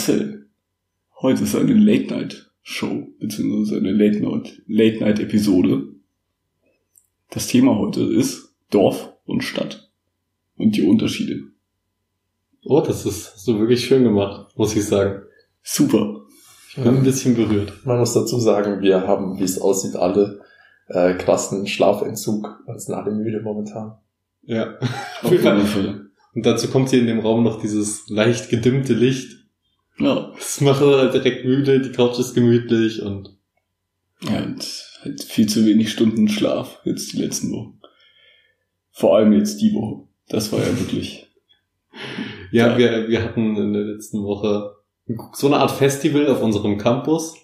Marcel. 0.00 0.46
Heute 1.20 1.44
ist 1.44 1.54
eine 1.54 1.74
Late-Night-Show, 1.74 3.08
beziehungsweise 3.18 3.76
eine 3.76 3.92
Late-Night-Episode. 3.92 5.88
Das 7.28 7.48
Thema 7.48 7.76
heute 7.76 8.04
ist 8.04 8.54
Dorf 8.70 9.12
und 9.26 9.44
Stadt 9.44 9.92
und 10.56 10.74
die 10.74 10.84
Unterschiede. 10.84 11.42
Oh, 12.64 12.80
das 12.80 13.04
ist 13.04 13.34
hast 13.34 13.46
du 13.46 13.58
wirklich 13.58 13.84
schön 13.84 14.04
gemacht, 14.04 14.56
muss 14.56 14.74
ich 14.74 14.86
sagen. 14.86 15.20
Super. 15.62 16.22
Ich 16.70 16.76
bin 16.76 16.96
ein 16.96 17.04
bisschen 17.04 17.36
berührt. 17.36 17.84
Man 17.84 17.98
muss 17.98 18.14
dazu 18.14 18.40
sagen, 18.40 18.80
wir 18.80 19.06
haben, 19.06 19.38
wie 19.38 19.44
es 19.44 19.60
aussieht, 19.60 19.96
alle 19.96 20.40
äh, 20.88 21.12
krassen 21.12 21.66
Schlafentzug 21.66 22.62
und 22.64 22.80
sind 22.80 22.94
alle 22.94 23.10
müde 23.10 23.42
momentan. 23.42 23.98
Ja. 24.44 24.78
Auf 25.22 25.30
jeden 25.30 25.66
Fall. 25.66 26.06
Und 26.34 26.46
dazu 26.46 26.68
kommt 26.68 26.88
hier 26.88 27.00
in 27.00 27.06
dem 27.06 27.20
Raum 27.20 27.44
noch 27.44 27.60
dieses 27.60 28.08
leicht 28.08 28.48
gedimmte 28.48 28.94
Licht. 28.94 29.39
Ja, 30.00 30.32
Das 30.34 30.60
macht 30.60 30.80
halt 30.80 31.14
direkt 31.14 31.44
müde, 31.44 31.80
die 31.80 31.92
Couch 31.92 32.18
ist 32.18 32.34
gemütlich 32.34 33.02
und 33.02 33.36
ja 34.22 34.42
und 34.42 34.84
halt 35.02 35.22
viel 35.22 35.48
zu 35.48 35.64
wenig 35.64 35.90
Stunden 35.92 36.28
Schlaf 36.28 36.80
jetzt 36.84 37.12
die 37.12 37.18
letzten 37.18 37.52
Wochen. 37.52 37.80
Vor 38.92 39.16
allem 39.16 39.32
jetzt 39.32 39.60
die 39.60 39.72
Woche. 39.72 40.06
Das 40.28 40.52
war 40.52 40.60
ja 40.60 40.78
wirklich. 40.78 41.26
ja, 42.50 42.68
Ja. 42.68 42.78
wir, 42.78 43.08
wir 43.08 43.22
hatten 43.22 43.56
in 43.56 43.72
der 43.72 43.82
letzten 43.84 44.22
Woche 44.22 44.76
so 45.32 45.46
eine 45.46 45.56
Art 45.56 45.70
Festival 45.70 46.26
auf 46.28 46.42
unserem 46.42 46.76
Campus. 46.78 47.34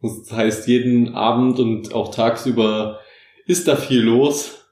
Das 0.00 0.32
heißt, 0.32 0.68
jeden 0.68 1.14
Abend 1.14 1.58
und 1.58 1.94
auch 1.94 2.14
tagsüber 2.14 3.00
ist 3.46 3.68
da 3.68 3.76
viel 3.76 4.00
los. 4.00 4.66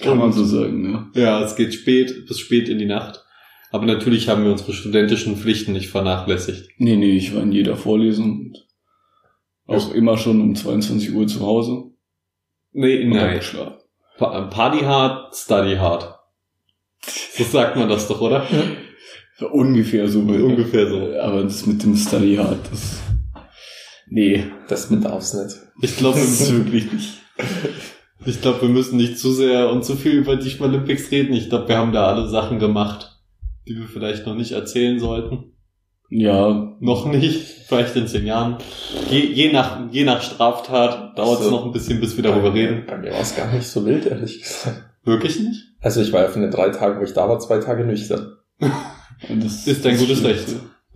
Kann 0.00 0.18
man 0.18 0.32
so 0.32 0.44
sagen, 0.44 0.82
ne? 0.82 1.10
Ja, 1.14 1.42
es 1.42 1.56
geht 1.56 1.74
spät, 1.74 2.26
bis 2.26 2.38
spät 2.38 2.68
in 2.68 2.78
die 2.78 2.86
Nacht. 2.86 3.21
Aber 3.72 3.86
natürlich 3.86 4.28
haben 4.28 4.44
wir 4.44 4.52
unsere 4.52 4.72
studentischen 4.74 5.36
Pflichten 5.36 5.72
nicht 5.72 5.88
vernachlässigt. 5.88 6.68
Nee, 6.78 6.96
nee, 6.96 7.16
ich 7.16 7.34
war 7.34 7.42
in 7.42 7.52
jeder 7.52 7.76
Vorlesung 7.76 8.52
und 8.52 8.66
auch 9.66 9.92
immer 9.94 10.18
schon 10.18 10.40
um 10.40 10.54
22 10.54 11.12
Uhr 11.14 11.26
zu 11.26 11.40
Hause 11.40 11.84
Nee, 12.72 13.04
und 13.04 13.10
nein. 13.10 13.38
geschlafen. 13.38 13.78
Pa- 14.18 14.42
Party 14.48 14.80
hard, 14.84 15.34
study 15.34 15.76
hard. 15.76 16.14
So 17.36 17.44
sagt 17.44 17.76
man 17.76 17.88
das 17.88 18.06
doch, 18.08 18.20
oder? 18.20 18.46
Ungefähr 19.50 20.06
so. 20.08 20.20
Ungefähr 20.20 20.88
so. 20.88 21.18
Aber 21.20 21.42
das 21.42 21.66
mit 21.66 21.82
dem 21.82 21.96
Study 21.96 22.36
Hard, 22.36 22.58
das. 22.70 23.00
Nee, 24.08 24.44
Das 24.68 24.90
mit 24.90 25.04
darf's 25.04 25.32
nicht. 25.34 25.56
Ich 25.80 25.96
glaube, 25.96 26.18
das 26.20 26.28
ist 26.40 26.52
wirklich 26.54 26.92
nicht. 26.92 27.18
ich 28.26 28.40
glaube, 28.42 28.62
wir 28.62 28.68
müssen 28.68 28.98
nicht 28.98 29.18
zu 29.18 29.32
sehr 29.32 29.70
und 29.70 29.84
zu 29.84 29.96
viel 29.96 30.12
über 30.12 30.36
die 30.36 30.50
Schmalympics 30.50 31.10
reden. 31.10 31.32
Ich 31.34 31.48
glaube, 31.48 31.68
wir 31.68 31.78
haben 31.78 31.92
da 31.92 32.06
alle 32.06 32.28
Sachen 32.28 32.58
gemacht, 32.58 33.11
die 33.68 33.76
wir 33.76 33.86
vielleicht 33.86 34.26
noch 34.26 34.34
nicht 34.34 34.52
erzählen 34.52 34.98
sollten. 34.98 35.52
Ja, 36.14 36.76
Noch 36.80 37.06
nicht, 37.06 37.40
vielleicht 37.66 37.96
in 37.96 38.06
zehn 38.06 38.26
Jahren. 38.26 38.58
Je, 39.08 39.20
je 39.20 39.50
nach, 39.50 39.90
je 39.90 40.04
nach 40.04 40.20
Straftat 40.20 41.16
dauert 41.18 41.40
es 41.40 41.46
So. 41.46 41.50
noch 41.50 41.64
ein 41.64 41.72
bisschen, 41.72 42.00
bis 42.00 42.16
wir 42.16 42.22
darüber 42.22 42.52
reden. 42.52 42.84
Bei 42.86 42.98
mir 42.98 43.12
war 43.12 43.20
es 43.20 43.34
gar 43.34 43.50
nicht 43.50 43.66
so 43.66 43.86
wild, 43.86 44.04
ehrlich 44.06 44.42
gesagt. 44.42 44.82
Wirklich 45.04 45.40
nicht? 45.40 45.62
Also 45.80 46.02
ich 46.02 46.12
war 46.12 46.20
ja 46.22 46.28
von 46.28 46.42
den 46.42 46.50
drei 46.50 46.68
Tagen, 46.68 47.00
wo 47.00 47.04
ich 47.04 47.14
da 47.14 47.28
war, 47.28 47.38
zwei 47.40 47.58
Tage 47.58 47.84
nüchtern. 47.84 48.36
das 48.60 49.66
Ist 49.66 49.84
dein 49.86 49.96
gutes 49.96 50.22
Recht. 50.22 50.46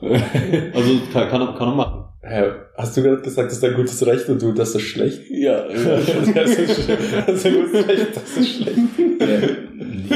Recht. 0.02 0.74
Also 0.74 1.00
kann, 1.12 1.28
kann, 1.30 1.54
kann 1.56 1.68
man 1.68 1.76
machen. 1.78 2.02
Hä, 2.22 2.42
hast 2.76 2.96
du 2.96 3.02
gerade 3.02 3.22
gesagt, 3.22 3.46
das 3.46 3.54
ist 3.54 3.62
dein 3.62 3.74
gutes 3.74 4.04
Recht 4.04 4.28
und 4.28 4.42
du, 4.42 4.52
das 4.52 4.74
ist 4.74 4.82
schlecht? 4.82 5.22
ja, 5.30 5.62
das 6.34 6.50
ist 6.58 6.84
schlecht. 6.84 7.00
Das 7.26 7.36
ist 7.36 7.46
ein 7.46 7.54
gutes 7.54 7.88
Recht, 7.88 8.06
das 8.16 8.36
ist 8.36 8.48
schlecht. 8.56 8.78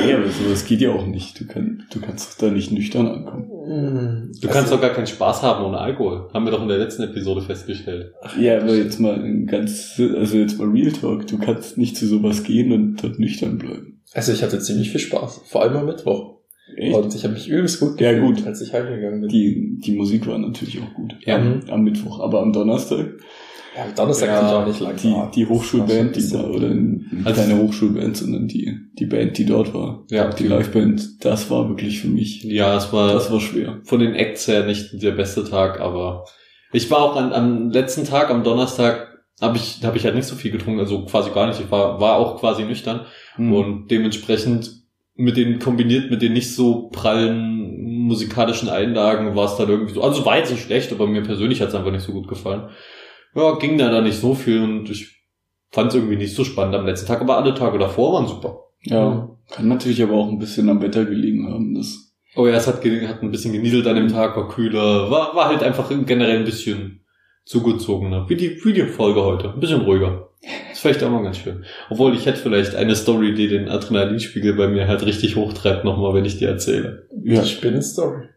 Nee, 0.04 0.12
aber 0.14 0.28
sowas 0.28 0.64
geht 0.64 0.80
ja 0.80 0.90
auch 0.90 1.06
nicht. 1.06 1.38
Du, 1.40 1.46
kann, 1.46 1.84
du 1.92 2.00
kannst 2.00 2.32
doch 2.40 2.46
da 2.46 2.52
nicht 2.52 2.72
nüchtern 2.72 3.06
ankommen. 3.08 4.32
Du 4.40 4.48
kannst 4.48 4.72
doch 4.72 4.80
gar 4.80 4.90
keinen 4.90 5.06
Spaß 5.06 5.42
haben 5.42 5.64
ohne 5.64 5.78
Alkohol. 5.78 6.28
Haben 6.32 6.44
wir 6.44 6.50
doch 6.52 6.62
in 6.62 6.68
der 6.68 6.78
letzten 6.78 7.02
Episode 7.02 7.42
festgestellt. 7.42 8.12
Ja, 8.38 8.60
aber 8.60 8.74
jetzt 8.74 8.98
mal 8.98 9.14
ein 9.14 9.46
ganz, 9.46 9.94
also 9.98 10.36
jetzt 10.38 10.58
mal 10.58 10.68
Real 10.68 10.92
Talk. 10.92 11.26
Du 11.26 11.38
kannst 11.38 11.78
nicht 11.78 11.96
zu 11.96 12.06
sowas 12.06 12.42
gehen 12.42 12.72
und 12.72 12.96
dort 13.02 13.18
nüchtern 13.18 13.58
bleiben. 13.58 14.02
Also 14.12 14.32
ich 14.32 14.42
hatte 14.42 14.58
ziemlich 14.58 14.90
viel 14.90 15.00
Spaß, 15.00 15.42
vor 15.46 15.62
allem 15.62 15.76
am 15.76 15.86
Mittwoch. 15.86 16.40
Echt? 16.76 16.96
Und 16.96 17.14
ich 17.14 17.24
habe 17.24 17.34
mich 17.34 17.48
übelst 17.48 17.80
gut 17.80 18.00
Ja, 18.00 18.12
gefühlt, 18.12 18.38
gut. 18.38 18.46
als 18.46 18.60
ich 18.60 18.72
heimgegangen 18.72 19.20
bin. 19.20 19.28
Die, 19.28 19.78
die 19.84 19.92
Musik 19.92 20.26
war 20.26 20.38
natürlich 20.38 20.80
auch 20.80 20.94
gut. 20.94 21.14
Ja. 21.24 21.38
Mhm. 21.38 21.62
Am 21.68 21.82
Mittwoch. 21.82 22.20
Aber 22.20 22.42
am 22.42 22.52
Donnerstag, 22.52 23.06
Ja, 23.76 23.86
Donnerstag 23.94 24.28
Ja, 24.28 24.40
kann 24.40 24.46
ich 24.48 24.52
auch 24.52 24.66
nicht 24.66 24.80
lang 24.80 24.96
die, 24.96 25.40
die 25.40 25.46
Hochschulband, 25.46 26.16
die 26.16 26.20
Das 26.20 26.34
war 26.34 26.50
oder 26.50 26.66
ein 26.68 27.22
Also- 27.24 27.40
keine 27.40 27.56
Hochschulband, 27.62 28.16
sondern 28.16 28.48
die, 28.48 28.76
die 28.98 29.06
Band, 29.06 29.38
die 29.38 29.46
dort 29.46 29.72
war. 29.74 30.04
Ja, 30.10 30.28
Die 30.30 30.48
Liveband, 30.48 31.24
das 31.24 31.50
war 31.50 31.68
wirklich 31.68 32.00
für 32.00 32.08
mich, 32.08 32.42
Ja, 32.42 32.76
es 32.76 32.92
war, 32.92 33.12
das 33.12 33.30
war 33.30 33.40
schwer. 33.40 33.78
von 33.84 34.00
den 34.00 34.14
Acts 34.14 34.48
her 34.48 34.66
nicht 34.66 35.02
der 35.02 35.12
beste 35.12 35.44
Tag, 35.48 35.80
aber 35.80 36.24
ich 36.72 36.90
war 36.90 36.98
auch 36.98 37.16
an, 37.16 37.32
am 37.32 37.70
letzten 37.70 38.04
Tag, 38.04 38.30
am 38.30 38.42
Donnerstag, 38.44 39.06
habe 39.40 39.56
ich, 39.56 39.80
hab 39.84 39.96
ich 39.96 40.04
halt 40.04 40.14
nicht 40.16 40.26
so 40.26 40.34
viel 40.34 40.50
getrunken, 40.50 40.80
also 40.80 41.04
quasi 41.06 41.30
gar 41.30 41.46
nicht. 41.46 41.60
Ich 41.60 41.70
war, 41.70 41.98
war 42.00 42.16
auch 42.16 42.38
quasi 42.40 42.64
nüchtern 42.64 43.06
Hm. 43.36 43.52
und 43.52 43.90
dementsprechend 43.90 44.70
mit 45.14 45.36
den 45.36 45.58
kombiniert 45.58 46.10
mit 46.10 46.22
den 46.22 46.32
nicht 46.32 46.54
so 46.54 46.88
prallen 46.90 48.06
musikalischen 48.06 48.68
Einlagen 48.68 49.36
war 49.36 49.44
es 49.46 49.56
dann 49.56 49.68
irgendwie 49.68 49.92
so. 49.94 50.02
Also 50.02 50.24
war 50.24 50.38
jetzt 50.38 50.50
nicht 50.50 50.62
schlecht, 50.64 50.92
aber 50.92 51.06
mir 51.06 51.22
persönlich 51.22 51.60
hat 51.60 51.68
es 51.68 51.74
einfach 51.74 51.90
nicht 51.92 52.04
so 52.04 52.12
gut 52.12 52.26
gefallen. 52.28 52.68
Ja, 53.34 53.56
ging 53.58 53.78
da 53.78 53.90
dann 53.90 54.04
nicht 54.04 54.20
so 54.20 54.34
viel 54.34 54.62
und 54.62 54.90
ich 54.90 55.24
fand 55.70 55.90
es 55.90 55.94
irgendwie 55.94 56.16
nicht 56.16 56.34
so 56.34 56.44
spannend 56.44 56.74
am 56.74 56.86
letzten 56.86 57.06
Tag, 57.06 57.20
aber 57.20 57.36
alle 57.36 57.54
Tage 57.54 57.78
davor 57.78 58.14
waren 58.14 58.26
super. 58.26 58.64
ja, 58.82 59.28
kann 59.50 59.68
natürlich 59.68 60.02
aber 60.02 60.14
auch 60.14 60.28
ein 60.28 60.38
bisschen 60.38 60.68
am 60.68 60.82
Wetter 60.82 61.04
gelegen 61.04 61.48
haben. 61.52 61.74
Das, 61.74 62.10
Oh 62.36 62.46
ja, 62.46 62.54
es 62.54 62.68
hat, 62.68 62.76
hat 62.84 63.22
ein 63.22 63.30
bisschen 63.32 63.52
genieselt 63.52 63.86
an 63.88 63.96
dem 63.96 64.08
Tag, 64.08 64.36
war 64.36 64.48
kühler, 64.48 65.10
war, 65.10 65.34
war 65.34 65.48
halt 65.48 65.64
einfach 65.64 65.90
generell 66.06 66.38
ein 66.38 66.44
bisschen 66.44 67.00
zugezogener. 67.44 68.28
Wie 68.28 68.36
die, 68.36 68.64
wie 68.64 68.72
die 68.72 68.82
Folge 68.82 69.24
heute. 69.24 69.52
Ein 69.52 69.58
bisschen 69.58 69.80
ruhiger. 69.80 70.28
Das 70.40 70.74
ist 70.74 70.80
vielleicht 70.80 71.02
auch 71.02 71.10
mal 71.10 71.24
ganz 71.24 71.38
schön. 71.38 71.64
Obwohl 71.90 72.14
ich 72.14 72.26
hätte 72.26 72.38
vielleicht 72.40 72.76
eine 72.76 72.94
Story, 72.94 73.34
die 73.34 73.48
den 73.48 73.68
Adrenalinspiegel 73.68 74.54
bei 74.54 74.68
mir 74.68 74.86
halt 74.86 75.04
richtig 75.04 75.34
hochtreibt, 75.34 75.84
nochmal, 75.84 76.14
wenn 76.14 76.24
ich 76.24 76.38
die 76.38 76.44
erzähle. 76.44 77.08
ja, 77.24 77.42
Die 77.42 77.48
Spinnenstory. 77.48 78.28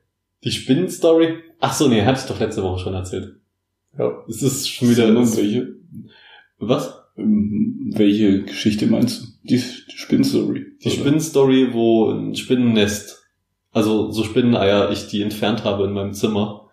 Die 0.43 0.51
Spinnenstory? 0.51 1.35
Ach 1.59 1.73
so, 1.73 1.87
nee, 1.87 2.01
hatte 2.01 2.19
ich 2.21 2.25
doch 2.25 2.39
letzte 2.39 2.63
Woche 2.63 2.79
schon 2.79 2.95
erzählt. 2.95 3.35
Ja. 3.97 4.11
Es 4.27 4.41
ist 4.41 4.67
schon 4.69 4.89
wieder, 4.89 5.05
Sondern 5.07 5.35
welche, 5.37 5.75
was? 6.59 6.93
ähm, 7.17 7.91
welche 7.95 8.43
Geschichte 8.43 8.87
meinst 8.87 9.21
du? 9.21 9.27
Die 9.43 9.59
Spinnstory. 9.59 10.65
Die 10.83 10.89
Spinnenstory, 10.89 11.73
wo 11.73 12.09
ein 12.11 12.35
Spinnennest, 12.35 13.21
also 13.71 14.11
so 14.11 14.23
Spinneneier, 14.23 14.89
ich 14.91 15.07
die 15.07 15.21
entfernt 15.21 15.63
habe 15.63 15.85
in 15.85 15.91
meinem 15.93 16.13
Zimmer. 16.13 16.69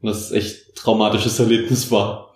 Und 0.00 0.08
das 0.08 0.30
echt 0.32 0.74
traumatisches 0.76 1.38
Erlebnis 1.40 1.90
war. 1.90 2.34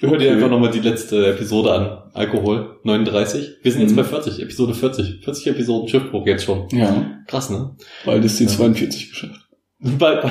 Hör 0.00 0.10
dir 0.10 0.16
Okay. 0.16 0.30
einfach 0.30 0.48
nochmal 0.50 0.70
die 0.70 0.80
letzte 0.80 1.26
Episode 1.26 1.72
an. 1.72 2.10
Alkohol, 2.14 2.78
39. 2.84 3.56
Wir 3.62 3.72
sind 3.72 3.82
jetzt 3.82 3.92
Mhm. 3.92 3.96
bei 3.96 4.04
40, 4.04 4.40
Episode 4.40 4.72
40. 4.74 5.22
40 5.24 5.46
Episoden 5.48 5.88
Schiffbruch 5.88 6.26
jetzt 6.26 6.44
schon. 6.44 6.66
Ja, 6.72 7.20
Krass, 7.26 7.50
ne? 7.50 7.76
bald 8.06 8.24
ist 8.24 8.40
die 8.40 8.44
Ja. 8.44 8.50
42 8.50 9.10
geschafft. 9.10 9.48
Bald, 9.98 10.24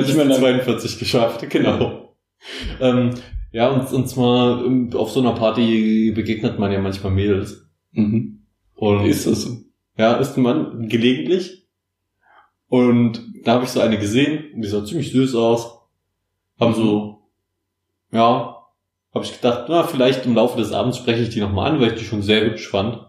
die 0.00 0.12
lang. 0.12 0.32
42 0.32 0.98
geschafft, 0.98 1.48
genau. 1.50 2.16
Ähm, 2.80 3.10
ja, 3.52 3.68
und, 3.68 3.92
und 3.92 4.08
zwar 4.08 4.64
ähm, 4.64 4.90
auf 4.94 5.10
so 5.10 5.20
einer 5.20 5.32
Party 5.32 6.12
begegnet 6.14 6.58
man 6.58 6.72
ja 6.72 6.80
manchmal 6.80 7.12
Mädels. 7.12 7.68
Mhm. 7.92 8.44
Und 8.74 9.06
Ist 9.06 9.26
das 9.26 9.42
so? 9.42 9.58
Ja, 9.96 10.14
ist 10.14 10.36
ein 10.36 10.42
Mann, 10.42 10.88
gelegentlich. 10.88 11.68
Und 12.68 13.22
da 13.44 13.54
habe 13.54 13.64
ich 13.64 13.70
so 13.70 13.80
eine 13.80 13.98
gesehen, 13.98 14.60
die 14.60 14.66
sah 14.66 14.84
ziemlich 14.84 15.12
süß 15.12 15.34
aus. 15.34 15.78
Haben 16.58 16.74
so, 16.74 17.28
ja, 18.10 18.62
habe 19.14 19.24
ich 19.24 19.32
gedacht, 19.32 19.66
na, 19.68 19.82
vielleicht 19.84 20.24
im 20.24 20.34
Laufe 20.34 20.58
des 20.58 20.72
Abends 20.72 20.96
spreche 20.96 21.22
ich 21.22 21.28
die 21.28 21.40
nochmal 21.40 21.70
an, 21.70 21.80
weil 21.80 21.92
ich 21.92 21.98
die 21.98 22.04
schon 22.04 22.22
sehr 22.22 22.44
hübsch 22.44 22.68
fand. 22.68 23.06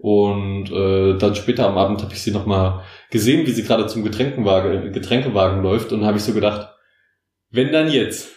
Und 0.00 0.70
äh, 0.70 1.16
dann 1.16 1.34
später 1.34 1.68
am 1.68 1.78
Abend 1.78 2.02
habe 2.02 2.12
ich 2.12 2.22
sie 2.22 2.30
nochmal 2.30 2.82
gesehen, 3.10 3.46
wie 3.46 3.50
sie 3.52 3.62
gerade 3.62 3.86
zum 3.86 4.02
Getränkenwagen, 4.04 4.92
Getränkewagen 4.92 5.62
läuft 5.62 5.92
und 5.92 6.04
habe 6.04 6.18
ich 6.18 6.24
so 6.24 6.32
gedacht, 6.32 6.68
wenn 7.50 7.72
dann 7.72 7.90
jetzt. 7.90 8.28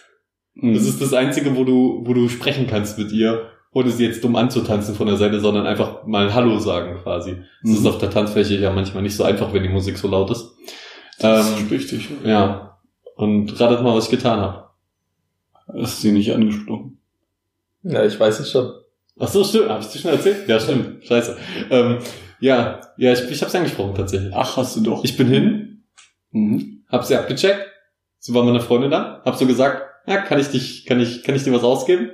Mhm. 0.54 0.74
Das 0.74 0.84
ist 0.84 1.00
das 1.00 1.12
Einzige, 1.12 1.56
wo 1.56 1.64
du, 1.64 2.02
wo 2.04 2.14
du 2.14 2.28
sprechen 2.28 2.66
kannst 2.66 2.98
mit 2.98 3.12
ihr, 3.12 3.48
ohne 3.72 3.90
sie 3.90 4.04
jetzt 4.04 4.22
dumm 4.22 4.36
anzutanzen 4.36 4.94
von 4.94 5.06
der 5.06 5.16
Seite, 5.16 5.40
sondern 5.40 5.66
einfach 5.66 6.04
mal 6.06 6.32
Hallo 6.34 6.58
sagen 6.58 6.98
quasi. 7.02 7.36
Das 7.62 7.70
Mhm. 7.72 7.76
ist 7.76 7.86
auf 7.86 7.98
der 7.98 8.10
Tanzfläche 8.10 8.56
ja 8.56 8.70
manchmal 8.72 9.02
nicht 9.02 9.16
so 9.16 9.24
einfach, 9.24 9.52
wenn 9.52 9.62
die 9.62 9.68
Musik 9.70 9.96
so 9.98 10.08
laut 10.08 10.30
ist. 10.30 10.50
das 11.18 11.48
ähm, 11.58 11.64
ist 11.66 11.70
richtig. 11.70 12.08
Ja. 12.24 12.78
Und 13.16 13.58
ratet 13.60 13.82
mal, 13.82 13.94
was 13.94 14.04
ich 14.06 14.10
getan 14.10 14.40
habe. 14.40 14.68
Hast 15.68 15.98
du 15.98 16.08
sie 16.08 16.12
nicht 16.12 16.32
angesprochen? 16.34 16.98
Ja, 17.82 18.04
ich 18.04 18.18
weiß 18.18 18.40
es 18.40 18.50
schon. 18.50 18.72
Ach 19.18 19.28
so, 19.28 19.44
stimmt. 19.44 19.68
Habe 19.68 19.82
ich 19.82 19.88
dir 19.88 19.98
schon 19.98 20.10
erzählt? 20.10 20.48
Ja, 20.48 20.58
stimmt. 20.58 21.04
Scheiße. 21.04 21.36
Ähm, 21.70 21.98
ja, 22.42 22.80
ja, 22.96 23.12
ich, 23.12 23.30
ich 23.30 23.42
habe 23.42 23.56
angesprochen 23.56 23.94
tatsächlich. 23.94 24.34
Ach, 24.34 24.56
hast 24.56 24.76
du 24.76 24.80
doch. 24.80 25.04
Ich 25.04 25.16
bin 25.16 25.28
hin, 25.28 25.84
Mhm. 26.32 26.84
hab 26.88 27.04
sie 27.04 27.16
abgecheckt. 27.16 27.66
So 28.18 28.34
war 28.34 28.44
meine 28.44 28.60
Freundin 28.60 28.90
da. 28.90 29.20
Hab 29.24 29.36
so 29.36 29.46
gesagt, 29.46 29.82
ja, 30.06 30.18
kann 30.18 30.38
ich 30.40 30.48
dich, 30.48 30.86
kann 30.86 30.98
ich, 31.00 31.22
kann 31.24 31.34
ich 31.34 31.44
dir 31.44 31.52
was 31.52 31.62
ausgeben? 31.64 32.10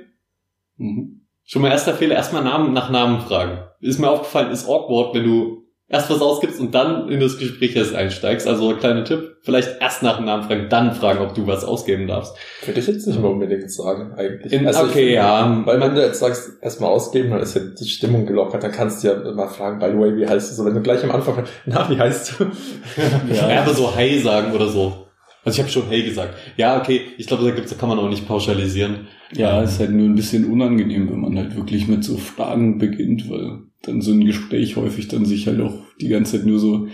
Mhm. 0.77 1.21
Schon 1.45 1.61
mal 1.61 1.71
erster 1.71 1.93
Fehler, 1.95 2.15
erstmal 2.15 2.43
Namen 2.43 2.73
nach 2.73 2.89
Namen 2.89 3.21
fragen. 3.21 3.59
Ist 3.79 3.99
mir 3.99 4.09
aufgefallen, 4.09 4.51
ist 4.51 4.67
awkward, 4.67 5.15
wenn 5.15 5.23
du 5.23 5.63
erst 5.89 6.09
was 6.09 6.21
ausgibst 6.21 6.59
und 6.59 6.73
dann 6.75 7.09
in 7.09 7.19
das 7.19 7.37
Gespräch 7.39 7.75
erst 7.75 7.95
einsteigst. 7.95 8.47
Also 8.47 8.75
kleiner 8.75 9.03
Tipp, 9.03 9.37
vielleicht 9.41 9.81
erst 9.81 10.03
nach 10.03 10.17
dem 10.17 10.25
Namen 10.25 10.43
fragen, 10.43 10.67
dann 10.69 10.93
fragen, 10.93 11.19
ob 11.19 11.33
du 11.33 11.47
was 11.47 11.63
ausgeben 11.65 12.07
darfst. 12.07 12.35
Würde 12.65 12.79
ich 12.79 12.85
jetzt 12.87 13.07
nicht 13.07 13.19
mal 13.19 13.29
unbedingt 13.29 13.71
sagen, 13.71 14.13
eigentlich. 14.15 14.53
In- 14.53 14.67
Also 14.67 14.83
ich 14.83 14.89
okay, 14.91 14.99
finde, 14.99 15.13
ja. 15.15 15.61
Weil 15.65 15.81
wenn 15.81 15.95
du 15.95 16.01
jetzt 16.01 16.19
sagst, 16.19 16.51
erstmal 16.61 16.91
ausgeben, 16.91 17.31
dann 17.31 17.39
ist 17.39 17.55
ja 17.55 17.61
die 17.61 17.87
Stimmung 17.89 18.25
gelockert, 18.27 18.63
dann 18.63 18.71
kannst 18.71 19.03
du 19.03 19.07
ja 19.07 19.31
mal 19.33 19.47
fragen, 19.47 19.79
by 19.79 19.87
the 19.91 19.97
way, 19.97 20.15
wie 20.15 20.27
heißt 20.27 20.51
du 20.51 20.55
so? 20.55 20.65
Wenn 20.65 20.75
du 20.75 20.81
gleich 20.81 21.03
am 21.03 21.11
Anfang 21.11 21.33
fragst, 21.35 21.51
na, 21.65 21.89
wie 21.89 21.99
heißt 21.99 22.39
du? 22.39 22.45
Ja. 23.33 23.47
Einfach 23.47 23.73
so 23.73 23.91
Hey 23.95 24.19
sagen 24.19 24.53
oder 24.53 24.67
so. 24.67 25.07
Also 25.43 25.55
ich 25.55 25.59
habe 25.61 25.69
schon 25.71 25.87
Hey 25.89 26.03
gesagt. 26.03 26.35
Ja, 26.57 26.77
okay, 26.79 27.01
ich 27.17 27.25
glaube, 27.25 27.43
da 27.45 27.51
gibt's, 27.51 27.71
da 27.71 27.77
kann 27.77 27.89
man 27.89 27.97
auch 27.97 28.09
nicht 28.09 28.27
pauschalisieren. 28.27 29.07
Ja, 29.33 29.61
ist 29.61 29.79
halt 29.79 29.91
nur 29.91 30.07
ein 30.07 30.15
bisschen 30.15 30.45
unangenehm, 30.45 31.09
wenn 31.09 31.19
man 31.19 31.37
halt 31.37 31.55
wirklich 31.55 31.87
mit 31.87 32.03
so 32.03 32.17
Fragen 32.17 32.77
beginnt, 32.77 33.29
weil 33.29 33.59
dann 33.83 34.01
so 34.01 34.11
ein 34.11 34.25
Gespräch 34.25 34.75
häufig 34.75 35.07
dann 35.07 35.25
sich 35.25 35.47
halt 35.47 35.61
auch 35.61 35.77
die 36.01 36.09
ganze 36.09 36.37
Zeit 36.37 36.45
nur 36.45 36.59
so 36.59 36.87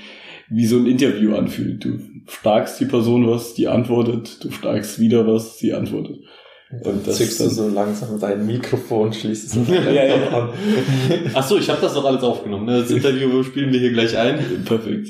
wie 0.50 0.66
so 0.66 0.78
ein 0.78 0.86
Interview 0.86 1.36
anfühlt. 1.36 1.84
Du 1.84 2.00
fragst 2.26 2.80
die 2.80 2.86
Person 2.86 3.28
was, 3.28 3.54
die 3.54 3.68
antwortet, 3.68 4.44
du 4.44 4.52
fragst 4.52 5.00
wieder 5.00 5.26
was, 5.28 5.58
sie 5.58 5.74
antwortet. 5.74 6.18
Und 6.84 7.08
das 7.08 7.18
zückst 7.18 7.40
du 7.40 7.50
so 7.50 7.70
langsam 7.70 8.20
dein 8.20 8.46
Mikrofon, 8.46 9.14
schließt 9.14 9.56
es 9.56 9.68
Ja, 9.70 9.92
ja, 9.92 10.28
an. 10.30 10.50
Ach 11.34 11.48
so, 11.48 11.58
ich 11.58 11.70
habe 11.70 11.80
das 11.82 11.94
doch 11.94 12.06
alles 12.06 12.24
aufgenommen. 12.24 12.66
Ne? 12.66 12.82
Das 12.82 12.92
Interview 12.92 13.44
spielen 13.44 13.72
wir 13.72 13.80
hier 13.80 13.94
gleich 13.94 14.18
ein. 14.18 14.40
Perfekt. 14.66 15.10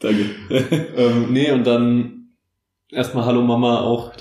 Danke. 0.00 0.24
Ähm, 0.96 1.32
nee, 1.32 1.50
und 1.50 1.66
dann 1.66 2.28
erstmal 2.90 3.24
Hallo 3.24 3.42
Mama 3.42 3.80
auch. 3.80 4.14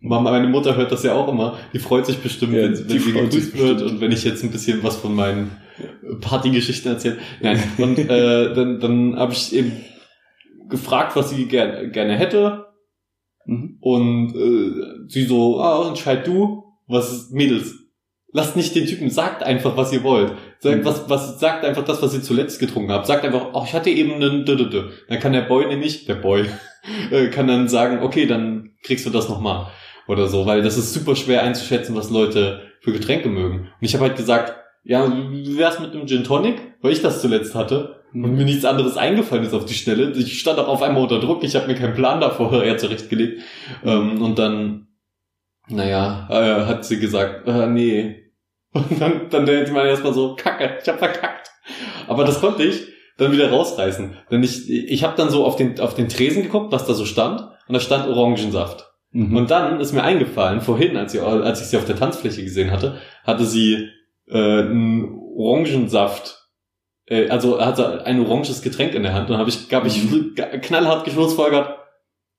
Mama, 0.00 0.30
meine 0.30 0.46
Mutter 0.48 0.76
hört 0.76 0.92
das 0.92 1.02
ja 1.02 1.14
auch 1.14 1.28
immer. 1.28 1.58
Die 1.72 1.78
freut 1.80 2.06
sich 2.06 2.18
bestimmt, 2.18 2.52
Ja, 2.54 2.62
wenn, 2.62 2.88
wenn 2.88 3.00
sie 3.00 3.12
gegrüßt 3.12 3.58
wird 3.58 3.82
und 3.82 4.00
wenn 4.00 4.12
ich 4.12 4.22
jetzt 4.24 4.44
ein 4.44 4.50
bisschen 4.52 4.82
was 4.82 4.96
von 4.96 5.14
meinen 5.14 5.50
Partygeschichten 6.20 6.92
erzähle. 6.92 7.18
Nein, 7.40 7.62
und 7.78 7.98
äh, 7.98 8.54
dann, 8.54 8.78
dann 8.80 9.16
habe 9.16 9.32
ich 9.32 9.54
eben 9.54 9.72
gefragt, 10.68 11.16
was 11.16 11.30
sie 11.30 11.46
ger 11.46 11.86
gerne 11.88 12.16
hätte. 12.16 12.66
Mhm. 13.46 13.78
Und 13.80 14.34
äh, 14.36 15.08
sie 15.08 15.24
so, 15.24 15.60
ah, 15.60 15.88
entscheid 15.88 16.26
du, 16.26 16.62
was 16.86 17.12
ist 17.12 17.32
Mädels. 17.32 17.74
Lasst 18.30 18.56
nicht 18.56 18.74
den 18.74 18.86
Typen, 18.86 19.08
sagt 19.08 19.42
einfach, 19.42 19.76
was 19.76 19.92
ihr 19.92 20.04
wollt. 20.04 20.32
Sagt, 20.60 20.80
Mhm. 20.80 20.84
was, 20.84 21.08
was, 21.08 21.40
sagt 21.40 21.64
einfach 21.64 21.84
das, 21.84 22.02
was 22.02 22.14
ihr 22.14 22.22
zuletzt 22.22 22.60
getrunken 22.60 22.92
habt. 22.92 23.06
Sagt 23.06 23.24
einfach, 23.24 23.48
oh, 23.54 23.62
ich 23.64 23.72
hatte 23.72 23.90
eben 23.90 24.12
einen 24.14 24.44
dü, 24.44 24.54
dü. 24.54 24.82
Dann 25.08 25.18
kann 25.18 25.32
der 25.32 25.42
Boy 25.42 25.66
nämlich, 25.66 26.04
der 26.04 26.16
Boy, 26.16 26.44
äh, 27.10 27.28
kann 27.28 27.48
dann 27.48 27.68
sagen, 27.68 28.00
okay, 28.02 28.26
dann 28.26 28.72
kriegst 28.82 29.06
du 29.06 29.10
das 29.10 29.28
nochmal. 29.28 29.68
Oder 30.08 30.26
so, 30.26 30.46
weil 30.46 30.62
das 30.62 30.78
ist 30.78 30.94
super 30.94 31.14
schwer 31.14 31.42
einzuschätzen, 31.42 31.94
was 31.94 32.10
Leute 32.10 32.62
für 32.80 32.92
Getränke 32.92 33.28
mögen. 33.28 33.58
Und 33.58 33.68
ich 33.80 33.94
habe 33.94 34.04
halt 34.04 34.16
gesagt, 34.16 34.54
ja, 34.82 35.06
wie 35.30 35.58
wär's 35.58 35.80
mit 35.80 35.92
einem 35.92 36.06
Gin 36.06 36.24
Tonic? 36.24 36.56
Weil 36.80 36.92
ich 36.92 37.02
das 37.02 37.20
zuletzt 37.20 37.54
hatte 37.54 38.00
und 38.14 38.34
mir 38.34 38.44
nichts 38.44 38.64
anderes 38.64 38.96
eingefallen 38.96 39.44
ist 39.44 39.52
auf 39.52 39.66
die 39.66 39.74
Schnelle. 39.74 40.12
Ich 40.12 40.40
stand 40.40 40.58
auch 40.58 40.68
auf 40.68 40.82
einmal 40.82 41.02
unter 41.02 41.20
Druck, 41.20 41.44
ich 41.44 41.54
habe 41.54 41.66
mir 41.66 41.74
keinen 41.74 41.94
Plan 41.94 42.20
davor 42.20 42.62
eher 42.64 42.78
zurechtgelegt. 42.78 43.42
Ähm, 43.84 44.22
und 44.22 44.38
dann, 44.38 44.88
naja, 45.68 46.26
äh, 46.30 46.66
hat 46.66 46.86
sie 46.86 46.98
gesagt, 46.98 47.46
äh, 47.46 47.66
nee. 47.66 48.24
Und 48.74 49.00
dann, 49.00 49.30
dann 49.30 49.46
denkt 49.46 49.72
man 49.72 49.86
erstmal 49.86 50.12
so, 50.12 50.36
kacke, 50.36 50.78
ich 50.82 50.88
hab 50.88 50.98
verkackt. 50.98 51.50
Aber 52.06 52.24
das 52.24 52.40
konnte 52.40 52.62
ich 52.62 52.86
dann 53.16 53.32
wieder 53.32 53.50
rausreißen. 53.50 54.14
Denn 54.30 54.42
ich, 54.42 54.70
ich 54.70 55.04
habe 55.04 55.16
dann 55.16 55.30
so 55.30 55.46
auf 55.46 55.56
den, 55.56 55.80
auf 55.80 55.94
den 55.94 56.10
Tresen 56.10 56.42
geguckt, 56.42 56.70
was 56.70 56.86
da 56.86 56.92
so 56.92 57.06
stand. 57.06 57.40
Und 57.40 57.74
da 57.74 57.80
stand 57.80 58.06
Orangensaft. 58.06 58.88
Mhm. 59.10 59.36
Und 59.36 59.50
dann 59.50 59.80
ist 59.80 59.92
mir 59.92 60.02
eingefallen, 60.02 60.60
vorhin, 60.60 60.96
als, 60.96 61.12
sie, 61.12 61.20
als 61.20 61.60
ich 61.60 61.68
sie 61.68 61.76
auf 61.76 61.84
der 61.86 61.96
Tanzfläche 61.96 62.42
gesehen 62.42 62.70
hatte, 62.70 62.98
hatte 63.24 63.44
sie 63.44 63.88
äh, 64.28 64.36
einen 64.60 65.18
Orangensaft, 65.36 66.46
äh, 67.06 67.28
also 67.28 67.60
hatte 67.60 68.04
ein 68.04 68.20
oranges 68.24 68.60
Getränk 68.62 68.94
in 68.94 69.02
der 69.02 69.14
Hand. 69.14 69.30
Und 69.30 69.38
habe 69.38 69.48
ich, 69.48 69.72
hab 69.72 69.86
ich 69.86 70.10
Mhm. 70.10 70.34
knallhart 70.60 71.04
geschlussfolgert, 71.04 71.78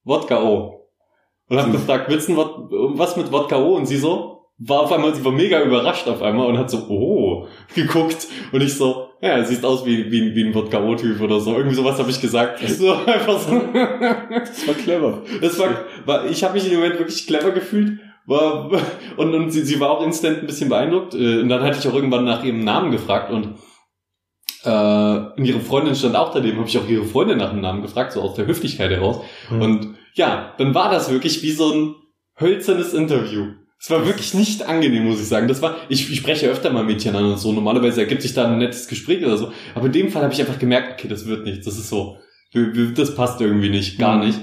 Wodka 0.03 0.43
O. 0.43 0.87
Und 1.49 1.57
habe 1.57 1.69
Mhm. 1.69 1.73
gefragt, 1.73 2.05
willst 2.09 2.29
du 2.29 2.37
was 2.37 3.17
mit 3.17 3.31
Wodka 3.31 3.57
O? 3.57 3.75
Und 3.75 3.87
sie 3.87 3.97
so, 3.97 4.45
war 4.59 4.81
auf 4.81 4.91
einmal, 4.91 5.15
sie 5.15 5.23
war 5.25 5.31
mega 5.31 5.61
überrascht 5.61 6.07
auf 6.07 6.21
einmal 6.21 6.45
und 6.47 6.57
hat 6.57 6.69
so, 6.69 6.85
oh, 6.89 7.47
geguckt. 7.73 8.27
Und 8.51 8.61
ich 8.61 8.75
so, 8.75 9.08
ja, 9.21 9.43
siehst 9.43 9.65
aus 9.65 9.85
wie, 9.85 10.11
wie, 10.11 10.33
wie 10.33 10.43
ein 10.45 10.53
Wodka 10.53 10.81
O-Typ 10.81 11.19
oder 11.19 11.39
so. 11.39 11.55
Irgendwie 11.55 11.75
sowas 11.75 11.99
habe 11.99 12.09
ich 12.09 12.21
gesagt. 12.21 12.59
So 12.67 12.93
einfach 12.93 13.39
so. 13.39 13.61
Das 13.73 14.67
war 14.67 14.75
clever. 14.75 15.23
Das 15.41 15.59
war, 15.59 15.69
war 16.05 16.25
ich 16.25 16.43
habe 16.43 16.53
mich 16.53 16.65
in 16.65 16.71
dem 16.71 16.79
Moment 16.79 16.99
wirklich 16.99 17.27
clever 17.27 17.51
gefühlt. 17.51 17.99
War, 18.25 18.69
und 19.17 19.33
und 19.33 19.49
sie, 19.51 19.61
sie 19.61 19.79
war 19.79 19.89
auch 19.89 20.05
instant 20.05 20.39
ein 20.39 20.47
bisschen 20.47 20.69
beeindruckt. 20.69 21.15
Äh, 21.15 21.39
Und 21.41 21.49
dann 21.49 21.63
hatte 21.63 21.79
ich 21.79 21.87
auch 21.87 21.95
irgendwann 21.95 22.25
nach 22.25 22.43
ihrem 22.43 22.63
Namen 22.63 22.91
gefragt 22.91 23.31
und 23.31 23.55
äh, 24.63 24.69
und 25.37 25.45
ihre 25.45 25.59
Freundin 25.61 25.95
stand 25.95 26.15
auch 26.15 26.31
daneben, 26.31 26.57
habe 26.57 26.67
ich 26.67 26.77
auch 26.77 26.87
ihre 26.87 27.05
Freundin 27.05 27.37
nach 27.37 27.51
dem 27.51 27.61
Namen 27.61 27.81
gefragt, 27.81 28.11
so 28.11 28.21
aus 28.21 28.35
der 28.35 28.45
Höflichkeit 28.45 28.91
heraus. 28.91 29.21
Mhm. 29.49 29.61
Und 29.61 29.95
ja, 30.13 30.53
dann 30.57 30.75
war 30.75 30.91
das 30.91 31.09
wirklich 31.09 31.41
wie 31.43 31.51
so 31.51 31.71
ein 31.71 31.95
hölzernes 32.39 32.93
Interview. 32.93 33.47
Es 33.81 33.89
war 33.89 34.05
wirklich 34.05 34.33
nicht 34.33 34.63
angenehm, 34.67 35.05
muss 35.05 35.21
ich 35.21 35.27
sagen. 35.27 35.47
Das 35.47 35.61
war, 35.61 35.77
ich, 35.87 36.11
ich 36.11 36.17
spreche 36.17 36.47
öfter 36.49 36.69
mal 36.69 36.83
Mädchen 36.83 37.15
an 37.15 37.25
und 37.25 37.37
so. 37.39 37.53
Normalerweise 37.53 38.01
ergibt 38.01 38.21
sich 38.21 38.33
da 38.33 38.45
ein 38.45 38.57
nettes 38.57 38.87
Gespräch 38.89 39.23
oder 39.23 39.37
so. 39.37 39.53
Aber 39.73 39.85
in 39.85 39.93
dem 39.93 40.11
Fall 40.11 40.21
habe 40.23 40.33
ich 40.33 40.39
einfach 40.41 40.59
gemerkt, 40.59 40.93
okay, 40.99 41.07
das 41.07 41.25
wird 41.25 41.45
nichts. 41.45 41.65
Das 41.65 41.77
ist 41.77 41.87
so, 41.89 42.17
das 42.53 43.15
passt 43.15 43.39
irgendwie 43.39 43.69
nicht, 43.69 43.97
gar 43.97 44.17
Mhm. 44.17 44.25
nicht. 44.27 44.39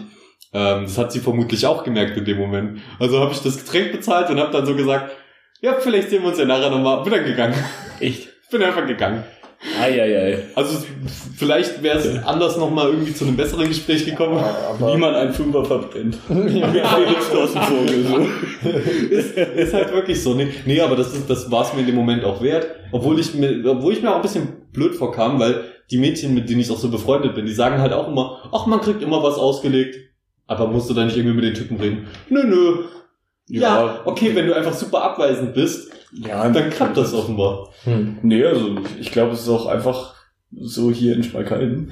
Ähm, 0.54 0.84
das 0.84 0.96
hat 0.96 1.12
sie 1.12 1.20
vermutlich 1.20 1.66
auch 1.66 1.84
gemerkt 1.84 2.16
in 2.16 2.24
dem 2.24 2.38
Moment. 2.38 2.80
Also 2.98 3.20
habe 3.20 3.32
ich 3.32 3.40
das 3.40 3.58
Getränk 3.58 3.92
bezahlt 3.92 4.30
und 4.30 4.40
habe 4.40 4.52
dann 4.52 4.64
so 4.64 4.74
gesagt, 4.74 5.12
ja, 5.60 5.74
vielleicht 5.80 6.08
sehen 6.10 6.22
wir 6.22 6.30
uns 6.30 6.38
ja 6.38 6.44
nachher 6.46 6.70
nochmal. 6.70 7.02
Bin 7.02 7.12
dann 7.12 7.24
gegangen. 7.24 7.54
Echt? 8.00 8.28
Bin 8.50 8.62
einfach 8.62 8.86
gegangen. 8.86 9.24
Eieiei. 9.80 10.38
Also 10.54 10.84
vielleicht 11.36 11.82
wäre 11.82 11.98
es 11.98 12.24
anders 12.24 12.56
nochmal 12.56 12.88
irgendwie 12.88 13.14
zu 13.14 13.24
einem 13.24 13.36
besseren 13.36 13.68
Gespräch 13.68 14.04
gekommen. 14.04 14.38
aber 14.38 14.94
Wie 14.94 14.98
man 14.98 15.14
einen 15.14 15.32
Fünfer 15.32 15.64
verbrennt. 15.64 16.18
ja, 16.28 16.84
Vogel. 16.86 18.04
So. 18.04 19.14
ist, 19.14 19.36
ist 19.36 19.74
halt 19.74 19.92
wirklich 19.92 20.22
so. 20.22 20.34
Nee, 20.34 20.48
nee 20.66 20.80
aber 20.80 20.96
das, 20.96 21.14
ist, 21.14 21.28
das 21.28 21.50
war 21.50 21.64
es 21.64 21.72
mir 21.72 21.80
in 21.80 21.86
dem 21.86 21.94
Moment 21.94 22.24
auch 22.24 22.42
wert. 22.42 22.66
Obwohl 22.92 23.18
ich, 23.18 23.34
mir, 23.34 23.64
obwohl 23.66 23.92
ich 23.92 24.02
mir 24.02 24.10
auch 24.10 24.16
ein 24.16 24.22
bisschen 24.22 24.48
blöd 24.72 24.94
vorkam, 24.94 25.40
weil 25.40 25.64
die 25.90 25.98
Mädchen, 25.98 26.34
mit 26.34 26.48
denen 26.48 26.60
ich 26.60 26.70
auch 26.70 26.78
so 26.78 26.90
befreundet 26.90 27.34
bin, 27.34 27.46
die 27.46 27.52
sagen 27.52 27.80
halt 27.80 27.92
auch 27.92 28.08
immer, 28.08 28.48
ach, 28.52 28.66
man 28.66 28.80
kriegt 28.80 29.02
immer 29.02 29.22
was 29.22 29.36
ausgelegt. 29.36 29.96
Aber 30.46 30.68
musst 30.68 30.88
du 30.88 30.94
da 30.94 31.04
nicht 31.04 31.16
irgendwie 31.16 31.34
mit 31.34 31.44
den 31.44 31.54
Typen 31.54 31.78
reden? 31.78 32.06
Nö, 32.28 32.44
nö. 32.44 32.84
Ja, 33.48 34.00
okay, 34.04 34.34
wenn 34.34 34.46
du 34.46 34.54
einfach 34.54 34.74
super 34.74 35.02
abweisend 35.02 35.54
bist, 35.54 35.90
ja, 36.12 36.48
dann 36.48 36.70
klappt 36.70 36.96
das 36.96 37.12
offenbar. 37.14 37.72
Hm. 37.84 38.18
Nee, 38.22 38.44
also 38.44 38.76
ich 39.00 39.10
glaube, 39.12 39.32
es 39.32 39.42
ist 39.42 39.48
auch 39.48 39.66
einfach 39.66 40.14
so 40.52 40.90
hier 40.90 41.14
in 41.14 41.22
Schmalkalden. 41.22 41.90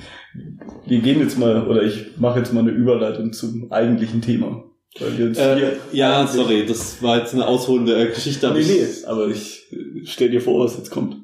Wir 0.87 1.01
gehen 1.01 1.21
jetzt 1.21 1.39
mal, 1.39 1.67
oder 1.67 1.83
ich 1.83 2.17
mache 2.19 2.39
jetzt 2.39 2.53
mal 2.53 2.61
eine 2.61 2.71
Überleitung 2.71 3.33
zum 3.33 3.71
eigentlichen 3.73 4.23
Thema. 4.23 4.65
Äh, 5.01 5.73
ja, 5.93 6.27
sorry, 6.27 6.65
das 6.67 7.03
war 7.03 7.19
jetzt 7.19 7.35
eine 7.35 7.47
ausholende 7.49 7.97
äh, 8.01 8.09
Geschichte. 8.15 8.47
aber 8.49 8.57
Nee, 8.59 8.63
ich- 8.63 8.69
nee, 8.71 9.07
aber 9.07 9.27
ich 9.29 9.67
äh, 9.73 10.03
stell 10.05 10.31
dir 10.31 10.41
vor, 10.41 10.65
was 10.65 10.77
jetzt 10.77 10.91
kommt. 10.91 11.17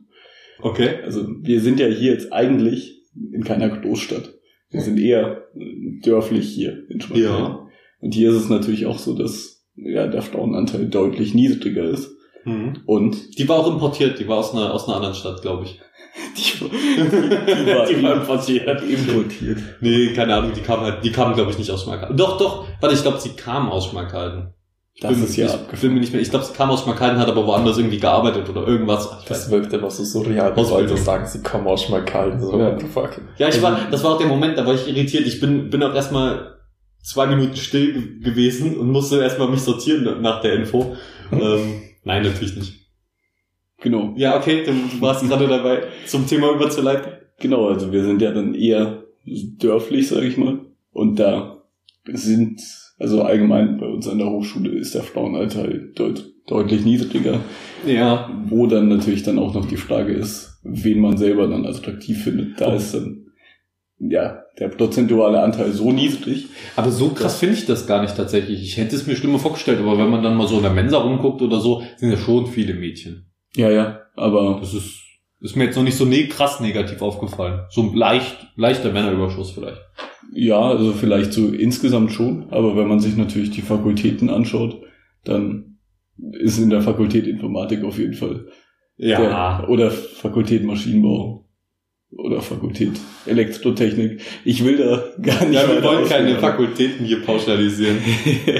Okay. 0.61 0.97
Also 1.05 1.27
wir 1.41 1.61
sind 1.61 1.79
ja 1.79 1.87
hier 1.87 2.13
jetzt 2.13 2.33
eigentlich 2.33 3.03
in 3.33 3.45
keiner 3.45 3.69
Großstadt. 3.69 4.35
Wir 4.71 4.81
sind 4.83 4.99
eher 4.99 5.45
äh, 5.57 6.01
dörflich 6.05 6.49
hier 6.49 6.85
in 6.91 7.01
Schmalkalden. 7.01 7.45
Ja. 7.45 7.67
Und 8.01 8.13
hier 8.15 8.31
ist 8.31 8.37
es 8.37 8.49
natürlich 8.49 8.87
auch 8.87 8.99
so, 8.99 9.15
dass 9.15 9.65
ja, 9.77 10.07
der 10.09 10.23
Frauenanteil 10.23 10.87
deutlich 10.89 11.35
niedriger 11.35 11.85
ist. 11.85 12.11
Mhm. 12.45 12.83
Und 12.87 13.39
Die 13.39 13.49
war 13.49 13.59
auch 13.59 13.67
importiert, 13.71 14.19
die 14.19 14.27
war 14.29 14.39
aus 14.39 14.53
einer, 14.55 14.73
aus 14.73 14.87
einer 14.87 14.97
anderen 14.97 15.15
Stadt, 15.15 15.43
glaube 15.43 15.65
ich. 15.65 15.81
die, 16.37 16.43
die, 16.69 17.67
war, 17.75 17.87
Die 17.87 18.03
war 18.03 18.15
importiert. 18.15 18.83
importiert. 18.83 19.59
Nee, 19.81 20.13
keine 20.15 20.35
Ahnung, 20.37 20.53
die 20.55 20.61
kam 20.61 20.81
halt, 20.81 21.05
die 21.05 21.13
kam, 21.13 21.35
glaube 21.35 21.51
ich, 21.51 21.59
nicht 21.59 21.71
aus 21.71 21.83
Schmalkalden. 21.85 22.17
Doch, 22.17 22.39
doch, 22.39 22.67
warte, 22.81 22.95
ich 22.95 23.03
glaube, 23.03 23.19
sie 23.19 23.31
kam 23.31 23.69
aus 23.71 23.87
Schmalkalden. 23.87 24.55
Ich 24.95 25.03
Das 25.03 25.13
bin- 25.15 25.25
ist 25.25 25.37
ja 25.37 25.47
ich 25.47 25.53
abgefahren. 25.53 25.81
bin 25.81 25.95
mir 25.95 26.01
nicht 26.01 26.13
mehr, 26.13 26.21
ich 26.21 26.31
glaube, 26.31 26.45
sie 26.45 26.53
kam 26.53 26.69
aus 26.71 26.83
Schmalkalden, 26.83 27.19
hat 27.19 27.29
aber 27.29 27.47
woanders 27.47 27.79
irgendwie 27.79 27.99
gearbeitet 27.99 28.49
oder 28.51 28.67
irgendwas. 28.67 29.09
Ich 29.21 29.27
Das 29.29 29.51
wirkt 29.51 29.73
immer 29.73 29.91
so 29.91 30.05
surreal, 30.05 30.55
wenn. 30.57 30.69
Leute 30.69 30.97
sagen, 30.97 31.27
sie 31.27 31.43
kommen 31.43 31.67
aus 31.69 31.85
Schmalkalden. 31.85 32.41
So, 32.41 32.59
Ja. 32.59 32.77
fuck. 32.93 33.21
Ja, 33.39 33.49
ich 33.49 33.63
war, 33.63 33.79
das 33.91 34.03
war 34.03 34.15
auch 34.15 34.19
der 34.19 34.27
Moment, 34.27 34.59
da 34.59 34.67
war 34.67 34.75
ich 34.75 34.87
irritiert. 34.89 35.27
Ich 35.27 35.41
bin, 35.41 35.71
bin 35.71 35.83
auch 35.83 35.95
erstmal 35.95 36.57
zwei 37.03 37.27
Minuten 37.27 37.57
still 37.57 37.93
ge- 37.93 38.21
gewesen 38.21 38.77
und 38.79 38.91
musste 38.91 39.23
erstmal 39.23 39.49
mich 39.49 39.61
sortieren 39.63 40.21
nach 40.23 40.41
der 40.43 40.55
Info. 40.55 40.97
ähm, 41.33 41.83
nein, 42.05 42.23
natürlich 42.23 42.57
nicht. 42.57 42.75
Genau. 43.83 44.13
Ja, 44.17 44.37
okay, 44.39 44.65
du, 44.65 44.73
du 44.73 45.01
warst 45.01 45.27
gerade 45.27 45.47
dabei, 45.49 45.85
zum 46.07 46.27
Thema 46.27 46.53
überzuleiten. 46.55 47.13
Genau, 47.39 47.69
also 47.69 47.91
wir 47.93 48.05
sind 48.05 48.21
ja 48.21 48.31
dann 48.33 48.55
eher 48.55 49.05
dörflich, 49.25 50.09
sage 50.09 50.27
ich 50.27 50.37
mal. 50.37 50.61
Und 50.93 51.19
da 51.19 51.63
sind, 52.13 52.61
also 52.99 53.23
allgemein 53.23 53.79
bei 53.79 53.87
uns 53.87 54.07
an 54.09 54.19
der 54.19 54.29
Hochschule 54.29 54.71
ist 54.71 54.95
der 54.95 55.03
Frauenanteil 55.03 55.93
deut 55.95 56.31
deutlich 56.47 56.85
niedriger. 56.85 57.41
Ja. 57.87 58.29
Wo 58.49 58.67
dann 58.67 58.89
natürlich 58.89 59.23
dann 59.23 59.39
auch 59.39 59.55
noch 59.55 59.67
die 59.67 59.77
Frage 59.77 60.13
ist, 60.13 60.59
wen 60.65 61.01
man 61.01 61.17
selber 61.17 61.47
dann 61.47 61.65
attraktiv 61.65 62.25
findet. 62.25 62.61
Da 62.61 62.73
Oh. 62.73 62.77
ist 62.77 62.93
dann 62.93 63.30
ja, 64.01 64.45
der 64.59 64.69
prozentuale 64.69 65.43
Anteil 65.43 65.73
so 65.73 65.93
niedrig. 65.93 66.47
Aber 66.75 66.91
so 66.91 67.11
krass 67.11 67.39
finde 67.39 67.57
ich 67.57 67.67
das 67.67 67.87
gar 67.87 68.01
nicht 68.01 68.17
tatsächlich. 68.17 68.63
Ich 68.63 68.77
hätte 68.79 68.97
es 68.97 69.07
mir 69.07 69.15
schlimmer 69.15 69.39
vorgestellt, 69.39 69.79
aber 69.79 69.99
wenn 69.99 70.09
man 70.11 70.23
dann 70.23 70.37
mal 70.37 70.49
so 70.49 70.57
in 70.57 70.63
der 70.63 70.73
Mensa 70.73 70.99
rumguckt 70.99 71.43
oder 71.43 71.61
so, 71.61 71.83
sind 71.97 72.11
ja 72.11 72.17
schon 72.17 72.47
viele 72.47 72.75
Mädchen. 72.75 73.31
Ja, 73.55 73.71
ja, 73.71 74.01
aber 74.17 74.59
Das 74.61 74.73
ist, 74.75 75.01
ist 75.41 75.57
mir 75.57 75.65
jetzt 75.65 75.77
noch 75.77 75.83
nicht 75.83 75.97
so 75.97 76.05
ne 76.07 76.29
krass 76.29 76.61
negativ 76.61 77.03
aufgefallen. 77.03 77.61
So 77.71 77.83
ein 77.83 77.95
leicht, 77.95 78.37
leichter 78.57 78.91
Männerüberschuss 78.93 79.51
vielleicht. 79.51 79.81
ja, 80.33 80.61
also 80.61 80.93
vielleicht 80.93 81.33
so 81.33 81.49
insgesamt 81.49 82.13
schon, 82.13 82.49
aber 82.51 82.77
wenn 82.77 82.89
man 82.89 83.01
sich 83.01 83.17
natürlich 83.17 83.51
die 83.51 83.63
Fakultäten 83.63 84.31
anschaut, 84.31 84.81
dann 85.25 85.79
ist 86.33 86.59
in 86.59 86.71
der 86.71 86.83
Fakultät 86.83 87.27
Informatik 87.27 87.85
auf 87.85 87.99
jeden 87.99 88.15
Fall 88.15 88.47
Der, 88.99 89.69
oder 89.69 89.91
Fakultät 89.91 90.65
Maschinenbau. 90.65 91.47
Oder 92.13 92.43
Fakultät 92.43 92.93
Elektrotechnik. 93.27 94.21
Ich 94.45 94.65
will 94.65 94.77
da 94.77 95.05
gar 95.23 95.45
nicht. 95.45 95.61
Ja, 95.61 95.69
wir 95.69 95.83
wollen 95.83 96.09
keine 96.09 96.25
ausführen. 96.25 96.41
Fakultäten 96.41 97.07
hier 97.07 97.23
pauschalisieren. 97.23 97.99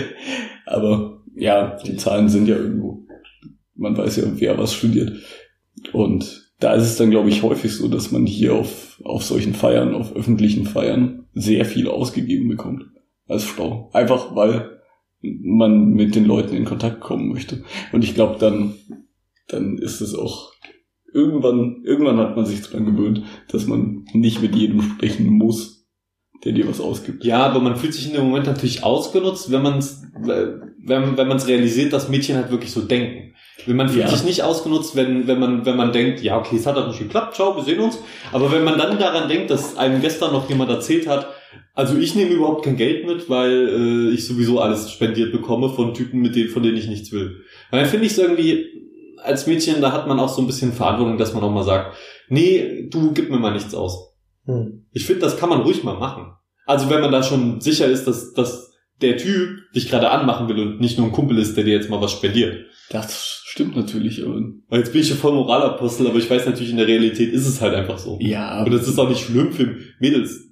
Aber 0.67 1.23
ja, 1.35 1.77
die 1.85 1.97
Zahlen 1.97 2.29
sind 2.29 2.47
ja 2.49 2.57
irgendwo. 2.57 3.07
Man 3.75 3.97
weiß 3.97 4.17
ja, 4.17 4.25
wer 4.35 4.59
was 4.59 4.75
studiert. 4.75 5.13
Und 5.93 6.53
da 6.61 6.75
ist 6.75 6.85
es 6.85 6.97
dann, 6.97 7.11
glaube 7.11 7.31
ich, 7.31 7.43
häufig 7.43 7.73
so, 7.73 7.89
dass 7.89 8.13
man 8.13 8.27
hier 8.27 8.55
auf, 8.55 9.01
auf 9.03 9.25
solchen 9.25 9.55
Feiern, 9.55 9.95
auf 9.95 10.15
öffentlichen 10.15 10.67
Feiern, 10.67 11.27
sehr 11.33 11.65
viel 11.65 11.89
ausgegeben 11.89 12.49
bekommt 12.49 12.85
als 13.27 13.45
Frau. 13.45 13.91
Einfach 13.93 14.37
weil 14.37 14.81
man 15.23 15.91
mit 15.91 16.15
den 16.15 16.25
Leuten 16.25 16.55
in 16.55 16.65
Kontakt 16.65 17.01
kommen 17.01 17.29
möchte. 17.29 17.65
Und 17.93 18.05
ich 18.05 18.15
glaube, 18.15 18.39
dann, 18.39 18.75
dann 19.49 19.79
ist 19.79 20.01
es 20.01 20.15
auch 20.15 20.53
irgendwann, 21.13 21.83
irgendwann 21.85 22.19
hat 22.19 22.37
man 22.37 22.47
sich 22.47 22.63
dran 22.63 22.85
gewöhnt, 22.87 23.23
dass 23.51 23.67
man 23.67 24.05
nicht 24.13 24.41
mit 24.43 24.55
jedem 24.55 24.83
sprechen 24.83 25.27
muss, 25.29 25.87
der 26.45 26.53
dir 26.53 26.69
was 26.69 26.81
ausgibt. 26.81 27.25
Ja, 27.25 27.45
aber 27.47 27.61
man 27.61 27.77
fühlt 27.77 27.95
sich 27.95 28.07
in 28.07 28.15
dem 28.15 28.25
Moment 28.25 28.47
natürlich 28.47 28.83
ausgenutzt, 28.83 29.51
wenn 29.53 29.63
man 29.63 29.79
es, 29.79 30.03
wenn, 30.23 31.17
wenn 31.17 31.29
man 31.29 31.37
es 31.37 31.47
realisiert, 31.47 31.93
dass 31.93 32.09
Mädchen 32.09 32.37
halt 32.37 32.51
wirklich 32.51 32.73
so 32.73 32.81
denken. 32.83 33.35
Wenn 33.67 33.77
man 33.77 33.89
fühlt 33.91 34.07
Ja. 34.07 34.11
sich 34.11 34.25
nicht 34.25 34.43
ausgenutzt, 34.43 34.97
wenn, 34.97 35.27
wenn 35.27 35.39
man, 35.39 35.67
wenn 35.67 35.77
man 35.77 35.93
denkt, 35.93 36.23
ja, 36.23 36.39
okay, 36.39 36.57
es 36.57 36.67
hat 36.67 36.77
doch 36.79 36.89
nicht 36.89 36.99
geklappt, 36.99 37.35
ciao, 37.35 37.55
wir 37.57 37.63
sehen 37.63 37.81
uns. 37.81 37.99
Aber 38.33 38.51
wenn 38.51 38.65
man 38.65 38.79
dann 38.79 38.99
daran 38.99 39.29
denkt, 39.29 39.51
dass 39.51 39.77
einem 39.77 40.01
gestern 40.01 40.33
noch 40.33 40.49
jemand 40.49 40.71
erzählt 40.71 41.07
hat, 41.07 41.29
also 41.75 41.97
ich 41.99 42.15
nehme 42.15 42.31
überhaupt 42.33 42.65
kein 42.65 42.77
Geld 42.77 43.07
mit, 43.07 43.29
weil 43.29 43.69
äh, 43.69 44.15
ich 44.15 44.27
sowieso 44.27 44.61
alles 44.61 44.91
spendiert 44.91 45.33
bekomme 45.33 45.69
von 45.69 45.93
Typen, 45.95 46.21
mit 46.21 46.35
denen, 46.37 46.49
von 46.49 46.63
denen 46.63 46.77
ich 46.79 46.89
nichts 46.89 47.13
will. 47.13 47.43
Dann 47.71 47.85
finde 47.87 48.07
ich 48.07 48.13
es 48.13 48.19
irgendwie, 48.19 48.67
als 49.23 49.47
Mädchen, 49.47 49.81
da 49.81 49.93
hat 49.93 50.07
man 50.07 50.19
auch 50.21 50.29
so 50.29 50.41
ein 50.43 50.47
bisschen 50.47 50.73
Verantwortung, 50.73 51.19
dass 51.19 51.35
man 51.35 51.43
auch 51.43 51.51
mal 51.51 51.63
sagt, 51.65 51.97
nee, 52.29 52.89
du 52.91 53.13
gib 53.13 53.31
mir 53.31 53.39
mal 53.39 53.53
nichts 53.53 53.75
aus. 53.75 54.15
Hm. 54.47 54.87
Ich 54.93 55.07
finde, 55.07 55.23
das 55.23 55.37
kann 55.37 55.49
man 55.49 55.61
ruhig 55.63 55.83
mal 55.85 55.97
machen. 55.99 56.33
Also 56.67 56.89
wenn 56.91 57.01
man 57.01 57.13
da 57.13 57.23
schon 57.23 57.61
sicher 57.61 57.87
ist, 57.87 58.05
dass, 58.07 58.33
dass 58.33 58.71
der 59.01 59.17
Typ 59.17 59.73
dich 59.75 59.89
gerade 59.89 60.11
anmachen 60.11 60.49
will 60.49 60.59
und 60.61 60.81
nicht 60.81 60.99
nur 60.99 61.07
ein 61.09 61.13
Kumpel 61.13 61.39
ist, 61.39 61.57
der 61.57 61.65
dir 61.65 61.75
jetzt 61.75 61.91
mal 61.91 62.01
was 62.01 62.13
spendiert. 62.13 62.67
Das 62.91 63.43
stimmt 63.47 63.77
natürlich, 63.77 64.19
jetzt 64.71 64.93
bin 64.93 65.01
ich 65.01 65.11
ja 65.11 65.17
voll 65.17 65.33
Moralapostel, 65.33 66.07
aber 66.07 66.19
ich 66.19 66.29
weiß 66.29 66.47
natürlich, 66.47 66.71
in 66.71 66.77
der 66.77 66.87
Realität 66.87 67.33
ist 67.33 67.47
es 67.47 67.61
halt 67.61 67.75
einfach 67.75 67.99
so. 67.99 68.19
ja, 68.21 68.63
Und 68.65 68.73
das 68.73 68.87
ist 68.89 68.99
auch 68.99 69.09
nicht 69.09 69.25
schlimm 69.25 69.53
für 69.53 69.77
Mädels. 70.01 70.47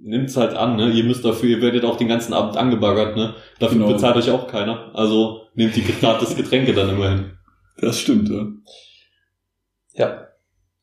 Nimmt's 0.00 0.36
halt 0.36 0.54
an, 0.54 0.76
ne? 0.76 0.90
Ihr 0.90 1.04
müsst 1.04 1.24
dafür, 1.24 1.48
ihr 1.48 1.62
werdet 1.62 1.84
auch 1.84 1.96
den 1.96 2.08
ganzen 2.08 2.32
Abend 2.32 2.56
angebaggert, 2.56 3.16
ne? 3.16 3.34
Dafür 3.60 3.78
Genau. 3.78 3.92
bezahlt 3.92 4.16
euch 4.16 4.30
auch 4.30 4.48
keiner. 4.48 4.90
Also 4.94 5.42
nehmt 5.54 5.76
die 5.76 5.84
gratis 5.84 6.34
Getränke 6.34 6.72
dann 6.72 6.88
immerhin. 6.90 7.32
Das 7.78 8.00
stimmt, 8.00 8.28
ja. 8.28 8.46
Ja. 9.94 10.28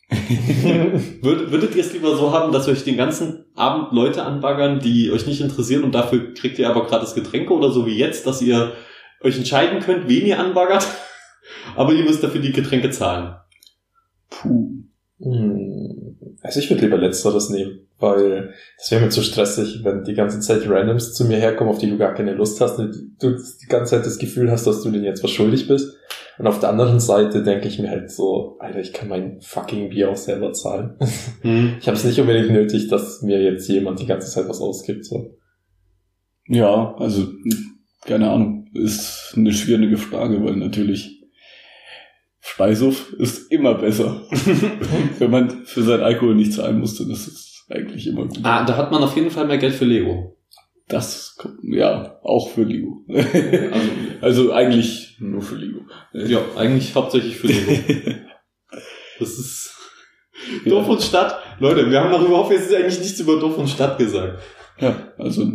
Würd, 1.22 1.52
würdet 1.52 1.76
ihr 1.76 1.84
es 1.84 1.94
lieber 1.94 2.16
so 2.16 2.32
haben, 2.34 2.52
dass 2.52 2.68
euch 2.68 2.84
den 2.84 2.98
ganzen 2.98 3.46
Abend 3.56 3.92
Leute 3.92 4.24
anbaggern, 4.24 4.80
die 4.80 5.12
euch 5.12 5.28
nicht 5.28 5.42
interessieren 5.42 5.84
und 5.84 5.94
dafür 5.94 6.34
kriegt 6.34 6.58
ihr 6.58 6.70
aber 6.70 6.88
gratis 6.88 7.14
Getränke 7.14 7.54
oder 7.54 7.72
so 7.72 7.86
wie 7.86 7.96
jetzt, 7.96 8.26
dass 8.26 8.42
ihr 8.42 8.74
euch 9.22 9.38
entscheiden 9.38 9.82
könnt, 9.82 10.08
wen 10.08 10.26
ihr 10.26 10.40
anbaggert, 10.40 10.88
aber 11.76 11.94
ihr 11.94 12.04
müsst 12.04 12.24
dafür 12.24 12.42
die 12.42 12.52
Getränke 12.52 12.90
zahlen? 12.90 13.36
Puh. 14.30 14.84
Hm. 15.20 16.18
Also 16.42 16.60
ich 16.60 16.70
würde 16.70 16.86
lieber 16.86 16.98
Letzteres 16.98 17.50
nehmen, 17.50 17.88
weil 18.00 18.54
das 18.78 18.92
wäre 18.92 19.02
mir 19.04 19.10
zu 19.10 19.22
stressig, 19.22 19.82
wenn 19.84 20.04
die 20.04 20.14
ganze 20.14 20.40
Zeit 20.40 20.68
Randoms 20.70 21.14
zu 21.14 21.26
mir 21.26 21.38
herkommen, 21.38 21.72
auf 21.72 21.80
die 21.80 21.90
du 21.90 21.98
gar 21.98 22.14
keine 22.14 22.34
Lust 22.34 22.60
hast 22.62 22.80
und 22.80 23.16
du 23.20 23.32
die 23.32 23.68
ganze 23.68 23.96
Zeit 23.96 24.06
das 24.06 24.18
Gefühl 24.18 24.50
hast, 24.50 24.66
dass 24.66 24.82
du 24.82 24.90
denen 24.90 25.04
jetzt 25.04 25.24
was 25.24 25.32
schuldig 25.32 25.68
bist. 25.68 25.98
Und 26.38 26.48
auf 26.48 26.62
der 26.62 26.70
anderen 26.70 27.02
Seite 27.02 27.44
denke 27.44 27.68
ich 27.68 27.80
mir 27.80 27.90
halt 27.90 28.10
so, 28.10 28.56
Alter, 28.60 28.80
ich 28.80 28.94
kann 28.94 29.10
mein 29.10 29.42
fucking 29.42 29.90
Bier 29.90 30.10
auch 30.10 30.18
selber 30.18 30.54
zahlen. 30.54 30.98
Ich 31.80 31.88
habe 31.88 31.98
es 31.98 32.04
nicht 32.04 32.20
unbedingt 32.20 32.52
nötig, 32.52 32.88
dass 32.88 33.22
mir 33.22 33.42
jetzt 33.42 33.68
jemand 33.68 34.00
die 34.00 34.06
ganze 34.06 34.30
Zeit 34.30 34.48
was 34.48 34.62
ausgibt. 34.62 35.06
So. 35.06 35.38
Ja, 36.48 36.96
also, 36.98 37.28
keine 38.06 38.30
Ahnung, 38.30 38.68
ist 38.74 39.34
eine 39.36 39.52
schwierige 39.52 39.98
Frage, 39.98 40.44
weil 40.44 40.56
natürlich 40.56 41.20
Speisuff 42.40 43.14
ist 43.14 43.52
immer 43.52 43.76
besser. 43.76 44.26
Wenn 45.20 45.32
man 45.32 45.66
für 45.66 45.84
sein 45.84 46.02
Alkohol 46.02 46.36
nicht 46.36 46.54
zahlen 46.54 46.80
musste, 46.80 47.06
das 47.08 47.28
ist 47.28 47.59
eigentlich 47.70 48.08
immer 48.08 48.26
gut. 48.26 48.40
Ah, 48.44 48.66
da 48.66 48.76
hat 48.78 48.92
man 48.92 49.04
auf 49.04 49.16
jeden 49.16 49.32
Fall 49.32 49.46
mehr 49.48 49.58
Geld 49.58 49.74
für 49.74 49.86
Lego. 49.86 50.36
Das, 50.88 51.36
kommt- 51.38 51.60
ja, 51.64 52.20
auch 52.24 52.50
für 52.50 52.64
Lego. 52.64 53.06
Also, 53.08 53.28
also 54.22 54.52
eigentlich 54.54 55.18
nur 55.20 55.42
für 55.42 55.56
Lego. 55.56 55.82
ja, 56.14 56.40
eigentlich 56.58 56.96
hauptsächlich 56.96 57.36
für 57.38 57.48
Lego. 57.48 57.72
Das 59.20 59.38
ist 59.38 59.76
Dorf 60.66 60.88
und 60.88 61.02
Stadt. 61.02 61.38
Leute, 61.60 61.90
wir 61.92 62.00
haben 62.00 62.10
noch 62.12 62.26
überhaupt 62.26 62.52
jetzt 62.54 62.74
eigentlich 62.74 63.00
nichts 63.00 63.20
über 63.20 63.38
Dorf 63.40 63.58
und 63.58 63.68
Stadt 63.70 63.98
gesagt. 63.98 64.42
Ja, 64.80 65.12
also, 65.18 65.52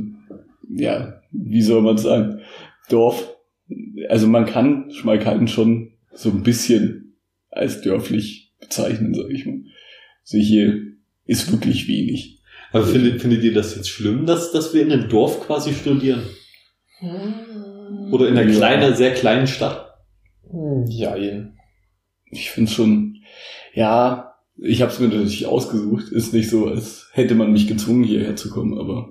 ja, 0.68 1.22
wie 1.32 1.62
soll 1.62 1.80
man 1.80 1.96
sagen? 1.96 2.42
Dorf, 2.90 3.34
also 4.10 4.26
man 4.26 4.44
kann 4.44 4.90
Schmalkalden 4.90 5.48
schon 5.48 5.92
so 6.12 6.28
ein 6.28 6.42
bisschen 6.42 7.16
als 7.50 7.80
dörflich 7.80 8.52
bezeichnen, 8.60 9.14
sag 9.14 9.30
ich 9.30 9.46
mal. 9.46 9.62
Also 10.22 10.38
hier 10.38 10.82
ist 11.26 11.50
wirklich 11.52 11.88
wenig. 11.88 12.40
Aber 12.72 12.84
findet, 12.86 13.20
findet 13.22 13.42
ihr 13.44 13.54
das 13.54 13.76
jetzt 13.76 13.88
schlimm, 13.88 14.26
dass, 14.26 14.50
dass 14.52 14.74
wir 14.74 14.82
in 14.82 14.92
einem 14.92 15.08
Dorf 15.08 15.46
quasi 15.46 15.72
studieren? 15.74 16.22
Oder 18.10 18.28
in 18.28 18.36
einer 18.36 18.50
Ja. 18.50 18.56
kleinen, 18.56 18.94
sehr 18.96 19.12
kleinen 19.14 19.46
Stadt? 19.46 19.94
Hm, 20.50 20.86
Jein. 20.88 21.58
Ich 22.30 22.50
finde 22.50 22.70
schon, 22.70 23.16
ja, 23.74 24.34
ich 24.56 24.82
habe 24.82 24.90
es 24.92 24.98
mir 24.98 25.08
natürlich 25.08 25.46
ausgesucht. 25.46 26.08
Ist 26.10 26.32
nicht 26.32 26.50
so, 26.50 26.66
als 26.66 27.08
hätte 27.12 27.34
man 27.34 27.52
mich 27.52 27.66
gezwungen, 27.68 28.04
hierher 28.04 28.36
zu 28.36 28.50
kommen, 28.50 28.78
aber 28.78 29.10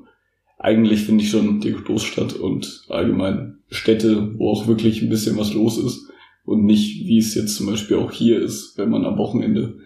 eigentlich 0.58 1.02
finde 1.04 1.24
ich 1.24 1.30
schon 1.30 1.60
die 1.62 1.72
Großstadt 1.74 2.34
und 2.34 2.84
allgemein 2.90 3.60
Städte, 3.70 4.34
wo 4.38 4.50
auch 4.52 4.68
wirklich 4.68 5.02
ein 5.02 5.10
bisschen 5.10 5.38
was 5.38 5.54
los 5.54 5.78
ist 5.78 6.10
und 6.46 6.66
nicht, 6.66 7.06
wie 7.06 7.18
es 7.18 7.34
jetzt 7.36 7.56
zum 7.56 7.68
Beispiel 7.68 7.98
auch 7.98 8.12
hier 8.12 8.40
ist, 8.42 8.78
wenn 8.78 8.90
man 8.90 9.06
am 9.06 9.18
Wochenende 9.18 9.80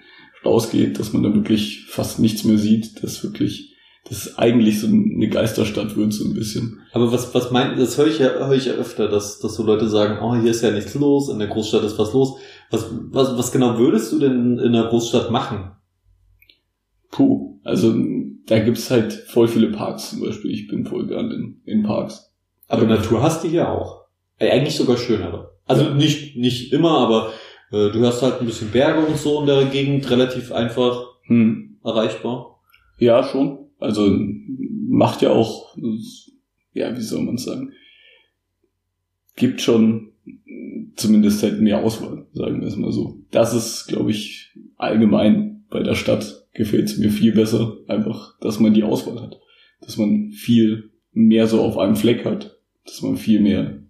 rausgeht, 0.45 0.99
dass 0.99 1.13
man 1.13 1.23
da 1.23 1.33
wirklich 1.33 1.85
fast 1.89 2.19
nichts 2.19 2.43
mehr 2.43 2.57
sieht, 2.57 3.03
dass 3.03 3.23
wirklich, 3.23 3.73
das 4.09 4.37
eigentlich 4.37 4.79
so 4.79 4.87
eine 4.87 5.27
Geisterstadt 5.29 5.97
wird, 5.97 6.13
so 6.13 6.23
ein 6.25 6.33
bisschen. 6.33 6.79
Aber 6.93 7.11
was, 7.11 7.33
was 7.33 7.51
meint, 7.51 7.77
das 7.77 7.97
höre 7.97 8.07
ich 8.07 8.19
ja, 8.19 8.29
höre 8.47 8.53
ich 8.55 8.65
ja 8.65 8.73
öfter, 8.73 9.09
dass, 9.09 9.39
dass 9.39 9.55
so 9.55 9.63
Leute 9.63 9.89
sagen, 9.89 10.19
oh, 10.23 10.33
hier 10.35 10.51
ist 10.51 10.63
ja 10.63 10.71
nichts 10.71 10.95
los, 10.95 11.29
in 11.29 11.39
der 11.39 11.49
Großstadt 11.49 11.83
ist 11.83 11.99
was 11.99 12.13
los. 12.13 12.39
Was, 12.71 12.87
was, 12.91 13.37
was 13.37 13.51
genau 13.51 13.77
würdest 13.77 14.11
du 14.13 14.19
denn 14.19 14.59
in 14.59 14.73
der 14.73 14.85
Großstadt 14.85 15.29
machen? 15.31 15.71
Puh, 17.11 17.59
also 17.63 17.95
da 18.45 18.59
gibt's 18.59 18.89
halt 18.91 19.13
voll 19.13 19.47
viele 19.47 19.71
Parks 19.71 20.11
zum 20.11 20.21
Beispiel. 20.21 20.51
Ich 20.51 20.67
bin 20.67 20.85
voll 20.85 21.07
gern 21.07 21.31
in, 21.31 21.61
in 21.65 21.83
Parks. 21.83 22.31
Aber 22.67 22.83
Ja. 22.83 22.89
Natur 22.89 23.21
hast 23.21 23.43
du 23.43 23.49
hier 23.49 23.69
auch. 23.69 24.05
Äh, 24.39 24.51
eigentlich 24.51 24.75
sogar 24.75 24.97
schönere. 24.97 25.51
Also 25.65 25.83
Ja. 25.83 25.93
nicht, 25.93 26.37
nicht 26.37 26.71
immer, 26.71 26.97
aber 26.99 27.33
äh, 27.71 27.91
du 27.91 28.05
hast 28.05 28.21
halt 28.21 28.39
ein 28.39 28.45
bisschen 28.45 28.71
Berge 28.71 29.05
und 29.05 29.17
so 29.17 29.41
in 29.41 29.47
der 29.47 29.65
Gegend, 29.65 30.09
relativ 30.09 30.51
einfach 30.51 31.07
Hm. 31.27 31.77
erreichbar. 31.83 32.59
Ja, 32.99 33.23
schon. 33.23 33.59
Also 33.79 34.17
macht 34.89 35.21
ja 35.21 35.31
auch, 35.31 35.75
ja, 36.73 36.95
wie 36.95 37.01
soll 37.01 37.21
man 37.23 37.37
sagen, 37.37 37.73
gibt 39.35 39.61
schon 39.61 40.13
zumindest 40.95 41.43
halt 41.43 41.61
mehr 41.61 41.83
Auswahl, 41.83 42.25
sagen 42.33 42.61
wir 42.61 42.67
es 42.67 42.75
mal 42.75 42.91
so. 42.91 43.19
Das 43.31 43.53
ist, 43.53 43.87
glaube 43.87 44.11
ich, 44.11 44.51
allgemein 44.77 45.65
bei 45.69 45.83
der 45.83 45.95
Stadt 45.95 46.47
gefällt 46.53 46.85
es 46.85 46.97
mir 46.97 47.11
viel 47.11 47.33
besser, 47.33 47.77
einfach, 47.87 48.39
dass 48.39 48.59
man 48.59 48.73
die 48.73 48.83
Auswahl 48.83 49.21
hat. 49.21 49.39
Dass 49.81 49.97
man 49.97 50.31
viel 50.31 50.91
mehr 51.11 51.45
so 51.47 51.61
auf 51.61 51.77
einem 51.77 51.95
Fleck 51.95 52.25
hat. 52.25 52.59
Dass 52.85 53.01
man 53.03 53.17
viel 53.17 53.41
mehr, 53.41 53.83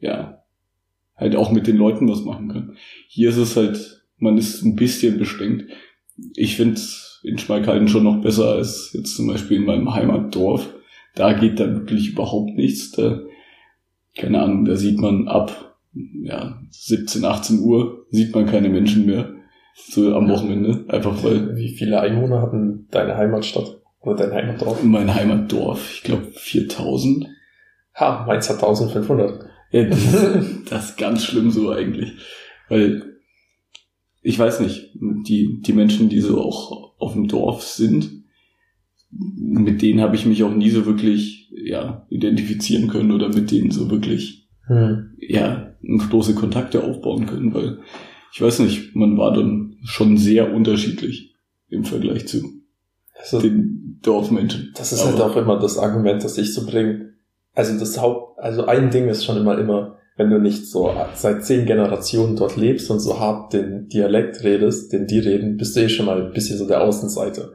ja, 0.00 0.39
halt 1.20 1.36
auch 1.36 1.52
mit 1.52 1.66
den 1.66 1.76
Leuten 1.76 2.08
was 2.08 2.24
machen 2.24 2.48
kann. 2.48 2.76
Hier 3.06 3.28
ist 3.28 3.36
es 3.36 3.56
halt, 3.56 4.02
man 4.18 4.38
ist 4.38 4.62
ein 4.62 4.74
bisschen 4.74 5.18
beschränkt. 5.18 5.70
Ich 6.34 6.56
finde 6.56 6.80
in 7.22 7.38
Schmalkalden 7.38 7.88
schon 7.88 8.04
noch 8.04 8.22
besser 8.22 8.52
als 8.52 8.92
jetzt 8.94 9.14
zum 9.14 9.26
Beispiel 9.26 9.58
in 9.58 9.66
meinem 9.66 9.94
Heimatdorf. 9.94 10.74
Da 11.14 11.34
geht 11.34 11.60
dann 11.60 11.74
wirklich 11.74 12.10
überhaupt 12.10 12.56
nichts. 12.56 12.92
Da, 12.92 13.20
keine 14.16 14.42
Ahnung, 14.42 14.64
da 14.64 14.76
sieht 14.76 14.98
man 14.98 15.28
ab 15.28 15.76
ja, 16.22 16.58
17, 16.70 17.24
18 17.24 17.60
Uhr 17.60 18.06
sieht 18.10 18.34
man 18.34 18.46
keine 18.46 18.68
Menschen 18.68 19.06
mehr. 19.06 19.34
So 19.74 20.14
am 20.14 20.28
Wochenende. 20.28 20.84
Einfach 20.88 21.22
weil, 21.24 21.56
Wie 21.56 21.68
viele 21.68 22.00
Einwohner 22.00 22.42
hat 22.42 22.52
denn 22.52 22.86
deine 22.90 23.16
Heimatstadt? 23.16 23.80
Oder 24.00 24.26
dein 24.26 24.32
Heimatdorf? 24.32 24.82
Mein 24.82 25.14
Heimatdorf, 25.14 25.94
ich 25.94 26.02
glaube 26.02 26.26
4000. 26.32 27.26
Ha, 27.94 28.24
Mainz 28.26 28.48
hat 28.48 28.56
1500. 28.56 29.49
Ja, 29.72 29.84
das, 29.84 29.98
ist- 30.14 30.62
das 30.70 30.90
ist 30.90 30.98
ganz 30.98 31.24
schlimm 31.24 31.50
so 31.50 31.70
eigentlich. 31.70 32.12
Weil, 32.68 33.16
ich 34.22 34.38
weiß 34.38 34.60
nicht, 34.60 34.90
die, 34.94 35.60
die 35.62 35.72
Menschen, 35.72 36.08
die 36.08 36.20
so 36.20 36.40
auch 36.40 36.94
auf 36.98 37.14
dem 37.14 37.28
Dorf 37.28 37.62
sind, 37.62 38.10
mit 39.12 39.82
denen 39.82 40.00
habe 40.00 40.14
ich 40.14 40.26
mich 40.26 40.42
auch 40.44 40.54
nie 40.54 40.70
so 40.70 40.86
wirklich, 40.86 41.50
ja, 41.52 42.06
identifizieren 42.10 42.88
können 42.88 43.10
oder 43.12 43.28
mit 43.28 43.50
denen 43.50 43.70
so 43.70 43.90
wirklich, 43.90 44.48
Hm. 44.66 45.16
ja, 45.18 45.74
große 46.10 46.34
Kontakte 46.34 46.84
aufbauen 46.84 47.26
können, 47.26 47.52
weil, 47.54 47.78
ich 48.32 48.40
weiß 48.40 48.60
nicht, 48.60 48.94
man 48.94 49.16
war 49.18 49.32
dann 49.34 49.78
schon 49.82 50.16
sehr 50.16 50.52
unterschiedlich 50.54 51.34
im 51.68 51.84
Vergleich 51.84 52.28
zu 52.28 52.42
Also, 53.18 53.40
den 53.40 53.98
Dorfmenschen. 54.02 54.72
das 54.76 54.92
ist 54.92 55.04
halt 55.04 55.16
Aber- 55.16 55.26
auch 55.32 55.36
immer 55.36 55.58
das 55.58 55.76
Argument, 55.78 56.22
das 56.22 56.38
ich 56.38 56.54
so 56.54 56.64
bringe. 56.66 57.09
Also 57.60 57.78
das 57.78 58.00
Haupt, 58.00 58.38
also 58.38 58.64
ein 58.64 58.90
Ding 58.90 59.08
ist 59.08 59.22
schon 59.22 59.36
immer 59.36 59.58
immer, 59.58 59.98
wenn 60.16 60.30
du 60.30 60.38
nicht 60.38 60.66
so 60.66 60.96
seit 61.14 61.44
zehn 61.44 61.66
Generationen 61.66 62.34
dort 62.34 62.56
lebst 62.56 62.90
und 62.90 63.00
so 63.00 63.20
hart 63.20 63.52
den 63.52 63.86
Dialekt 63.88 64.42
redest, 64.44 64.94
den 64.94 65.06
die 65.06 65.18
reden, 65.18 65.58
bist 65.58 65.76
du 65.76 65.80
eh 65.80 65.90
schon 65.90 66.06
mal 66.06 66.22
ein 66.22 66.32
bisschen 66.32 66.56
so 66.56 66.66
der 66.66 66.80
Außenseiter. 66.82 67.50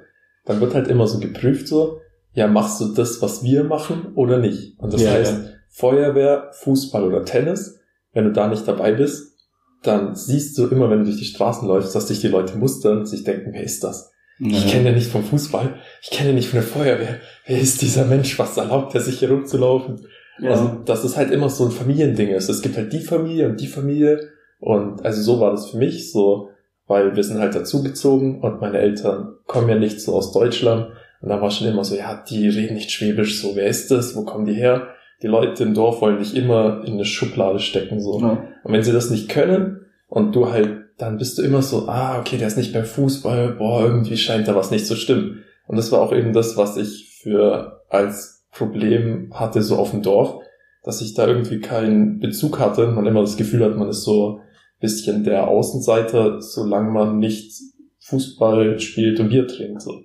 Dann 0.46 0.62
wird 0.62 0.76
halt 0.76 0.90
immer 0.90 1.08
so 1.08 1.20
geprüft 1.20 1.68
so, 1.68 2.02
ja, 2.34 2.46
machst 2.48 2.80
du 2.82 2.86
das, 2.94 3.20
was 3.24 3.44
wir 3.44 3.64
machen 3.64 4.12
oder 4.14 4.38
nicht? 4.38 4.78
Und 4.80 4.94
das 4.94 5.02
Ja, 5.02 5.14
heißt, 5.14 5.38
Feuerwehr, 5.70 6.52
Fußball 6.62 7.04
oder 7.04 7.26
Tennis, 7.26 7.80
wenn 8.14 8.26
du 8.26 8.32
da 8.32 8.48
nicht 8.48 8.68
dabei 8.68 8.92
bist, 8.92 9.40
dann 9.82 10.14
siehst 10.16 10.56
du 10.60 10.68
immer, 10.68 10.92
wenn 10.92 11.00
du 11.00 11.06
durch 11.06 11.18
die 11.18 11.26
Straßen 11.26 11.68
läufst, 11.68 11.96
dass 11.96 12.06
dich 12.06 12.20
die 12.22 12.28
Leute 12.28 12.58
mustern 12.60 13.00
und 13.00 13.06
sich 13.08 13.24
denken, 13.24 13.54
wer 13.54 13.64
ist 13.64 13.84
das? 13.84 14.12
Ich 14.38 14.66
Ja. 14.66 14.70
kenne 14.70 14.84
den 14.86 14.96
nicht 14.96 15.10
vom 15.10 15.24
Fußball, 15.24 15.76
ich 16.04 16.12
kenne 16.12 16.30
den 16.30 16.36
nicht 16.36 16.50
von 16.50 16.60
der 16.60 16.68
Feuerwehr. 16.68 17.22
Wer 17.46 17.60
ist 17.60 17.82
dieser 17.82 18.06
Mensch? 18.06 18.38
Was 18.40 18.58
erlaubt 18.58 18.96
er 18.96 19.02
sich 19.02 19.20
hier 19.20 19.30
rumzulaufen? 19.30 20.08
Ja. 20.40 20.52
Also, 20.52 20.82
dass 20.86 21.04
es 21.04 21.16
halt 21.16 21.32
immer 21.32 21.50
so 21.50 21.66
ein 21.66 21.72
Familiending 21.72 22.30
ist. 22.30 22.50
Es 22.50 22.62
gibt 22.62 22.78
halt 22.78 22.92
die 22.92 23.02
Familie 23.02 23.50
und 23.50 23.60
die 23.60 23.68
Familie. 23.68 24.30
Und 24.60 25.06
also 25.06 25.22
so 25.22 25.40
war 25.40 25.52
das 25.52 25.70
für 25.70 25.78
mich 25.78 26.12
so, 26.12 26.50
weil 26.88 27.16
wir 27.16 27.24
sind 27.24 27.40
halt 27.40 27.56
dazugezogen 27.56 28.42
und 28.42 28.62
meine 28.62 28.80
Eltern 28.80 29.36
kommen 29.48 29.70
ja 29.70 29.76
nicht 29.76 30.02
so 30.02 30.16
aus 30.16 30.32
Deutschland. 30.32 30.88
Und 31.22 31.30
da 31.30 31.42
war 31.42 31.52
schon 31.52 31.68
immer 31.68 31.84
so, 31.84 31.96
ja, 31.96 32.24
die 32.30 32.48
reden 32.50 32.76
nicht 32.76 32.92
Schwäbisch, 32.92 33.42
so, 33.42 33.56
wer 33.56 33.68
ist 33.68 33.92
das? 33.92 34.16
Wo 34.16 34.24
kommen 34.24 34.46
die 34.46 34.54
her? 34.54 34.90
Die 35.22 35.28
Leute 35.28 35.64
im 35.64 35.74
Dorf 35.74 36.02
wollen 36.02 36.20
dich 36.20 36.36
immer 36.36 36.84
in 36.86 36.94
eine 36.94 37.06
Schublade 37.06 37.60
stecken, 37.60 38.02
so. 38.02 38.20
Ja. 38.20 38.44
Und 38.64 38.74
wenn 38.74 38.84
sie 38.84 38.92
das 38.92 39.10
nicht 39.10 39.30
können 39.30 39.86
und 40.08 40.36
du 40.36 40.52
halt, 40.52 40.84
dann 40.98 41.18
bist 41.18 41.38
du 41.38 41.42
immer 41.42 41.62
so, 41.62 41.88
ah, 41.88 42.20
okay, 42.20 42.38
der 42.38 42.48
ist 42.48 42.58
nicht 42.58 42.74
beim 42.74 42.86
Fußball, 42.86 43.56
boah, 43.58 43.84
irgendwie 43.84 44.18
scheint 44.18 44.48
da 44.48 44.56
was 44.56 44.72
nicht 44.72 44.86
zu 44.86 44.96
stimmen. 44.96 45.44
Und 45.68 45.78
das 45.78 45.92
war 45.92 46.02
auch 46.02 46.14
eben 46.14 46.34
das, 46.34 46.58
was 46.58 46.78
ich 46.78 47.15
für 47.26 47.82
als 47.90 48.46
Problem 48.52 49.32
hatte, 49.34 49.64
so 49.64 49.78
auf 49.78 49.92
dem 49.92 50.04
Dorf, 50.04 50.44
dass 50.84 51.02
ich 51.02 51.16
da 51.16 51.28
irgendwie 51.28 51.60
keinen 51.60 52.20
Bezug 52.20 52.60
hatte. 52.60 52.88
Man 52.88 53.08
immer 53.08 53.22
das 53.22 53.36
Gefühl 53.36 53.66
hat, 53.66 53.76
man 53.76 53.90
ist 53.90 54.04
so 54.04 54.38
ein 54.38 54.42
bisschen 54.80 55.24
der 55.24 55.48
Außenseiter, 55.48 56.40
solange 56.40 56.92
man 56.92 57.18
nicht 57.18 57.60
Fußball 58.02 58.80
spielt 58.80 59.20
und 59.20 59.30
Bier 59.30 59.48
trinkt, 59.48 59.82
so. 59.82 60.04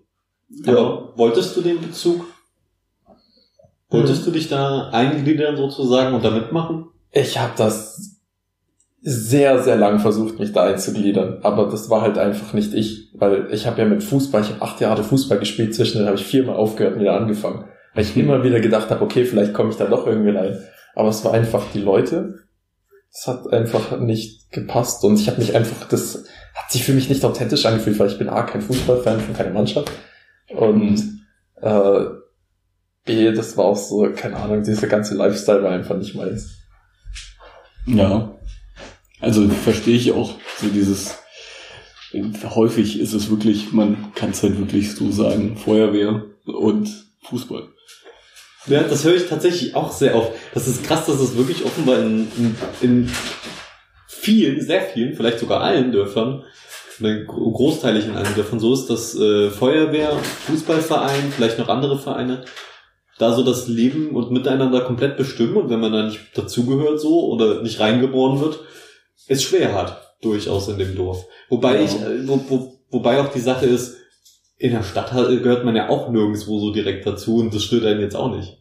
Aber 0.66 1.12
wolltest 1.16 1.54
du 1.56 1.60
den 1.60 1.80
Bezug? 1.80 2.24
Wolltest 3.90 4.26
du 4.26 4.30
dich 4.30 4.48
da 4.48 4.88
eingliedern 4.88 5.58
sozusagen 5.58 6.14
und 6.14 6.24
da 6.24 6.30
mitmachen? 6.30 6.86
Ich 7.12 7.38
habe 7.38 7.52
das 7.56 8.09
sehr, 9.02 9.62
sehr 9.62 9.76
lang 9.76 9.98
versucht, 9.98 10.38
mich 10.38 10.52
da 10.52 10.64
einzugliedern, 10.64 11.38
aber 11.42 11.68
das 11.68 11.88
war 11.88 12.02
halt 12.02 12.18
einfach 12.18 12.52
nicht 12.52 12.74
ich, 12.74 13.10
weil 13.14 13.48
ich 13.50 13.66
habe 13.66 13.80
ja 13.80 13.88
mit 13.88 14.02
Fußball, 14.02 14.42
ich 14.42 14.50
habe 14.50 14.62
acht 14.62 14.80
Jahre 14.80 15.02
Fußball 15.02 15.38
gespielt, 15.38 15.74
zwischendurch 15.74 16.06
habe 16.06 16.18
ich 16.18 16.26
viermal 16.26 16.56
aufgehört 16.56 16.94
und 16.94 17.00
wieder 17.00 17.16
angefangen, 17.16 17.64
weil 17.94 18.04
ich 18.04 18.16
immer 18.16 18.44
wieder 18.44 18.60
gedacht 18.60 18.90
habe, 18.90 19.02
okay, 19.02 19.24
vielleicht 19.24 19.54
komme 19.54 19.70
ich 19.70 19.76
da 19.76 19.86
doch 19.86 20.06
irgendwie 20.06 20.36
rein, 20.36 20.58
aber 20.94 21.08
es 21.08 21.24
war 21.24 21.32
einfach 21.32 21.64
die 21.72 21.80
Leute, 21.80 22.40
es 23.12 23.26
hat 23.26 23.52
einfach 23.52 23.98
nicht 23.98 24.50
gepasst. 24.52 25.04
Und 25.04 25.18
ich 25.18 25.28
habe 25.28 25.38
mich 25.38 25.54
einfach, 25.54 25.88
das 25.88 26.24
hat 26.54 26.70
sich 26.70 26.84
für 26.84 26.92
mich 26.92 27.08
nicht 27.08 27.24
authentisch 27.24 27.66
angefühlt, 27.66 27.98
weil 27.98 28.08
ich 28.08 28.18
bin 28.18 28.28
A, 28.28 28.42
kein 28.42 28.62
Fußballfan 28.62 29.20
von 29.20 29.34
keiner 29.34 29.50
Mannschaft. 29.50 29.90
Und 30.48 31.24
äh, 31.60 32.04
B, 33.04 33.32
das 33.32 33.56
war 33.56 33.64
auch 33.64 33.76
so, 33.76 34.08
keine 34.14 34.36
Ahnung, 34.36 34.62
dieser 34.62 34.86
ganze 34.86 35.14
Lifestyle 35.14 35.62
war 35.62 35.72
einfach 35.72 35.96
nicht 35.96 36.14
meins. 36.14 36.58
Ja. 37.86 38.32
Also 39.20 39.48
verstehe 39.48 39.96
ich 39.96 40.12
auch 40.12 40.34
so 40.58 40.68
dieses, 40.68 41.18
häufig 42.54 42.98
ist 42.98 43.12
es 43.12 43.30
wirklich, 43.30 43.72
man 43.72 44.12
kann 44.14 44.30
es 44.30 44.42
halt 44.42 44.58
wirklich 44.58 44.94
so 44.94 45.10
sagen, 45.10 45.56
Feuerwehr 45.56 46.24
und 46.46 46.88
Fußball. 47.24 47.68
Ja, 48.66 48.82
das 48.82 49.04
höre 49.04 49.16
ich 49.16 49.26
tatsächlich 49.26 49.74
auch 49.74 49.90
sehr 49.90 50.14
oft. 50.14 50.32
Das 50.54 50.68
ist 50.68 50.84
krass, 50.84 51.06
dass 51.06 51.20
es 51.20 51.36
wirklich 51.36 51.64
offenbar 51.64 51.98
in, 52.00 52.28
in, 52.80 53.10
vielen, 54.06 54.60
sehr 54.60 54.82
vielen, 54.82 55.14
vielleicht 55.14 55.38
sogar 55.38 55.62
allen 55.62 55.92
Dörfern, 55.92 56.44
großteilig 57.00 58.06
in 58.06 58.16
allen 58.16 58.34
Dörfern 58.34 58.60
so 58.60 58.74
ist, 58.74 58.88
dass 58.88 59.18
äh, 59.18 59.48
Feuerwehr, 59.50 60.12
Fußballverein, 60.46 61.32
vielleicht 61.34 61.58
noch 61.58 61.68
andere 61.68 61.98
Vereine, 61.98 62.44
da 63.18 63.32
so 63.32 63.42
das 63.42 63.68
Leben 63.68 64.14
und 64.14 64.30
Miteinander 64.30 64.82
komplett 64.82 65.16
bestimmen 65.16 65.56
und 65.56 65.70
wenn 65.70 65.80
man 65.80 65.92
da 65.92 66.02
nicht 66.04 66.20
dazugehört 66.34 67.00
so 67.00 67.28
oder 67.28 67.62
nicht 67.62 67.80
reingeboren 67.80 68.40
wird, 68.40 68.60
es 69.30 69.42
schwer 69.42 69.74
hat, 69.74 70.16
durchaus 70.22 70.68
in 70.68 70.78
dem 70.78 70.94
Dorf. 70.94 71.24
Wobei 71.48 71.76
Ja. 71.76 71.84
ich, 71.84 71.92
äh, 72.00 72.26
wo, 72.28 72.40
wo, 72.48 72.72
wobei 72.90 73.20
auch 73.20 73.32
die 73.32 73.40
Sache 73.40 73.66
ist, 73.66 73.96
in 74.58 74.72
der 74.72 74.82
Stadt 74.82 75.10
gehört 75.12 75.64
man 75.64 75.74
ja 75.76 75.88
auch 75.88 76.10
nirgendwo 76.10 76.58
so 76.58 76.72
direkt 76.72 77.06
dazu 77.06 77.36
und 77.38 77.54
das 77.54 77.64
stört 77.64 77.86
einen 77.86 78.00
jetzt 78.00 78.16
auch 78.16 78.36
nicht. 78.36 78.58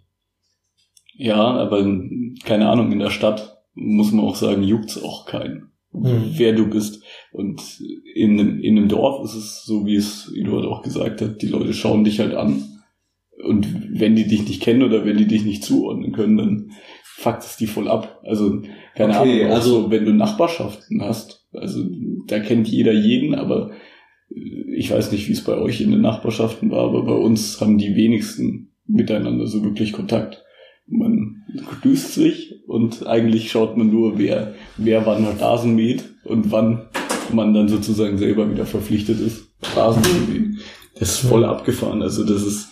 Ja, 1.15 1.35
aber 1.35 1.83
keine 2.45 2.69
Ahnung, 2.69 2.91
in 2.91 2.99
der 2.99 3.09
Stadt 3.09 3.57
muss 3.73 4.11
man 4.11 4.23
auch 4.25 4.35
sagen, 4.35 4.63
juckt's 4.63 5.01
auch 5.03 5.25
keinen, 5.25 5.71
Hm. 5.91 6.31
wer 6.37 6.53
du 6.53 6.67
bist. 6.69 7.03
Und 7.33 7.61
in, 8.15 8.39
einem- 8.39 8.59
in 8.61 8.77
einem 8.77 8.87
Dorf 8.87 9.25
ist 9.25 9.35
es 9.35 9.63
so, 9.65 9.85
wie 9.85 9.95
es 9.95 10.31
Eduard 10.33 10.65
auch 10.65 10.81
gesagt 10.83 11.21
hat, 11.21 11.41
die 11.41 11.47
Leute 11.47 11.73
schauen 11.73 12.03
dich 12.05 12.19
halt 12.19 12.33
an. 12.33 12.63
Und 13.43 13.67
wenn 13.99 14.15
die 14.15 14.27
dich 14.27 14.47
nicht 14.47 14.61
kennen 14.61 14.83
oder 14.83 15.05
wenn 15.05 15.17
die 15.17 15.27
dich 15.27 15.43
nicht 15.43 15.63
zuordnen 15.63 16.11
können, 16.13 16.37
dann 16.37 16.71
fuckt 17.19 17.43
es 17.43 17.57
die 17.57 17.67
voll 17.67 17.87
ab. 17.89 18.21
Also, 18.23 18.61
keine 18.95 19.19
Okay, 19.19 19.41
Ahnung, 19.43 19.55
also- 19.55 19.81
so, 19.83 19.91
wenn 19.91 20.05
du 20.05 20.13
Nachbarschaften 20.13 21.01
hast, 21.03 21.45
also 21.53 21.83
da 22.27 22.39
kennt 22.39 22.67
jeder 22.67 22.93
jeden, 22.93 23.35
aber 23.35 23.71
äh, 24.33 24.75
ich 24.75 24.91
weiß 24.91 25.11
nicht, 25.11 25.27
wie 25.27 25.33
es 25.33 25.43
bei 25.43 25.57
euch 25.57 25.81
in 25.81 25.91
den 25.91 26.01
Nachbarschaften 26.01 26.71
war, 26.71 26.85
aber 26.85 27.03
bei 27.03 27.13
uns 27.13 27.59
haben 27.59 27.77
die 27.77 27.95
wenigsten 27.95 28.71
miteinander 28.87 29.47
so 29.47 29.63
wirklich 29.63 29.91
Kontakt. 29.93 30.43
Man 30.87 31.43
grüßt 31.81 32.13
sich 32.15 32.55
und 32.67 33.05
eigentlich 33.05 33.51
schaut 33.51 33.77
man 33.77 33.91
nur, 33.91 34.17
wer, 34.17 34.55
wer 34.77 35.05
wann 35.05 35.25
Rasen 35.25 35.75
mäht 35.75 36.03
und 36.23 36.51
wann 36.51 36.87
man 37.31 37.53
dann 37.53 37.67
sozusagen 37.69 38.17
selber 38.17 38.49
wieder 38.51 38.65
verpflichtet 38.65 39.19
ist, 39.19 39.49
Rasen 39.75 40.03
zu 40.03 40.15
mähen. 40.31 40.59
Das 40.99 41.09
ist 41.11 41.19
voll 41.29 41.45
abgefahren. 41.45 42.01
Also 42.01 42.23
das 42.23 42.41
ist, 42.43 42.69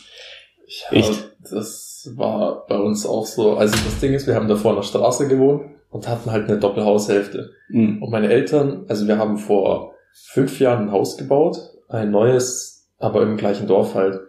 Echt? 0.90 1.32
das 1.52 1.87
war 2.16 2.66
bei 2.68 2.78
uns 2.78 3.06
auch 3.06 3.26
so. 3.26 3.56
Also 3.58 3.76
das 3.86 4.00
Ding 4.00 4.14
ist, 4.14 4.28
wir 4.28 4.36
haben 4.36 4.48
davor 4.48 4.72
an 4.72 4.78
der 4.78 4.84
Straße 4.84 5.28
gewohnt 5.28 5.64
und 5.90 6.08
hatten 6.08 6.32
halt 6.32 6.48
eine 6.50 6.60
Doppelhaushälfte. 6.60 7.50
mh, 7.70 8.04
Und 8.06 8.12
meine 8.12 8.30
Eltern, 8.30 8.86
also 8.88 9.08
wir 9.08 9.18
haben 9.18 9.38
vor 9.38 9.94
fünf 10.32 10.60
Jahren 10.60 10.84
ein 10.88 10.92
Haus 10.92 11.18
gebaut, 11.18 11.58
ein 11.90 12.12
neues, 12.12 12.88
aber 13.00 13.22
im 13.24 13.38
gleichen 13.38 13.68
Dorf 13.68 13.96
halt. 13.96 14.20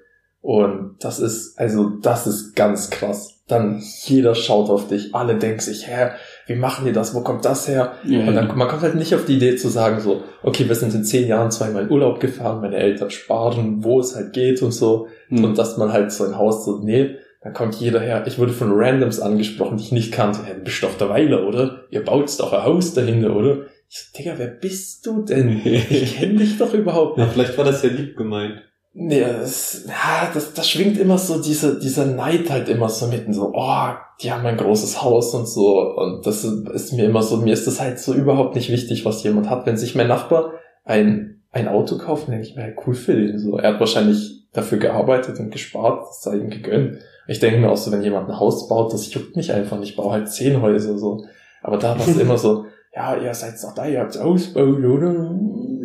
Und 0.40 0.96
das 1.00 1.18
ist, 1.18 1.58
also 1.58 1.90
das 2.00 2.26
ist 2.26 2.54
ganz 2.54 2.90
krass. 2.90 3.34
Dann 3.48 3.82
jeder 4.04 4.34
schaut 4.34 4.68
auf 4.68 4.88
dich, 4.88 5.14
alle 5.14 5.36
denken 5.36 5.60
sich, 5.60 5.88
hä, 5.88 6.10
wie 6.46 6.54
machen 6.54 6.84
die 6.84 6.92
das, 6.92 7.14
wo 7.14 7.22
kommt 7.22 7.44
das 7.44 7.66
her? 7.66 7.92
ja, 8.04 8.26
Und 8.26 8.34
dann, 8.34 8.56
man 8.56 8.68
kommt 8.68 8.82
halt 8.82 8.94
nicht 8.94 9.14
auf 9.14 9.24
die 9.24 9.36
Idee 9.36 9.56
zu 9.56 9.68
sagen 9.68 10.00
so, 10.00 10.22
okay, 10.42 10.68
wir 10.68 10.74
sind 10.76 10.94
in 10.94 11.02
zehn 11.02 11.26
Jahren 11.26 11.50
zweimal 11.50 11.84
in 11.84 11.90
Urlaub 11.90 12.20
gefahren, 12.20 12.60
meine 12.60 12.76
Eltern 12.76 13.10
sparen, 13.10 13.82
wo 13.82 14.00
es 14.00 14.14
halt 14.14 14.32
geht 14.34 14.62
und 14.62 14.72
so. 14.72 15.08
Mh. 15.30 15.46
Und 15.46 15.58
dass 15.58 15.76
man 15.78 15.92
halt 15.92 16.12
so 16.12 16.24
ein 16.24 16.36
Haus 16.36 16.64
so, 16.66 16.78
nee, 16.82 17.16
dann 17.40 17.52
kommt 17.52 17.76
jeder 17.76 18.00
her. 18.00 18.24
Ich 18.26 18.38
wurde 18.38 18.52
von 18.52 18.72
Randoms 18.72 19.20
angesprochen, 19.20 19.76
die 19.76 19.84
ich 19.84 19.92
nicht 19.92 20.12
kannte. 20.12 20.40
Ja, 20.48 20.54
du 20.54 20.60
bist 20.60 20.82
doch 20.82 20.96
der 20.98 21.08
Weiler, 21.08 21.46
oder? 21.46 21.84
Ihr 21.90 22.04
baut 22.04 22.28
doch 22.40 22.52
ein 22.52 22.64
Haus 22.64 22.94
dahinter, 22.94 23.34
oder? 23.36 23.66
Ich 23.88 23.98
so, 23.98 24.18
Digga, 24.18 24.34
wer 24.36 24.48
bist 24.48 25.06
du 25.06 25.22
denn? 25.22 25.60
Ich 25.64 26.16
kenne 26.18 26.34
dich 26.40 26.58
doch 26.58 26.74
überhaupt 26.74 27.16
Ja, 27.16 27.24
nicht. 27.24 27.34
vielleicht 27.34 27.56
war 27.56 27.64
das 27.64 27.82
ja 27.82 27.90
lieb 27.90 28.16
gemeint. 28.16 28.62
Nee, 28.92 29.20
das, 29.20 29.84
ja, 29.86 30.28
das, 30.34 30.54
das 30.54 30.68
schwingt 30.68 30.98
immer 30.98 31.18
so, 31.18 31.40
diese, 31.40 31.78
dieser 31.78 32.06
Neid 32.06 32.50
halt 32.50 32.68
immer 32.68 32.88
so 32.88 33.06
mitten, 33.06 33.32
so, 33.32 33.52
oh, 33.54 33.88
die 34.20 34.32
haben 34.32 34.44
ein 34.44 34.56
großes 34.56 35.00
Haus 35.02 35.32
und 35.34 35.46
so. 35.46 35.80
Und 35.94 36.26
das 36.26 36.42
ist 36.44 36.92
mir 36.94 37.04
immer 37.04 37.22
so, 37.22 37.36
mir 37.36 37.52
ist 37.52 37.68
das 37.68 37.80
halt 37.80 38.00
so 38.00 38.12
überhaupt 38.12 38.56
nicht 38.56 38.70
wichtig, 38.70 39.04
was 39.04 39.22
jemand 39.22 39.48
hat. 39.48 39.66
Wenn 39.66 39.76
sich 39.76 39.94
mein 39.94 40.08
Nachbar 40.08 40.54
ein, 40.84 41.42
ein 41.52 41.68
Auto 41.68 41.96
kauft, 41.98 42.26
denke 42.26 42.42
ich 42.42 42.56
mir, 42.56 42.74
cool 42.86 42.94
für 42.94 43.14
den. 43.14 43.38
So, 43.38 43.56
er 43.58 43.74
hat 43.74 43.80
wahrscheinlich 43.80 44.48
dafür 44.52 44.78
gearbeitet 44.78 45.38
und 45.38 45.50
gespart, 45.52 46.08
das 46.08 46.22
sei 46.22 46.36
ihm 46.36 46.50
gegönnt. 46.50 46.98
Ich 47.28 47.38
denke 47.40 47.60
mir 47.60 47.70
auch 47.70 47.76
so, 47.76 47.92
wenn 47.92 48.02
jemand 48.02 48.28
ein 48.28 48.40
Haus 48.40 48.68
baut, 48.68 48.92
das 48.92 49.12
juckt 49.12 49.36
mich 49.36 49.52
einfach 49.52 49.78
nicht. 49.78 49.90
Ich 49.90 49.96
baue 49.96 50.12
halt 50.12 50.28
zehn 50.30 50.60
Häuser 50.62 50.98
so. 50.98 51.24
Aber 51.62 51.76
da 51.76 51.98
war 51.98 52.08
es 52.08 52.16
immer 52.20 52.38
so, 52.38 52.64
ja, 52.94 53.16
ihr 53.16 53.32
seid 53.34 53.54
doch 53.62 53.74
da, 53.74 53.86
ihr 53.86 54.00
habt's 54.00 54.16
ausbaut, 54.16 54.78
oder? 54.82 55.34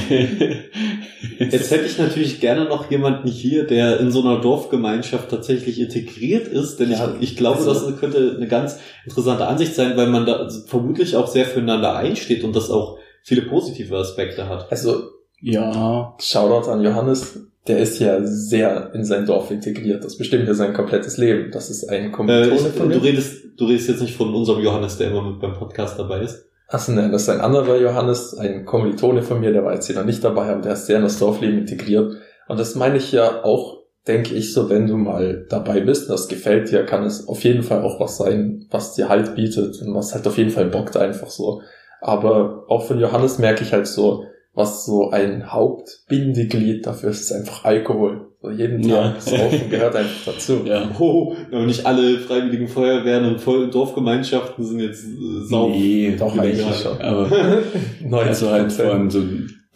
Jetzt 1.38 1.70
hätte 1.70 1.86
ich 1.86 1.98
natürlich 1.98 2.40
gerne 2.40 2.64
noch 2.66 2.90
jemanden 2.90 3.28
hier, 3.28 3.66
der 3.66 4.00
in 4.00 4.10
so 4.10 4.20
einer 4.20 4.40
Dorfgemeinschaft 4.40 5.28
tatsächlich 5.30 5.80
integriert 5.80 6.46
ist, 6.48 6.78
denn 6.78 6.90
Ja, 6.90 7.14
ich, 7.20 7.30
ich 7.32 7.36
glaube, 7.36 7.58
also- 7.58 7.90
das 7.90 8.00
könnte 8.00 8.34
eine 8.36 8.48
ganz 8.48 8.78
interessante 9.04 9.46
Ansicht 9.46 9.74
sein, 9.74 9.96
weil 9.96 10.08
man 10.08 10.26
da 10.26 10.48
vermutlich 10.66 11.16
auch 11.16 11.26
sehr 11.26 11.44
füreinander 11.46 11.96
einsteht 11.96 12.44
und 12.44 12.54
das 12.56 12.70
auch 12.70 12.98
viele 13.22 13.42
positive 13.42 13.96
Aspekte 13.96 14.48
hat. 14.48 14.70
Also, 14.70 15.02
ja, 15.40 16.14
Shoutout 16.20 16.68
an 16.70 16.82
Johannes, 16.82 17.40
der 17.68 17.78
ist 17.78 17.98
ja 18.00 18.18
sehr 18.24 18.92
in 18.94 19.04
sein 19.04 19.24
Dorf 19.26 19.50
integriert. 19.50 20.04
Das 20.04 20.18
bestimmt 20.18 20.48
ja 20.48 20.54
sein 20.54 20.72
komplettes 20.72 21.16
Leben. 21.16 21.50
Das 21.52 21.70
ist 21.70 21.88
ein 21.88 22.06
Äh, 22.06 22.10
Kommilitone 22.10 22.68
ich, 22.68 22.74
von 22.74 22.90
du 22.90 22.96
mir. 22.98 23.02
redest, 23.04 23.44
du 23.56 23.66
redest 23.66 23.88
jetzt 23.88 24.02
nicht 24.02 24.16
von 24.16 24.34
unserem 24.34 24.62
Johannes, 24.62 24.98
der 24.98 25.10
immer 25.10 25.22
mit 25.22 25.40
beim 25.40 25.54
Podcast 25.54 25.98
dabei 25.98 26.20
ist. 26.22 26.46
Achso, 26.68 26.92
nein, 26.92 27.12
das 27.12 27.22
ist 27.22 27.28
ein 27.28 27.40
anderer 27.40 27.76
Johannes, 27.76 28.34
ein 28.38 28.64
Kommilitone 28.64 29.22
von 29.22 29.40
mir, 29.40 29.52
der 29.52 29.62
war 29.64 29.74
jetzt 29.74 29.86
hier 29.86 29.96
noch 29.96 30.06
nicht 30.06 30.24
dabei, 30.24 30.46
aber 30.46 30.62
der 30.62 30.72
ist 30.72 30.86
sehr 30.86 30.96
in 30.96 31.02
das 31.02 31.18
Dorfleben 31.18 31.58
integriert. 31.58 32.14
Und 32.48 32.58
das 32.58 32.74
meine 32.74 32.96
ich 32.96 33.12
ja 33.12 33.44
auch, 33.44 33.82
denke 34.08 34.34
ich, 34.34 34.52
so, 34.54 34.70
wenn 34.70 34.86
du 34.86 34.96
mal 34.96 35.46
dabei 35.50 35.80
bist, 35.80 36.08
und 36.08 36.12
das 36.12 36.28
gefällt 36.28 36.70
dir, 36.70 36.84
kann 36.84 37.04
es 37.04 37.28
auf 37.28 37.44
jeden 37.44 37.62
Fall 37.62 37.82
auch 37.82 38.00
was 38.00 38.16
sein, 38.16 38.66
was 38.70 38.94
dir 38.94 39.08
Halt 39.10 39.34
bietet 39.36 39.80
und 39.82 39.94
was 39.94 40.14
halt 40.14 40.26
auf 40.26 40.38
jeden 40.38 40.50
Fall 40.50 40.64
bockt 40.64 40.96
einfach 40.96 41.28
so. 41.28 41.60
Aber 42.00 42.64
auch 42.68 42.86
von 42.86 42.98
Johannes 42.98 43.38
merke 43.38 43.62
ich 43.62 43.72
halt 43.72 43.86
so, 43.86 44.24
was 44.54 44.84
so 44.84 45.10
ein 45.10 45.50
Hauptbindeglied 45.52 46.86
dafür 46.86 47.10
ist, 47.10 47.22
ist 47.22 47.32
einfach 47.32 47.64
Alkohol. 47.64 48.28
So 48.42 48.50
jeden 48.50 48.82
Ja. 48.82 49.12
Tag 49.12 49.22
saufen 49.22 49.70
gehört 49.70 49.94
einfach 49.94 50.32
dazu. 50.32 50.60
ja. 50.64 50.90
Oh, 50.98 51.34
aber 51.50 51.64
nicht 51.64 51.86
alle 51.86 52.18
freiwilligen 52.18 52.66
Feuerwehren 52.68 53.24
und 53.26 53.40
Voll- 53.40 53.70
Dorfgemeinschaften 53.70 54.64
sind 54.64 54.80
jetzt 54.80 55.04
äh, 55.04 55.44
sauber. 55.48 55.74
Nee, 55.74 56.16
Doch, 56.18 56.36
eigentlich 56.36 56.76
schon. 56.76 57.00
Aber 57.00 57.26
90%. 58.04 58.14
also 58.16 58.50
halt 58.50 58.72
vor 58.72 58.86
allem 58.86 59.10
so 59.10 59.22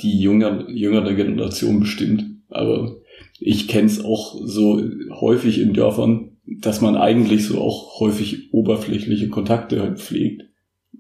die 0.01 0.19
jüngere, 0.21 0.69
jüngere 0.69 1.15
Generation 1.15 1.81
bestimmt. 1.81 2.25
Aber 2.51 2.97
ich 3.39 3.69
kenne 3.69 3.87
es 3.87 4.05
auch 4.05 4.35
so 4.45 4.83
häufig 5.21 5.61
in 5.61 5.73
Dörfern, 5.73 6.33
dass 6.61 6.81
man 6.81 6.97
eigentlich 6.97 7.47
so 7.47 7.61
auch 7.61 8.01
häufig 8.01 8.53
oberflächliche 8.53 9.29
Kontakte 9.29 9.81
halt 9.81 10.01
pflegt 10.01 10.43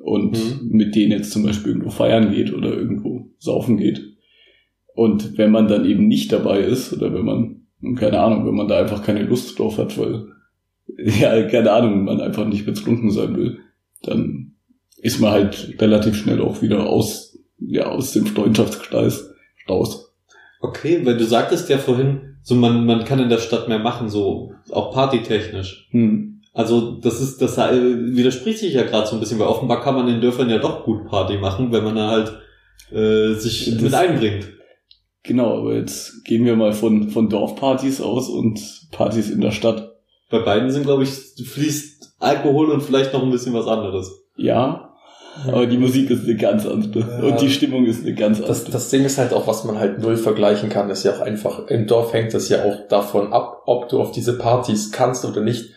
und 0.06 0.32
Mhm. 0.32 0.68
mit 0.68 0.94
denen 0.94 1.10
jetzt 1.10 1.32
zum 1.32 1.42
Beispiel 1.42 1.72
irgendwo 1.72 1.90
feiern 1.90 2.30
geht 2.32 2.54
oder 2.54 2.72
irgendwo 2.72 3.28
saufen 3.38 3.76
geht. 3.76 4.00
Und 4.94 5.36
wenn 5.36 5.50
man 5.50 5.66
dann 5.66 5.84
eben 5.84 6.06
nicht 6.06 6.30
dabei 6.32 6.60
ist 6.60 6.92
oder 6.92 7.12
wenn 7.12 7.24
man, 7.24 7.96
keine 7.96 8.20
Ahnung, 8.20 8.46
wenn 8.46 8.54
man 8.54 8.68
da 8.68 8.78
einfach 8.78 9.02
keine 9.02 9.24
Lust 9.24 9.58
drauf 9.58 9.78
hat, 9.78 9.98
weil, 9.98 10.28
ja, 11.20 11.42
keine 11.48 11.72
Ahnung, 11.72 12.04
man 12.04 12.20
einfach 12.20 12.46
nicht 12.46 12.64
betrunken 12.64 13.10
sein 13.10 13.36
will, 13.36 13.58
dann 14.04 14.52
ist 14.98 15.20
man 15.20 15.32
halt 15.32 15.74
relativ 15.80 16.14
schnell 16.14 16.40
auch 16.40 16.62
wieder 16.62 16.88
aus, 16.88 17.36
ja, 17.58 17.86
aus 17.86 18.12
dem 18.12 18.26
Freundschaftskreis 18.26 19.28
raus. 19.68 20.14
Okay, 20.60 21.04
weil 21.04 21.16
du 21.16 21.24
sagtest 21.24 21.68
ja 21.68 21.78
vorhin, 21.78 22.36
so 22.42 22.54
man, 22.54 22.86
man 22.86 23.04
kann 23.04 23.18
in 23.18 23.28
der 23.28 23.38
Stadt 23.38 23.68
mehr 23.68 23.80
machen, 23.80 24.08
so 24.08 24.52
auch 24.70 24.94
partytechnisch. 24.94 25.88
Hm. 25.90 26.35
Also 26.56 26.92
das 27.02 27.20
ist, 27.20 27.42
das 27.42 27.58
äh, 27.58 27.70
widerspricht 28.16 28.60
sich 28.60 28.72
ja 28.72 28.82
gerade 28.84 29.06
so 29.06 29.14
ein 29.16 29.20
bisschen, 29.20 29.38
weil 29.38 29.46
offenbar 29.46 29.82
kann 29.82 29.94
man 29.94 30.08
in 30.08 30.22
Dörfern 30.22 30.48
ja 30.48 30.56
doch 30.58 30.84
gut 30.84 31.06
Party 31.06 31.36
machen, 31.36 31.70
wenn 31.70 31.84
man 31.84 31.96
da 31.96 32.10
halt 32.10 32.32
äh, 32.90 33.34
sich 33.38 33.70
Das- 33.74 33.82
mit 33.82 33.92
einbringt. 33.94 34.48
Genau, 35.22 35.58
aber 35.58 35.74
jetzt 35.74 36.24
gehen 36.24 36.44
wir 36.46 36.56
mal 36.56 36.72
von, 36.72 37.10
von 37.10 37.28
Dorfpartys 37.28 38.00
aus 38.00 38.28
und 38.30 38.58
Partys 38.90 39.28
in 39.28 39.40
der 39.42 39.50
Stadt. 39.50 39.92
Bei 40.30 40.38
beiden 40.38 40.70
sind, 40.70 40.84
glaube 40.84 41.02
ich, 41.02 41.10
fließt 41.10 42.14
Alkohol 42.20 42.70
und 42.70 42.80
vielleicht 42.82 43.12
noch 43.12 43.22
ein 43.22 43.30
bisschen 43.30 43.52
was 43.52 43.66
anderes. 43.66 44.10
Ja, 44.36 44.94
aber 45.46 45.66
die 45.66 45.76
Musik 45.78 46.08
ist 46.10 46.24
eine 46.24 46.36
ganz 46.36 46.64
andere. 46.64 47.00
Ja. 47.00 47.28
Und 47.28 47.40
die 47.42 47.50
Stimmung 47.50 47.84
ist 47.86 48.02
eine 48.02 48.14
ganz 48.14 48.38
andere. 48.38 48.48
Das, 48.48 48.64
das 48.64 48.88
Ding 48.88 49.04
ist 49.04 49.18
halt 49.18 49.34
auch, 49.34 49.46
was 49.46 49.64
man 49.64 49.78
halt 49.78 49.98
null 50.00 50.16
vergleichen 50.16 50.68
kann, 50.70 50.88
ist 50.88 51.04
ja 51.04 51.12
auch 51.12 51.20
einfach, 51.20 51.66
im 51.66 51.86
Dorf 51.86 52.12
hängt 52.14 52.32
das 52.32 52.48
ja 52.48 52.64
auch 52.64 52.88
davon 52.88 53.32
ab, 53.32 53.62
ob 53.66 53.88
du 53.88 54.00
auf 54.00 54.12
diese 54.12 54.38
Partys 54.38 54.92
kannst 54.92 55.24
oder 55.24 55.40
nicht, 55.42 55.70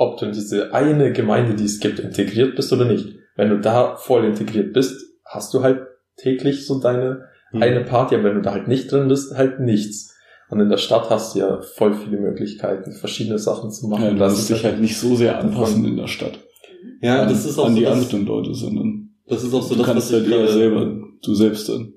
ob 0.00 0.18
du 0.18 0.26
in 0.26 0.32
diese 0.32 0.72
eine 0.72 1.12
Gemeinde, 1.12 1.54
die 1.54 1.66
es 1.66 1.78
gibt, 1.78 1.98
integriert 1.98 2.56
bist 2.56 2.72
oder 2.72 2.86
nicht. 2.86 3.06
Wenn 3.36 3.50
du 3.50 3.60
da 3.60 3.96
voll 3.96 4.24
integriert 4.24 4.72
bist, 4.72 4.98
hast 5.26 5.52
du 5.52 5.62
halt 5.62 5.82
täglich 6.16 6.66
so 6.66 6.80
deine 6.80 7.28
Hm. 7.50 7.62
eine 7.62 7.80
Party, 7.80 8.14
aber 8.14 8.24
wenn 8.24 8.36
du 8.36 8.42
da 8.42 8.52
halt 8.52 8.68
nicht 8.68 8.90
drin 8.90 9.08
bist, 9.08 9.36
halt 9.36 9.60
nichts. 9.60 10.14
Und 10.48 10.60
in 10.60 10.68
der 10.68 10.78
Stadt 10.78 11.10
hast 11.10 11.34
du 11.34 11.40
ja 11.40 11.60
voll 11.60 11.94
viele 11.94 12.16
Möglichkeiten, 12.18 12.92
verschiedene 12.92 13.38
Sachen 13.38 13.70
zu 13.70 13.88
machen. 13.88 14.04
ja, 14.04 14.10
du 14.10 14.16
Das 14.18 14.32
musst 14.32 14.50
ist 14.50 14.56
dich 14.56 14.64
halt 14.64 14.80
nicht 14.80 14.96
so 14.98 15.16
sehr 15.16 15.38
anpassen 15.38 15.84
in 15.84 15.96
der 15.96 16.06
Stadt. 16.06 16.38
Ja, 17.02 17.22
an, 17.22 17.28
das 17.28 17.44
ist 17.44 17.58
auch 17.58 17.66
an 17.66 17.72
so 17.72 17.78
die 17.78 17.84
das, 17.84 17.92
anderen 17.92 18.26
Leute, 18.26 18.54
sondern 18.54 19.10
das 19.28 19.44
ist 19.44 19.52
auch 19.52 19.62
so 19.62 19.74
du 19.74 19.78
das, 19.80 19.86
kannst 19.86 20.12
was 20.12 20.18
ich 20.18 20.22
halt 20.22 20.32
eher 20.32 20.38
gerade, 20.38 20.52
selber 20.52 20.96
du 21.22 21.34
selbst 21.34 21.66
sein. 21.66 21.92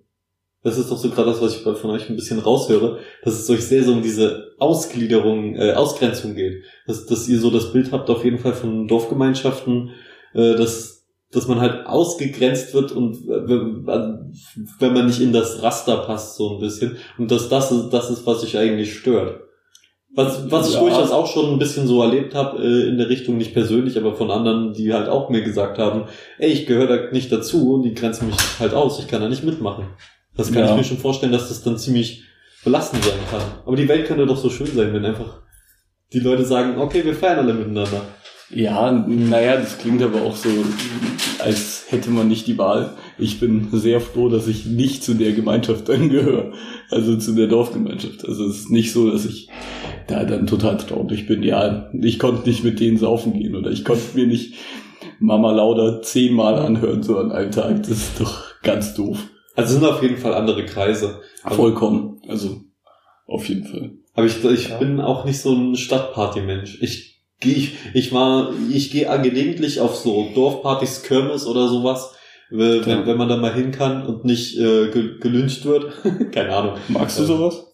Das 0.64 0.78
ist 0.78 0.90
doch 0.90 0.98
so 0.98 1.10
gerade 1.10 1.30
das, 1.30 1.42
was 1.42 1.56
ich 1.56 1.62
von 1.62 1.92
euch 1.92 2.10
ein 2.10 2.16
bisschen 2.16 2.40
raushöre, 2.40 3.00
dass 3.24 3.34
es 3.40 3.50
euch 3.50 3.62
sehr 3.62 3.84
so 3.84 3.92
um 3.92 4.02
diese 4.02 4.54
Ausgliederung, 4.60 5.56
äh, 5.56 5.74
Ausgrenzung 5.74 6.36
geht. 6.36 6.64
Dass, 6.88 7.06
dass 7.06 7.28
ihr 7.28 7.40
so 7.40 7.50
das 7.50 7.74
Bild 7.74 7.92
habt 7.92 8.10
auf 8.10 8.24
jeden 8.24 8.40
Fall 8.40 8.54
von 8.54 8.88
Dorfgemeinschaften, 8.88 9.92
äh, 10.34 10.56
dass, 10.56 11.06
dass 11.32 11.48
man 11.48 11.60
halt 11.60 11.86
ausgegrenzt 11.86 12.74
wird 12.74 12.94
und 12.94 13.16
äh, 13.28 13.48
wenn, 13.48 14.34
wenn 14.80 14.94
man 14.94 15.08
nicht 15.08 15.20
in 15.20 15.34
das 15.34 15.62
Raster 15.62 15.98
passt 15.98 16.38
so 16.38 16.56
ein 16.56 16.60
bisschen. 16.60 16.98
Und 17.18 17.30
dass 17.30 17.50
das 17.50 17.72
ist, 17.72 17.90
das 17.90 18.10
ist, 18.10 18.26
was 18.26 18.42
sich 18.42 18.58
eigentlich 18.58 18.96
stört. 18.98 19.42
Was, 20.16 20.50
was 20.52 20.70
ich 20.70 20.76
Ja. 20.76 20.80
durchaus 20.82 21.10
auch 21.12 21.26
schon 21.26 21.52
ein 21.52 21.60
bisschen 21.60 21.88
so 21.88 22.02
erlebt 22.04 22.36
habe, 22.36 22.64
äh, 22.64 22.88
in 22.88 22.98
der 23.00 23.10
Richtung, 23.10 23.36
nicht 23.38 23.54
persönlich, 23.54 23.98
aber 23.98 24.14
von 24.14 24.30
anderen, 24.32 24.72
die 24.72 24.94
halt 24.94 25.10
auch 25.10 25.30
mir 25.30 25.42
gesagt 25.42 25.80
haben, 25.80 26.04
ey, 26.38 26.52
ich 26.52 26.68
gehöre 26.68 26.88
da 26.88 27.12
nicht 27.12 27.32
dazu, 27.32 27.82
die 27.84 27.96
grenzen 27.96 28.28
mich 28.28 28.36
halt 28.60 28.76
aus, 28.76 29.00
ich 29.00 29.08
kann 29.08 29.22
da 29.22 29.28
nicht 29.28 29.44
mitmachen. 29.44 29.88
Das 30.36 30.52
kann 30.52 30.64
Ja. 30.64 30.72
ich 30.72 30.78
mir 30.78 30.84
schon 30.84 30.98
vorstellen, 30.98 31.32
dass 31.32 31.50
das 31.50 31.64
dann 31.64 31.78
ziemlich 31.78 32.24
belastend 32.64 33.04
sein 33.04 33.14
kann. 33.30 33.42
Aber 33.66 33.76
die 33.76 33.88
Welt 33.88 34.08
könnte 34.08 34.26
doch 34.26 34.38
so 34.38 34.50
schön 34.50 34.68
sein, 34.68 34.94
wenn 34.94 35.06
einfach 35.06 35.42
die 36.14 36.20
Leute 36.20 36.46
sagen, 36.46 36.80
okay, 36.80 37.04
wir 37.06 37.14
feiern 37.16 37.40
alle 37.40 37.54
miteinander. 37.54 38.02
Ja, 38.50 38.92
naja, 38.92 39.58
das 39.58 39.80
klingt 39.80 40.02
aber 40.04 40.22
auch 40.22 40.36
so, 40.36 40.50
als 41.40 41.86
hätte 41.90 42.12
man 42.12 42.28
nicht 42.28 42.46
die 42.46 42.58
Wahl. 42.58 42.92
Ich 43.18 43.40
bin 43.40 43.70
sehr 43.72 44.00
froh, 44.00 44.30
dass 44.30 44.48
ich 44.48 44.66
nicht 44.66 45.04
zu 45.04 45.16
der 45.16 45.32
Gemeinschaft 45.32 45.90
dann 45.90 46.10
gehöre. 46.10 46.54
Also 46.92 47.18
zu 47.18 47.34
der 47.34 47.48
Dorfgemeinschaft. 47.48 48.26
Also 48.28 48.46
es 48.46 48.60
ist 48.60 48.70
nicht 48.70 48.92
so, 48.94 49.10
dass 49.10 49.26
ich 49.26 49.50
da 50.08 50.24
dann 50.24 50.46
total 50.46 50.78
traurig 50.78 51.26
bin. 51.28 51.42
Ja, 51.42 51.90
ich 52.00 52.20
konnte 52.20 52.48
nicht 52.48 52.64
mit 52.64 52.80
denen 52.80 52.98
saufen 52.98 53.34
gehen 53.34 53.56
oder 53.56 53.72
ich 53.72 53.84
konnte 53.86 54.04
mir 54.16 54.28
nicht 54.28 54.54
Mama 55.20 55.52
Lauda 55.52 56.02
zehnmal 56.02 56.56
anhören 56.60 57.02
so 57.02 57.18
an 57.18 57.32
einem 57.32 57.52
Tag. 57.52 57.82
Das 57.84 57.90
ist 57.92 58.20
doch 58.20 58.44
ganz 58.62 58.94
doof. 58.94 59.18
Also 59.56 59.74
es 59.76 59.80
sind 59.80 59.86
auf 59.90 60.02
jeden 60.02 60.18
Fall 60.18 60.34
andere 60.34 60.66
Kreise. 60.66 61.22
Vollkommen. 61.48 62.22
Also 62.28 62.62
auf 63.28 63.48
jeden 63.50 63.66
Fall. 63.66 63.92
Aber 64.16 64.26
ich, 64.26 64.44
ich 64.44 64.70
Ja. 64.70 64.78
bin 64.78 65.00
auch 65.02 65.26
nicht 65.26 65.40
so 65.40 65.54
ein 65.54 65.76
Stadtparty-Mensch. 65.76 66.80
Ich 66.82 67.22
gehe, 67.40 67.54
ich, 67.56 67.74
ich 67.94 68.14
war, 68.14 68.52
ich 68.72 68.92
gehe 68.92 69.06
gelegentlich 69.22 69.80
auf 69.80 69.96
so 69.96 70.30
Dorfpartys, 70.36 71.04
Kirmes 71.04 71.46
oder 71.48 71.68
sowas, 71.68 72.14
wenn, 72.50 72.82
Ja. 72.88 73.06
wenn 73.08 73.18
man 73.18 73.30
da 73.30 73.38
mal 73.38 73.54
hin 73.54 73.72
kann 73.72 74.06
und 74.06 74.26
nicht 74.26 74.58
äh, 74.58 74.90
ge- 74.92 75.18
gelyncht 75.20 75.66
wird. 75.66 75.92
Keine 76.32 76.56
Ahnung. 76.56 76.74
Magst 76.90 77.18
du 77.18 77.24
Ja. 77.24 77.28
sowas? 77.28 77.66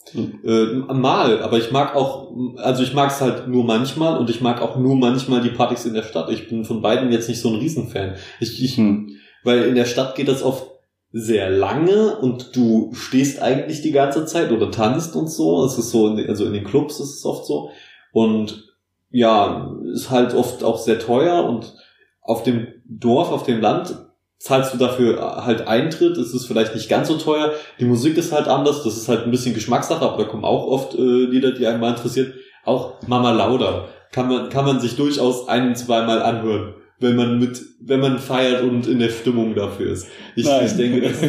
Äh, 0.43 0.65
mal, 0.93 1.41
aber 1.43 1.57
ich 1.59 1.71
mag 1.71 1.95
auch, 1.95 2.31
also 2.57 2.81
ich 2.81 2.93
mag 2.95 3.11
es 3.11 3.21
halt 3.21 3.47
nur 3.47 3.63
manchmal 3.63 4.17
und 4.17 4.29
ich 4.29 4.41
mag 4.41 4.59
auch 4.61 4.75
nur 4.77 4.95
manchmal 4.95 5.41
die 5.41 5.49
Partys 5.51 5.85
in 5.85 5.93
der 5.93 6.01
Stadt. 6.03 6.31
Ich 6.31 6.47
bin 6.49 6.65
von 6.65 6.81
beiden 6.81 7.11
jetzt 7.11 7.29
nicht 7.29 7.39
so 7.41 7.49
ein 7.49 7.59
Riesenfan. 7.59 8.15
Ich, 8.39 8.63
ich, 8.63 8.77
Hm. 8.77 9.11
weil 9.43 9.63
in 9.65 9.75
der 9.75 9.85
Stadt 9.85 10.15
geht 10.15 10.27
das 10.29 10.41
oft 10.41 10.65
sehr 11.11 11.49
lange 11.49 12.17
und 12.17 12.55
du 12.55 12.91
stehst 12.93 13.41
eigentlich 13.41 13.81
die 13.81 13.91
ganze 13.91 14.25
Zeit 14.25 14.51
oder 14.51 14.69
tanzt 14.69 15.15
und 15.15 15.27
so. 15.29 15.63
Es 15.65 15.77
ist 15.77 15.89
so, 15.91 16.07
in 16.07 16.17
den- 16.17 16.29
also 16.29 16.45
in 16.45 16.53
den 16.53 16.63
Clubs 16.63 16.99
ist 16.99 17.17
es 17.17 17.25
oft 17.25 17.45
so. 17.45 17.71
Und 18.11 18.65
ja, 19.09 19.75
ist 19.93 20.11
halt 20.11 20.35
oft 20.35 20.63
auch 20.63 20.77
sehr 20.77 20.99
teuer 20.99 21.45
und 21.45 21.73
auf 22.21 22.43
dem 22.43 22.67
Dorf, 22.85 23.31
auf 23.31 23.43
dem 23.43 23.59
Land 23.59 23.95
zahlst 24.37 24.73
du 24.73 24.77
dafür 24.77 25.43
halt 25.45 25.67
Eintritt, 25.67 26.15
es 26.17 26.33
ist 26.33 26.45
vielleicht 26.45 26.75
nicht 26.75 26.89
ganz 26.89 27.07
so 27.07 27.17
teuer, 27.17 27.53
die 27.79 27.85
Musik 27.85 28.17
ist 28.17 28.31
halt 28.31 28.47
anders, 28.47 28.83
das 28.83 28.95
ist 28.95 29.09
halt 29.09 29.23
ein 29.25 29.31
bisschen 29.31 29.53
Geschmackssache, 29.55 30.05
aber 30.05 30.23
da 30.23 30.29
kommen 30.29 30.45
auch 30.45 30.67
oft 30.67 30.93
äh, 30.95 31.01
Lieder, 31.01 31.51
die 31.51 31.65
einen 31.67 31.79
mal 31.81 31.89
interessieren. 31.89 32.33
Auch 32.63 33.01
Mama 33.07 33.31
Lauda 33.31 33.85
kann 34.11 34.27
man, 34.29 34.49
kann 34.49 34.65
man 34.65 34.79
sich 34.79 34.95
durchaus 34.95 35.47
ein, 35.47 35.75
zweimal 35.75 36.21
anhören, 36.21 36.75
wenn 36.99 37.15
man 37.15 37.39
mit, 37.39 37.62
wenn 37.81 37.99
man 37.99 38.19
feiert 38.19 38.63
und 38.63 38.88
in 38.88 38.99
der 38.99 39.09
Stimmung 39.09 39.55
dafür 39.55 39.91
ist. 39.93 40.07
Ich, 40.35 40.45
ich 40.45 40.73
denke, 40.73 41.01
das, 41.01 41.21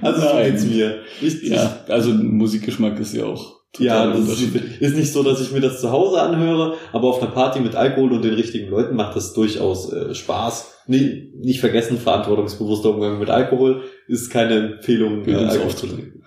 also 0.00 0.20
so 0.20 0.34
Nein. 0.34 0.50
geht's 0.50 0.64
mir. 0.64 0.98
Ich, 1.20 1.42
Ja, 1.42 1.84
also 1.88 2.10
Musikgeschmack 2.12 2.98
ist 3.00 3.14
ja 3.14 3.24
auch 3.24 3.56
ja, 3.78 4.06
total 4.06 4.24
das 4.24 4.40
ist, 4.40 4.96
nicht 4.96 5.12
so, 5.12 5.22
dass 5.22 5.40
ich 5.40 5.52
mir 5.52 5.60
das 5.60 5.80
zu 5.80 5.90
Hause 5.90 6.20
anhöre, 6.20 6.76
aber 6.92 7.08
auf 7.08 7.20
einer 7.20 7.30
Party 7.30 7.60
mit 7.60 7.74
Alkohol 7.74 8.12
und 8.12 8.24
den 8.24 8.34
richtigen 8.34 8.70
Leuten 8.70 8.96
macht 8.96 9.16
das 9.16 9.34
durchaus 9.34 9.92
äh, 9.92 10.14
Spaß. 10.14 10.72
Nee, 10.86 11.32
nicht 11.36 11.60
vergessen, 11.60 11.98
verantwortungsbewusster 11.98 12.90
Umgang 12.90 13.18
mit 13.18 13.28
Alkohol 13.28 13.82
ist 14.06 14.30
keine 14.30 14.76
Empfehlung, 14.76 15.26
äh, 15.26 15.34
Alkohol 15.34 15.74
zu 15.74 15.86
trinken. 15.88 16.22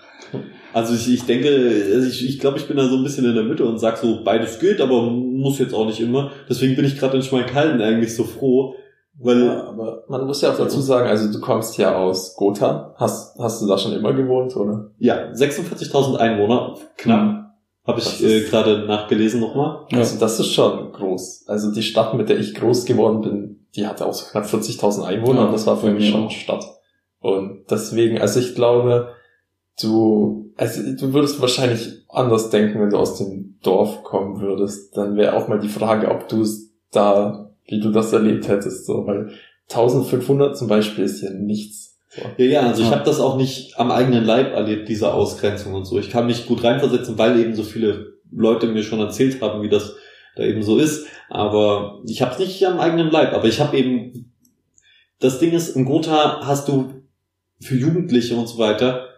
Also 0.74 0.94
ich, 0.94 1.12
ich 1.12 1.26
denke, 1.26 1.50
also 1.94 2.08
ich, 2.08 2.28
ich 2.28 2.40
glaube, 2.40 2.58
ich 2.58 2.68
bin 2.68 2.78
da 2.78 2.88
so 2.88 2.98
ein 2.98 3.04
bisschen 3.04 3.26
in 3.26 3.36
der 3.36 3.44
Mitte 3.44 3.66
und 3.66 3.80
sag 3.80 3.98
so, 3.98 4.24
beides 4.24 4.60
geht, 4.60 4.82
aber 4.82 5.02
muss 5.02 5.60
jetzt 5.60 5.74
auch 5.74 5.86
nicht 5.86 6.00
immer. 6.00 6.32
Deswegen 6.48 6.76
bin 6.76 6.86
ich 6.86 6.98
gerade 7.00 7.18
in 7.18 7.24
Schmalkalden 7.24 7.82
eigentlich 7.82 8.16
so 8.16 8.24
froh, 8.24 8.76
Weil, 9.18 9.46
Ja, 9.46 9.64
aber 9.68 10.04
man 10.08 10.26
muss 10.26 10.42
ja 10.42 10.52
auch 10.52 10.58
dazu 10.58 10.80
sagen, 10.80 11.08
also 11.10 11.32
du 11.32 11.40
kommst 11.42 11.78
ja 11.78 11.98
aus 11.98 12.36
Gotha. 12.36 12.94
Hast, 12.98 13.38
hast 13.40 13.62
du 13.62 13.68
da 13.68 13.78
schon 13.78 13.94
immer 13.94 14.14
gewohnt, 14.14 14.56
oder? 14.56 14.92
ja, 15.00 15.32
46.000 15.32 16.18
Einwohner, 16.18 16.76
knapp, 16.98 17.54
habe 17.86 18.00
Das 18.00 18.20
ich 18.22 18.26
äh, 18.26 18.42
gerade 18.42 18.86
nachgelesen 18.86 19.42
nochmal. 19.42 19.86
Ja. 19.92 19.98
Also 20.00 20.20
das 20.20 20.40
ist 20.40 20.54
schon 20.54 20.92
groß. 20.94 21.46
Also 21.48 21.72
die 21.72 21.84
Stadt, 21.84 22.14
mit 22.14 22.30
der 22.30 22.40
ich 22.40 22.54
groß 22.54 22.86
geworden 22.86 23.22
bin, 23.22 23.66
die 23.76 23.88
hatte 23.88 24.06
auch 24.06 24.14
so 24.14 24.26
knapp 24.32 24.46
40.000 24.46 25.04
Einwohner 25.04 25.40
Ja, 25.40 25.46
und 25.48 25.54
das 25.54 25.66
war 25.66 25.78
für 25.78 25.90
mich 25.92 26.06
mir 26.06 26.12
schon. 26.12 26.30
Stadt. 26.30 26.64
Und 27.20 27.66
deswegen, 27.70 28.22
also 28.22 28.40
ich 28.40 28.56
glaube, 28.56 29.10
du, 29.82 30.52
also 30.58 30.82
du 30.94 31.14
würdest 31.14 31.42
wahrscheinlich 31.42 32.04
anders 32.10 32.50
denken, 32.50 32.80
wenn 32.80 32.90
du 32.90 32.98
aus 32.98 33.18
dem 33.18 33.58
Dorf 33.62 34.04
kommen 34.04 34.40
würdest. 34.42 34.96
Dann 34.98 35.16
wäre 35.16 35.36
auch 35.36 35.48
mal 35.48 35.60
die 35.60 35.70
Frage, 35.70 36.10
ob 36.10 36.28
du 36.28 36.42
es 36.42 36.72
da, 36.92 37.52
wie 37.66 37.80
du 37.80 37.92
das 37.92 38.14
erlebt 38.14 38.48
hättest, 38.48 38.86
so, 38.86 39.06
weil 39.06 39.32
1500 39.70 40.58
zum 40.58 40.68
Beispiel 40.68 41.04
ist 41.04 41.22
ja 41.22 41.30
nichts. 41.32 41.98
So. 42.10 42.22
Ja, 42.38 42.46
ja, 42.46 42.62
also 42.62 42.82
ich 42.82 42.90
habe 42.92 43.04
das 43.04 43.20
auch 43.20 43.38
nicht 43.38 43.80
am 43.80 43.92
eigenen 43.92 44.24
Leib 44.24 44.54
erlebt, 44.54 44.90
diese 44.90 45.14
Ausgrenzung 45.14 45.76
und 45.76 45.86
so. 45.86 46.00
Ich 46.00 46.10
kann 46.10 46.26
mich 46.26 46.48
gut 46.48 46.64
reinversetzen, 46.64 47.20
weil 47.20 47.40
eben 47.40 47.56
so 47.56 47.64
viele 47.64 48.14
Leute 48.32 48.68
mir 48.68 48.82
schon 48.82 49.00
erzählt 49.00 49.42
haben, 49.42 49.62
wie 49.62 49.70
das 49.70 49.96
da 50.36 50.44
eben 50.44 50.64
so 50.64 50.80
ist. 50.80 51.06
Aber 51.30 52.02
ich 52.08 52.24
habe 52.24 52.32
es 52.32 52.40
nicht 52.40 52.66
am 52.66 52.80
eigenen 52.80 53.12
Leib. 53.12 53.34
Aber 53.34 53.46
ich 53.46 53.60
habe 53.60 53.78
eben, 53.78 54.34
das 55.20 55.38
Ding 55.38 55.52
ist, 55.52 55.76
in 55.76 55.86
Gotha 55.86 56.42
hast 56.44 56.68
du 56.68 57.04
für 57.60 57.76
Jugendliche 57.76 58.36
und 58.36 58.48
so 58.48 58.58
weiter 58.58 59.09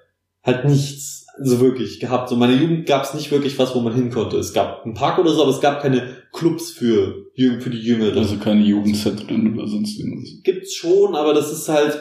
halt 0.43 0.65
nichts 0.65 1.25
so 1.43 1.59
wirklich 1.61 1.99
gehabt. 1.99 2.29
So 2.29 2.35
meine 2.35 2.53
Jugend 2.53 2.85
gab 2.85 3.03
es 3.03 3.13
nicht 3.13 3.31
wirklich 3.31 3.57
was, 3.57 3.73
wo 3.73 3.79
man 3.79 3.93
hin 3.95 4.09
konnte. 4.11 4.37
Es 4.37 4.53
gab 4.53 4.83
einen 4.85 4.93
Park 4.93 5.17
oder 5.17 5.31
so, 5.31 5.41
aber 5.43 5.51
es 5.51 5.61
gab 5.61 5.81
keine 5.81 6.07
Clubs 6.33 6.71
für, 6.71 7.25
für 7.35 7.69
die 7.69 7.79
Jüngeren. 7.79 8.17
Also 8.17 8.37
keine 8.37 8.63
Jugendzentren 8.63 9.53
oder 9.57 9.67
sonst 9.67 9.97
irgendwas. 9.99 10.29
gibt's 10.43 10.75
schon, 10.75 11.15
aber 11.15 11.33
das 11.33 11.51
ist 11.51 11.69
halt, 11.69 11.97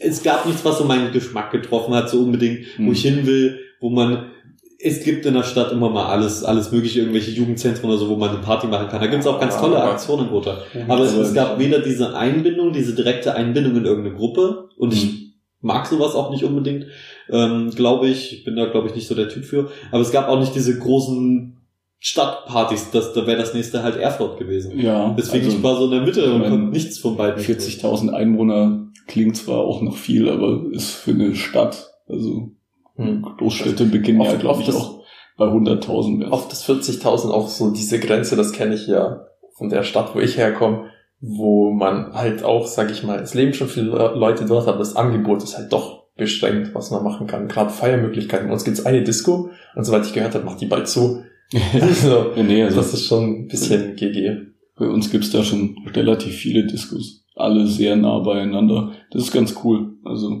es 0.00 0.22
gab 0.22 0.46
nichts, 0.46 0.64
was 0.64 0.78
so 0.78 0.84
meinen 0.84 1.12
Geschmack 1.12 1.50
getroffen 1.50 1.94
hat, 1.94 2.08
so 2.10 2.20
unbedingt, 2.20 2.60
wo 2.78 2.84
Hm. 2.86 2.92
ich 2.92 3.02
hin 3.02 3.26
will, 3.26 3.58
wo 3.80 3.90
man, 3.90 4.30
es 4.78 5.02
gibt 5.02 5.26
in 5.26 5.34
der 5.34 5.42
Stadt 5.42 5.72
immer 5.72 5.90
mal 5.90 6.06
alles, 6.06 6.44
alles 6.44 6.70
mögliche, 6.72 7.00
irgendwelche 7.00 7.30
Jugendzentren 7.32 7.88
oder 7.90 7.98
so, 7.98 8.08
wo 8.08 8.16
man 8.16 8.30
eine 8.30 8.38
Party 8.38 8.66
machen 8.66 8.88
kann. 8.88 9.00
Da 9.00 9.06
gibt's 9.08 9.26
auch 9.26 9.40
ganz 9.40 9.56
tolle 9.58 9.82
Aktionen 9.82 10.26
in 10.26 10.30
Gotha. 10.30 10.58
Aber 10.88 11.04
es, 11.04 11.12
es 11.14 11.34
gab 11.34 11.58
weder 11.58 11.80
diese 11.80 12.16
Einbindung, 12.16 12.72
diese 12.72 12.94
direkte 12.94 13.34
Einbindung 13.34 13.76
in 13.76 13.84
irgendeine 13.84 14.16
Gruppe 14.16 14.68
und 14.76 14.92
ich 14.92 15.02
Hm. 15.02 15.18
mag 15.60 15.86
sowas 15.86 16.14
auch 16.14 16.30
nicht 16.30 16.44
unbedingt, 16.44 16.86
ähm, 17.30 17.70
glaube 17.70 18.08
ich. 18.08 18.32
Ich 18.32 18.44
bin 18.44 18.56
da, 18.56 18.66
glaube 18.66 18.88
ich, 18.88 18.94
nicht 18.94 19.06
so 19.08 19.14
der 19.14 19.28
Typ 19.28 19.44
für. 19.44 19.70
Aber 19.90 20.00
es 20.02 20.10
gab 20.12 20.28
auch 20.28 20.38
nicht 20.40 20.54
diese 20.54 20.78
großen 20.78 21.56
Stadtpartys, 21.98 22.90
das, 22.90 23.14
da 23.14 23.26
wäre 23.26 23.38
das 23.38 23.54
nächste 23.54 23.82
halt 23.82 23.96
Erfurt 23.96 24.38
gewesen. 24.38 24.78
Ja, 24.78 25.14
Deswegen, 25.18 25.46
also 25.46 25.56
ich 25.56 25.62
war 25.62 25.76
so 25.76 25.86
in 25.86 25.90
der 25.92 26.00
Mitte 26.02 26.32
und 26.32 26.42
konnte 26.42 26.58
nichts 26.58 26.98
von 26.98 27.16
beiden. 27.16 27.42
40.000 27.42 28.10
Einwohner 28.10 28.88
klingt 29.06 29.36
zwar 29.38 29.60
auch 29.60 29.80
noch 29.80 29.96
viel, 29.96 30.28
aber 30.28 30.64
ist 30.72 30.90
für 30.90 31.12
eine 31.12 31.34
Stadt, 31.34 31.90
also 32.08 32.50
Hm. 32.96 33.26
Großstädte 33.38 33.86
beginnen 33.86 34.20
ja, 34.20 34.28
Oft- 34.30 34.40
glaube 34.40 34.58
oft 34.58 34.62
ich, 34.62 34.68
ist- 34.68 34.76
auch 34.76 35.00
bei 35.36 35.46
100.000 35.46 36.20
erst. 36.22 36.32
Oft 36.32 36.52
ist 36.52 36.64
40.000 36.64 37.30
auch 37.32 37.48
so 37.48 37.70
diese 37.72 37.98
Grenze, 37.98 38.36
das 38.36 38.52
kenne 38.52 38.74
ich 38.76 38.86
ja 38.86 39.24
von 39.56 39.68
der 39.70 39.82
Stadt, 39.82 40.14
wo 40.14 40.20
ich 40.20 40.36
herkomme, 40.36 40.90
wo 41.20 41.70
man 41.72 42.12
halt 42.12 42.44
auch, 42.44 42.66
sag 42.66 42.90
ich 42.92 43.02
mal, 43.02 43.18
es 43.18 43.34
leben 43.34 43.52
schon 43.54 43.66
viele 43.68 43.86
Le- 43.88 44.12
Leute 44.14 44.44
dort, 44.44 44.68
aber 44.68 44.78
das 44.78 44.94
Angebot 44.94 45.42
ist 45.42 45.56
halt 45.56 45.72
doch 45.72 46.03
beschränkt, 46.16 46.74
was 46.74 46.90
man 46.90 47.02
machen 47.02 47.26
kann. 47.26 47.48
Gerade 47.48 47.70
Feiermöglichkeiten. 47.70 48.46
Bei 48.46 48.52
uns 48.52 48.64
gibt's 48.64 48.84
eine 48.86 49.02
Disco 49.02 49.50
und 49.74 49.84
soweit 49.84 50.06
ich 50.06 50.12
gehört 50.12 50.34
habe, 50.34 50.44
macht 50.44 50.60
die 50.60 50.66
bald 50.66 50.88
zu. 50.88 51.22
Also, 51.80 52.32
Ja, 52.36 52.42
nee, 52.42 52.62
also 52.64 52.76
das 52.76 52.94
ist 52.94 53.06
schon 53.06 53.24
ein 53.44 53.48
bisschen 53.48 53.94
GG. 53.96 54.38
bei 54.76 54.86
uns 54.86 55.10
gibt's 55.10 55.30
da 55.30 55.44
schon 55.44 55.76
relativ 55.94 56.34
viele 56.34 56.66
Diskos. 56.66 57.24
Alle 57.36 57.66
sehr 57.66 57.96
nah 57.96 58.18
beieinander. 58.20 58.92
Das 59.10 59.22
ist 59.24 59.32
ganz 59.32 59.54
cool. 59.62 59.94
Also, 60.04 60.40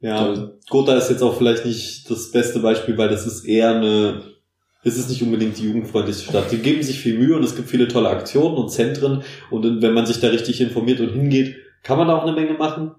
Ja, 0.00 0.34
da, 0.34 0.52
Gotha 0.70 0.96
ist 0.96 1.10
jetzt 1.10 1.22
auch 1.22 1.36
vielleicht 1.38 1.64
nicht 1.66 2.10
das 2.10 2.30
beste 2.30 2.58
Beispiel, 2.60 2.96
weil 2.98 3.08
das 3.08 3.26
ist 3.26 3.44
eher 3.44 3.70
eine, 3.76 4.22
es 4.84 4.96
ist 4.98 5.08
nicht 5.08 5.22
unbedingt 5.22 5.58
die 5.58 5.64
jugendfreundlichste 5.66 6.24
Stadt. 6.30 6.50
Die 6.52 6.58
geben 6.58 6.82
sich 6.82 6.98
viel 6.98 7.18
Mühe 7.18 7.36
und 7.36 7.44
es 7.44 7.56
gibt 7.56 7.68
viele 7.68 7.88
tolle 7.88 8.08
Aktionen 8.08 8.56
und 8.56 8.70
Zentren 8.70 9.22
und 9.50 9.82
wenn 9.82 9.94
man 9.94 10.06
sich 10.06 10.20
da 10.20 10.28
richtig 10.28 10.60
informiert 10.60 11.00
und 11.00 11.10
hingeht, 11.12 11.56
kann 11.82 11.98
man 11.98 12.08
da 12.08 12.16
auch 12.16 12.24
eine 12.24 12.32
Menge 12.32 12.54
machen. 12.58 12.92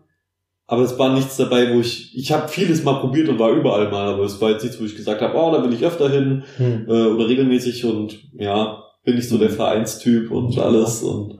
Aber 0.72 0.84
es 0.84 1.00
war 1.00 1.14
nichts 1.16 1.36
dabei, 1.36 1.74
wo 1.74 1.80
ich, 1.80 2.16
ich 2.16 2.32
habe 2.32 2.48
vieles 2.48 2.84
mal 2.84 3.00
probiert 3.00 3.28
und 3.28 3.40
war 3.40 3.52
überall 3.52 3.90
mal, 3.90 4.14
aber 4.14 4.24
es 4.24 4.40
war 4.40 4.52
jetzt 4.52 4.64
nichts, 4.64 4.80
wo 4.80 4.86
ich 4.86 4.96
gesagt 4.96 5.20
habe, 5.20 5.36
oh, 5.36 5.52
da 5.52 5.64
will 5.64 5.74
ich 5.74 5.84
öfter 5.84 6.10
hin 6.10 6.44
Hm. 6.58 6.86
äh, 6.88 7.06
oder 7.08 7.28
regelmäßig 7.28 7.86
und 7.86 8.20
ja, 8.38 8.84
bin 9.04 9.18
ich 9.18 9.28
so 9.28 9.40
der 9.40 9.50
Vereinstyp 9.50 10.30
und 10.30 10.54
Ja. 10.54 10.64
alles 10.64 11.02
und 11.02 11.40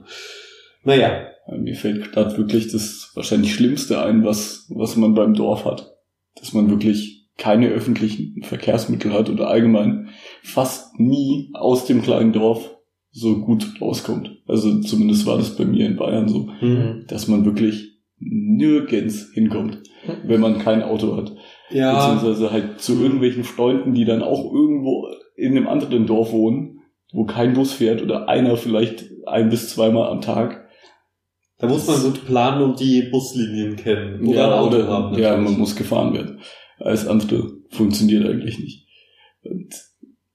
naja, 0.84 1.26
Ja, 1.48 1.56
Mir 1.56 1.76
fällt 1.76 2.12
gerade 2.12 2.36
wirklich 2.38 2.72
das 2.72 3.12
wahrscheinlich 3.14 3.54
Schlimmste 3.54 4.02
ein, 4.02 4.24
was, 4.24 4.66
was 4.68 4.96
man 4.96 5.14
beim 5.14 5.34
Dorf 5.34 5.64
hat. 5.64 5.92
Dass 6.38 6.52
man 6.52 6.68
wirklich 6.70 7.28
keine 7.38 7.68
öffentlichen 7.68 8.42
Verkehrsmittel 8.42 9.12
hat 9.12 9.30
oder 9.30 9.48
allgemein 9.48 10.08
fast 10.42 10.98
nie 10.98 11.50
aus 11.54 11.86
dem 11.86 12.02
kleinen 12.02 12.32
Dorf 12.32 12.70
so 13.12 13.40
gut 13.40 13.66
rauskommt. 13.80 14.30
Also 14.46 14.80
zumindest 14.80 15.24
war 15.26 15.38
das 15.38 15.56
bei 15.56 15.64
mir 15.64 15.86
in 15.86 15.96
Bayern 15.96 16.28
so, 16.28 16.48
hm. 16.60 17.04
dass 17.08 17.28
man 17.28 17.44
wirklich 17.44 17.89
nirgends 18.20 19.30
hinkommt, 19.32 19.80
wenn 20.24 20.40
man 20.40 20.58
kein 20.58 20.82
Auto 20.82 21.16
hat. 21.16 21.32
ja, 21.70 21.94
Beziehungsweise 21.96 22.52
halt 22.52 22.80
zu 22.80 23.00
irgendwelchen 23.02 23.44
Freunden, 23.44 23.94
die 23.94 24.04
dann 24.04 24.22
auch 24.22 24.52
irgendwo 24.52 25.08
in 25.36 25.56
einem 25.56 25.66
anderen 25.66 26.06
Dorf 26.06 26.32
wohnen, 26.32 26.80
wo 27.12 27.24
kein 27.24 27.54
Bus 27.54 27.72
fährt 27.72 28.02
oder 28.02 28.28
einer 28.28 28.56
vielleicht 28.56 29.06
ein 29.26 29.48
bis 29.48 29.70
zweimal 29.70 30.10
am 30.10 30.20
Tag. 30.20 30.68
da 31.58 31.66
muss 31.66 31.86
man 31.86 32.02
gut 32.02 32.26
planen 32.26 32.62
und 32.62 32.78
die 32.80 33.02
Buslinien 33.10 33.76
kennen 33.76 34.26
oder 34.26 34.38
ja, 34.38 34.62
oder, 34.62 34.86
haben. 34.86 35.18
ja, 35.18 35.36
man 35.36 35.58
muss 35.58 35.74
gefahren 35.76 36.14
werden. 36.14 36.40
Alles 36.78 37.06
andere 37.06 37.52
funktioniert 37.70 38.26
eigentlich 38.26 38.58
nicht. 38.58 38.86
Und 39.42 39.74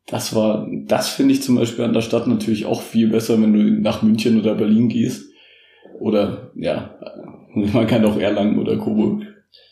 das 0.08 0.36
war, 0.36 0.67
das 0.86 1.10
finde 1.10 1.34
ich 1.34 1.41
zum 1.41 1.56
Beispiel 1.56 1.86
an 1.86 1.93
der 1.93 2.02
Stadt 2.02 2.28
natürlich 2.28 2.65
auch 2.65 2.82
viel 2.82 3.10
besser, 3.10 3.41
wenn 3.41 3.54
du 3.54 3.60
nach 3.82 4.04
München 4.04 4.39
oder 4.39 4.56
Berlin 4.56 4.89
gehst. 4.89 5.32
Oder, 6.00 6.52
ja, 6.56 6.95
man 7.56 7.88
kann 7.88 8.06
auch 8.06 8.18
Erlangen 8.18 8.60
oder 8.60 8.78
Coburg. 8.78 9.24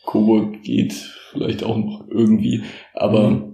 Coburg 0.06 0.62
geht 0.63 0.93
vielleicht 1.32 1.63
auch 1.63 1.78
noch 1.78 2.08
irgendwie. 2.10 2.63
Aber 2.93 3.54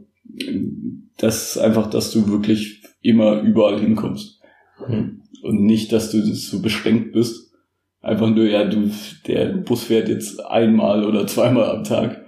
das 1.18 1.56
ist 1.56 1.58
einfach, 1.58 1.90
dass 1.90 2.12
du 2.12 2.30
wirklich 2.30 2.84
immer 3.02 3.42
überall 3.42 3.80
hinkommst. 3.80 4.40
Hm. 4.86 5.22
Und 5.42 5.62
nicht, 5.64 5.92
dass 5.92 6.12
du 6.12 6.22
so 6.22 6.62
beschränkt 6.62 7.14
bist. 7.14 7.54
Einfach 8.02 8.30
nur, 8.30 8.46
ja, 8.46 8.66
du, 8.66 8.92
der 9.28 9.48
Bus 9.48 9.84
fährt 9.84 10.10
jetzt 10.10 10.46
einmal 10.46 11.06
oder 11.06 11.28
zweimal 11.28 11.70
am 11.70 11.84
Tag. 11.84 12.26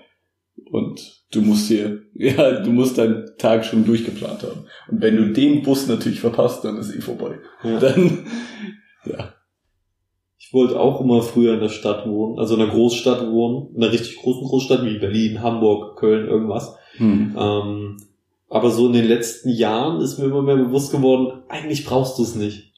Und 0.70 1.26
du 1.32 1.42
musst 1.42 1.70
dir, 1.70 2.02
ja, 2.14 2.62
du 2.62 2.72
musst 2.72 2.98
deinen 2.98 3.26
Tag 3.38 3.66
schon 3.66 3.86
durchgeplant 3.86 4.44
haben. 4.44 4.66
Und 4.90 5.02
wenn 5.02 5.16
du 5.16 5.32
den 5.32 5.64
Bus 5.64 5.88
natürlich 5.88 6.20
verpasst, 6.20 6.64
dann 6.64 6.78
ist 6.78 6.96
eh 6.96 7.02
vorbei. 7.02 7.40
Ja. 7.64 7.80
Dann, 7.80 8.26
ja. 9.06 9.34
Ich 10.52 10.54
wollte 10.54 10.78
auch 10.78 11.00
immer 11.00 11.22
früher 11.22 11.54
in 11.54 11.62
der 11.62 11.70
Stadt 11.70 12.06
wohnen, 12.06 12.38
also 12.38 12.56
in 12.56 12.62
einer 12.62 12.72
Großstadt 12.72 13.26
wohnen, 13.32 13.74
in 13.74 13.82
einer 13.82 13.94
richtig 13.94 14.18
großen 14.18 14.44
Großstadt 14.44 14.84
wie 14.84 15.00
Berlin, 15.00 15.42
Hamburg, 15.42 15.96
Köln, 15.96 16.28
irgendwas. 16.28 16.76
Hm. 16.98 17.38
Ähm, 17.40 17.98
aber 18.50 18.70
so 18.70 18.88
in 18.88 18.92
den 18.92 19.06
letzten 19.06 19.48
Jahren 19.48 20.02
ist 20.02 20.20
mir 20.20 20.26
immer 20.26 20.42
mehr 20.42 20.58
bewusst 20.58 20.92
geworden, 20.92 21.42
eigentlich 21.48 21.86
brauchst 21.86 22.20
du 22.20 22.24
es 22.24 22.36
nicht. 22.36 22.74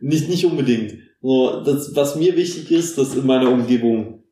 Nicht, 0.00 0.30
nicht 0.30 0.46
unbedingt. 0.46 0.94
So, 1.20 1.62
das, 1.62 1.94
was 1.94 2.16
mir 2.16 2.34
wichtig 2.34 2.70
ist, 2.70 2.96
dass 2.96 3.14
in 3.14 3.26
meiner 3.26 3.50
Umgebung 3.50 4.22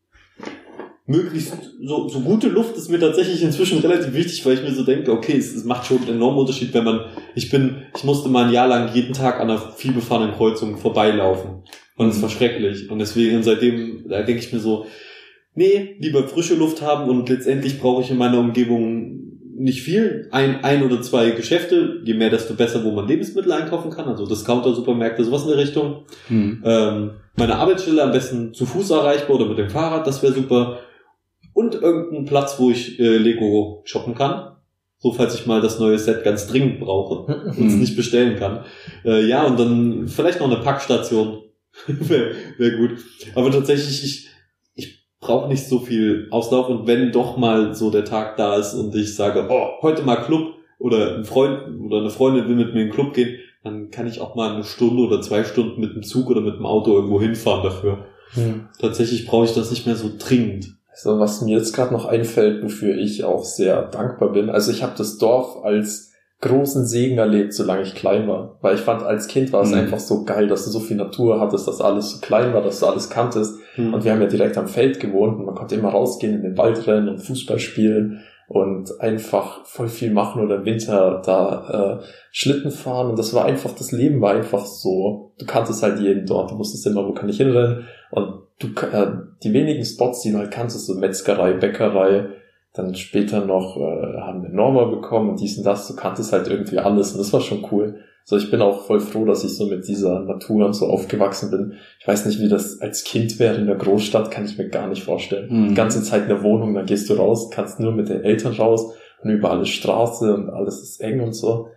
möglichst 1.05 1.53
so, 1.85 2.09
so 2.09 2.21
gute 2.21 2.49
Luft 2.49 2.79
ist 2.79 2.89
mir 2.89 2.99
tatsächlich 2.99 3.43
inzwischen 3.43 3.81
relativ 3.81 4.15
wichtig, 4.15 4.47
weil 4.47 4.55
ich 4.55 4.63
mir 4.63 4.73
so 4.73 4.85
denke, 4.85 5.13
okay, 5.13 5.37
es, 5.37 5.55
es 5.55 5.65
macht 5.67 5.85
schon 5.85 5.99
einen 5.99 6.17
enormen 6.17 6.39
Unterschied, 6.39 6.73
wenn 6.73 6.85
man, 6.85 7.01
ich 7.35 7.51
bin, 7.51 7.83
ich 7.95 8.05
musste 8.05 8.31
mal 8.31 8.47
ein 8.47 8.55
Jahr 8.55 8.69
lang 8.69 8.95
jeden 8.95 9.13
Tag 9.13 9.39
an 9.39 9.51
einer 9.51 9.61
vielbefahrenen 9.61 10.35
Kreuzung 10.35 10.79
vorbeilaufen. 10.79 11.63
Und 11.97 12.09
es 12.09 12.21
war 12.23 12.29
schrecklich. 12.29 12.91
Und 12.91 12.99
deswegen, 12.99 13.43
seitdem, 13.43 14.05
da 14.09 14.23
denke 14.23 14.43
ich 14.43 14.53
mir 14.53 14.59
so, 14.59 14.87
nee, 15.55 15.97
lieber 15.99 16.29
frische 16.29 16.55
Luft 16.55 16.83
haben 16.83 17.09
und 17.09 17.29
letztendlich 17.29 17.81
brauche 17.81 18.03
ich 18.03 18.11
in 18.11 18.19
meiner 18.19 18.39
Umgebung 18.39 19.17
nicht 19.59 19.81
viel, 19.83 20.29
ein, 20.33 20.63
ein 20.63 20.83
oder 20.83 21.01
zwei 21.01 21.31
Geschäfte, 21.31 22.03
je 22.05 22.13
mehr, 22.13 22.29
desto 22.29 22.53
besser, 22.53 22.85
wo 22.85 22.91
man 22.91 23.09
Lebensmittel 23.09 23.51
einkaufen 23.53 23.91
kann, 23.91 24.07
also 24.07 24.27
Discounter, 24.27 24.75
Supermärkte, 24.75 25.25
sowas 25.25 25.45
in 25.45 25.49
der 25.49 25.57
Richtung. 25.57 26.05
Hm. 26.29 26.63
Ähm, 26.63 27.11
meine 27.37 27.57
Arbeitsstelle 27.57 28.03
am 28.03 28.13
besten 28.13 28.53
zu 28.53 28.67
Fuß 28.67 28.91
erreichbar 28.91 29.37
oder 29.37 29.47
mit 29.47 29.57
dem 29.57 29.71
Fahrrad, 29.71 30.07
das 30.07 30.23
wäre 30.23 30.35
super. 30.35 30.81
Und 31.55 31.75
irgendein 31.75 32.27
Platz, 32.27 32.57
wo 32.59 32.71
ich 32.71 33.01
äh, 33.01 33.17
Lego 33.17 33.81
shoppen 33.87 34.15
kann. 34.15 34.53
So, 34.99 35.13
falls 35.13 35.35
ich 35.35 35.47
mal 35.47 35.63
das 35.63 35.79
neue 35.79 35.99
Set 35.99 36.23
ganz 36.25 36.47
dringend 36.49 36.81
brauche 36.81 37.33
und 37.57 37.67
es 37.67 37.73
Hm. 37.73 37.81
nicht 37.81 37.97
bestellen 37.97 38.39
kann. 38.39 38.65
Äh, 39.07 39.27
ja, 39.27 39.47
und 39.47 39.59
dann 39.59 40.07
vielleicht 40.09 40.41
noch 40.41 40.51
eine 40.51 40.63
Packstation. 40.63 41.39
Wäre 41.87 42.35
wär 42.59 42.71
gut. 42.79 42.99
Aber 43.35 43.51
tatsächlich, 43.51 44.05
ich, 44.05 44.29
ich 44.75 45.07
brauche 45.21 45.49
nicht 45.49 45.67
so 45.67 45.79
viel 45.79 46.29
Auslauf 46.31 46.69
und 46.69 46.87
wenn 46.87 47.13
doch 47.13 47.37
mal 47.37 47.75
so 47.75 47.91
der 47.91 48.05
Tag 48.05 48.37
da 48.37 48.57
ist 48.57 48.75
und 48.75 48.95
ich 48.95 49.15
sage, 49.15 49.47
oh, 49.49 49.83
heute 49.83 50.03
mal 50.03 50.17
Club 50.17 50.55
oder 50.79 51.17
ein 51.17 51.25
Freund 51.25 51.81
oder 51.85 51.99
eine 51.99 52.11
Freundin 52.11 52.49
will 52.49 52.57
mit 52.57 52.75
mir 52.75 52.83
in 52.83 52.89
den 52.89 52.95
Club 52.95 53.15
gehen, 53.15 53.39
dann 53.65 53.91
kann 53.91 54.07
ich 54.07 54.21
auch 54.21 54.35
mal 54.35 54.55
eine 54.55 54.65
Stunde 54.65 55.03
oder 55.03 55.21
zwei 55.21 55.45
Stunden 55.45 55.81
mit 55.81 55.95
dem 55.95 56.03
Zug 56.03 56.31
oder 56.31 56.41
mit 56.41 56.57
dem 56.57 56.67
Auto 56.67 56.95
irgendwo 56.95 57.21
hinfahren 57.21 57.65
dafür. 57.65 58.07
Hm. 58.33 58.69
Tatsächlich 58.79 59.27
brauche 59.27 59.45
ich 59.45 59.55
das 59.55 59.71
nicht 59.71 59.87
mehr 59.87 59.97
so 59.97 60.11
dringend. 60.19 60.77
Also 60.91 61.19
was 61.19 61.43
mir 61.43 61.59
jetzt 61.59 61.75
gerade 61.75 61.93
noch 61.93 62.07
einfällt, 62.07 62.63
wofür 62.63 62.97
ich 62.97 63.25
auch 63.25 63.45
sehr 63.45 63.83
dankbar 63.83 64.33
bin. 64.33 64.49
Also 64.49 64.71
ich 64.73 64.83
habe 64.83 64.95
das 64.97 65.19
Dorf 65.19 65.65
als 65.65 66.13
großen 66.41 66.85
Segen 66.87 67.19
erlebt, 67.19 67.55
solange 67.55 67.83
ich 67.83 67.95
klein 67.95 68.29
war. 68.29 68.59
Weil 68.61 68.75
ich 68.75 68.81
fand, 68.83 69.03
als 69.03 69.27
Kind 69.27 69.53
war 69.53 69.63
es 69.63 69.71
Mhm. 69.71 69.79
einfach 69.79 69.99
so 70.01 70.25
geil, 70.25 70.49
dass 70.49 70.65
du 70.65 70.71
so 70.71 70.81
viel 70.81 70.97
Natur 70.97 71.41
hattest, 71.41 71.67
dass 71.67 71.81
alles 71.81 72.11
so 72.13 72.21
klein 72.21 72.53
war, 72.53 72.63
dass 72.63 72.81
du 72.81 72.87
alles 72.87 73.09
kanntest. 73.11 73.59
Und 73.79 74.05
wir 74.05 74.13
haben 74.13 74.21
ja 74.23 74.27
direkt 74.29 74.57
am 74.59 74.69
Feld 74.69 75.01
gewohnt 75.01 75.39
und 75.39 75.45
man 75.47 75.55
konnte 75.55 75.75
immer 75.75 75.91
rausgehen, 75.91 76.35
in 76.35 76.43
den 76.43 76.57
Wald 76.59 76.87
rennen 76.87 77.09
und 77.09 77.19
Fußball 77.19 77.59
spielen 77.59 78.21
und 78.49 79.01
einfach 79.01 79.65
voll 79.67 79.89
viel 79.89 80.13
machen 80.13 80.43
oder 80.43 80.57
im 80.57 80.65
Winter 80.65 81.21
da 81.25 81.99
äh, 82.01 82.05
Schlitten 82.31 82.71
fahren. 82.71 83.11
Und 83.11 83.19
das 83.19 83.35
war 83.35 83.45
einfach, 83.45 83.73
das 83.73 83.93
Leben 83.93 84.21
war 84.21 84.33
einfach 84.35 84.65
so, 84.67 85.33
du 85.39 85.47
kanntest 85.47 85.83
halt 85.83 85.99
jeden 86.01 86.27
dort, 86.27 86.51
du 86.53 86.59
wusstest 86.59 86.87
immer, 86.87 87.07
wo 87.07 87.13
kann 87.13 87.29
ich 87.29 87.39
hinrennen. 87.39 87.85
Und 88.13 88.43
du 88.61 88.69
äh, 88.87 89.07
die 89.43 89.53
wenigen 89.53 89.85
Spots, 89.85 90.23
die 90.23 90.33
du 90.33 90.39
halt 90.39 90.51
kanntest, 90.53 90.87
so 90.87 90.95
Metzgerei, 90.95 91.55
Bäckerei, 91.55 92.27
dann 92.77 92.95
später 92.95 93.45
noch 93.45 93.77
äh, 93.77 94.21
haben 94.21 94.43
wir 94.43 94.51
Norma 94.51 94.85
bekommen 94.85 95.31
und 95.31 95.41
dies 95.41 95.57
und 95.57 95.65
das, 95.65 95.89
du 95.89 95.97
kanntest 95.97 96.33
halt 96.33 96.49
irgendwie 96.49 96.79
alles 96.79 97.13
und 97.13 97.19
das 97.19 97.33
war 97.33 97.41
schon 97.41 97.67
cool. 97.73 98.01
So, 98.25 98.37
ich 98.37 98.51
bin 98.51 98.61
auch 98.61 98.85
voll 98.87 98.99
froh, 98.99 99.25
dass 99.25 99.45
ich 99.45 99.57
so 99.57 99.67
mit 99.67 99.87
dieser 99.87 100.21
Natur 100.21 100.67
und 100.67 100.73
so 100.73 100.87
aufgewachsen 100.87 101.51
bin. 101.51 101.75
Ich 102.01 102.09
weiß 102.09 102.27
nicht, 102.27 102.41
wie 102.41 102.49
das 102.49 102.81
als 102.81 103.05
Kind 103.05 103.39
wäre 103.39 103.55
in 103.55 103.67
der 103.67 103.77
Großstadt, 103.77 104.33
kann 104.33 104.45
ich 104.45 104.59
mir 104.59 104.69
gar 104.69 104.89
nicht 104.89 105.05
vorstellen. 105.05 105.49
Hm. 105.49 105.69
Die 105.69 105.75
ganze 105.75 106.03
Zeit 106.03 106.23
in 106.23 106.29
der 106.29 106.43
Wohnung, 106.43 106.75
dann 106.75 106.87
gehst 106.87 107.09
du 107.09 107.15
raus, 107.15 107.51
kannst 107.51 107.79
nur 107.79 107.93
mit 107.93 108.09
den 108.09 108.25
Eltern 108.25 108.55
raus 108.55 108.95
und 109.23 109.31
überall 109.31 109.63
ist 109.63 109.69
Straße 109.69 110.35
und 110.35 110.51
alles 110.51 110.83
ist 110.83 111.01
eng 111.01 111.21
und 111.21 111.35
so. 111.35 111.69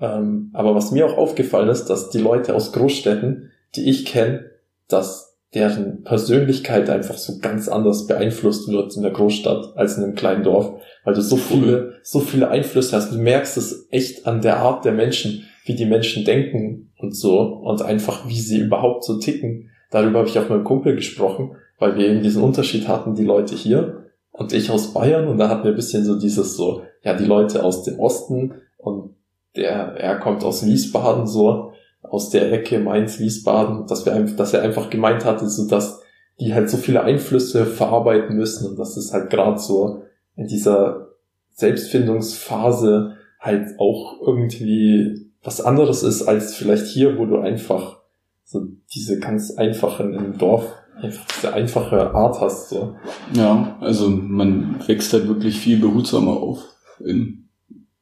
Ähm, 0.00 0.50
aber 0.54 0.74
was 0.74 0.92
mir 0.92 1.06
auch 1.06 1.18
aufgefallen 1.18 1.68
ist, 1.68 1.86
dass 1.86 2.08
die 2.08 2.18
Leute 2.18 2.54
aus 2.54 2.72
Großstädten, 2.72 3.50
die 3.76 3.90
ich 3.90 4.06
kenne, 4.06 4.50
dass 4.88 5.27
deren 5.54 6.02
Persönlichkeit 6.02 6.90
einfach 6.90 7.16
so 7.16 7.38
ganz 7.38 7.68
anders 7.68 8.06
beeinflusst 8.06 8.68
wird 8.68 8.94
in 8.96 9.02
der 9.02 9.12
Großstadt 9.12 9.76
als 9.76 9.96
in 9.96 10.04
einem 10.04 10.14
kleinen 10.14 10.42
Dorf, 10.42 10.80
weil 11.04 11.14
du 11.14 11.22
so 11.22 11.36
viele, 11.36 11.94
so 12.02 12.20
viele 12.20 12.48
Einflüsse 12.48 12.96
hast. 12.96 13.12
Du 13.12 13.18
merkst 13.18 13.56
es 13.56 13.88
echt 13.90 14.26
an 14.26 14.42
der 14.42 14.58
Art 14.58 14.84
der 14.84 14.92
Menschen, 14.92 15.48
wie 15.64 15.74
die 15.74 15.86
Menschen 15.86 16.24
denken 16.24 16.92
und 16.98 17.16
so 17.16 17.40
und 17.40 17.80
einfach 17.82 18.28
wie 18.28 18.40
sie 18.40 18.58
überhaupt 18.58 19.04
so 19.04 19.18
ticken. 19.18 19.70
Darüber 19.90 20.18
habe 20.18 20.28
ich 20.28 20.38
auch 20.38 20.42
mit 20.42 20.52
einem 20.52 20.64
Kumpel 20.64 20.94
gesprochen, 20.94 21.56
weil 21.78 21.96
wir 21.96 22.08
eben 22.08 22.22
diesen 22.22 22.42
Unterschied 22.42 22.86
hatten, 22.88 23.14
die 23.14 23.24
Leute 23.24 23.54
hier 23.54 24.04
und 24.32 24.52
ich 24.52 24.70
aus 24.70 24.92
Bayern 24.92 25.28
und 25.28 25.38
da 25.38 25.48
hatten 25.48 25.64
wir 25.64 25.70
ein 25.70 25.76
bisschen 25.76 26.04
so 26.04 26.18
dieses 26.18 26.56
so, 26.56 26.82
ja, 27.02 27.14
die 27.14 27.24
Leute 27.24 27.64
aus 27.64 27.84
dem 27.84 27.98
Osten 27.98 28.54
und 28.76 29.14
der, 29.56 29.94
er 29.96 30.18
kommt 30.18 30.44
aus 30.44 30.64
Wiesbaden 30.66 31.26
so, 31.26 31.72
aus 32.02 32.30
der 32.30 32.52
Ecke 32.52 32.78
Mainz-Wiesbaden, 32.78 33.86
dass 33.86 34.04
dass 34.04 34.54
er 34.54 34.62
einfach 34.62 34.90
gemeint 34.90 35.24
hatte, 35.24 35.48
so 35.48 35.68
dass 35.68 36.02
die 36.40 36.54
halt 36.54 36.70
so 36.70 36.76
viele 36.76 37.02
Einflüsse 37.02 37.66
verarbeiten 37.66 38.36
müssen 38.36 38.68
und 38.70 38.78
dass 38.78 38.96
es 38.96 39.12
halt 39.12 39.30
gerade 39.30 39.58
so 39.58 40.04
in 40.36 40.46
dieser 40.46 41.08
Selbstfindungsphase 41.50 43.16
halt 43.40 43.78
auch 43.78 44.20
irgendwie 44.24 45.26
was 45.42 45.60
anderes 45.60 46.02
ist 46.02 46.22
als 46.22 46.54
vielleicht 46.54 46.86
hier, 46.86 47.18
wo 47.18 47.26
du 47.26 47.38
einfach 47.38 47.98
so 48.44 48.66
diese 48.94 49.18
ganz 49.18 49.56
einfachen 49.56 50.14
im 50.14 50.38
Dorf 50.38 50.72
einfach 51.02 51.26
diese 51.34 51.52
einfache 51.52 52.14
Art 52.14 52.40
hast 52.40 52.70
so. 52.70 52.96
Ja, 53.34 53.76
also 53.80 54.08
man 54.08 54.76
wächst 54.86 55.12
halt 55.12 55.28
wirklich 55.28 55.58
viel 55.58 55.78
behutsamer 55.78 56.32
auf 56.36 56.64
in, 57.00 57.48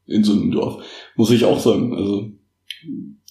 in 0.06 0.24
so 0.24 0.32
einem 0.32 0.50
Dorf. 0.50 0.82
Muss 1.16 1.30
ich 1.30 1.44
auch 1.44 1.58
sagen. 1.58 1.94
Also 1.94 2.30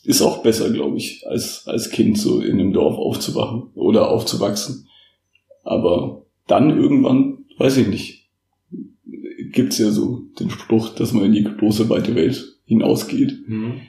ist 0.06 0.22
auch 0.22 0.44
besser, 0.44 0.70
glaube 0.70 0.98
ich, 0.98 1.26
als, 1.28 1.68
als 1.68 1.90
Kind 1.90 2.18
so 2.18 2.40
in 2.40 2.60
einem 2.60 2.74
Dorf 2.74 2.98
aufzuwachen 2.98 3.72
oder 3.76 4.10
aufzuwachsen. 4.10 4.88
Aber 5.64 6.24
dann 6.48 6.78
irgendwann, 6.78 7.46
weiß 7.58 7.78
ich 7.78 7.88
nicht, 7.88 8.30
gibt's 9.52 9.78
ja 9.78 9.90
so 9.90 10.24
den 10.40 10.50
Spruch, 10.50 10.90
dass 10.90 11.14
man 11.14 11.26
in 11.26 11.34
die 11.34 11.44
große 11.44 11.90
weite 11.90 12.16
Welt 12.16 12.58
hinausgeht. 12.66 13.32
Hm. 13.48 13.82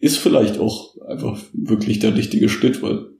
Ist 0.00 0.18
vielleicht 0.18 0.58
auch 0.58 0.96
einfach 1.06 1.38
wirklich 1.52 2.00
der 2.00 2.16
richtige 2.16 2.48
Schritt, 2.48 2.82
weil 2.82 3.12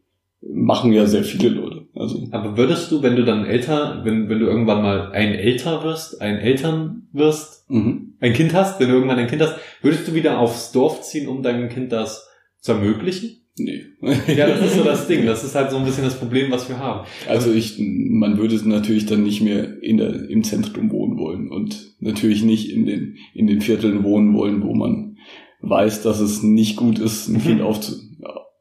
machen 0.42 0.92
ja 0.92 1.06
sehr 1.06 1.22
viele 1.22 1.50
Leute. 1.50 1.86
Also 1.94 2.26
Aber 2.32 2.56
würdest 2.56 2.90
du, 2.90 3.02
wenn 3.02 3.14
du 3.14 3.24
dann 3.24 3.44
älter, 3.44 4.00
wenn, 4.04 4.28
wenn 4.28 4.40
du 4.40 4.46
irgendwann 4.46 4.82
mal 4.82 5.12
ein 5.12 5.34
älter 5.34 5.84
wirst, 5.84 6.20
ein 6.20 6.38
Eltern 6.38 7.06
wirst, 7.12 7.70
mhm. 7.70 8.14
ein 8.18 8.32
Kind 8.32 8.52
hast, 8.52 8.80
wenn 8.80 8.88
du 8.88 8.94
irgendwann 8.94 9.18
ein 9.18 9.28
Kind 9.28 9.42
hast, 9.42 9.54
würdest 9.82 10.08
du 10.08 10.14
wieder 10.14 10.40
aufs 10.40 10.72
Dorf 10.72 11.02
ziehen, 11.02 11.28
um 11.28 11.42
deinem 11.42 11.68
Kind 11.68 11.92
das 11.92 12.28
zu 12.62 12.72
ermöglichen? 12.72 13.38
nee. 13.58 13.82
Ja, 14.34 14.46
das 14.48 14.64
ist 14.64 14.76
so 14.76 14.84
das 14.84 15.06
Ding. 15.06 15.26
Das 15.26 15.44
ist 15.44 15.54
halt 15.54 15.70
so 15.70 15.76
ein 15.76 15.84
bisschen 15.84 16.04
das 16.04 16.18
Problem, 16.18 16.50
was 16.50 16.68
wir 16.68 16.78
haben. 16.78 17.06
Also 17.28 17.52
ich, 17.52 17.76
man 17.78 18.38
würde 18.38 18.56
natürlich 18.66 19.04
dann 19.04 19.22
nicht 19.22 19.42
mehr 19.42 19.82
in 19.82 19.98
der, 19.98 20.28
im 20.30 20.42
Zentrum 20.42 20.90
wohnen 20.90 21.18
wollen 21.18 21.50
und 21.50 21.94
natürlich 22.00 22.42
nicht 22.42 22.70
in 22.70 22.86
den, 22.86 23.16
in 23.34 23.46
den 23.46 23.60
Vierteln 23.60 24.04
wohnen 24.04 24.34
wollen, 24.34 24.62
wo 24.62 24.74
man 24.74 25.18
weiß, 25.60 26.02
dass 26.02 26.20
es 26.20 26.42
nicht 26.42 26.76
gut 26.76 26.98
ist, 26.98 27.28
ein 27.28 27.34
Mhm. 27.34 27.42
Kind 27.42 27.62
aufzu, 27.62 27.96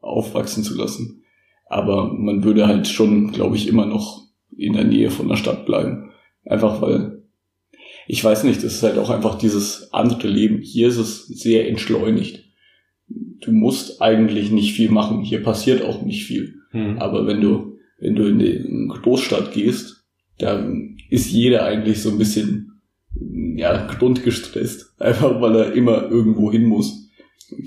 aufwachsen 0.02 0.62
zu 0.62 0.76
lassen. 0.76 1.22
Aber 1.66 2.12
man 2.12 2.44
würde 2.44 2.66
halt 2.66 2.86
schon, 2.86 3.32
glaube 3.32 3.56
ich, 3.56 3.66
immer 3.66 3.86
noch 3.86 4.26
in 4.54 4.74
der 4.74 4.84
Nähe 4.84 5.10
von 5.10 5.26
der 5.28 5.36
Stadt 5.36 5.64
bleiben. 5.64 6.10
Einfach 6.44 6.82
weil, 6.82 7.22
ich 8.06 8.22
weiß 8.22 8.44
nicht, 8.44 8.62
das 8.62 8.74
ist 8.74 8.82
halt 8.82 8.98
auch 8.98 9.08
einfach 9.10 9.38
dieses 9.38 9.92
andere 9.92 10.28
Leben. 10.28 10.60
Hier 10.60 10.88
ist 10.88 10.98
es 10.98 11.26
sehr 11.26 11.68
entschleunigt. 11.68 12.44
Du 13.08 13.52
musst 13.52 14.00
eigentlich 14.00 14.50
nicht 14.50 14.72
viel 14.74 14.90
machen. 14.90 15.22
Hier 15.22 15.42
passiert 15.42 15.82
auch 15.84 16.02
nicht 16.02 16.24
viel. 16.24 16.54
Hm. 16.70 16.98
Aber 16.98 17.26
wenn 17.26 17.40
du, 17.40 17.76
wenn 17.98 18.14
du 18.14 18.26
in 18.28 18.38
die 18.38 18.88
Großstadt 19.02 19.52
gehst, 19.52 20.04
dann 20.38 20.96
ist 21.10 21.30
jeder 21.30 21.64
eigentlich 21.64 22.00
so 22.02 22.10
ein 22.10 22.18
bisschen, 22.18 22.80
ja, 23.56 23.86
grundgestresst. 23.86 24.94
Einfach 24.98 25.40
weil 25.40 25.56
er 25.56 25.72
immer 25.72 26.02
irgendwo 26.10 26.50
hin 26.52 26.64
muss. 26.64 27.08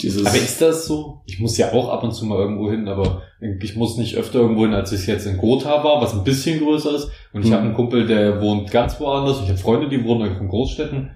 Dieses, 0.01 0.25
Aber 0.25 0.35
ist 0.35 0.61
das 0.61 0.87
so? 0.87 1.21
Ich 1.27 1.39
muss 1.39 1.57
ja 1.57 1.71
auch 1.73 1.89
ab 1.89 2.03
und 2.03 2.11
zu 2.11 2.25
mal 2.25 2.39
irgendwo 2.39 2.71
hin, 2.71 2.87
aber 2.87 3.21
ich 3.61 3.75
muss 3.75 3.97
nicht 3.97 4.15
öfter 4.15 4.39
irgendwo 4.39 4.63
hin, 4.63 4.73
als 4.73 4.91
ich 4.91 5.05
jetzt 5.05 5.27
in 5.27 5.37
Gotha 5.37 5.83
war, 5.83 6.01
was 6.01 6.15
ein 6.15 6.23
bisschen 6.23 6.59
größer 6.59 6.95
ist. 6.95 7.09
Und 7.33 7.41
ich 7.41 7.47
Hm. 7.49 7.53
habe 7.53 7.65
einen 7.65 7.75
Kumpel, 7.75 8.07
der 8.07 8.41
wohnt 8.41 8.71
ganz 8.71 8.99
woanders. 8.99 9.41
Ich 9.43 9.49
habe 9.49 9.59
Freunde, 9.59 9.87
die 9.89 10.03
wohnen 10.03 10.39
in 10.39 10.47
Großstädten. 10.47 11.11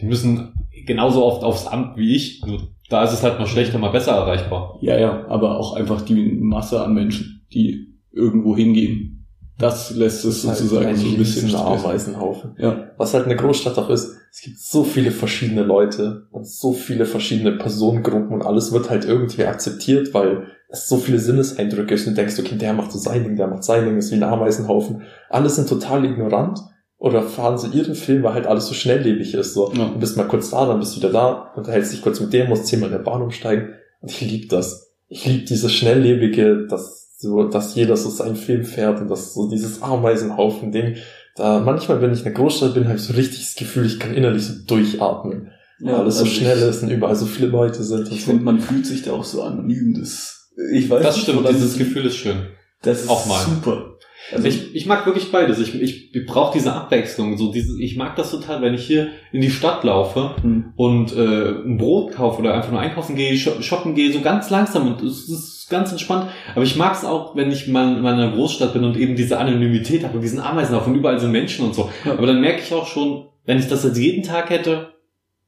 Die 0.00 0.06
müssen 0.06 0.52
genauso 0.84 1.24
oft 1.24 1.44
aufs 1.44 1.66
Amt 1.68 1.96
wie 1.96 2.16
ich. 2.16 2.42
Nur 2.44 2.68
da 2.92 3.04
ist 3.04 3.12
es 3.12 3.22
halt 3.22 3.38
mal 3.38 3.46
schlechter, 3.46 3.78
mal 3.78 3.90
besser 3.90 4.12
erreichbar. 4.12 4.78
ja, 4.80 4.98
ja, 4.98 5.26
aber 5.28 5.58
auch 5.58 5.74
einfach 5.74 6.02
die 6.02 6.38
Masse 6.40 6.82
an 6.82 6.94
Menschen, 6.94 7.46
die 7.52 7.98
irgendwo 8.12 8.54
hingehen. 8.56 9.26
Das 9.58 9.94
lässt 9.94 10.24
es 10.24 10.42
sozusagen 10.42 10.86
ein 10.86 10.96
so 10.96 11.06
ein 11.06 11.16
bisschen. 11.16 11.54
Ameisenhaufen. 11.54 12.56
Ja, 12.58 12.90
Was 12.98 13.14
halt 13.14 13.26
eine 13.26 13.36
Großstadt 13.36 13.78
auch 13.78 13.90
ist, 13.90 14.16
es 14.30 14.40
gibt 14.40 14.58
so 14.58 14.82
viele 14.82 15.10
verschiedene 15.10 15.62
Leute 15.62 16.26
und 16.30 16.46
so 16.46 16.72
viele 16.72 17.04
verschiedene 17.04 17.52
Personengruppen 17.52 18.32
und 18.32 18.44
alles 18.44 18.72
wird 18.72 18.90
halt 18.90 19.04
irgendwie 19.04 19.44
akzeptiert, 19.44 20.12
weil 20.14 20.48
es 20.68 20.88
so 20.88 20.96
viele 20.96 21.18
Sinneseindrücke 21.18 21.94
ist 21.94 22.06
und 22.06 22.16
du 22.16 22.20
denkst, 22.22 22.38
okay, 22.38 22.56
der 22.56 22.72
macht 22.72 22.92
so 22.92 22.98
sein 22.98 23.24
Ding, 23.24 23.36
der 23.36 23.46
macht 23.46 23.62
sein 23.62 23.84
Ding, 23.84 23.98
ist 23.98 24.10
wie 24.10 24.16
ein 24.16 24.22
Ameisenhaufen. 24.22 25.02
Alle 25.28 25.48
sind 25.50 25.68
total 25.68 26.04
ignorant 26.04 26.58
oder 27.04 27.22
fahren 27.24 27.58
so 27.58 27.66
ihren 27.66 27.96
Film, 27.96 28.22
weil 28.22 28.34
halt 28.34 28.46
alles 28.46 28.66
so 28.68 28.74
schnelllebig 28.74 29.34
ist. 29.34 29.54
So. 29.54 29.72
Ja. 29.74 29.88
Du 29.88 29.98
bist 29.98 30.16
mal 30.16 30.28
kurz 30.28 30.50
da, 30.50 30.66
dann 30.66 30.78
bist 30.78 30.92
du 30.94 30.98
wieder 30.98 31.10
da, 31.10 31.50
unterhältst 31.56 31.92
dich 31.92 32.00
kurz 32.00 32.20
mit 32.20 32.32
dem, 32.32 32.48
musst 32.48 32.68
zehnmal 32.68 32.90
in 32.90 32.96
der 32.96 33.02
Bahn 33.02 33.22
umsteigen. 33.22 33.70
Und 34.00 34.10
ich 34.12 34.20
liebe 34.20 34.46
das. 34.46 34.92
Ich 35.08 35.26
liebe 35.26 35.44
dieses 35.44 35.72
schnelllebige, 35.72 36.66
dass 36.68 37.18
so, 37.18 37.42
dass 37.48 37.74
jeder 37.74 37.96
so 37.96 38.08
seinen 38.08 38.36
Film 38.36 38.62
fährt 38.64 39.00
und 39.00 39.08
das 39.08 39.34
so 39.34 39.48
dieses 39.50 39.82
Ameisenhaufen-Ding. 39.82 40.96
Da 41.34 41.58
manchmal, 41.60 42.00
wenn 42.02 42.12
ich 42.12 42.18
in 42.18 42.24
der 42.24 42.32
Großstadt 42.34 42.74
bin, 42.74 42.84
habe 42.86 42.96
ich 42.96 43.02
so 43.02 43.14
richtig 43.14 43.40
das 43.40 43.54
Gefühl, 43.56 43.84
ich 43.86 43.98
kann 43.98 44.14
innerlich 44.14 44.46
so 44.46 44.54
durchatmen. 44.66 45.50
weil 45.80 45.94
alles 45.94 46.18
so 46.18 46.24
also 46.24 46.34
schnell 46.36 46.58
ich, 46.58 46.64
ist 46.64 46.82
und 46.84 46.90
überall 46.90 47.16
so 47.16 47.26
viele 47.26 47.48
Leute 47.48 47.82
sind. 47.82 48.06
und 48.06 48.12
Ich 48.12 48.24
so. 48.24 48.30
finde, 48.30 48.44
man 48.44 48.60
fühlt 48.60 48.86
sich 48.86 49.02
da 49.02 49.12
auch 49.12 49.24
so 49.24 49.42
anonym. 49.42 49.96
Das, 49.98 50.50
ich 50.72 50.88
weiß 50.88 51.02
Das 51.02 51.16
nicht, 51.16 51.24
stimmt, 51.24 51.48
dieses 51.48 51.72
es- 51.72 51.78
Gefühl 51.78 52.06
ist 52.06 52.16
schön. 52.16 52.46
Das 52.82 53.02
ist 53.02 53.08
Auch 53.10 53.26
mal. 53.26 53.40
super. 53.44 53.91
Also 54.30 54.46
ich, 54.46 54.74
ich 54.74 54.86
mag 54.86 55.04
wirklich 55.06 55.32
beides. 55.32 55.58
Ich, 55.58 55.74
ich, 55.80 56.14
ich 56.14 56.26
brauche 56.26 56.52
diese 56.52 56.72
Abwechslung. 56.72 57.36
So 57.36 57.52
diese, 57.52 57.80
ich 57.82 57.96
mag 57.96 58.14
das 58.16 58.30
total, 58.30 58.62
wenn 58.62 58.74
ich 58.74 58.86
hier 58.86 59.08
in 59.32 59.40
die 59.40 59.50
Stadt 59.50 59.82
laufe 59.84 60.36
hm. 60.40 60.72
und 60.76 61.16
äh, 61.16 61.48
ein 61.64 61.78
Brot 61.78 62.12
kaufe 62.12 62.40
oder 62.40 62.54
einfach 62.54 62.70
nur 62.70 62.80
einkaufen 62.80 63.16
gehe, 63.16 63.34
sho- 63.34 63.60
shoppen 63.62 63.94
gehe, 63.94 64.12
so 64.12 64.20
ganz 64.20 64.50
langsam 64.50 64.86
und 64.86 65.02
es 65.02 65.28
ist 65.28 65.68
ganz 65.68 65.90
entspannt. 65.90 66.30
Aber 66.54 66.64
ich 66.64 66.76
mag 66.76 66.94
es 66.94 67.04
auch, 67.04 67.34
wenn 67.34 67.50
ich 67.50 67.66
mal 67.68 67.96
in 67.96 68.02
meiner 68.02 68.30
Großstadt 68.32 68.74
bin 68.74 68.84
und 68.84 68.96
eben 68.96 69.16
diese 69.16 69.38
Anonymität 69.38 70.04
habe 70.04 70.16
und 70.16 70.22
diesen 70.22 70.40
Ameisenhaufen 70.40 70.92
und 70.92 70.98
überall 70.98 71.18
sind 71.18 71.32
Menschen 71.32 71.64
und 71.64 71.74
so. 71.74 71.90
Ja. 72.04 72.12
Aber 72.12 72.26
dann 72.26 72.40
merke 72.40 72.62
ich 72.62 72.72
auch 72.72 72.86
schon, 72.86 73.26
wenn 73.44 73.58
ich 73.58 73.68
das 73.68 73.82
jetzt 73.84 73.98
jeden 73.98 74.22
Tag 74.22 74.50
hätte, 74.50 74.92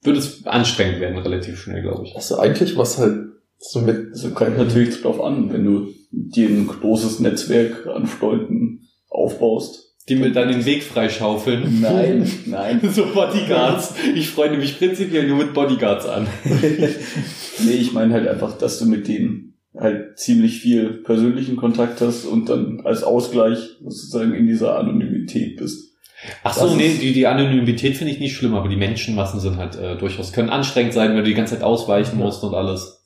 würde 0.03 0.19
es 0.19 0.47
anstrengend 0.47 1.01
werden, 1.01 1.19
relativ 1.19 1.59
schnell, 1.59 1.83
glaube 1.83 2.05
ich. 2.05 2.17
Also 2.17 2.39
eigentlich 2.39 2.77
was 2.77 2.99
halt 2.99 3.19
so 3.59 3.81
mit 3.81 4.09
Also 4.13 4.31
kommt 4.31 4.59
natürlich 4.59 5.01
drauf 5.01 5.23
an, 5.23 5.53
wenn 5.53 5.65
du 5.65 5.89
dir 6.15 6.49
ein 6.49 6.67
großes 6.67 7.21
Netzwerk 7.21 7.87
an 7.87 8.07
Freunden 8.07 8.89
aufbaust, 9.09 9.95
Die 10.09 10.17
mir 10.17 10.33
dann 10.33 10.49
den 10.49 10.65
Weg 10.65 10.83
freischaufeln. 10.83 11.81
Nein, 11.81 12.31
nein. 12.47 12.81
So 12.93 13.07
Bodyguards. 13.07 13.95
Ich 14.15 14.29
freue 14.31 14.57
mich 14.57 14.79
prinzipiell 14.79 15.27
nur 15.27 15.39
mit 15.39 15.55
Bodyguards 15.55 16.07
an. 16.07 16.27
nee, 16.45 17.73
ich 17.73 17.93
meine 17.93 18.13
halt 18.13 18.29
einfach, 18.29 18.59
dass 18.59 18.79
du 18.79 18.87
mit 18.87 19.09
denen 19.09 19.55
halt 19.77 20.19
ziemlich 20.19 20.61
viel 20.61 21.03
persönlichen 21.03 21.57
Kontakt 21.57 22.01
hast 22.01 22.25
und 22.25 22.49
dann 22.49 22.83
als 22.85 23.03
Ausgleich 23.03 23.59
sozusagen 23.83 24.35
in 24.35 24.47
dieser 24.47 24.79
Anonymität 24.79 25.57
bist. 25.57 25.95
Ach 26.43 26.55
so, 26.55 26.69
Das 26.69 26.77
nee, 26.77 26.97
die, 27.01 27.13
die 27.13 27.27
Anonymität 27.27 27.97
finde 27.97 28.13
ich 28.13 28.21
nicht 28.21 28.37
schlimm, 28.37 28.55
aber 28.55 28.69
die 28.69 28.77
Menschenmassen 28.77 29.41
sind 29.41 29.57
halt 29.57 29.77
äh, 29.77 29.97
durchaus, 29.97 30.33
können 30.33 30.49
anstrengend 30.51 30.95
sein, 30.95 31.11
wenn 31.11 31.19
du 31.19 31.25
die 31.25 31.35
ganze 31.35 31.55
Zeit 31.55 31.65
ausweichen 31.65 32.19
musst 32.19 32.45
und 32.45 32.55
alles. 32.55 33.04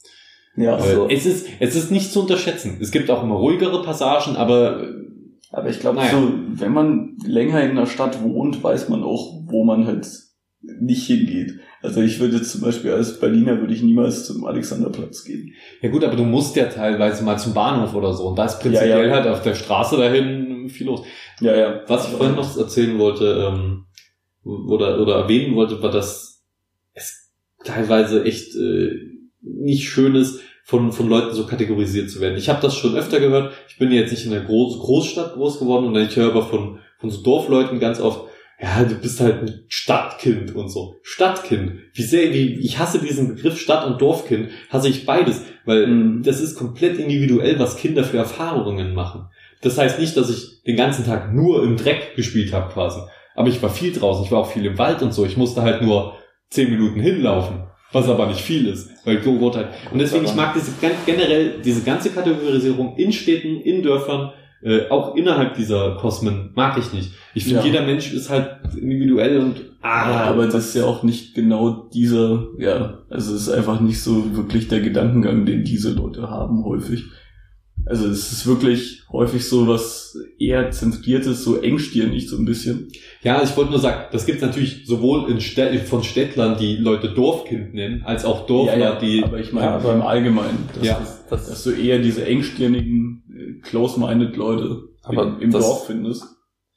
Ja, 0.59 0.79
Äh, 0.79 0.95
so. 0.95 1.09
es, 1.09 1.25
ist, 1.27 1.47
es 1.61 1.75
ist 1.77 1.91
nicht 1.91 2.13
zu 2.13 2.21
unterschätzen. 2.21 2.79
Es 2.81 2.91
gibt 2.91 3.11
auch 3.11 3.23
immer 3.23 3.37
ruhigere 3.37 3.83
Passagen, 3.83 4.37
aber 4.37 4.87
Aber 5.51 5.71
ich 5.71 5.81
glaube, 5.81 5.97
Naja. 5.97 6.11
so, 6.11 6.33
wenn 6.61 6.73
man 6.73 7.17
länger 7.25 7.63
in 7.63 7.71
einer 7.71 7.87
Stadt 7.87 8.23
wohnt, 8.23 8.63
weiß 8.63 8.89
man 8.91 9.03
auch, 9.03 9.41
wo 9.47 9.65
man 9.65 9.87
halt 9.87 10.07
nicht 10.61 11.07
hingeht. 11.07 11.53
Also 11.83 12.03
ich 12.03 12.19
würde 12.19 12.43
zum 12.43 12.61
Beispiel 12.63 12.91
als 12.91 13.21
Berliner 13.21 13.59
würde 13.61 13.73
ich 13.73 13.83
niemals 13.83 14.27
zum 14.27 14.45
Alexanderplatz 14.45 15.25
gehen. 15.25 15.53
ja 15.81 15.89
gut, 15.89 16.03
aber 16.05 16.17
du 16.17 16.25
musst 16.25 16.57
ja 16.57 16.67
teilweise 16.67 17.23
mal 17.25 17.39
zum 17.39 17.55
Bahnhof 17.55 17.95
oder 17.95 18.13
so. 18.13 18.25
Und 18.29 18.39
da 18.39 18.47
ist 18.47 18.59
prinzipiell 18.61 18.91
Ja, 18.91 19.05
ja. 19.07 19.15
halt 19.15 19.27
auf 19.29 19.43
der 19.43 19.55
Straße 19.55 19.97
dahin 19.97 20.69
viel 20.69 20.87
los. 20.89 21.03
Ja, 21.41 21.57
ja. 21.57 21.81
Was 21.87 22.09
ich 22.09 22.15
vorhin 22.15 22.35
noch 22.37 22.57
erzählen 22.59 22.99
wollte, 22.99 23.49
ähm, 23.49 23.85
oder, 24.45 25.01
oder 25.01 25.15
erwähnen 25.23 25.55
wollte, 25.55 25.81
war, 25.83 25.93
dass 25.93 26.43
es 26.95 27.33
teilweise 27.65 28.25
echt 28.25 28.55
äh, 28.57 28.91
nicht 29.41 29.89
schön 29.89 30.15
ist, 30.17 30.41
von, 30.69 30.93
von 30.93 31.09
Leuten 31.09 31.35
so 31.35 31.47
kategorisiert 31.47 32.11
zu 32.11 32.21
werden. 32.21 32.37
Ich 32.37 32.51
habe 32.51 32.61
das 32.61 32.77
schon 32.77 32.95
öfter 32.95 33.21
gehört. 33.21 33.55
Ich 33.71 33.79
bin 33.79 33.91
jetzt 33.91 34.11
nicht 34.11 34.27
in 34.27 34.35
einer 34.35 34.45
Groß 34.45 34.79
Großstadt 34.81 35.33
groß 35.33 35.61
geworden 35.61 35.87
und 35.87 35.97
ich 35.97 36.15
höre 36.15 36.29
aber 36.31 36.43
von, 36.43 36.81
von 36.99 37.09
so 37.09 37.23
Dorfleuten 37.23 37.81
ganz 37.81 38.01
oft, 38.03 38.27
ja, 38.61 38.85
du 38.85 38.95
bist 38.97 39.19
halt 39.21 39.41
ein 39.41 39.65
Stadtkind 39.69 40.55
und 40.55 40.69
so. 40.69 40.97
Stadtkind. 41.03 41.73
Wie 41.95 42.03
sehr, 42.03 42.35
wie, 42.35 42.59
ich 42.61 42.79
hasse 42.79 42.99
diesen 42.99 43.29
Begriff 43.35 43.59
Stadt- 43.59 43.87
und 43.87 44.03
Dorfkind, 44.03 44.51
hasse 44.69 44.91
ich 44.91 45.07
beides, 45.07 45.41
weil 45.65 45.87
Mhm. 45.87 46.23
das 46.23 46.39
ist 46.43 46.59
komplett 46.59 46.99
individuell, 46.99 47.59
was 47.59 47.79
Kinder 47.79 48.05
für 48.05 48.19
Erfahrungen 48.19 48.93
machen. 48.93 49.31
Das 49.63 49.79
heißt 49.79 49.99
nicht, 49.99 50.19
dass 50.19 50.29
ich 50.29 50.63
den 50.65 50.77
ganzen 50.77 51.07
Tag 51.07 51.33
nur 51.33 51.63
im 51.63 51.79
Dreck 51.79 52.15
gespielt 52.15 52.53
habe 52.53 52.71
quasi. 52.71 53.01
Aber 53.35 53.49
ich 53.49 53.63
war 53.63 53.71
viel 53.71 53.93
draußen, 53.93 54.23
ich 54.23 54.33
war 54.33 54.41
auch 54.41 54.51
viel 54.53 54.67
im 54.67 54.77
Wald 54.77 55.01
und 55.01 55.15
so. 55.15 55.25
Ich 55.25 55.39
musste 55.39 55.63
halt 55.63 55.81
nur 55.81 56.13
zehn 56.51 56.69
Minuten 56.69 57.01
hinlaufen, 57.01 57.63
was 57.93 58.09
aber 58.09 58.27
nicht 58.27 58.41
viel 58.41 58.67
ist, 58.69 58.91
weil 59.05 59.19
Gott 59.19 59.57
halt. 59.57 59.69
Und 59.93 59.99
deswegen, 59.99 60.25
ich 60.25 60.35
mag 60.35 60.55
diese 60.55 60.73
generell 61.07 61.55
diese 61.65 61.83
ganze 61.83 62.11
Kategorisierung 62.11 62.97
in 62.97 63.13
Städten, 63.13 63.61
in 63.61 63.83
Dörfern, 63.83 64.33
äh, 64.63 64.89
auch 64.89 65.15
innerhalb 65.15 65.55
dieser 65.55 65.97
Kosmen 65.97 66.51
mag 66.55 66.77
ich 66.79 66.93
nicht. 66.93 67.13
Ich 67.35 67.45
finde, 67.45 67.61
Ja. 67.61 67.65
jeder 67.67 67.83
Mensch 67.87 68.13
ist 68.13 68.29
halt 68.29 68.59
individuell 68.77 69.39
und 69.39 69.57
ah, 69.83 70.11
Ja, 70.11 70.21
aber 70.25 70.47
das 70.47 70.67
ist 70.69 70.75
ja 70.75 70.85
auch 70.85 71.03
nicht 71.05 71.35
genau 71.35 71.89
dieser, 71.95 72.49
ja, 72.59 72.99
also 73.09 73.35
es 73.35 73.43
ist 73.43 73.49
einfach 73.51 73.81
nicht 73.81 74.03
so 74.03 74.37
wirklich 74.37 74.67
der 74.69 74.81
Gedankengang, 74.81 75.47
den 75.47 75.63
diese 75.65 75.93
Leute 75.93 76.29
haben 76.29 76.65
häufig. 76.65 77.05
Also 77.87 78.09
es 78.09 78.33
ist 78.33 78.47
wirklich 78.47 79.05
häufig 79.13 79.47
so 79.49 79.69
was 79.69 80.19
eher 80.39 80.71
zentriertes, 80.71 81.43
so 81.45 81.61
engstirnig 81.61 82.29
so 82.29 82.37
ein 82.37 82.45
bisschen. 82.45 82.89
Ja, 83.23 83.43
ich 83.43 83.57
wollte 83.57 83.71
nur 83.73 83.81
sagen, 83.81 84.05
das 84.13 84.25
gibt 84.27 84.37
es 84.41 84.43
natürlich 84.47 84.87
sowohl 84.87 85.31
in 85.31 85.41
Städ 85.41 85.81
von 85.83 86.03
Städtlern, 86.05 86.57
die 86.59 86.77
Leute 86.77 87.09
Dorfkind 87.13 87.75
nennen, 87.75 88.03
als 88.05 88.25
auch 88.25 88.47
Dorfler, 88.47 88.79
ja, 88.79 88.93
ja, 88.95 88.99
die. 88.99 89.23
aber 89.25 89.39
ich 89.41 89.53
meine 89.53 89.67
Ja, 89.67 89.75
aber- 89.77 89.95
im 89.95 90.03
Allgemeinen, 90.03 90.69
dass, 90.75 90.87
Ja. 90.87 90.99
das, 90.99 91.27
dass, 91.29 91.49
dass 91.49 91.65
du 91.65 91.71
eher 91.73 91.99
diese 91.99 92.25
engstirnigen, 92.25 93.23
äh, 93.31 93.61
close-minded 93.63 94.37
Leute 94.37 94.83
Aber 95.03 95.25
im, 95.25 95.41
im 95.41 95.51
das- 95.51 95.65
Dorf 95.65 95.87
findest. 95.87 96.25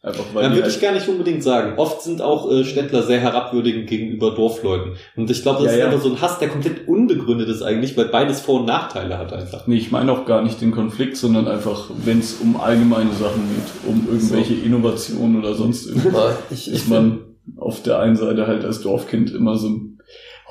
Einfach 0.04 0.26
weil 0.34 0.42
Dann 0.42 0.54
würde 0.54 0.64
halt, 0.64 0.76
ich 0.76 0.82
gar 0.82 0.94
nicht 0.94 1.08
unbedingt 1.08 1.44
sagen. 1.44 1.74
Oft 1.78 2.02
sind 2.02 2.24
auch 2.24 2.52
äh, 2.52 2.64
Städtler 2.64 3.04
sehr 3.04 3.20
herabwürdigend 3.20 3.88
gegenüber 3.88 4.32
Dorfleuten. 4.34 4.94
Und 5.16 5.30
ich 5.30 5.44
glaube, 5.44 5.60
das 5.64 5.68
Ja, 5.68 5.72
ist 5.74 5.80
ja. 5.80 5.86
einfach 5.86 6.02
so 6.02 6.10
ein 6.10 6.20
Hass, 6.22 6.40
der 6.40 6.50
komplett 6.50 6.88
unbegründet 6.88 7.48
ist 7.50 7.62
eigentlich, 7.62 7.96
weil 7.98 8.06
beides 8.06 8.42
Vor- 8.42 8.62
und 8.62 8.66
Nachteile 8.66 9.20
hat 9.20 9.32
einfach. 9.32 9.68
Nee, 9.68 9.78
ich 9.78 9.92
meine 9.92 10.12
auch 10.12 10.26
gar 10.26 10.42
nicht 10.42 10.60
den 10.60 10.72
Konflikt, 10.72 11.18
sondern 11.18 11.48
einfach, 11.48 11.92
wenn 12.04 12.18
es 12.18 12.38
um 12.42 12.60
allgemeine 12.60 13.12
Sachen 13.12 13.44
geht, 13.56 13.88
um 13.88 14.08
irgendwelche 14.12 14.56
Innovationen 14.56 15.38
oder 15.38 15.54
sonst 15.54 15.86
irgendwas, 15.86 16.34
ich, 16.50 16.68
ich 16.68 16.74
ist 16.74 16.90
man 16.90 17.20
auf 17.58 17.84
der 17.84 18.00
einen 18.00 18.16
Seite 18.16 18.48
halt 18.48 18.66
als 18.66 18.82
Dorfkind 18.82 19.32
immer 19.32 19.56
so 19.58 19.70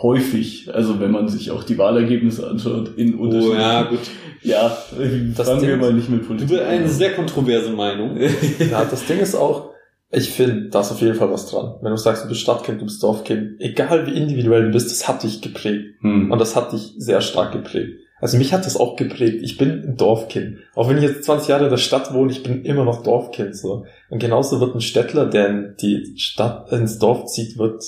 häufig, 0.01 0.73
also 0.73 1.01
wenn 1.01 1.11
man 1.11 1.29
sich 1.29 1.51
auch 1.51 1.65
die 1.65 1.77
Wahlergebnisse 1.77 2.49
anschaut, 2.49 2.97
in 2.97 3.19
Oh 3.19 3.23
unterschiedlichen... 3.25 3.61
ja, 3.61 3.83
gut. 3.83 3.99
Ja, 4.43 4.77
Das 5.37 5.49
fangen 5.49 5.63
wir 5.63 5.69
Ding- 5.71 5.81
mal 5.81 5.93
nicht 5.93 6.09
mit 6.09 6.23
Du 6.23 6.27
Politik 6.27 6.49
bist 6.49 6.63
eine 6.63 6.89
sehr 6.89 7.13
kontroverse 7.15 7.71
Meinung. 7.71 8.17
Ja, 8.71 8.85
das 8.85 9.07
Ding 9.07 9.19
ist 9.19 9.35
auch, 9.35 9.71
ich 10.13 10.31
finde, 10.31 10.69
da 10.71 10.81
ist 10.81 10.91
auf 10.93 11.01
jeden 11.01 11.15
Fall 11.15 11.31
was 11.31 11.47
dran. 11.51 11.77
Wenn 11.83 11.91
du 11.93 11.97
sagst, 11.97 12.25
du 12.25 12.29
bist 12.29 12.41
Stadtkind, 12.41 12.81
du 12.81 12.85
bist 12.87 13.03
Dorfkind, 13.03 13.61
egal 13.61 14.07
wie 14.07 14.17
individuell 14.17 14.65
du 14.67 14.71
bist, 14.73 14.91
das 14.91 15.07
hat 15.07 15.23
dich 15.23 15.41
geprägt. 15.41 15.85
Hm. 16.01 16.31
Und 16.33 16.39
das 16.41 16.57
hat 16.57 16.73
dich 16.73 16.95
sehr 16.99 17.21
stark 17.21 17.53
geprägt. 17.53 17.93
Also 18.21 18.37
mich 18.37 18.53
hat 18.53 18.67
das 18.67 18.77
auch 18.77 18.97
geprägt. 18.97 19.39
Ich 19.43 19.57
bin 19.57 19.71
ein 19.83 19.97
Dorfkind. 19.97 20.59
Auch 20.75 20.89
wenn 20.91 20.99
ich 20.99 21.05
jetzt 21.05 21.25
20 21.25 21.49
Jahre 21.49 21.65
in 21.65 21.71
der 21.71 21.77
Stadt 21.79 22.13
wohne, 22.13 22.31
ich 22.33 22.43
bin 22.43 22.65
immer 22.65 22.85
noch 22.85 23.03
Dorfkind, 23.03 23.57
so. 23.57 23.85
Und 24.11 24.19
genauso 24.19 24.61
wird 24.61 24.75
ein 24.75 24.81
Städtler, 24.83 25.27
der 25.27 25.49
in 25.49 25.75
die 25.81 26.15
Stadt, 26.19 26.71
ins 26.73 26.99
Dorf 26.99 27.27
zieht, 27.27 27.57
wird 27.57 27.83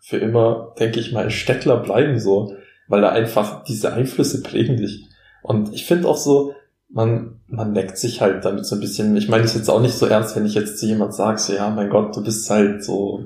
für 0.00 0.16
immer, 0.16 0.74
denke 0.80 0.98
ich 0.98 1.12
mal, 1.12 1.24
ein 1.24 1.30
Städtler 1.30 1.76
bleiben, 1.76 2.18
so. 2.18 2.54
Weil 2.88 3.02
da 3.02 3.10
einfach 3.10 3.64
diese 3.64 3.92
Einflüsse 3.92 4.42
prägen 4.42 4.76
dich. 4.76 5.05
Und 5.46 5.72
ich 5.72 5.86
finde 5.86 6.08
auch 6.08 6.16
so, 6.16 6.54
man, 6.88 7.40
man 7.46 7.72
neckt 7.72 7.98
sich 7.98 8.20
halt 8.20 8.44
damit 8.44 8.66
so 8.66 8.74
ein 8.74 8.80
bisschen. 8.80 9.16
Ich 9.16 9.28
meine, 9.28 9.42
das 9.42 9.52
ist 9.52 9.58
jetzt 9.58 9.70
auch 9.70 9.80
nicht 9.80 9.94
so 9.94 10.06
ernst, 10.06 10.34
wenn 10.34 10.44
ich 10.44 10.54
jetzt 10.54 10.78
zu 10.78 10.86
jemand 10.86 11.14
sage, 11.14 11.38
so, 11.38 11.52
ja, 11.52 11.70
mein 11.70 11.88
Gott, 11.88 12.16
du 12.16 12.22
bist 12.22 12.50
halt 12.50 12.84
so 12.84 13.24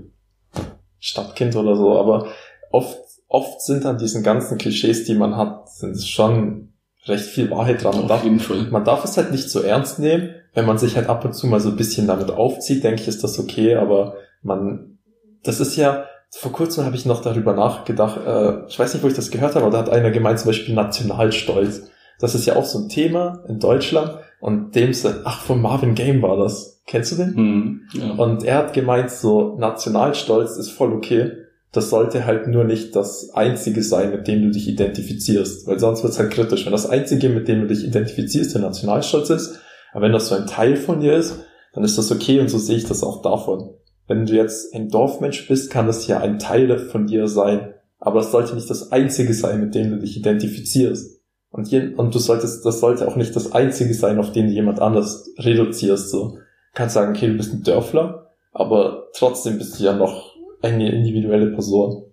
Stadtkind 0.99 1.57
oder 1.57 1.77
so, 1.77 1.99
aber 1.99 2.27
oft, 2.71 2.99
oft 3.27 3.63
sind 3.63 3.87
an 3.87 3.97
diesen 3.97 4.23
ganzen 4.23 4.59
Klischees, 4.59 5.05
die 5.05 5.15
man 5.15 5.37
hat, 5.37 5.71
sind 5.71 5.93
es 5.93 6.07
schon 6.07 6.75
recht 7.07 7.25
viel 7.25 7.51
Wahrheit 7.51 7.83
dran. 7.83 7.95
Man 7.95 8.03
Auf 8.03 8.09
darf, 8.09 8.25
jeden 8.25 8.41
Fall. 8.41 8.69
man 8.71 8.85
darf 8.85 9.03
es 9.05 9.17
halt 9.17 9.33
nicht 9.33 9.49
so 9.49 9.63
ernst 9.63 9.99
nehmen. 9.99 10.35
Wenn 10.53 10.67
man 10.67 10.77
sich 10.77 10.97
halt 10.97 11.09
ab 11.09 11.25
und 11.25 11.33
zu 11.33 11.47
mal 11.47 11.61
so 11.61 11.71
ein 11.71 11.77
bisschen 11.77 12.07
damit 12.07 12.31
aufzieht, 12.31 12.85
denke 12.85 13.01
ich, 13.01 13.09
ist 13.09 13.25
das 13.25 13.39
okay, 13.39 13.77
aber 13.77 14.17
man, 14.43 14.99
das 15.43 15.61
ist 15.61 15.77
ja, 15.77 16.05
vor 16.33 16.53
kurzem 16.53 16.85
habe 16.85 16.97
ich 16.97 17.07
noch 17.07 17.23
darüber 17.23 17.55
nachgedacht, 17.55 18.21
äh, 18.27 18.67
ich 18.67 18.79
weiß 18.79 18.93
nicht, 18.93 19.03
wo 19.03 19.09
ich 19.09 19.15
das 19.15 19.31
gehört 19.31 19.55
habe, 19.55 19.65
aber 19.65 19.73
da 19.73 19.79
hat 19.79 19.89
einer 19.89 20.11
gemeint, 20.11 20.39
zum 20.39 20.49
Beispiel 20.49 20.75
Nationalstolz. 20.75 21.91
Das 22.21 22.35
ist 22.35 22.47
ja 22.47 22.57
auch 22.57 22.65
so 22.65 22.79
ein 22.79 22.89
Thema 22.89 23.45
in 23.49 23.59
Deutschland 23.59 24.19
und 24.41 24.75
dem, 24.75 24.93
ach, 25.25 25.43
von 25.43 25.61
Marvin 25.61 25.95
Game 25.95 26.23
war 26.23 26.37
das. 26.37 26.83
Kennst 26.87 27.13
du 27.13 27.17
den? 27.17 27.37
Hm. 27.37 27.81
Ja. 27.93 28.11
Und 28.13 28.43
er 28.45 28.59
hat 28.59 28.73
gemeint, 28.73 29.11
so 29.11 29.57
Nationalstolz 29.59 30.57
ist 30.57 30.71
voll 30.71 30.93
okay. 30.93 31.33
Das 31.73 31.89
sollte 31.89 32.27
halt 32.27 32.49
nur 32.49 32.65
nicht 32.65 32.97
das 32.97 33.31
Einzige 33.33 33.83
sein, 33.83 34.11
mit 34.11 34.27
dem 34.27 34.43
du 34.43 34.51
dich 34.51 34.69
identifizierst. 34.69 35.69
Weil 35.69 35.79
sonst 35.79 36.03
wird 36.03 36.13
es 36.13 36.19
halt 36.19 36.33
kritisch. 36.33 36.65
Wenn 36.65 36.73
das 36.73 36.89
Einzige, 36.89 37.29
mit 37.29 37.47
dem 37.47 37.61
du 37.61 37.67
dich 37.69 37.85
identifizierst, 37.85 38.55
der 38.55 38.63
Nationalstolz 38.63 39.31
ist, 39.31 39.61
aber 39.93 40.07
wenn 40.07 40.13
das 40.13 40.29
so 40.29 40.35
ein 40.35 40.47
Teil 40.47 40.77
von 40.77 41.01
dir 41.01 41.15
ist, 41.15 41.45
dann 41.73 41.85
ist 41.85 41.97
das 41.97 42.11
okay 42.11 42.41
und 42.41 42.49
so 42.49 42.59
sehe 42.59 42.77
ich 42.77 42.87
das 42.87 43.05
auch 43.05 43.23
davon. 43.23 43.71
Wenn 44.09 44.27
du 44.27 44.35
jetzt 44.35 44.75
ein 44.75 44.89
Dorfmensch 44.89 45.47
bist, 45.47 45.71
kann 45.71 45.87
das 45.87 46.09
ja 46.09 46.19
ein 46.19 46.41
Teil 46.41 46.77
von 46.79 47.07
dir 47.07 47.29
sein. 47.29 47.75
Aber 48.01 48.21
es 48.21 48.33
sollte 48.33 48.55
nicht 48.55 48.69
das 48.69 48.91
Einzige 48.91 49.35
sein, 49.35 49.61
mit 49.61 49.75
dem 49.75 49.91
du 49.91 49.99
dich 49.99 50.17
identifizierst. 50.17 51.20
Und, 51.51 51.69
je, 51.69 51.95
und 51.97 52.15
du 52.15 52.19
solltest, 52.19 52.65
das 52.65 52.81
sollte 52.81 53.09
auch 53.09 53.17
nicht 53.17 53.35
das 53.35 53.53
Einzige 53.53 53.93
sein, 53.95 54.19
auf 54.19 54.33
den 54.33 54.47
du 54.47 54.53
jemand 54.53 54.81
anders 54.81 55.29
reduzierst. 55.39 56.11
So. 56.11 56.29
Du 56.37 56.39
kannst 56.75 56.95
sagen, 56.95 57.15
okay, 57.15 57.27
du 57.29 57.37
bist 57.37 57.53
ein 57.53 57.63
Dörfler, 57.65 58.31
aber 58.53 59.09
trotzdem 59.17 59.59
bist 59.59 59.79
du 59.79 59.85
ja 59.85 59.93
noch 59.95 60.35
eine 60.63 60.93
individuelle 60.93 61.49
Person. 61.53 62.05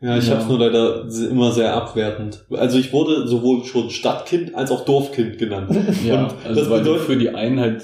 Ja, 0.00 0.16
ich 0.16 0.26
Ja. 0.26 0.32
habe 0.34 0.42
es 0.42 0.48
nur 0.48 0.58
leider 0.58 1.06
immer 1.30 1.52
sehr 1.52 1.74
abwertend. 1.74 2.44
Also 2.50 2.78
ich 2.78 2.92
wurde 2.92 3.28
sowohl 3.28 3.64
schon 3.64 3.90
Stadtkind 3.90 4.54
als 4.54 4.70
auch 4.72 4.84
Dorfkind 4.84 5.38
genannt. 5.38 5.70
Ja, 6.04 6.24
Und 6.24 6.34
also 6.44 6.60
das 6.60 6.70
weil 6.70 6.80
bedeutet- 6.80 7.02
du 7.02 7.12
für 7.12 7.16
die 7.18 7.28
einen 7.30 7.60
halt 7.60 7.82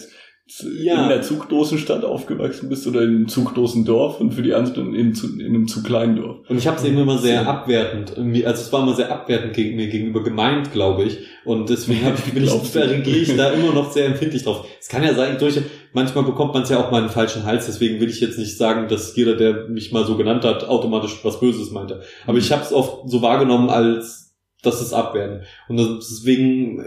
Ja. 0.81 1.03
in 1.03 1.09
der 1.11 1.21
Zugdosenstadt 1.23 2.05
aufgewachsen 2.05 2.69
bist 2.71 2.87
oder 2.87 3.03
in 3.03 3.09
einem 3.09 3.29
Zugdosendorf 3.29 4.21
und 4.21 4.33
für 4.33 4.41
die 4.43 4.55
anderen 4.55 4.95
in, 4.95 5.13
in 5.15 5.47
einem 5.47 5.69
zu 5.69 5.83
kleinen 5.83 6.17
Dorf. 6.17 6.39
Und 6.49 6.57
ich 6.57 6.67
habe 6.67 6.79
es 6.79 6.85
eben 6.85 6.97
immer 6.99 7.19
sehr 7.19 7.47
abwertend, 7.47 8.13
irgendwie- 8.17 8.47
also 8.47 8.63
es 8.63 8.73
war 8.73 8.83
immer 8.83 8.95
sehr 8.95 9.13
abwertend 9.13 9.53
gegen 9.55 9.77
mir 9.77 9.89
gegenüber 9.89 10.23
gemeint, 10.25 10.73
glaube 10.73 11.05
ich. 11.05 11.19
Und 11.45 11.69
deswegen 11.69 12.05
hab 12.05 12.19
ich, 12.19 12.33
bin 12.33 12.45
ich, 12.45 12.51
da 12.73 12.81
reagiere 12.81 13.17
ich 13.19 13.37
da 13.37 13.51
immer 13.51 13.73
noch 13.75 13.93
sehr 13.93 14.07
empfindlich 14.07 14.43
drauf. 14.45 14.67
Es 14.81 14.89
kann 14.89 15.03
ja 15.03 15.15
sein, 15.15 15.37
durch, 15.39 15.59
manchmal 15.93 16.25
bekommt 16.25 16.55
man 16.55 16.63
es 16.63 16.69
ja 16.71 16.79
auch 16.83 16.91
mal 16.91 16.99
in 17.01 17.05
den 17.07 17.13
falschen 17.13 17.45
Hals, 17.45 17.67
deswegen 17.67 18.01
will 18.01 18.09
ich 18.09 18.21
jetzt 18.21 18.39
nicht 18.39 18.57
sagen, 18.57 18.89
dass 18.89 19.15
jeder, 19.17 19.37
der 19.37 19.69
mich 19.69 19.93
mal 19.93 20.05
so 20.07 20.17
genannt 20.17 20.45
hat, 20.45 20.65
automatisch 20.69 21.19
was 21.23 21.41
Böses 21.41 21.71
meinte. 21.71 22.01
Aber 22.27 22.39
ich 22.39 22.53
habe 22.53 22.63
es 22.63 22.73
oft 22.73 23.09
so 23.11 23.21
wahrgenommen, 23.23 23.69
als 23.71 24.35
das 24.63 24.81
ist 24.81 24.93
Abwerten. 24.93 25.43
Und 25.69 25.77
deswegen 25.99 26.85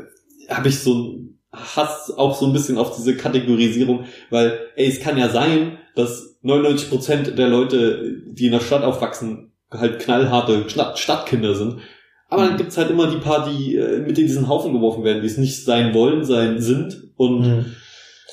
habe 0.50 0.68
ich 0.68 0.80
so 0.80 0.94
einen 0.94 1.41
Hass 1.54 2.12
auch 2.16 2.36
so 2.36 2.46
ein 2.46 2.54
bisschen 2.54 2.78
auf 2.78 2.96
diese 2.96 3.16
Kategorisierung, 3.16 4.06
weil, 4.30 4.60
ey, 4.76 4.88
es 4.88 5.00
kann 5.00 5.18
ja 5.18 5.30
sein, 5.30 5.78
dass 5.96 6.38
99% 6.44 7.32
der 7.32 7.48
Leute, 7.48 8.22
die 8.26 8.46
in 8.46 8.54
der 8.54 8.62
Stadt 8.62 8.84
aufwachsen, 8.84 9.52
halt 9.70 10.00
knallharte 10.00 10.70
Stadt 10.70 10.98
Stadtkinder 10.98 11.56
sind. 11.56 11.78
Aber 12.30 12.46
dann 12.46 12.58
gibt's 12.58 12.78
halt 12.78 12.90
immer 12.90 13.08
die 13.08 13.18
paar, 13.18 13.50
die 13.50 13.76
äh, 13.76 14.00
mit 14.00 14.18
in 14.18 14.28
diesen 14.28 14.48
Haufen 14.48 14.72
geworfen 14.72 15.04
werden, 15.04 15.22
die 15.22 15.28
es 15.28 15.38
nicht 15.38 15.66
sein 15.66 15.94
wollen, 15.94 16.24
sein 16.24 16.62
sind. 16.62 17.10
Und 17.18 17.44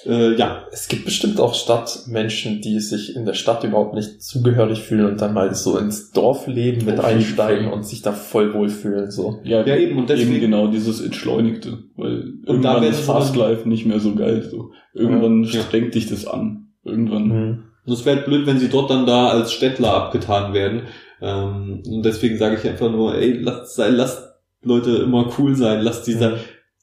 Äh, 0.07 0.35
ja, 0.37 0.65
Es 0.73 0.89
gibt 0.89 1.05
bestimmt 1.05 1.41
auch 1.41 1.55
Stadtmenschen, 1.55 2.61
die 2.61 2.79
sich 2.81 3.17
in 3.17 3.25
der 3.27 3.35
Stadt 3.35 3.65
überhaupt 3.65 3.95
nicht 3.95 4.23
zugehörig 4.23 4.81
fühlen 4.83 5.07
und 5.07 5.21
dann 5.21 5.35
mal 5.35 5.55
so 5.55 5.77
ins 5.79 6.11
Dorfleben 6.13 6.85
mit 6.87 7.01
einsteigen 7.01 7.73
und 7.73 7.85
sich 7.85 8.03
da 8.03 8.13
voll 8.13 8.55
wohlfühlen. 8.55 9.11
So. 9.11 9.41
Ja, 9.45 9.65
Ja, 9.67 9.77
eben, 9.77 9.99
und 9.99 10.09
deswegen- 10.09 10.33
eben 10.33 10.41
genau 10.41 10.69
dieses 10.69 11.01
Entschleunigte, 11.01 11.79
weil 11.97 12.23
da 12.45 12.53
irgendwann 12.53 12.83
ist 12.85 12.99
sie 12.99 13.03
Fast 13.05 13.37
Life 13.37 13.69
nicht 13.69 13.87
mehr 13.87 14.01
so 14.01 14.15
geil. 14.15 14.43
So. 14.51 14.71
Irgendwann 14.95 15.45
Ja. 15.45 15.61
strengt 15.63 15.95
dich 15.95 16.07
das 16.09 16.27
an. 16.27 16.69
Irgendwann. 16.85 17.25
Mhm. 17.29 17.63
Und 17.87 17.93
es 17.93 18.05
wäre 18.07 18.19
blöd, 18.23 18.47
wenn 18.47 18.59
sie 18.59 18.69
dort 18.69 18.91
dann 18.91 19.07
da 19.07 19.29
als 19.29 19.53
Städtler 19.53 19.95
abgetan 19.95 20.53
werden. 20.53 20.83
Ähm, 21.21 21.83
und 21.87 22.03
deswegen 22.05 22.37
sage 22.39 22.57
ich 22.57 22.69
einfach 22.69 22.91
nur, 22.91 23.15
ey, 23.17 23.33
lasst, 23.41 23.79
lasst 23.79 24.23
Leute 24.63 24.91
immer 24.99 25.31
cool 25.39 25.55
sein, 25.57 25.81
lasst 25.83 26.07
dieser, 26.07 26.37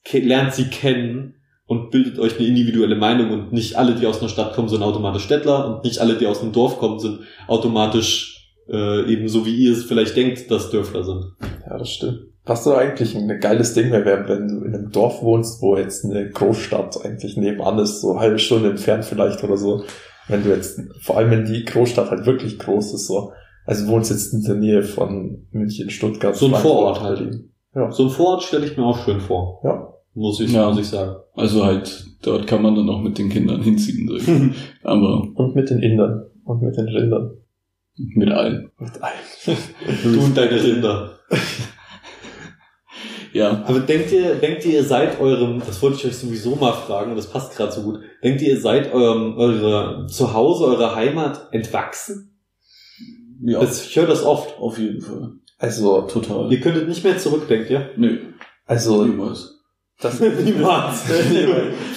ke- 0.04 0.18
lernt 0.20 0.52
sie 0.54 0.64
kennen 0.64 1.34
und 1.66 1.90
bildet 1.90 2.18
euch 2.18 2.38
eine 2.38 2.46
individuelle 2.46 2.96
Meinung 2.96 3.30
und 3.32 3.52
nicht 3.52 3.76
alle, 3.76 3.94
die 3.94 4.06
aus 4.06 4.20
einer 4.20 4.28
Stadt 4.28 4.54
kommen, 4.54 4.68
sind 4.68 4.82
automatisch 4.82 5.24
Städtler 5.24 5.66
und 5.66 5.84
nicht 5.84 5.98
alle, 5.98 6.14
die 6.14 6.26
aus 6.26 6.40
einem 6.40 6.52
Dorf 6.52 6.78
kommen, 6.78 6.98
sind 6.98 7.20
automatisch 7.48 8.54
äh, 8.68 9.12
eben 9.12 9.28
so, 9.28 9.46
wie 9.46 9.54
ihr 9.54 9.72
es 9.72 9.84
vielleicht 9.84 10.16
denkt, 10.16 10.50
dass 10.50 10.70
Dörfler 10.70 11.04
sind. 11.04 11.24
Ja, 11.68 11.78
das 11.78 11.90
stimmt. 11.90 12.20
Was 12.44 12.62
so 12.62 12.74
eigentlich 12.74 13.16
ein 13.16 13.40
geiles 13.40 13.74
Ding 13.74 13.90
wäre, 13.90 14.04
wäre, 14.04 14.28
wenn 14.28 14.46
du 14.46 14.64
in 14.64 14.74
einem 14.74 14.92
Dorf 14.92 15.20
wohnst, 15.22 15.60
wo 15.60 15.76
jetzt 15.76 16.04
eine 16.04 16.30
Großstadt 16.30 17.04
eigentlich 17.04 17.36
nebenan 17.36 17.80
ist, 17.80 18.00
so 18.00 18.20
halbe 18.20 18.38
Stunde 18.38 18.70
entfernt 18.70 19.04
vielleicht 19.04 19.42
oder 19.42 19.56
so. 19.56 19.82
Wenn 20.28 20.44
du 20.44 20.50
jetzt, 20.50 20.80
vor 21.00 21.18
allem 21.18 21.30
wenn 21.32 21.44
die 21.44 21.64
Großstadt 21.64 22.10
halt 22.10 22.26
wirklich 22.26 22.58
groß 22.58 22.94
ist, 22.94 23.06
so. 23.06 23.32
Also 23.64 23.88
wohnst 23.88 24.12
jetzt 24.12 24.32
in 24.32 24.42
der 24.42 24.54
Nähe 24.54 24.82
von 24.84 25.48
München, 25.50 25.90
Stuttgart. 25.90 26.36
So 26.36 26.46
ein 26.46 26.54
Vorort 26.54 27.00
halt. 27.00 27.40
Ja. 27.74 27.90
So 27.90 28.04
ein 28.04 28.10
Vorort 28.10 28.44
stelle 28.44 28.64
ich 28.64 28.76
mir 28.76 28.84
auch 28.84 29.04
schön 29.04 29.20
vor. 29.20 29.60
Ja. 29.64 29.92
Muss 30.18 30.40
ich, 30.40 30.50
Ja. 30.52 30.68
muss 30.70 30.80
ich 30.80 30.88
sagen. 30.88 31.14
Also 31.34 31.64
halt, 31.64 32.06
dort 32.22 32.46
kann 32.46 32.62
man 32.62 32.74
dann 32.74 32.88
auch 32.88 33.00
mit 33.02 33.18
den 33.18 33.28
Kindern 33.28 33.60
hinziehen. 33.68 34.10
Ich. 34.16 34.26
Aber 34.82 35.28
Und 35.34 35.54
mit 35.54 35.68
den 35.70 35.80
Indern. 35.80 36.24
Und 36.44 36.62
mit 36.62 36.76
den 36.76 36.88
Rindern. 36.88 37.32
mit 37.96 38.30
allen. 38.30 38.70
Mit 38.78 39.02
allen. 39.02 39.56
Du 40.02 40.20
und 40.24 40.36
deine 40.36 40.62
Rinder. 40.62 41.18
Ja, 43.32 43.64
Aber 43.66 43.80
denkt 43.80 44.12
ihr, 44.12 44.36
denkt 44.36 44.64
ihr, 44.64 44.72
ihr 44.74 44.84
seid 44.84 45.20
eurem, 45.20 45.58
das 45.58 45.82
wollte 45.82 45.98
ich 45.98 46.06
euch 46.06 46.16
sowieso 46.16 46.56
mal 46.56 46.72
fragen, 46.72 47.10
und 47.10 47.16
das 47.18 47.26
passt 47.28 47.54
gerade 47.54 47.70
so 47.72 47.82
gut, 47.82 47.98
denkt 48.24 48.40
ihr, 48.40 48.50
ihr 48.54 48.60
seid 48.60 48.90
eurem, 48.94 49.36
eure 49.36 50.06
Zuhause, 50.08 50.64
eurer 50.64 50.94
Heimat 50.96 51.48
entwachsen? 51.52 52.38
ja 53.42 53.60
Das, 53.60 53.86
ich 53.86 53.94
höre 53.96 54.06
das 54.06 54.24
oft. 54.24 54.58
auf 54.58 54.78
jeden 54.78 55.02
Fall. 55.02 55.32
Also, 55.58 56.02
Total. 56.02 56.50
Ihr 56.50 56.60
könntet 56.60 56.88
nicht 56.88 57.04
mehr 57.04 57.18
zurück, 57.18 57.46
denkt 57.48 57.68
ihr? 57.68 57.90
Nö, 57.98 58.18
also, 58.64 59.04
niemals. 59.04 59.55
Das, 60.00 60.20
Niemals. 60.44 61.02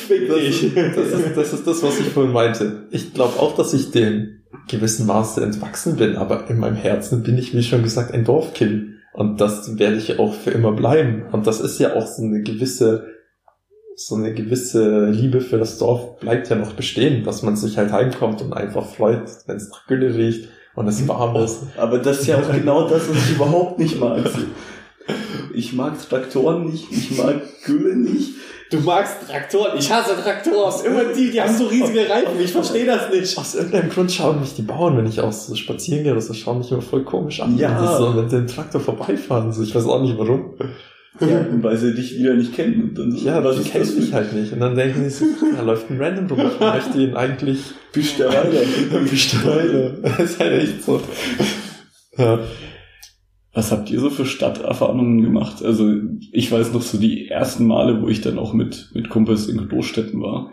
Das, 0.10 0.40
dich. 0.40 0.74
das, 0.74 1.08
ist, 1.08 1.38
das 1.38 1.54
ist 1.54 1.68
das, 1.68 1.84
was 1.84 2.00
ich 2.00 2.08
vorhin 2.08 2.34
meinte. 2.34 2.88
Ich 2.90 3.14
glaube 3.14 3.40
auch, 3.40 3.56
dass 3.56 3.74
ich 3.74 3.92
dem 3.92 4.42
gewissen 4.68 5.06
Maße 5.06 5.44
entwachsen 5.44 5.98
bin, 5.98 6.16
aber 6.16 6.50
in 6.50 6.58
meinem 6.58 6.78
Herzen 6.78 7.22
bin 7.22 7.38
ich, 7.38 7.54
wie 7.54 7.62
schon 7.62 7.84
gesagt, 7.84 8.12
ein 8.12 8.26
Dorfkind. 8.26 8.96
Und 9.14 9.40
das 9.40 9.78
werde 9.78 9.98
ich 9.98 10.18
auch 10.18 10.34
für 10.34 10.50
immer 10.50 10.72
bleiben. 10.72 11.26
Und 11.32 11.46
das 11.46 11.60
ist 11.60 11.80
ja 11.80 11.96
auch 11.96 12.08
so 12.08 12.24
eine 12.24 12.42
gewisse, 12.42 13.08
so 13.96 14.16
eine 14.16 14.34
gewisse 14.34 15.10
Liebe 15.12 15.42
für 15.42 15.60
das 15.60 15.78
Dorf 15.78 16.20
bleibt 16.20 16.50
ja 16.50 16.56
noch 16.56 16.74
bestehen, 16.74 17.24
dass 17.24 17.44
man 17.44 17.56
sich 17.56 17.78
halt 17.78 17.92
heimkommt 17.92 18.42
und 18.42 18.54
einfach 18.54 18.88
freut, 18.88 19.30
wenn 19.46 19.58
es 19.58 19.70
nach 19.70 19.86
Gülle 19.86 20.16
riecht 20.16 20.50
und 20.74 20.88
es 20.88 21.08
warm 21.08 21.36
ist. 21.36 21.64
Aber 21.78 22.00
das 22.00 22.22
ist 22.22 22.28
ja 22.28 22.40
auch 22.40 22.52
genau 22.52 22.88
das, 22.88 23.10
was 23.10 23.18
ich 23.18 23.36
überhaupt 23.36 23.78
nicht 23.78 24.00
mag. 24.00 24.24
Ich 25.54 25.74
mag 25.74 25.94
Traktoren 26.08 26.66
nicht, 26.66 26.86
ich 26.92 27.18
mag 27.18 27.42
Gülle 27.66 27.96
nicht. 27.96 28.36
Du 28.72 28.80
magst 28.82 29.28
Traktoren. 29.28 29.80
Ich 29.80 29.92
hasse 29.92 30.16
Traktoren. 30.22 30.86
Immer 30.86 31.06
die, 31.06 31.32
die 31.32 31.42
haben 31.42 31.56
so 31.56 31.66
riesige 31.66 32.08
Reifen. 32.08 32.40
Ich 32.40 32.52
verstehe 32.52 32.86
das 32.86 33.10
nicht. 33.12 33.36
Aus 33.36 33.56
irgendeinem 33.56 33.90
Grund 33.90 34.12
schauen 34.12 34.40
mich 34.40 34.54
die 34.54 34.62
Bauern, 34.62 34.96
wenn 34.96 35.08
ich 35.08 35.20
auch 35.22 35.32
so 35.32 35.56
spazieren 35.56 36.04
gehe, 36.04 36.12
oder 36.12 36.22
so 36.22 36.34
schauen 36.34 36.60
mich 36.60 36.72
immer 36.72 36.84
voll 36.84 37.04
komisch 37.04 37.42
an. 37.42 37.58
Ja. 37.58 37.70
Wenn 37.70 37.82
die 37.82 37.98
so 37.98 38.22
mit 38.22 38.32
dem 38.32 38.46
Traktor 38.46 38.80
vorbeifahren. 38.80 39.52
So, 39.54 39.64
ich 39.64 39.74
weiß 39.74 39.86
auch 39.86 40.02
nicht 40.02 40.18
warum. 40.20 40.54
Ja, 41.20 41.46
weil 41.62 41.78
sie 41.78 41.96
dich 41.96 42.18
wieder 42.18 42.36
nicht 42.36 42.54
kennen. 42.54 42.84
Und 42.84 42.98
dann 42.98 43.12
so, 43.12 43.26
Ja, 43.26 43.44
was 43.44 43.58
die 43.58 43.68
kennen 43.68 43.86
das 43.86 43.96
mich 43.96 44.14
halt 44.14 44.34
nicht. 44.34 44.54
Und 44.54 44.60
dann 44.60 44.76
denken 44.76 45.04
die 45.04 45.10
so, 45.10 45.26
da 45.56 45.64
läuft 45.64 45.90
ein 45.90 46.00
Random 46.00 46.28
rum. 46.28 46.52
Ich 46.54 46.60
möchte 46.60 47.02
ihn 47.02 47.16
eigentlich 47.16 47.60
Büsterweiler? 47.92 48.62
besteuern. 49.10 49.98
Das 50.04 50.20
ist 50.20 50.40
halt 50.40 50.62
echt 50.62 50.84
so. 50.84 51.02
Ja. 52.18 52.40
Was 53.54 53.72
habt 53.72 53.90
ihr 53.90 54.00
so 54.00 54.10
für 54.10 54.26
Stadterfahrungen 54.26 55.22
gemacht? 55.22 55.64
Also 55.64 55.92
ich 56.32 56.52
weiß 56.52 56.72
noch 56.72 56.84
so 56.84 57.00
die 57.00 57.28
ersten 57.28 57.66
Male, 57.66 58.02
wo 58.02 58.08
ich 58.08 58.22
dann 58.22 58.38
auch 58.38 58.54
mit, 58.54 58.92
mit 58.94 59.10
Kumpels 59.10 59.48
in 59.48 59.68
Großstädten 59.68 60.22
war, 60.22 60.52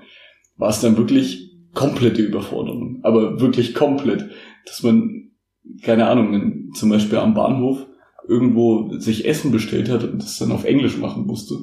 war 0.56 0.70
es 0.70 0.80
dann 0.80 0.96
wirklich 0.96 1.52
komplette 1.74 2.22
Überforderung. 2.22 3.00
Aber 3.02 3.40
wirklich 3.40 3.74
komplett. 3.74 4.30
Dass 4.64 4.82
man, 4.82 5.30
keine 5.82 6.06
Ahnung, 6.08 6.72
zum 6.74 6.88
Beispiel 6.88 7.18
am 7.18 7.34
Bahnhof 7.34 7.86
irgendwo 8.26 8.90
sich 8.98 9.26
Essen 9.26 9.52
bestellt 9.52 9.90
hat 9.90 10.02
und 10.02 10.22
das 10.22 10.38
dann 10.38 10.50
auf 10.50 10.64
Englisch 10.64 10.96
machen 10.96 11.26
musste. 11.26 11.58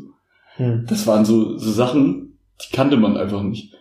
Hm. 0.55 0.85
Das 0.87 1.07
waren 1.07 1.25
so, 1.25 1.57
so 1.57 1.71
Sachen, 1.71 2.37
die 2.63 2.75
kannte 2.75 2.95
man 2.95 3.17
einfach 3.17 3.41
nicht. 3.41 3.73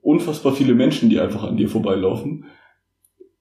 Unfassbar 0.00 0.54
viele 0.54 0.74
Menschen, 0.74 1.10
die 1.10 1.20
einfach 1.20 1.44
an 1.44 1.58
dir 1.58 1.68
vorbeilaufen. 1.68 2.46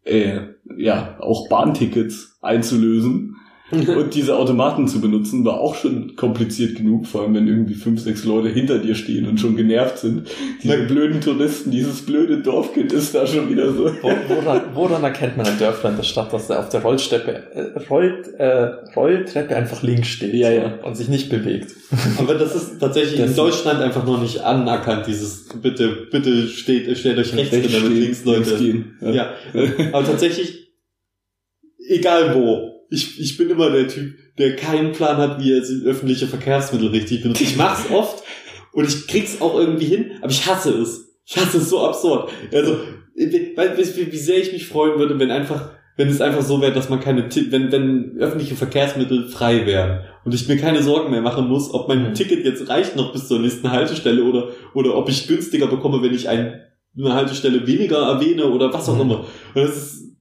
Äh, 0.04 0.42
ja, 0.78 1.18
auch 1.22 1.48
Bahntickets 1.48 2.38
einzulösen 2.42 3.38
und 3.98 4.14
diese 4.16 4.36
Automaten 4.36 4.88
zu 4.88 5.02
benutzen, 5.02 5.44
war 5.46 5.60
auch 5.60 5.76
schon 5.76 6.16
kompliziert 6.16 6.76
genug, 6.76 7.08
vor 7.08 7.22
allem 7.24 7.34
wenn 7.36 7.48
irgendwie 7.48 7.74
fünf, 7.74 8.02
sechs 8.02 8.24
Leute 8.26 8.50
hinter 8.50 8.80
dir 8.80 8.96
stehen 8.96 9.28
und 9.28 9.40
schon 9.40 9.56
genervt 9.56 9.98
sind. 10.00 10.28
Diese 10.62 10.84
blöden 10.84 11.22
Touristen, 11.22 11.72
dieses 11.72 12.06
blöde 12.06 12.42
Dorfkind 12.42 12.92
ist 12.94 13.14
da 13.16 13.26
schon 13.28 13.50
wieder 13.50 13.72
so. 13.74 13.86
Wo, 14.02 14.12
woran, 14.30 14.62
woran 14.74 15.04
erkennt 15.04 15.38
man 15.38 15.46
ein 15.46 15.58
Dörfler 15.60 15.92
in 15.92 15.96
der 15.98 16.04
Stadt, 16.04 16.32
dass 16.34 16.50
er 16.50 16.60
auf 16.60 16.70
der 16.70 16.82
Rollsteppe, 16.82 17.32
äh, 17.54 17.80
Roll, 17.90 18.24
äh, 18.38 18.96
Rolltreppe 18.96 19.56
einfach 19.56 19.84
links 19.84 20.08
steht 20.08 20.34
Ja, 20.34 20.50
so, 20.50 20.56
ja. 20.56 20.74
und 20.84 20.96
sich 20.96 21.10
nicht 21.10 21.30
bewegt? 21.30 21.72
Aber 22.20 22.36
das 22.36 22.56
ist 22.56 22.80
tatsächlich 22.80 23.20
Das- 23.20 23.30
in 23.32 23.36
Deutschland 23.36 23.82
einfach 23.82 24.06
noch 24.06 24.22
nicht 24.22 24.42
anerkannt, 24.42 25.06
dieses 25.08 25.48
bitte, 25.62 26.08
bitte 26.12 26.48
steht, 26.48 26.98
stellt 26.98 27.18
euch 27.20 27.36
rechts 27.36 27.56
hin, 27.56 27.70
damit 27.72 27.98
links 27.98 28.26
Leute. 28.26 28.58
gehen. 28.58 28.98
Ja. 29.02 29.32
Aber 29.92 30.06
tatsächlich, 30.06 30.72
egal 31.90 32.36
wo, 32.36 32.73
ich, 32.90 33.20
ich 33.20 33.38
bin 33.38 33.50
immer 33.50 33.70
der 33.72 33.88
Typ, 33.88 34.16
der 34.38 34.56
keinen 34.56 34.92
Plan 34.92 35.18
hat, 35.18 35.40
wie 35.44 35.52
er 35.52 35.62
öffentliche 35.86 36.28
Verkehrsmittel 36.28 36.90
richtig 36.90 37.22
benutzt. 37.24 37.42
Ich 37.42 37.56
mach's 37.56 37.90
oft 37.92 38.24
und 38.72 38.88
ich 38.88 39.08
krieg's 39.08 39.42
auch 39.42 39.58
irgendwie 39.58 39.86
hin, 39.86 40.12
aber 40.22 40.32
ich 40.32 40.46
hasse 40.46 40.72
es. 40.72 41.10
Ich 41.26 41.38
hasse 41.38 41.58
es 41.58 41.70
so 41.70 41.86
absurd. 41.86 42.30
Also, 42.52 42.78
wie, 43.16 44.18
sehr 44.18 44.38
ich 44.40 44.52
mich 44.52 44.68
freuen 44.68 45.00
würde, 45.00 45.18
wenn 45.20 45.32
einfach, 45.32 45.72
wenn 45.98 46.10
es 46.10 46.20
einfach 46.22 46.42
so 46.42 46.62
wäre, 46.62 46.74
dass 46.74 46.90
man 46.90 47.00
keine, 47.00 47.30
wenn, 47.50 47.72
wenn 47.72 48.18
öffentliche 48.18 48.56
Verkehrsmittel 48.56 49.30
frei 49.30 49.66
wären 49.66 50.04
und 50.26 50.34
ich 50.34 50.48
mir 50.48 50.58
keine 50.58 50.82
Sorgen 50.82 51.12
mehr 51.12 51.22
machen 51.22 51.48
muss, 51.48 51.74
ob 51.74 51.88
mein 51.88 52.10
Mhm. 52.10 52.14
Ticket 52.16 52.44
jetzt 52.44 52.68
reicht 52.70 52.96
noch 52.96 53.14
bis 53.14 53.28
zur 53.28 53.40
nächsten 53.40 53.70
Haltestelle 53.72 54.24
oder, 54.24 54.50
oder 54.74 54.96
ob 54.96 55.08
ich 55.10 55.28
günstiger 55.28 55.68
bekomme, 55.68 56.02
wenn 56.02 56.14
ich 56.14 56.28
ein, 56.28 56.60
eine 56.98 57.14
Haltestelle 57.14 57.66
weniger 57.68 58.00
erwähne 58.00 58.48
oder 58.48 58.74
was 58.74 58.90
auch 58.90 58.96
Mhm. 58.96 59.02
immer. 59.02 59.20
Und 59.20 59.64
das 59.64 59.78
ist, 59.78 60.13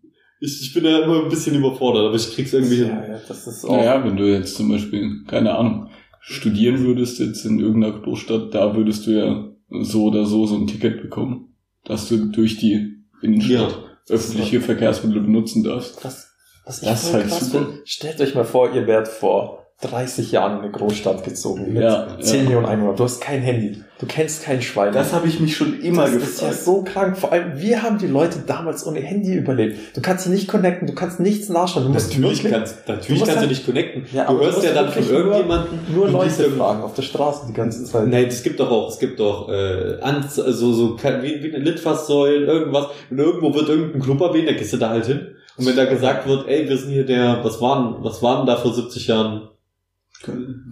ich, 0.42 0.60
ich 0.60 0.74
bin 0.74 0.82
da 0.84 1.04
immer 1.04 1.22
ein 1.22 1.28
bisschen 1.28 1.54
überfordert, 1.54 2.06
aber 2.06 2.16
ich 2.16 2.34
krieg's 2.34 2.52
irgendwie 2.52 2.76
hin. 2.76 2.88
Ja, 2.88 3.06
ja, 3.06 3.20
das 3.28 3.46
ist 3.46 3.64
auch. 3.64 3.76
Naja, 3.76 4.04
wenn 4.04 4.16
du 4.16 4.24
jetzt 4.28 4.56
zum 4.56 4.68
Beispiel, 4.68 5.22
keine 5.26 5.54
Ahnung, 5.56 5.88
studieren 6.20 6.84
würdest 6.84 7.20
jetzt 7.20 7.44
in 7.44 7.60
irgendeiner 7.60 8.00
Großstadt, 8.00 8.52
da 8.52 8.74
würdest 8.74 9.06
du 9.06 9.12
ja 9.12 9.48
so 9.82 10.06
oder 10.06 10.26
so 10.26 10.46
so 10.46 10.56
ein 10.56 10.66
Ticket 10.66 11.00
bekommen, 11.00 11.54
dass 11.84 12.08
du 12.08 12.26
durch 12.26 12.56
die 12.58 12.96
Innenstadt 13.22 13.78
öffentliche 14.08 14.60
Verkehrsmittel 14.60 15.22
benutzen 15.22 15.62
darfst. 15.62 16.04
Was, 16.04 16.28
was 16.64 16.82
ich 16.82 16.88
Das 16.88 17.04
ist 17.04 17.14
halt 17.14 17.30
super. 17.30 17.68
stellt 17.84 18.20
euch 18.20 18.34
mal 18.34 18.44
vor, 18.44 18.74
ihr 18.74 18.86
wärt 18.88 19.06
vor 19.06 19.61
30 19.82 20.32
Jahren 20.32 20.58
in 20.58 20.62
eine 20.62 20.70
Großstadt 20.72 21.24
gezogen 21.24 21.72
mit 21.72 21.82
Ja, 21.82 22.06
10 22.20 22.36
ja. 22.38 22.42
Millionen 22.44 22.66
Einwohnern. 22.66 22.96
Du 22.96 23.04
hast 23.04 23.20
kein 23.20 23.40
Handy. 23.42 23.82
Du 23.98 24.06
kennst 24.06 24.42
kein 24.42 24.60
Schwein. 24.62 24.92
habe 24.94 25.28
ich 25.28 25.38
mich 25.38 25.56
schon 25.56 25.78
immer 25.80 26.04
das 26.04 26.14
ist 26.14 26.42
ja 26.42 26.52
so 26.52 26.82
krank. 26.82 27.16
Vor 27.16 27.30
allem, 27.30 27.52
wir 27.60 27.82
haben 27.82 27.98
die 27.98 28.08
Leute 28.08 28.38
damals 28.46 28.84
ohne 28.84 28.98
Handy 29.00 29.34
überlebt. 29.34 29.96
Du 29.96 30.00
kannst 30.00 30.24
sie 30.24 30.30
nicht 30.30 30.48
connecten, 30.48 30.88
du 30.88 30.94
kannst 30.94 31.20
nichts 31.20 31.48
nachschauen. 31.48 31.84
Du 31.84 31.90
musst 31.90 32.08
Natürlich 32.08 32.42
wirklich 32.42 32.52
kannst, 32.52 32.76
Du 32.86 32.92
natürlich 32.92 33.20
musst 33.20 33.22
kannst 33.30 33.36
du 33.36 33.40
halt- 33.48 33.50
dich 33.58 33.64
connecten. 33.66 34.04
Ja, 34.12 34.24
du 34.24 34.30
aber 34.30 34.38
du 34.40 34.44
hörst 34.46 34.56
musst 34.58 34.68
ja 34.68 34.74
dann 34.74 34.86
von 34.86 34.94
wirklich 34.96 35.10
nur- 35.12 35.18
irgendjemanden 35.20 35.80
nur 35.94 36.04
und 36.06 36.12
Leute 36.12 36.50
fragen 36.50 36.82
auf 36.82 36.94
der 36.94 37.02
Straße 37.02 37.46
die 37.48 37.52
ganze 37.52 37.84
Zeit. 37.84 38.06
Nein, 38.08 38.24
es 38.26 38.42
gibt 38.42 38.58
doch 38.58 38.70
auch, 38.70 38.88
es 38.88 38.98
gibt 38.98 39.20
doch 39.20 39.48
äh, 39.48 39.98
Anz 40.00 40.34
so, 40.34 40.72
so 40.72 40.96
wie, 40.98 41.42
wie 41.42 41.54
eine 41.54 41.64
Litfaßsäulen, 41.64 42.48
irgendwas. 42.48 42.86
Und 43.10 43.18
irgendwo 43.18 43.54
wird 43.54 43.68
irgendein 43.68 44.02
Club 44.02 44.20
erwähnt, 44.20 44.48
da 44.48 44.52
gehst 44.52 44.72
du 44.72 44.78
da 44.78 44.88
halt 44.90 45.06
hin. 45.06 45.28
Und 45.56 45.66
wenn 45.66 45.76
da 45.76 45.84
gesagt 45.84 46.26
wird, 46.26 46.48
ey, 46.48 46.68
wir 46.68 46.76
sind 46.76 46.90
hier 46.90 47.04
der, 47.06 47.40
was 47.44 47.60
waren, 47.60 47.96
was 48.00 48.20
waren 48.22 48.46
da 48.46 48.56
vor 48.56 48.72
70 48.74 49.06
Jahren 49.06 49.42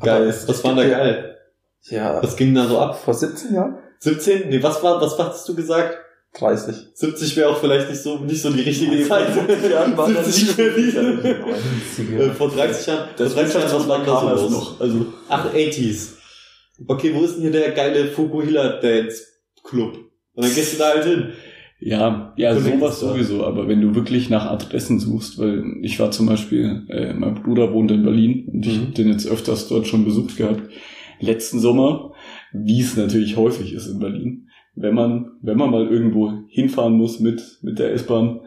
geil? 0.01 0.27
Was 0.29 0.49
es 0.49 0.65
waren 0.65 0.77
da 0.77 0.87
geil? 0.89 1.37
Ja, 1.89 2.23
Was 2.23 2.37
ging 2.37 2.55
da 2.55 2.67
so 2.67 2.79
ab? 2.79 2.99
vor 3.03 3.15
17 3.15 3.55
Jahren? 3.55 3.79
17? 4.01 4.49
Nee, 4.51 4.63
was 4.63 4.83
war, 4.83 5.01
was 5.01 5.19
hattest 5.19 5.49
du 5.49 5.55
gesagt? 5.55 5.97
30. 6.35 6.75
70 6.95 7.37
wäre 7.37 7.49
auch 7.51 7.59
vielleicht 7.59 7.91
nicht 7.91 8.03
so, 8.03 8.19
nicht 8.19 8.41
so 8.41 8.51
die 8.51 8.61
richtige 8.61 8.93
Nee, 8.95 9.05
Zeit. 9.05 9.31
vor 9.31 9.47
70 9.47 9.71
Jahren 9.71 9.97
war 9.97 10.13
das 10.13 10.27
70 10.35 10.57
Berlin. 10.57 10.97
Äh, 11.25 11.35
90er. 11.99 12.33
Vor 12.35 12.51
30 12.51 12.87
Jahren, 12.87 13.09
Das 13.17 13.33
vor 13.33 13.43
30 13.43 13.61
Jahren, 13.63 13.73
was 13.81 13.89
war 13.89 14.05
da 14.05 14.39
so 14.39 14.49
noch. 14.49 14.81
Also, 14.81 15.07
Ach, 15.29 15.53
80s. 15.53 16.11
Okay, 16.87 17.13
wo 17.15 17.25
ist 17.25 17.35
denn 17.35 17.43
hier 17.43 17.51
der 17.53 17.73
geile 17.73 18.07
Fukuhila 18.07 18.81
Dance 18.81 19.25
Club? 19.65 19.97
Und 20.35 20.45
dann 20.45 20.55
gehst 20.55 20.75
du 20.75 20.79
da 20.79 20.91
halt 20.91 21.05
hin. 21.05 21.33
Ja, 21.83 22.35
ja, 22.37 22.55
sowas 22.59 23.01
sowieso, 23.01 23.45
aber 23.45 23.67
wenn 23.67 23.81
du 23.81 23.95
wirklich 23.95 24.29
nach 24.29 24.45
Adressen 24.51 24.99
suchst, 24.99 25.39
weil 25.39 25.65
ich 25.81 25.99
war 25.99 26.11
zum 26.11 26.27
Beispiel, 26.27 26.83
äh, 26.89 27.15
mein 27.15 27.37
Bruder 27.37 27.73
wohnt 27.73 27.91
in 27.91 28.03
Berlin 28.03 28.49
und 28.53 28.67
ich 28.67 28.77
Mhm. 28.77 28.83
habe 28.83 28.93
den 28.93 29.09
jetzt 29.09 29.27
öfters 29.27 29.67
dort 29.69 29.87
schon 29.87 30.05
besucht 30.05 30.37
gehabt. 30.37 30.61
Letzten 31.21 31.59
Sommer, 31.59 32.13
wie 32.53 32.81
es 32.81 32.97
natürlich 32.97 33.37
häufig 33.39 33.73
ist 33.73 33.87
in 33.87 33.99
Berlin, 33.99 34.49
wenn 34.75 34.95
man, 34.95 35.33
wenn 35.41 35.57
man 35.57 35.71
mal 35.71 35.87
irgendwo 35.87 36.33
hinfahren 36.49 36.95
muss 36.99 37.19
mit, 37.19 37.43
mit 37.63 37.79
der 37.79 37.93
S-Bahn, 37.95 38.41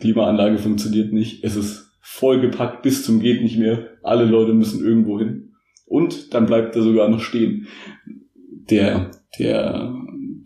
Klimaanlage 0.00 0.58
funktioniert 0.58 1.12
nicht, 1.12 1.44
es 1.44 1.56
ist 1.56 1.90
vollgepackt 2.00 2.82
bis 2.82 3.04
zum 3.04 3.20
geht 3.20 3.42
nicht 3.42 3.58
mehr, 3.58 3.86
alle 4.02 4.24
Leute 4.24 4.54
müssen 4.54 4.82
irgendwo 4.84 5.18
hin. 5.18 5.52
Und 5.86 6.32
dann 6.34 6.46
bleibt 6.46 6.74
er 6.74 6.82
sogar 6.82 7.08
noch 7.10 7.20
stehen. 7.20 7.66
Der, 8.70 9.10
der, 9.38 9.94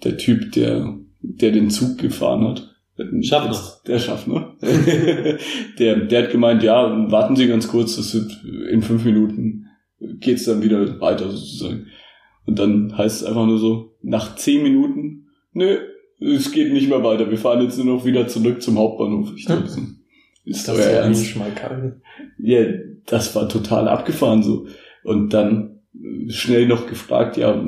der 0.05 0.17
Typ, 0.19 0.53
der, 0.53 0.99
der 1.35 1.53
den 1.53 1.71
Zug 1.71 1.99
gefahren 1.99 2.47
hat. 2.47 2.75
Schaffner. 3.21 3.59
Der 3.87 3.99
Schaffner. 3.99 4.57
der, 5.79 5.97
der 5.97 6.23
hat 6.23 6.31
gemeint, 6.31 6.63
ja, 6.63 7.11
warten 7.11 7.37
Sie 7.37 7.47
ganz 7.47 7.69
kurz, 7.69 7.97
das 7.97 8.13
sind 8.13 8.43
in 8.71 8.83
fünf 8.83 9.05
Minuten 9.05 9.67
geht's 10.01 10.45
dann 10.45 10.63
wieder 10.63 11.01
weiter 11.01 11.31
sozusagen. 11.31 11.87
Und 12.47 12.59
dann 12.59 12.97
heißt 12.97 13.23
es 13.23 13.27
einfach 13.27 13.47
nur 13.47 13.59
so, 13.59 13.97
nach 14.03 14.37
zehn 14.37 14.63
Minuten, 14.63 15.27
nö, 15.53 15.79
es 16.21 16.53
geht 16.53 16.73
nicht 16.73 16.89
mehr 16.89 17.03
weiter, 17.03 17.31
wir 17.31 17.39
fahren 17.39 17.63
jetzt 17.63 17.77
nur 17.77 17.97
noch 17.97 18.05
wieder 18.05 18.29
zurück 18.29 18.63
zum 18.63 18.79
Hauptbahnhof. 18.79 19.33
Ich 19.37 19.47
dachte, 19.47 19.69
so, 19.69 19.81
ist 20.45 20.69
Das 20.69 20.77
euer 20.77 20.85
Ernst? 20.85 21.37
Ja, 22.39 22.65
das 23.07 23.35
war 23.35 23.49
total 23.49 23.89
abgefahren 23.89 24.43
so. 24.43 24.67
Und 25.03 25.31
dann 25.31 25.81
äh, 25.95 26.31
schnell 26.31 26.67
noch 26.67 26.87
gefragt, 26.87 27.37
ja, 27.37 27.61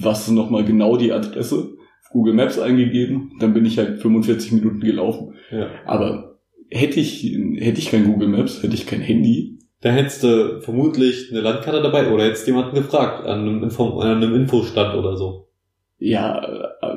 was 0.00 0.28
ist 0.28 0.32
nochmal 0.32 0.64
genau 0.64 0.96
die 0.96 1.12
Adresse? 1.12 1.73
Google 2.14 2.34
Maps 2.34 2.60
eingegeben, 2.60 3.32
dann 3.40 3.52
bin 3.52 3.66
ich 3.66 3.76
halt 3.76 4.00
45 4.00 4.52
Minuten 4.52 4.80
gelaufen. 4.80 5.34
Ja. 5.50 5.68
Aber 5.84 6.38
hätte 6.70 7.00
ich, 7.00 7.36
hätte 7.56 7.80
ich 7.80 7.90
kein 7.90 8.04
Google 8.04 8.28
Maps, 8.28 8.62
hätte 8.62 8.74
ich 8.74 8.86
kein 8.86 9.00
Handy, 9.00 9.58
Da 9.80 9.90
hättest 9.90 10.22
du 10.22 10.60
vermutlich 10.62 11.30
eine 11.30 11.40
Landkarte 11.40 11.82
dabei 11.82 12.10
oder 12.10 12.24
hättest 12.24 12.46
jemanden 12.46 12.76
gefragt 12.76 13.26
an 13.26 13.40
einem, 13.40 13.64
Info 13.64 13.98
an 13.98 14.16
einem 14.16 14.34
Infostand 14.34 14.94
oder 14.94 15.16
so. 15.16 15.43
Ja, 16.06 16.76
äh, 16.82 16.96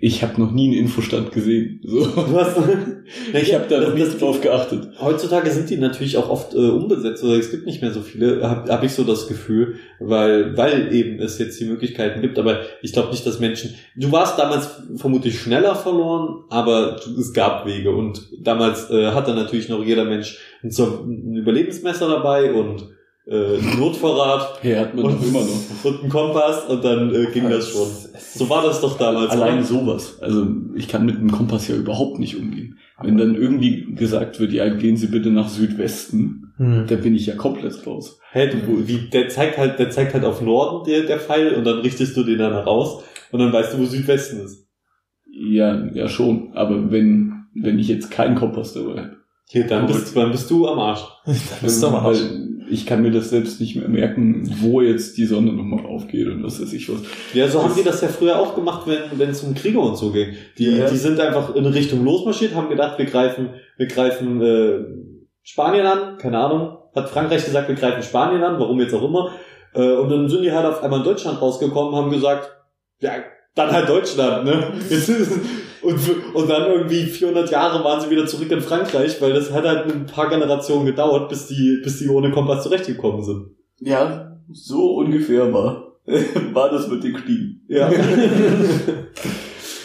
ich 0.00 0.22
habe 0.22 0.40
noch 0.40 0.50
nie 0.50 0.68
einen 0.68 0.84
Infostand 0.86 1.30
gesehen. 1.30 1.80
So. 1.84 2.06
Hast, 2.34 2.56
Ich 3.34 3.54
habe 3.54 3.66
da 3.68 3.80
noch 3.80 3.94
nicht 3.94 4.06
das- 4.06 4.18
drauf 4.18 4.40
geachtet. 4.40 4.88
Heutzutage 5.00 5.50
sind 5.50 5.68
die 5.68 5.76
natürlich 5.76 6.16
auch 6.16 6.30
oft 6.30 6.54
äh, 6.54 6.58
unbesetzt 6.58 7.22
oder 7.22 7.34
es 7.34 7.50
gibt 7.50 7.66
nicht 7.66 7.82
mehr 7.82 7.92
so 7.92 8.00
viele, 8.00 8.48
habe 8.48 8.72
hab 8.72 8.82
ich 8.82 8.92
so 8.92 9.04
das 9.04 9.28
Gefühl, 9.28 9.74
weil, 10.00 10.56
weil 10.56 10.92
eben 10.94 11.20
es 11.20 11.38
jetzt 11.38 11.60
die 11.60 11.66
Möglichkeiten 11.66 12.22
gibt, 12.22 12.38
aber 12.38 12.60
ich 12.82 12.92
glaube 12.94 13.10
nicht, 13.10 13.26
dass 13.26 13.40
Menschen, 13.40 13.74
du 13.94 14.10
warst 14.10 14.38
damals 14.38 14.82
vermutlich 14.96 15.38
schneller 15.38 15.74
verloren, 15.76 16.44
aber 16.48 16.96
es 17.18 17.32
gab 17.34 17.66
Wege 17.66 17.90
und 17.90 18.26
damals 18.40 18.90
äh, 18.90 19.08
hatte 19.12 19.34
natürlich 19.34 19.68
noch 19.68 19.84
jeder 19.84 20.04
Mensch 20.06 20.38
ein, 20.62 20.70
ein 20.70 21.36
Überlebensmesser 21.36 22.08
dabei 22.08 22.52
und 22.54 22.95
äh, 23.28 23.58
Notvorrat 23.78 24.62
Ja, 24.62 24.80
hat 24.80 24.94
man 24.94 25.04
und, 25.06 25.14
doch 25.20 25.26
immer 25.26 25.40
noch. 25.40 25.84
und 25.84 26.00
einen 26.00 26.08
Kompass 26.10 26.64
und 26.66 26.84
dann 26.84 27.14
äh, 27.14 27.26
ging 27.32 27.48
das 27.50 27.70
schon. 27.70 27.88
So 28.34 28.48
war 28.48 28.62
das 28.62 28.80
doch 28.80 28.96
damals. 28.98 29.30
Allein 29.30 29.58
oder? 29.58 29.64
sowas. 29.64 30.18
Also 30.20 30.46
ich 30.74 30.88
kann 30.88 31.06
mit 31.06 31.16
dem 31.16 31.30
Kompass 31.32 31.68
ja 31.68 31.74
überhaupt 31.76 32.18
nicht 32.18 32.36
umgehen. 32.36 32.78
Wenn 33.02 33.18
dann 33.18 33.34
irgendwie 33.34 33.94
gesagt 33.94 34.40
wird, 34.40 34.52
ja, 34.52 34.68
gehen 34.68 34.96
Sie 34.96 35.08
bitte 35.08 35.30
nach 35.30 35.48
Südwesten, 35.48 36.42
Hm. 36.58 36.86
da 36.88 36.96
bin 36.96 37.14
ich 37.14 37.26
ja 37.26 37.34
komplett 37.34 37.86
raus. 37.86 38.18
Hey, 38.30 38.48
du, 38.48 38.88
wie, 38.88 39.10
der 39.10 39.28
zeigt 39.28 39.58
halt, 39.58 39.78
der 39.78 39.90
zeigt 39.90 40.14
halt 40.14 40.24
auf 40.24 40.40
Norden, 40.40 40.86
der, 40.90 41.02
der 41.02 41.18
Pfeil, 41.20 41.52
und 41.54 41.64
dann 41.64 41.80
richtest 41.80 42.16
du 42.16 42.22
den 42.22 42.38
dann 42.38 42.54
raus, 42.54 43.02
und 43.30 43.40
dann 43.40 43.52
weißt 43.52 43.74
du, 43.74 43.78
wo 43.80 43.84
Südwesten 43.84 44.40
ist. 44.40 44.66
Ja, 45.30 45.84
ja 45.92 46.08
schon. 46.08 46.52
Aber 46.54 46.90
wenn, 46.90 47.44
wenn 47.54 47.78
ich 47.78 47.88
jetzt 47.88 48.10
keinen 48.10 48.36
Kompass 48.36 48.72
dabei 48.72 49.02
habe. 49.02 49.16
Hier, 49.48 49.66
dann 49.66 49.86
bist, 49.86 50.16
dann 50.16 50.30
bist 50.30 50.50
du 50.50 50.66
am 50.66 50.78
Arsch. 50.78 51.04
Da 51.26 51.32
bist 51.60 51.82
du 51.82 51.88
am 51.88 51.94
Arsch. 51.96 52.20
Weil 52.22 52.55
ich 52.70 52.86
kann 52.86 53.02
mir 53.02 53.10
das 53.10 53.30
selbst 53.30 53.60
nicht 53.60 53.76
mehr 53.76 53.88
merken, 53.88 54.48
wo 54.60 54.80
jetzt 54.80 55.16
die 55.18 55.24
Sonne 55.26 55.52
nochmal 55.52 55.84
aufgeht 55.86 56.26
und 56.26 56.42
was 56.42 56.60
weiß 56.60 56.72
ich 56.72 56.88
was. 56.88 57.00
Ja, 57.34 57.48
so 57.48 57.60
haben 57.62 57.68
Das- 57.68 57.76
die 57.78 57.84
das 57.84 58.00
ja 58.00 58.08
früher 58.08 58.38
auch 58.38 58.54
gemacht, 58.54 58.86
wenn, 58.86 59.18
wenn 59.18 59.30
es 59.30 59.42
um 59.42 59.54
Kriege 59.54 59.78
und 59.78 59.96
so 59.96 60.10
ging. 60.12 60.28
Die, 60.58 60.76
Ja. 60.76 60.88
die 60.90 60.96
sind 60.96 61.18
einfach 61.20 61.54
in 61.54 61.64
eine 61.64 61.74
Richtung 61.74 62.04
losmarschiert, 62.04 62.54
haben 62.54 62.68
gedacht, 62.68 62.98
wir 62.98 63.06
greifen, 63.06 63.50
wir 63.76 63.86
greifen, 63.86 64.40
äh, 64.42 64.78
Spanien 65.42 65.86
an, 65.86 66.18
keine 66.18 66.38
Ahnung. 66.38 66.78
Hat 66.94 67.08
Frankreich 67.08 67.44
gesagt, 67.44 67.68
wir 67.68 67.74
greifen 67.76 68.02
Spanien 68.02 68.42
an, 68.42 68.58
warum 68.58 68.80
jetzt 68.80 68.94
auch 68.94 69.04
immer. 69.04 69.30
Äh, 69.74 69.92
und 69.92 70.08
dann 70.10 70.28
sind 70.28 70.42
die 70.42 70.50
halt 70.52 70.66
auf 70.66 70.82
einmal 70.82 71.00
in 71.00 71.04
Deutschland 71.04 71.40
rausgekommen, 71.40 71.94
haben 71.94 72.10
gesagt, 72.10 72.50
ja, 73.00 73.12
dann 73.56 73.72
halt 73.72 73.88
Deutschland, 73.88 74.44
ne? 74.44 74.72
Und, 75.82 76.34
und 76.34 76.48
dann 76.48 76.70
irgendwie 76.70 77.04
400 77.04 77.50
Jahre 77.50 77.82
waren 77.82 78.00
sie 78.00 78.10
wieder 78.10 78.26
zurück 78.26 78.50
in 78.50 78.60
Frankreich, 78.60 79.20
weil 79.20 79.32
das 79.32 79.52
hat 79.52 79.64
halt 79.64 79.92
ein 79.92 80.06
paar 80.06 80.28
Generationen 80.28 80.86
gedauert, 80.86 81.28
bis 81.28 81.46
die, 81.46 81.80
bis 81.82 81.98
die 81.98 82.08
ohne 82.08 82.30
Kompass 82.30 82.64
zurechtgekommen 82.64 83.22
sind. 83.22 83.50
Ja, 83.80 84.36
so 84.52 84.96
ungefähr 84.96 85.52
war, 85.52 85.98
war 86.52 86.70
das 86.70 86.88
mit 86.88 87.02
den 87.02 87.14
Kriegen. 87.14 87.62
Ja. 87.68 87.90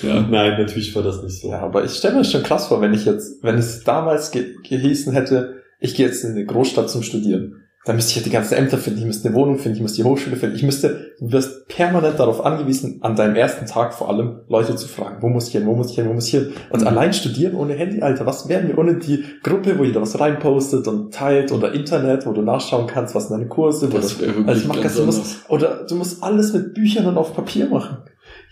Ja. 0.03 0.19
Nein, 0.19 0.59
natürlich 0.59 0.95
war 0.95 1.03
das 1.03 1.21
nicht 1.21 1.39
so. 1.39 1.49
Ja, 1.49 1.59
aber 1.59 1.83
ich 1.83 1.91
stelle 1.91 2.15
mir 2.15 2.21
das 2.21 2.31
schon 2.31 2.41
krass 2.41 2.67
vor, 2.67 2.81
wenn 2.81 2.91
ich 2.91 3.05
jetzt, 3.05 3.43
wenn 3.43 3.59
es 3.59 3.83
damals 3.83 4.31
ge 4.31 4.55
gehießen 4.67 5.13
hätte, 5.13 5.61
ich 5.79 5.93
gehe 5.93 6.07
jetzt 6.07 6.23
in 6.23 6.31
eine 6.31 6.43
Großstadt 6.43 6.89
zum 6.89 7.03
Studieren. 7.03 7.61
Dann 7.83 7.95
müsste 7.95 8.11
ich 8.11 8.17
ja 8.17 8.21
die 8.21 8.29
ganzen 8.29 8.53
Ämter 8.53 8.77
finden, 8.77 8.99
ich 8.99 9.05
müsste 9.05 9.27
eine 9.27 9.35
Wohnung 9.35 9.57
finden, 9.57 9.77
ich 9.77 9.81
müsste 9.81 9.97
die 10.03 10.07
Hochschule 10.07 10.35
finden. 10.35 10.55
Ich 10.55 10.61
müsste, 10.61 11.13
du 11.19 11.31
wirst 11.31 11.67
permanent 11.67 12.19
darauf 12.19 12.45
angewiesen, 12.45 12.99
an 13.01 13.15
deinem 13.15 13.35
ersten 13.35 13.65
Tag 13.65 13.95
vor 13.95 14.09
allem 14.09 14.41
Leute 14.47 14.75
zu 14.75 14.87
fragen, 14.87 15.17
wo 15.21 15.29
muss 15.29 15.47
ich 15.47 15.53
hin, 15.53 15.65
wo 15.65 15.73
muss 15.73 15.89
ich 15.89 15.95
hin, 15.95 16.07
wo 16.07 16.13
muss 16.13 16.27
ich 16.27 16.31
hin. 16.39 16.53
Und 16.69 16.81
Mhm. 16.81 16.87
allein 16.87 17.11
studieren 17.11 17.55
ohne 17.55 17.73
Handy, 17.73 18.01
Alter, 18.03 18.27
was 18.27 18.47
wären 18.47 18.67
wir 18.67 18.77
ohne 18.77 18.97
die 18.99 19.23
Gruppe, 19.41 19.79
wo 19.79 19.83
jeder 19.83 19.99
was 20.01 20.19
reinpostet 20.19 20.87
und 20.87 21.11
teilt 21.11 21.51
oder 21.51 21.73
Internet, 21.73 22.27
wo 22.27 22.33
du 22.33 22.43
nachschauen 22.43 22.85
kannst, 22.85 23.15
was 23.15 23.29
deine 23.29 23.47
Kurse, 23.47 23.89
Das 23.89 24.15
du, 24.17 24.25
wirklich 24.27 24.47
also 24.47 24.61
ich 24.61 24.67
mach 24.67 24.75
ganz 24.75 24.85
das, 24.85 24.95
du 24.97 25.05
musst, 25.05 25.49
oder 25.49 25.85
du 25.89 25.95
musst 25.95 26.21
alles 26.23 26.53
mit 26.53 26.75
Büchern 26.75 27.07
und 27.07 27.17
auf 27.17 27.33
Papier 27.35 27.65
machen. 27.67 27.97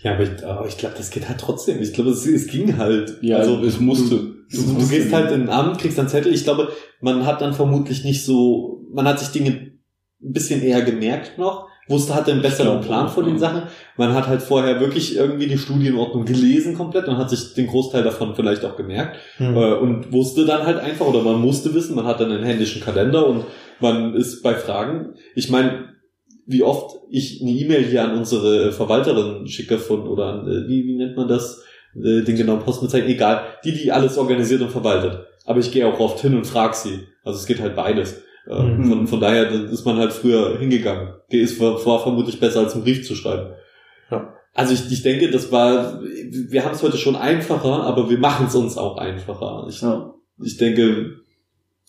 Ja, 0.02 0.14
aber 0.14 0.24
ich, 0.24 0.44
aber 0.44 0.66
ich 0.68 0.78
glaube, 0.78 0.96
das 0.98 1.12
geht 1.12 1.28
halt 1.30 1.40
trotzdem. 1.40 1.80
Ich 1.82 1.94
glaube, 1.94 2.10
es, 2.12 2.26
es 2.26 2.48
ging 2.48 2.78
halt. 2.78 3.18
Ja, 3.22 3.38
also 3.38 3.62
es 3.64 3.80
musste. 3.80 4.16
Du, 4.16 4.34
du 4.52 4.62
musste. 4.74 4.96
gehst 4.96 5.14
halt 5.14 5.32
in 5.32 5.42
ein 5.44 5.50
Amt, 5.50 5.78
kriegst 5.80 6.00
einen 6.00 6.08
Zettel. 6.08 6.34
Ich 6.34 6.46
glaube, 6.46 6.70
man 7.02 7.26
hat 7.26 7.42
dann 7.42 7.54
vermutlich 7.54 8.04
nicht 8.06 8.26
so, 8.26 8.79
man 8.92 9.08
hat 9.08 9.20
sich 9.20 9.30
Dinge 9.30 9.52
ein 10.22 10.34
bisschen 10.34 10.62
eher 10.62 10.82
gemerkt 10.82 11.38
noch, 11.38 11.68
wusste, 11.88 12.14
hatte 12.14 12.32
einen 12.32 12.42
besseren 12.42 12.82
Plan 12.82 13.10
von 13.10 13.26
den. 13.26 13.40
Sachen. 13.40 13.64
Man 13.98 14.14
hat 14.14 14.28
halt 14.28 14.42
vorher 14.42 14.80
wirklich 14.80 15.16
irgendwie 15.16 15.48
die 15.48 15.58
Studienordnung 15.58 16.26
gelesen 16.26 16.76
komplett 16.76 17.08
und 17.08 17.18
hat 17.18 17.30
sich 17.30 17.54
den 17.54 17.68
Großteil 17.68 18.04
davon 18.04 18.36
vielleicht 18.36 18.64
auch 18.66 18.76
gemerkt. 18.76 19.18
Hm. 19.38 19.56
Äh, 19.56 19.74
und 19.74 20.12
wusste 20.12 20.46
dann 20.46 20.66
halt 20.66 20.78
einfach, 20.78 21.08
oder 21.08 21.22
man 21.22 21.40
musste 21.42 21.74
wissen, 21.74 21.96
man 21.96 22.06
hat 22.06 22.20
dann 22.20 22.32
einen 22.32 22.44
händischen 22.44 22.82
Kalender 22.82 23.28
und 23.28 23.46
man 23.80 24.14
ist 24.14 24.44
bei 24.44 24.54
Fragen. 24.54 25.16
Ich 25.36 25.50
meine, 25.50 25.90
wie 26.46 26.64
oft 26.64 26.98
ich 27.10 27.42
eine 27.42 27.52
E-Mail 27.52 27.84
hier 27.84 28.04
an 28.04 28.18
unsere 28.18 28.72
Verwalterin 28.72 29.48
schicke 29.48 29.78
von, 29.78 30.08
oder 30.08 30.26
an, 30.26 30.48
äh, 30.48 30.68
wie, 30.68 30.86
wie 30.86 30.98
nennt 30.98 31.16
man 31.16 31.28
das, 31.28 31.64
äh, 31.96 32.22
den 32.22 32.36
genauen 32.36 32.60
Postbezeichnen, 32.60 33.12
egal, 33.12 33.44
die, 33.64 33.72
die 33.72 33.92
alles 33.92 34.18
organisiert 34.18 34.62
und 34.62 34.72
verwaltet. 34.72 35.26
Aber 35.46 35.60
ich 35.60 35.72
gehe 35.72 35.88
auch 35.88 36.00
oft 36.00 36.20
hin 36.20 36.36
und 36.36 36.46
frage 36.46 36.76
sie. 36.76 37.08
Also 37.24 37.40
es 37.40 37.46
geht 37.46 37.62
halt 37.62 37.76
beides. 37.76 38.22
Äh, 38.50 38.64
Mhm. 38.64 38.86
Von, 38.90 39.08
von 39.08 39.20
daher 39.20 39.50
ist 39.52 39.86
man 39.86 39.98
halt 39.98 40.12
früher 40.12 40.58
hingegangen. 40.58 41.14
Es 41.30 41.60
war, 41.60 41.84
war 41.86 42.02
vermutlich 42.02 42.40
besser, 42.40 42.62
als 42.62 42.74
einen 42.74 42.84
Brief 42.84 43.06
zu 43.06 43.16
schreiben. 43.16 43.52
Ja. 44.10 44.34
Also 44.56 44.74
ich, 44.74 44.92
ich 44.92 45.04
denke, 45.04 45.30
das 45.30 45.52
war, 45.52 46.02
wir 46.02 46.66
haben 46.66 46.74
es 46.74 46.82
heute 46.84 46.98
schon 46.98 47.16
einfacher, 47.16 47.84
aber 47.84 48.10
wir 48.10 48.18
machen 48.18 48.48
es 48.48 48.56
uns 48.56 48.78
auch 48.78 48.98
einfacher. 48.98 49.68
Ich, 49.70 49.82
Ja. 49.82 50.14
ich 50.44 50.58
denke, 50.58 51.18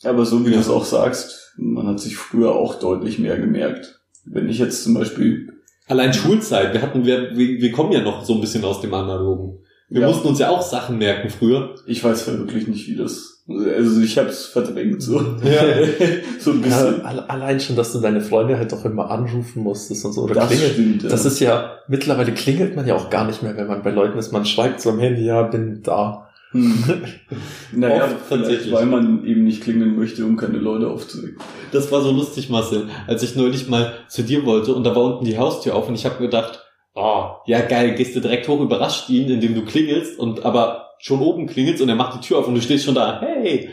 Aber 0.03 0.25
so 0.25 0.41
wie 0.47 0.49
Ja. 0.51 0.55
du 0.55 0.61
es 0.61 0.69
auch 0.71 0.85
sagst, 0.87 1.53
man 1.59 1.87
hat 1.87 2.01
sich 2.01 2.17
früher 2.17 2.55
auch 2.55 2.77
deutlich 2.79 3.19
mehr 3.19 3.37
gemerkt. 3.39 4.01
Wenn 4.25 4.49
ich 4.49 4.59
jetzt 4.59 4.83
zum 4.85 4.95
Beispiel, 4.95 5.53
allein 5.89 6.15
Schulzeit, 6.15 6.73
wir 6.73 6.81
hatten, 6.81 7.05
wir, 7.05 7.37
wir, 7.37 7.61
wir 7.61 7.73
kommen 7.73 7.93
ja 7.93 8.01
noch 8.01 8.25
so 8.25 8.35
ein 8.35 8.41
bisschen 8.41 8.65
aus 8.65 8.81
dem 8.81 8.95
Analogen. 8.95 9.59
Wir 9.91 10.01
Ja. 10.03 10.09
mussten 10.09 10.29
uns 10.29 10.39
ja 10.39 10.49
auch 10.51 10.63
Sachen 10.63 10.97
merken 10.99 11.29
früher. 11.31 11.75
ich 11.87 12.03
weiß 12.03 12.27
ja 12.29 12.39
wirklich 12.39 12.67
nicht, 12.67 12.89
wie 12.89 12.97
das, 12.97 13.30
also 13.51 14.01
ich 14.01 14.17
habe 14.19 14.29
es 14.29 14.47
verdrängt 14.47 15.03
so. 15.03 15.19
Ja. 15.19 15.63
so 16.39 16.53
ein 16.53 16.59
Ja, 16.61 16.83
bisschen. 16.83 17.05
alle- 17.05 17.29
allein 17.29 17.59
schon, 17.61 17.77
dass 17.77 17.93
du 17.93 18.01
deine 18.01 18.21
Freunde 18.21 18.57
halt 18.59 18.71
doch 18.73 18.85
immer 18.85 19.11
anrufen 19.11 19.63
musstest 19.63 20.05
und 20.05 20.13
so 20.13 20.23
oder 20.23 20.35
das 20.35 20.49
klingeln. 20.49 20.73
stimmt. 20.73 21.03
Ja. 21.05 21.09
Das 21.09 21.25
ist 21.25 21.41
ja, 21.41 21.79
mittlerweile 21.89 22.33
klingelt 22.33 22.77
man 22.77 22.87
ja 22.87 22.95
auch 22.95 23.11
gar 23.11 23.27
nicht 23.27 23.43
mehr, 23.43 23.57
wenn 23.57 23.67
man 23.67 23.83
bei 23.83 23.91
Leuten 23.91 24.19
ist. 24.19 24.33
Man 24.33 24.45
schreibt 24.47 24.81
so 24.81 24.91
am 24.91 24.99
Handy, 25.01 25.25
ja, 25.25 25.43
bin 25.43 25.81
da. 25.83 26.29
Hm. 26.53 26.85
naja, 27.73 28.05
Oft 28.07 28.29
tatsächlich. 28.29 28.73
weil 28.73 28.87
man 28.87 29.25
eben 29.25 29.45
nicht 29.45 29.63
klingeln 29.63 29.97
möchte, 29.97 30.25
um 30.25 30.37
keine 30.37 30.59
Leute 30.59 30.89
aufzuwecken. 30.89 31.39
Das 31.73 31.93
war 31.93 32.03
so 32.03 32.11
lustig, 32.11 32.51
Marcel, 32.51 32.89
als 33.07 33.23
ich 33.23 33.37
neulich 33.37 33.69
mal 33.69 33.93
zu 34.09 34.23
dir 34.23 34.45
wollte 34.45 34.75
und 34.75 34.85
da 34.85 34.95
war 34.97 35.05
unten 35.05 35.25
die 35.25 35.39
Haustür 35.39 35.75
auf 35.77 35.89
und 35.89 35.95
ich 35.95 36.05
habe 36.07 36.19
gedacht, 36.19 36.65
oh, 36.95 37.25
ja 37.47 37.61
geil, 37.61 37.95
gehst 37.95 38.17
du 38.17 38.21
direkt 38.21 38.49
hoch, 38.49 38.61
überrascht 38.61 39.09
ihn, 39.11 39.31
indem 39.31 39.55
du 39.55 39.65
klingelst 39.65 40.19
und 40.19 40.45
aber 40.45 40.90
schon 41.01 41.21
oben 41.21 41.47
klingelst 41.47 41.83
und 41.83 41.89
er 41.89 41.95
macht 41.97 42.17
die 42.23 42.27
Tür 42.27 42.39
auf 42.39 42.49
und 42.49 42.55
du 42.55 42.61
stehst 42.63 42.85
schon 42.85 42.95
da, 42.95 43.21
hey. 43.21 43.71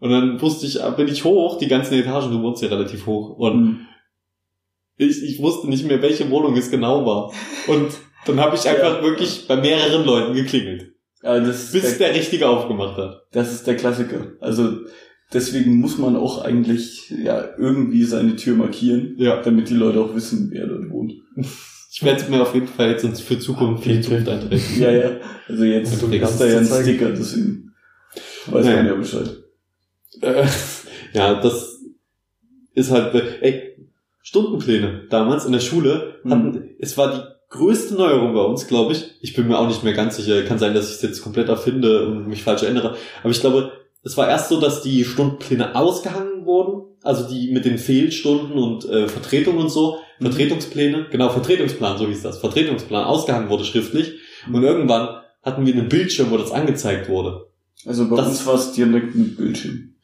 Und 0.00 0.10
dann 0.10 0.40
wusste 0.40 0.66
ich, 0.66 0.78
bin 0.96 1.08
ich 1.08 1.24
hoch, 1.24 1.58
die 1.58 1.66
ganzen 1.68 1.94
Etagen, 1.94 2.30
du 2.30 2.40
wohnst 2.42 2.62
ja 2.62 2.68
relativ 2.68 3.06
hoch 3.06 3.30
und 3.38 3.52
Und 3.52 3.86
ich, 4.96 5.22
ich 5.22 5.40
wusste 5.42 5.68
nicht 5.68 5.86
mehr, 5.86 6.02
welche 6.02 6.30
Wohnung 6.30 6.56
es 6.56 6.70
genau 6.70 7.04
war. 7.06 7.32
Und 7.66 7.92
dann 8.26 8.40
habe 8.40 8.56
ich 8.56 8.68
einfach 8.68 9.02
wirklich 9.02 9.46
bei 9.48 9.56
mehreren 9.56 10.04
Leuten 10.04 10.34
geklingelt, 10.34 10.92
ist, 11.22 11.72
bis 11.72 11.98
der, 11.98 12.08
der 12.08 12.14
Richtige 12.18 12.48
aufgemacht 12.48 12.96
hat. 12.96 13.22
das 13.32 13.52
ist 13.52 13.66
der 13.66 13.76
Klassiker. 13.76 14.32
Also 14.40 14.78
deswegen 15.32 15.80
muss 15.80 15.98
man 15.98 16.16
auch 16.16 16.42
eigentlich 16.44 17.10
ja 17.10 17.48
irgendwie 17.58 18.04
seine 18.04 18.36
Tür 18.36 18.56
markieren, 18.56 19.14
Ja. 19.18 19.40
damit 19.42 19.68
die 19.70 19.74
Leute 19.74 20.00
auch 20.00 20.14
wissen, 20.14 20.50
wer 20.52 20.66
dort 20.66 20.90
wohnt. 20.90 21.14
Ich 22.00 22.04
werde 22.04 22.20
es 22.20 22.28
mir 22.28 22.40
auf 22.40 22.54
jeden 22.54 22.68
Fall 22.68 22.90
jetzt 22.90 23.22
für 23.22 23.40
Zukunft, 23.40 23.84
die 23.84 24.00
Zukunft 24.00 24.28
eintragen. 24.28 24.62
Ja, 24.78 24.92
ja. 24.92 25.10
Also 25.48 25.64
jetzt 25.64 25.90
Also 25.94 26.06
die 26.06 26.18
ist 26.18 26.40
da 26.40 26.44
ja 26.46 26.50
ein 26.52 26.56
ganze 26.58 26.70
Zeit. 26.70 26.82
Sticker, 26.84 27.10
deswegen 27.10 27.74
weiß 28.46 28.64
Naja. 28.64 28.76
man 28.76 28.86
ja 28.86 28.94
Bescheid. 28.94 29.30
Äh, 30.20 30.44
ja, 31.12 31.40
das 31.40 31.80
ist 32.74 32.92
halt, 32.92 33.12
ey, 33.40 33.76
Stundenpläne 34.22 35.06
damals 35.10 35.44
in 35.44 35.50
der 35.50 35.58
Schule 35.58 36.20
hatten, 36.24 36.70
es 36.78 36.96
war 36.96 37.16
die 37.16 37.56
größte 37.56 37.94
Neuerung 37.94 38.32
bei 38.32 38.42
uns, 38.42 38.68
glaube 38.68 38.92
ich. 38.92 39.16
Ich 39.20 39.34
bin 39.34 39.48
mir 39.48 39.58
auch 39.58 39.66
nicht 39.66 39.82
mehr 39.82 39.94
ganz 39.94 40.18
sicher. 40.18 40.40
Kann 40.42 40.60
sein, 40.60 40.74
dass 40.74 40.90
ich 40.90 40.96
es 40.96 41.02
jetzt 41.02 41.22
komplett 41.22 41.48
erfinde 41.48 42.06
und 42.06 42.28
mich 42.28 42.44
falsch 42.44 42.62
erinnere. 42.62 42.94
Aber 43.22 43.30
ich 43.30 43.40
glaube, 43.40 43.72
es 44.04 44.16
war 44.16 44.28
erst 44.28 44.50
so, 44.50 44.60
dass 44.60 44.82
die 44.82 45.04
Stundenpläne 45.04 45.74
ausgehangen 45.74 46.46
wurden. 46.46 46.96
Also 47.02 47.28
die 47.28 47.50
mit 47.50 47.64
den 47.64 47.78
Fehlstunden 47.78 48.56
und 48.56 48.84
äh, 48.88 49.08
Vertretung 49.08 49.56
und 49.56 49.70
so. 49.70 49.96
Vertretungspläne, 50.20 51.06
genau, 51.10 51.28
Vertretungsplan, 51.30 51.98
so 51.98 52.06
hieß 52.06 52.22
das. 52.22 52.38
Vertretungsplan 52.38 53.04
ausgehangen 53.04 53.48
wurde 53.48 53.64
schriftlich. 53.64 54.14
Und 54.52 54.62
irgendwann 54.62 55.08
hatten 55.42 55.64
wir 55.66 55.72
einen 55.74 55.88
Bildschirm, 55.88 56.30
wo 56.30 56.36
das 56.36 56.50
angezeigt 56.52 57.08
wurde. 57.08 57.46
Also 57.86 58.08
bei 58.08 58.16
Das- 58.16 58.28
uns 58.28 58.46
war 58.46 58.54
es 58.54 58.72
direkt 58.72 59.14
mit 59.14 59.36
Bildschirm. 59.36 59.94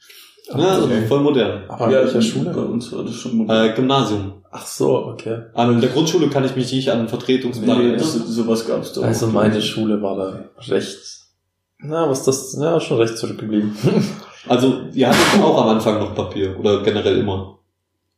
Ja, 0.48 0.54
also 0.56 0.84
okay. 0.86 1.06
voll 1.08 1.20
modern. 1.20 1.64
Aber 1.68 1.86
in 1.86 1.92
welcher 1.92 2.14
Bei 2.14 2.20
Schule? 2.20 2.50
uns 2.66 2.92
war 2.92 3.02
das 3.04 3.14
schon 3.14 3.36
modern. 3.38 3.66
Äh, 3.70 3.72
Gymnasium. 3.74 4.32
Ach 4.50 4.66
so, 4.66 5.06
okay. 5.06 5.44
An 5.54 5.80
der 5.80 5.90
Grundschule 5.90 6.28
kann 6.28 6.44
ich 6.44 6.54
mich 6.54 6.70
nicht 6.72 6.88
an 6.90 6.98
einen 7.00 7.08
Vertretungsplan 7.08 7.78
nee, 7.78 7.88
erinnern. 7.94 8.04
sowas 8.06 8.66
gab's 8.66 8.92
da 8.92 9.00
Also 9.00 9.26
meine 9.28 9.60
Schule 9.62 10.00
war 10.02 10.16
da 10.16 10.44
recht, 10.68 10.98
na, 11.78 12.08
was 12.08 12.24
das, 12.24 12.56
ja, 12.60 12.78
schon 12.78 12.98
recht 12.98 13.16
zurückgeblieben. 13.18 13.74
Also, 14.46 14.82
ihr 14.92 15.08
hattet 15.08 15.42
auch 15.42 15.62
am 15.62 15.68
Anfang 15.70 15.98
noch 15.98 16.14
Papier 16.14 16.58
oder 16.60 16.82
generell 16.82 17.18
immer. 17.18 17.58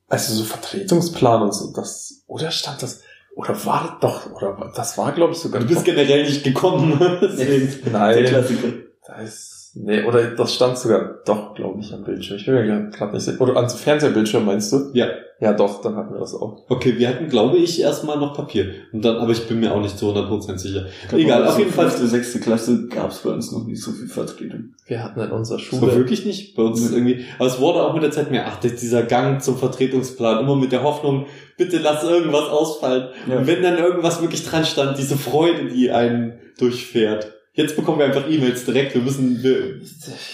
Also 0.08 0.34
so 0.34 0.44
Vertretungsplan 0.44 1.42
und 1.42 1.52
so, 1.52 1.72
das, 1.72 2.22
oder 2.26 2.50
stand 2.50 2.82
das, 2.82 3.00
oder 3.34 3.64
war 3.66 3.98
doch, 4.00 4.30
oder 4.32 4.72
das 4.74 4.96
war 4.96 5.12
glaube 5.12 5.32
ich 5.32 5.38
sogar. 5.38 5.60
Du 5.60 5.66
bist 5.66 5.84
generell 5.84 6.24
nicht 6.24 6.44
gekommen. 6.44 6.98
Der 7.20 7.90
Nein, 7.92 8.24
Klassiker. 8.24 8.68
da 9.06 9.16
ist, 9.16 9.55
nee, 9.76 10.02
oder 10.04 10.22
das 10.30 10.54
stand 10.54 10.78
sogar 10.78 11.20
doch, 11.24 11.54
glaube 11.54 11.80
ich, 11.80 11.92
am 11.92 12.04
Bildschirm. 12.04 12.36
Ich 12.38 12.46
will 12.46 12.66
ja 12.66 12.78
gerade 12.90 13.12
nicht 13.14 13.24
sehen. 13.24 13.38
Oder 13.38 13.56
ans 13.56 13.74
Fernsehbildschirm 13.74 14.44
meinst 14.44 14.72
du? 14.72 14.90
Ja. 14.92 15.08
Ja, 15.38 15.52
doch, 15.52 15.82
dann 15.82 15.96
hatten 15.96 16.14
wir 16.14 16.20
das 16.20 16.34
auch. 16.34 16.64
Okay, 16.70 16.94
wir 16.96 17.08
hatten, 17.10 17.28
glaube 17.28 17.58
ich, 17.58 17.82
erstmal 17.82 18.16
noch 18.18 18.32
Papier. 18.34 18.72
Und 18.94 19.04
dann, 19.04 19.16
aber 19.16 19.32
ich 19.32 19.46
bin 19.46 19.60
mir 19.60 19.74
auch 19.74 19.82
nicht 19.82 19.98
zu 19.98 20.06
100% 20.10 20.56
sicher. 20.56 20.86
Ich 21.02 21.08
glaub, 21.10 21.20
Egal, 21.20 21.40
aber 21.40 21.48
auf 21.48 21.52
so 21.56 21.58
jeden 21.60 21.72
Fall. 21.74 21.90
Fünfte, 21.90 22.06
sechste 22.06 22.40
Klasse 22.40 22.86
gab's 22.88 23.18
bei 23.18 23.30
uns 23.30 23.52
noch 23.52 23.66
nicht 23.66 23.82
so 23.82 23.90
viel 23.92 24.08
Vertretung. 24.08 24.70
Wir 24.86 25.04
hatten 25.04 25.20
in 25.20 25.30
unserer 25.30 25.58
Das 25.58 25.72
war 25.72 25.80
Schule. 25.80 25.94
wirklich 25.94 26.24
nicht. 26.24 26.56
Bei 26.56 26.62
uns 26.62 26.80
ist 26.80 26.92
irgendwie, 26.94 27.26
aber 27.38 27.48
es 27.48 27.60
wurde 27.60 27.82
auch 27.82 27.92
mit 27.92 28.02
der 28.02 28.12
Zeit 28.12 28.30
mehr, 28.30 28.46
ach, 28.46 28.58
dieser 28.60 29.02
Gang 29.02 29.42
zum 29.42 29.58
Vertretungsplan, 29.58 30.40
immer 30.42 30.56
mit 30.56 30.72
der 30.72 30.82
Hoffnung, 30.82 31.26
bitte 31.58 31.76
lass 31.76 32.02
irgendwas 32.02 32.48
ausfallen. 32.48 33.08
Ja. 33.28 33.36
Und 33.36 33.46
wenn 33.46 33.62
dann 33.62 33.76
irgendwas 33.76 34.22
wirklich 34.22 34.42
dran 34.42 34.64
stand, 34.64 34.96
diese 34.96 35.18
Freude, 35.18 35.66
die 35.66 35.90
einen 35.90 36.38
durchfährt. 36.58 37.34
Jetzt 37.56 37.74
bekommen 37.74 37.98
wir 37.98 38.04
einfach 38.06 38.28
E-Mails 38.28 38.64
direkt, 38.66 38.94
wir 38.94 39.00
müssen, 39.02 39.42
wir 39.42 39.80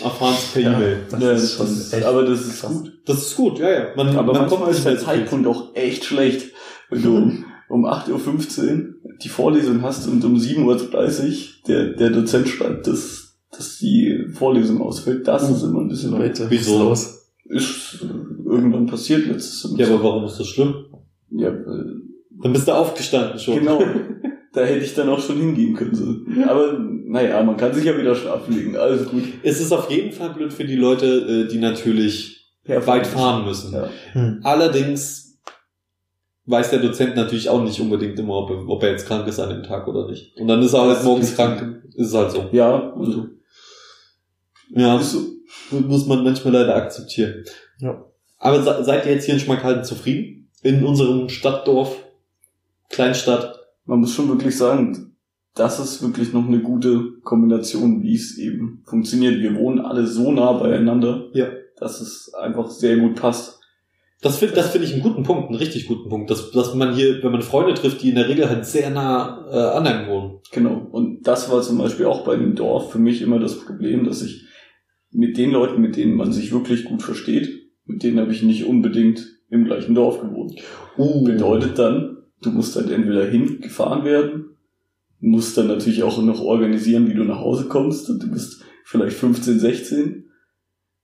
erfahren 0.03 0.35
es 0.37 0.53
per 0.53 0.63
Ja. 0.63 0.77
E-Mail. 0.77 0.97
Das 1.09 1.23
Ja, 1.23 1.33
ist 1.33 1.55
schon 1.55 1.67
das- 1.67 1.93
echt 1.93 2.05
aber 2.05 2.25
das 2.25 2.41
ist 2.41 2.61
krass. 2.61 2.73
gut. 2.73 2.93
Das 3.07 3.19
ist 3.19 3.37
gut, 3.37 3.59
ja, 3.61 3.71
ja. 3.71 3.87
Man, 3.97 4.09
Aber 4.17 4.33
man 4.33 4.43
manchmal 4.49 4.71
ist 4.73 4.85
der. 4.85 4.99
Zeitpunkt 4.99 5.47
auch 5.47 5.75
echt 5.75 6.05
schlecht. 6.05 6.51
Wenn 6.91 7.03
du 7.03 7.17
um, 7.17 7.45
um 7.69 7.87
8.15 7.87 8.71
Uhr 8.71 8.95
die 9.23 9.29
Vorlesung 9.29 9.83
hast 9.83 10.07
und 10.09 10.25
um 10.25 10.37
7.30 10.37 10.65
Uhr 10.65 11.39
der, 11.69 11.85
der 11.95 12.11
Dozent 12.11 12.49
schreibt, 12.49 12.87
dass, 12.89 13.37
dass 13.57 13.79
die 13.79 14.27
Vorlesung 14.35 14.83
ausfällt, 14.83 15.27
das 15.29 15.49
ist 15.49 15.63
immer 15.63 15.81
ein 15.81 15.89
bisschen 15.89 16.11
Leute, 16.11 16.47
Wieso? 16.51 16.73
ist 16.75 16.79
los? 16.81 17.29
Ist 17.45 18.05
irgendwann 18.45 18.87
passiert 18.87 19.27
letztes 19.27 19.63
Ja, 19.63 19.69
Semester. 19.71 19.95
aber 19.95 20.05
warum 20.05 20.25
ist 20.25 20.39
das 20.41 20.49
schlimm? 20.49 20.75
Ja, 21.31 21.49
äh, 21.51 21.85
Dann 22.43 22.53
bist 22.53 22.67
du 22.67 22.73
aufgestanden 22.73 23.39
schon. 23.39 23.61
genau. 23.61 23.81
Da 24.55 24.63
hätte 24.65 24.85
ich 24.85 24.95
dann 24.95 25.09
auch 25.09 25.21
schon 25.21 25.39
hingehen 25.39 25.75
können. 25.75 25.95
So. 25.95 26.15
Aber 26.47 26.79
naja, 26.79 27.43
man 27.43 27.57
kann 27.57 27.73
sich 27.73 27.85
ja 27.85 27.97
wieder 27.97 28.15
schlafen 28.15 28.55
legen. 28.55 28.77
Alles 28.77 29.09
gut. 29.09 29.23
Es 29.43 29.61
ist 29.61 29.73
auf 29.73 29.91
jeden 29.91 30.13
Fall 30.13 30.31
blöd 30.35 30.53
für 30.53 30.65
die 30.65 30.77
Leute, 30.77 31.07
äh, 31.07 31.49
die 31.51 31.59
natürlich 31.59 32.51
weit 32.67 33.07
fahren 33.07 33.45
müssen. 33.47 33.73
Ja. 33.73 33.89
Hm. 34.13 34.41
Allerdings 34.43 35.39
weiß 36.47 36.71
der 36.71 36.81
Dozent 36.81 37.17
natürlich 37.17 37.49
auch 37.49 37.63
nicht 37.63 37.81
unbedingt 37.81 38.19
immer, 38.19 38.35
ob 38.35 38.51
er, 38.51 38.69
ob 38.69 38.83
er 38.83 38.91
jetzt 38.91 39.07
krank 39.07 39.27
ist 39.27 39.39
an 39.41 39.49
dem 39.51 39.63
Tag 39.63 39.89
oder 39.89 40.09
nicht. 40.09 40.37
Und 40.39 40.49
dann 40.49 40.61
ist 40.63 40.73
er 40.75 40.81
Das 40.81 40.89
halt 40.89 40.99
ist 40.99 41.05
morgens 41.05 41.29
richtig. 41.29 41.37
krank. 41.37 41.83
Ist 41.95 42.09
es 42.09 42.15
halt 42.15 42.31
so. 42.33 42.49
Ja, 42.53 42.93
also, 42.95 43.27
Ja, 44.71 44.99
ist 44.99 45.13
so. 45.13 45.21
muss 45.81 46.07
man 46.07 46.25
manchmal 46.25 46.53
leider 46.53 46.77
akzeptieren. 46.77 47.45
Ja. 47.79 48.05
Aber 48.39 48.63
se- 48.63 48.85
seid 48.85 49.07
ihr 49.07 49.13
jetzt 49.13 49.25
hier 49.25 49.35
in 49.35 49.41
Schmalkalden 49.41 49.85
zufrieden? 49.85 50.51
In 50.63 50.85
unserem 50.85 51.29
Stadtdorf, 51.29 51.97
Kleinstadt? 52.91 53.52
Man 53.85 54.01
muss 54.01 54.13
schon 54.13 54.29
wirklich 54.29 54.57
sagen, 54.57 55.17
das 55.55 55.79
ist 55.79 56.03
wirklich 56.03 56.33
noch 56.33 56.47
eine 56.47 56.61
gute 56.61 57.21
Kombination, 57.23 58.03
wie 58.03 58.15
es 58.15 58.39
eben 58.39 58.83
funktioniert. 58.87 59.41
Wir 59.41 59.55
wohnen 59.57 59.81
alle 59.81 60.07
so 60.07 60.33
nah 60.33 60.53
beieinander, 60.53 61.29
Ja. 61.35 61.49
dass 61.79 62.01
es 62.01 62.33
einfach 62.35 62.71
sehr 62.71 62.97
gut 62.97 63.17
passt. 63.17 63.61
Das 64.23 64.39
finde 64.39 64.55
das 64.55 64.71
finde 64.71 64.87
ich 64.87 64.93
einen 64.95 65.03
guten 65.03 65.25
Punkt, 65.25 65.49
einen 65.49 65.59
richtig 65.59 65.89
guten 65.89 66.09
Punkt, 66.09 66.31
dass, 66.31 66.53
dass 66.53 66.75
man 66.75 66.95
hier, 66.95 67.23
wenn 67.25 67.33
man 67.33 67.43
Freunde 67.43 67.75
trifft, 67.75 68.03
die 68.03 68.11
in 68.11 68.15
der 68.15 68.29
Regel 68.29 68.49
halt 68.49 68.65
sehr 68.65 68.89
nah 68.91 69.47
äh, 69.51 69.77
an 69.77 69.87
einem 69.87 70.09
wohnen. 70.09 70.39
Genau. 70.53 70.87
Und 70.93 71.27
das 71.27 71.51
war 71.51 71.61
zum 71.61 71.79
Beispiel 71.79 72.07
auch 72.07 72.25
bei 72.25 72.37
dem 72.37 72.55
Dorf 72.55 72.93
für 72.93 73.01
mich 73.01 73.21
immer 73.21 73.41
das 73.41 73.59
Problem, 73.59 74.05
dass 74.05 74.23
ich 74.23 74.45
mit 75.11 75.37
den 75.37 75.51
Leuten, 75.51 75.83
mit 75.83 75.97
denen 75.97 76.15
man 76.15 76.33
sich 76.33 76.53
wirklich 76.53 76.85
gut 76.85 77.03
versteht, 77.03 77.51
mit 77.85 78.05
denen 78.05 78.21
habe 78.21 78.33
ich 78.33 78.45
nicht 78.45 78.65
unbedingt 78.65 79.27
im 79.51 79.65
gleichen 79.65 79.95
Dorf 79.95 80.21
gewohnt. 80.21 80.55
Uh, 80.97 81.25
Bedeutet 81.25 81.79
dann, 81.79 82.22
du 82.43 82.51
musst 82.51 82.77
halt 82.77 82.91
entweder 82.91 83.25
hingefahren 83.27 84.05
werden, 84.05 84.57
musst 85.21 85.57
dann 85.57 85.69
natürlich 85.69 86.03
auch 86.03 86.21
noch 86.23 86.41
organisieren, 86.41 87.09
wie 87.09 87.15
du 87.15 87.25
nach 87.25 87.41
Hause 87.41 87.67
kommst. 87.69 88.11
Und 88.11 88.23
du 88.23 88.31
bist 88.31 88.63
vielleicht 88.85 89.17
15, 89.17 89.59
16 89.61 90.25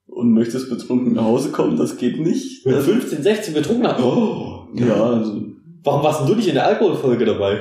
und 0.07 0.33
möchtest 0.33 0.69
betrunken 0.71 1.15
nach 1.15 1.25
Hause 1.25 1.51
kommen, 1.51 1.77
das 1.77 1.97
geht 1.97 2.19
nicht. 2.19 2.67
Mit 2.67 2.77
15, 2.77 3.23
16 3.23 3.55
betrunken. 3.55 3.87
Oh. 4.03 4.67
Ja, 4.75 5.05
also, 5.05 5.43
Warum 5.85 6.03
warst 6.03 6.21
denn 6.21 6.27
du 6.27 6.35
nicht 6.35 6.49
in 6.49 6.55
der 6.55 6.67
Alkoholfolge 6.67 7.25
dabei? 7.25 7.61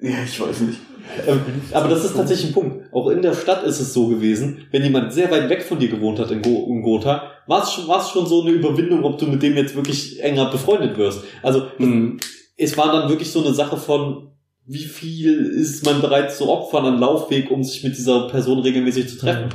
ja, 0.00 0.10
ich 0.24 0.40
weiß 0.40 0.60
nicht. 0.62 0.78
Ähm, 1.26 1.40
Aber 1.72 1.88
das 1.88 2.04
ist 2.04 2.16
tatsächlich 2.16 2.50
ein 2.50 2.54
Punkt. 2.54 2.92
Auch 2.92 3.10
in 3.10 3.20
der 3.20 3.34
Stadt 3.34 3.64
ist 3.64 3.80
es 3.80 3.92
so 3.92 4.06
gewesen, 4.08 4.58
wenn 4.70 4.82
jemand 4.82 5.12
sehr 5.12 5.30
weit 5.30 5.48
weg 5.50 5.62
von 5.62 5.78
dir 5.78 5.88
gewohnt 5.88 6.18
hat 6.18 6.30
in, 6.30 6.40
Go 6.40 6.66
in 6.70 6.82
Gotha, 6.82 7.30
war 7.46 7.62
es 7.62 7.72
schon, 7.72 7.84
schon 8.12 8.26
so 8.26 8.42
eine 8.42 8.52
Überwindung, 8.52 9.04
ob 9.04 9.18
du 9.18 9.26
mit 9.26 9.42
dem 9.42 9.56
jetzt 9.56 9.74
wirklich 9.74 10.22
enger 10.22 10.50
befreundet 10.50 10.96
wirst. 10.96 11.24
Also 11.42 11.64
Hm. 11.76 12.18
Es 12.60 12.76
war 12.76 12.92
dann 12.92 13.08
wirklich 13.08 13.30
so 13.30 13.42
eine 13.44 13.54
Sache 13.54 13.76
von, 13.76 14.28
wie 14.66 14.84
viel 14.84 15.46
ist 15.46 15.84
man 15.84 16.00
bereit 16.00 16.32
zu 16.34 16.48
opfern 16.48 16.84
an 16.86 17.00
Laufweg, 17.00 17.50
um 17.50 17.64
sich 17.64 17.82
mit 17.82 17.96
dieser 17.96 18.28
Person 18.28 18.60
regelmäßig 18.60 19.08
zu 19.08 19.18
treffen. 19.18 19.48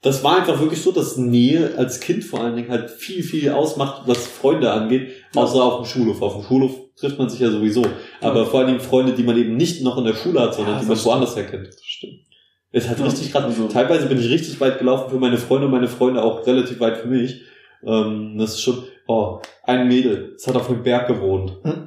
Das 0.00 0.22
war 0.22 0.38
einfach 0.38 0.60
wirklich 0.60 0.82
so, 0.82 0.92
dass 0.92 1.16
Nähe 1.16 1.74
als 1.78 2.00
Kind 2.00 2.24
vor 2.24 2.40
allen 2.42 2.56
Dingen 2.56 2.70
halt 2.70 2.90
viel, 2.90 3.22
viel 3.22 3.50
ausmacht, 3.50 4.02
was 4.06 4.26
Freunde 4.26 4.70
angeht, 4.70 5.08
außer 5.34 5.62
auf 5.62 5.76
dem 5.82 5.86
Schulhof. 5.86 6.20
Auf 6.22 6.34
dem 6.34 6.42
Schulhof 6.44 6.72
trifft 6.96 7.18
man 7.18 7.28
sich 7.30 7.40
ja 7.40 7.50
sowieso. 7.50 7.84
Aber 8.20 8.44
vor 8.46 8.60
allen 8.60 8.68
Dingen 8.68 8.80
Freunde, 8.80 9.12
die 9.14 9.22
man 9.22 9.36
eben 9.38 9.56
nicht 9.56 9.82
noch 9.82 9.96
in 9.98 10.04
der 10.04 10.14
Schule 10.14 10.40
hat, 10.40 10.54
sondern 10.54 10.74
Ja, 10.74 10.80
die 10.80 10.86
man 10.86 10.96
das 10.96 11.04
woanders 11.06 11.34
her 11.36 11.44
kennt. 11.46 11.68
Das 11.68 11.80
stimmt. 11.82 12.20
Es 12.70 12.88
hat 12.88 12.98
Ja, 12.98 13.06
richtig 13.06 13.32
krass. 13.32 13.44
also- 13.44 13.68
Teilweise 13.68 14.06
bin 14.06 14.18
ich 14.20 14.28
richtig 14.28 14.60
weit 14.60 14.78
gelaufen 14.78 15.10
für 15.10 15.18
meine 15.18 15.38
Freunde 15.38 15.66
und 15.66 15.72
meine 15.72 15.88
Freunde 15.88 16.22
auch 16.22 16.46
relativ 16.46 16.80
weit 16.80 16.98
für 16.98 17.08
mich. 17.08 17.40
Ähm, 17.86 18.36
das 18.38 18.52
ist 18.54 18.60
schon, 18.62 18.84
oh, 19.06 19.38
ein 19.64 19.88
Mädel, 19.88 20.32
es 20.36 20.46
hat 20.46 20.56
auf 20.56 20.68
einem 20.70 20.82
Berg 20.82 21.08
gewohnt. 21.08 21.56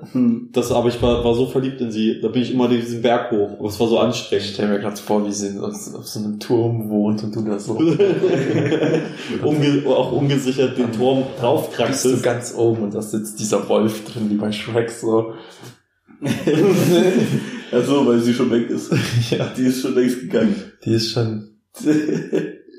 Das, 0.54 0.72
aber 0.72 0.88
ich 0.88 1.02
war, 1.02 1.24
war 1.26 1.36
so 1.36 1.46
verliebt 1.48 1.82
in 1.82 1.92
sie, 1.92 2.22
da 2.22 2.30
bin 2.30 2.42
ich 2.42 2.54
immer 2.54 2.70
diesen 2.70 3.02
Berg 3.02 3.30
hoch. 3.30 3.60
Aber 3.60 3.68
es 3.68 3.78
war 3.80 3.88
so 3.88 3.96
Ich 3.98 4.02
anstrengend. 4.02 4.46
stell 4.54 4.68
mir 4.70 4.80
gerade 4.80 4.96
vor, 4.96 5.26
wie 5.28 5.32
sie 5.34 5.60
auf, 5.60 5.74
auf 5.96 6.08
so 6.08 6.20
einem 6.20 6.40
Turm 6.40 6.90
wohnt 6.90 7.24
und 7.24 7.36
du 7.36 7.42
da 7.44 7.60
so 7.60 7.74
Unge 9.44 9.84
auch 9.86 10.12
ungesichert 10.14 10.78
den 10.78 10.92
Turm 10.94 11.24
bist 11.88 12.06
du 12.06 12.22
ganz 12.22 12.56
oben 12.56 12.84
und 12.84 12.96
da 12.96 13.02
sitzt 13.02 13.40
dieser 13.40 13.68
Wolf 13.70 14.06
drin, 14.06 14.30
wie 14.30 14.36
bei 14.36 14.52
Shrek 14.52 14.90
so. 14.90 15.34
Ach 17.72 17.84
so, 17.86 18.08
weil 18.08 18.20
sie 18.20 18.34
schon 18.34 18.50
weg 18.50 18.70
ist. 18.70 18.92
ja, 19.30 19.52
Die 19.56 19.64
ist 19.66 19.82
schon 19.82 19.94
längst 19.96 20.22
gegangen. 20.22 20.56
die 20.86 20.94
ist 20.94 21.12
schon, 21.12 21.50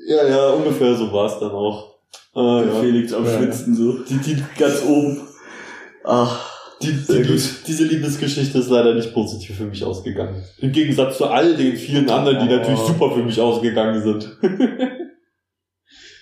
Ja, 0.07 0.27
ja, 0.27 0.49
ungefähr 0.49 0.95
so 0.95 1.11
war 1.13 1.27
es 1.27 1.39
dann 1.39 1.51
auch. 1.51 1.98
Ah, 2.39 2.63
ja. 2.65 2.79
Felix 2.81 3.13
am 3.13 3.25
Ja. 3.25 3.37
Schwitzen 3.37 3.75
so. 3.75 3.99
Die, 4.09 4.17
die 4.17 4.37
ganz 4.57 4.83
oben. 4.83 5.21
Ach, 6.03 6.45
Die, 6.81 6.91
Sehr 6.91 7.23
die, 7.23 7.27
gut. 7.33 7.41
diese 7.67 7.83
Liebesgeschichte 7.83 8.57
ist 8.59 8.69
leider 8.69 8.93
nicht 8.93 9.13
positiv 9.13 9.57
für 9.57 9.65
mich 9.65 9.83
ausgegangen. 9.83 10.41
Im 10.59 10.71
Gegensatz 10.71 11.17
zu 11.17 11.25
all 11.25 11.55
den 11.57 11.75
vielen 11.75 12.09
anderen, 12.09 12.39
die 12.47 12.53
Oh. 12.53 12.57
natürlich 12.57 12.79
super 12.79 13.11
für 13.11 13.23
mich 13.23 13.39
ausgegangen 13.41 14.01
sind. 14.01 14.37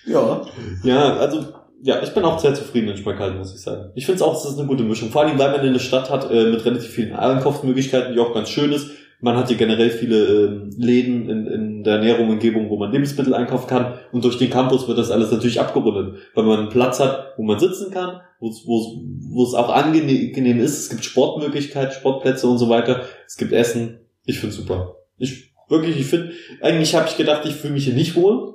ja. 0.06 0.42
Ja, 0.82 1.16
also, 1.16 1.44
ja, 1.82 2.02
ich 2.02 2.10
bin 2.10 2.24
auch 2.24 2.38
sehr 2.40 2.54
zufrieden 2.54 2.88
in 2.88 2.96
Schmalkalden, 2.96 3.38
muss 3.38 3.54
ich 3.54 3.60
sagen. 3.60 3.92
Ich 3.94 4.04
finde 4.06 4.16
es 4.16 4.22
auch, 4.22 4.34
es 4.36 4.50
ist 4.50 4.58
eine 4.58 4.66
gute 4.66 4.82
Mischung. 4.82 5.10
Vor 5.10 5.22
allem, 5.22 5.38
weil 5.38 5.52
man 5.52 5.60
eine 5.60 5.78
Stadt 5.78 6.10
hat 6.10 6.30
äh, 6.30 6.50
mit 6.50 6.64
relativ 6.64 6.90
vielen 6.90 7.14
Einkaufsmöglichkeiten, 7.14 8.14
die 8.14 8.18
auch 8.20 8.34
ganz 8.34 8.48
schön 8.48 8.72
ist. 8.72 8.90
Man 9.20 9.36
hat 9.36 9.48
hier 9.48 9.56
generell 9.56 9.90
viele 9.90 10.26
ähm, 10.26 10.70
Läden 10.76 11.28
in, 11.28 11.46
in 11.46 11.82
der 11.84 11.98
näheren 11.98 12.28
Umgebung, 12.30 12.70
wo 12.70 12.76
man 12.76 12.92
Lebensmittel 12.92 13.34
einkaufen 13.34 13.66
kann. 13.66 13.94
Und 14.12 14.22
durch 14.24 14.38
den 14.38 14.50
Campus 14.50 14.86
wird 14.86 14.96
das 14.98 15.10
alles 15.10 15.32
natürlich 15.32 15.60
abgerundet, 15.60 16.18
weil 16.34 16.44
man 16.44 16.60
einen 16.60 16.68
Platz 16.68 17.00
hat, 17.00 17.34
wo 17.36 17.42
man 17.42 17.58
sitzen 17.58 17.90
kann, 17.90 18.20
wo 18.38 18.48
es- 18.50 19.54
auch 19.54 19.70
angenehm 19.70 20.60
ist. 20.60 20.78
Es 20.78 20.88
gibt 20.90 21.04
Sportmöglichkeiten, 21.04 21.92
Sportplätze 21.92 22.46
und 22.46 22.58
so 22.58 22.68
weiter. 22.68 23.02
Es 23.26 23.36
gibt 23.36 23.52
Essen. 23.52 23.98
Ich 24.24 24.38
find's 24.38 24.56
super. 24.56 24.94
Ich 25.18 25.52
wirklich, 25.68 25.98
ich 25.98 26.06
finde, 26.06 26.30
eigentlich 26.62 26.94
habe 26.94 27.08
ich 27.08 27.16
gedacht, 27.16 27.44
ich 27.44 27.54
fühle 27.54 27.74
mich 27.74 27.84
hier 27.86 27.94
nicht 27.94 28.14
wohl. 28.14 28.54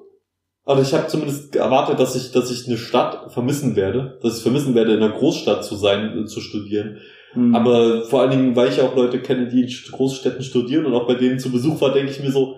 Aber 0.65 0.81
ich 0.81 0.93
habe 0.93 1.07
zumindest 1.07 1.53
erwartet, 1.57 1.99
dass 1.99 2.15
ich, 2.15 2.31
dass 2.31 2.49
ich 2.49 2.67
eine 2.69 2.77
Stadt 2.77 3.33
vermissen 3.33 3.75
werde, 3.75 4.17
dass 4.23 4.37
ich 4.37 4.43
vermissen 4.43 4.75
werde, 4.75 4.93
in 4.93 5.03
einer 5.03 5.11
Großstadt 5.13 5.65
zu 5.65 5.75
sein, 5.75 6.17
äh, 6.17 6.25
zu 6.25 6.39
studieren. 6.39 6.99
Mhm. 7.35 7.55
Aber 7.55 8.05
vor 8.05 8.21
allen 8.21 8.31
Dingen, 8.31 8.55
weil 8.55 8.69
ich 8.69 8.79
auch 8.81 8.95
Leute 8.95 9.19
kenne, 9.19 9.47
die 9.47 9.61
in 9.61 9.67
St- 9.67 9.91
Großstädten 9.91 10.43
studieren 10.43 10.85
und 10.85 10.93
auch 10.93 11.07
bei 11.07 11.15
denen 11.15 11.39
zu 11.39 11.51
Besuch 11.51 11.79
war, 11.81 11.93
denke 11.93 12.11
ich 12.11 12.19
mir 12.21 12.31
so, 12.31 12.57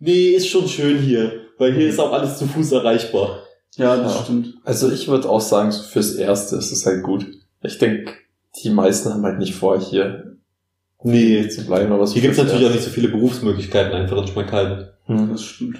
nee, 0.00 0.30
ist 0.30 0.48
schon 0.48 0.66
schön 0.68 0.98
hier, 0.98 1.32
weil 1.58 1.72
hier 1.74 1.88
ist 1.88 1.98
auch 2.00 2.12
alles 2.12 2.38
zu 2.38 2.46
Fuß 2.46 2.72
erreichbar. 2.72 3.42
ja, 3.76 3.96
das 3.96 4.14
Ja. 4.16 4.22
stimmt. 4.24 4.54
Also 4.64 4.90
ich 4.90 5.06
würde 5.08 5.28
auch 5.28 5.40
sagen, 5.40 5.70
so 5.70 5.82
fürs 5.82 6.14
Erste 6.14 6.56
ist 6.56 6.72
es 6.72 6.84
halt 6.86 7.02
gut. 7.02 7.26
Ich 7.62 7.78
denke, 7.78 8.12
die 8.62 8.70
meisten 8.70 9.12
haben 9.12 9.22
halt 9.24 9.38
nicht 9.38 9.54
vor, 9.54 9.80
hier 9.80 10.36
Nee, 11.04 11.48
zu 11.48 11.64
bleiben, 11.64 11.92
aber 11.92 12.06
so 12.08 12.14
hier 12.14 12.22
gibt's 12.22 12.38
fürs 12.38 12.48
natürlich 12.48 12.68
auch 12.68 12.72
nicht 12.74 12.82
so 12.84 12.90
viele 12.90 13.08
Berufsmöglichkeiten 13.08 13.92
einfach 13.92 14.16
in 14.20 14.26
Schmalkalden. 14.26 14.88
Hm. 15.06 15.28
Das 15.30 15.44
stimmt. 15.44 15.78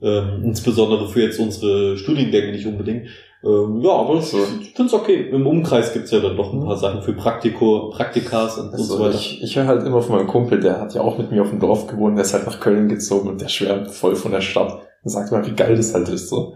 Ähm, 0.00 0.42
insbesondere 0.44 1.08
für 1.08 1.22
jetzt 1.22 1.38
unsere 1.38 1.96
Studiengänge 1.96 2.50
nicht 2.50 2.66
unbedingt. 2.66 3.06
Ähm, 3.44 3.80
ja, 3.80 3.90
aber 3.90 4.22
So. 4.22 4.38
ich 4.60 4.72
finde 4.74 4.84
es 4.86 4.94
okay. 4.94 5.28
Im 5.30 5.46
Umkreis 5.46 5.92
gibt's 5.92 6.10
ja 6.12 6.20
dann 6.20 6.36
doch 6.36 6.52
ein 6.52 6.60
paar 6.64 6.76
Sachen 6.76 7.02
für 7.02 7.12
Praktiko, 7.12 7.90
Praktikas 7.90 8.58
und, 8.58 8.70
und 8.70 8.78
so 8.78 8.94
Also 8.94 9.04
weiter. 9.04 9.14
ich, 9.16 9.42
ich 9.42 9.56
höre 9.56 9.66
halt 9.66 9.84
immer 9.84 10.00
von 10.00 10.16
meinem 10.16 10.28
Kumpel, 10.28 10.60
der 10.60 10.80
hat 10.80 10.94
ja 10.94 11.00
auch 11.00 11.18
mit 11.18 11.30
mir 11.32 11.42
auf 11.42 11.50
dem 11.50 11.58
Dorf 11.58 11.86
gewohnt, 11.88 12.16
der 12.16 12.24
ist 12.24 12.34
halt 12.34 12.46
nach 12.46 12.60
Köln 12.60 12.88
gezogen 12.88 13.28
und 13.28 13.40
der 13.40 13.48
schwärmt 13.48 13.90
voll 13.90 14.14
von 14.14 14.30
der 14.32 14.40
Stadt 14.42 14.78
und 15.02 15.10
sagt 15.10 15.32
mal, 15.32 15.44
wie 15.46 15.54
geil 15.56 15.76
das 15.76 15.92
halt 15.92 16.08
ist 16.08 16.28
so. 16.28 16.54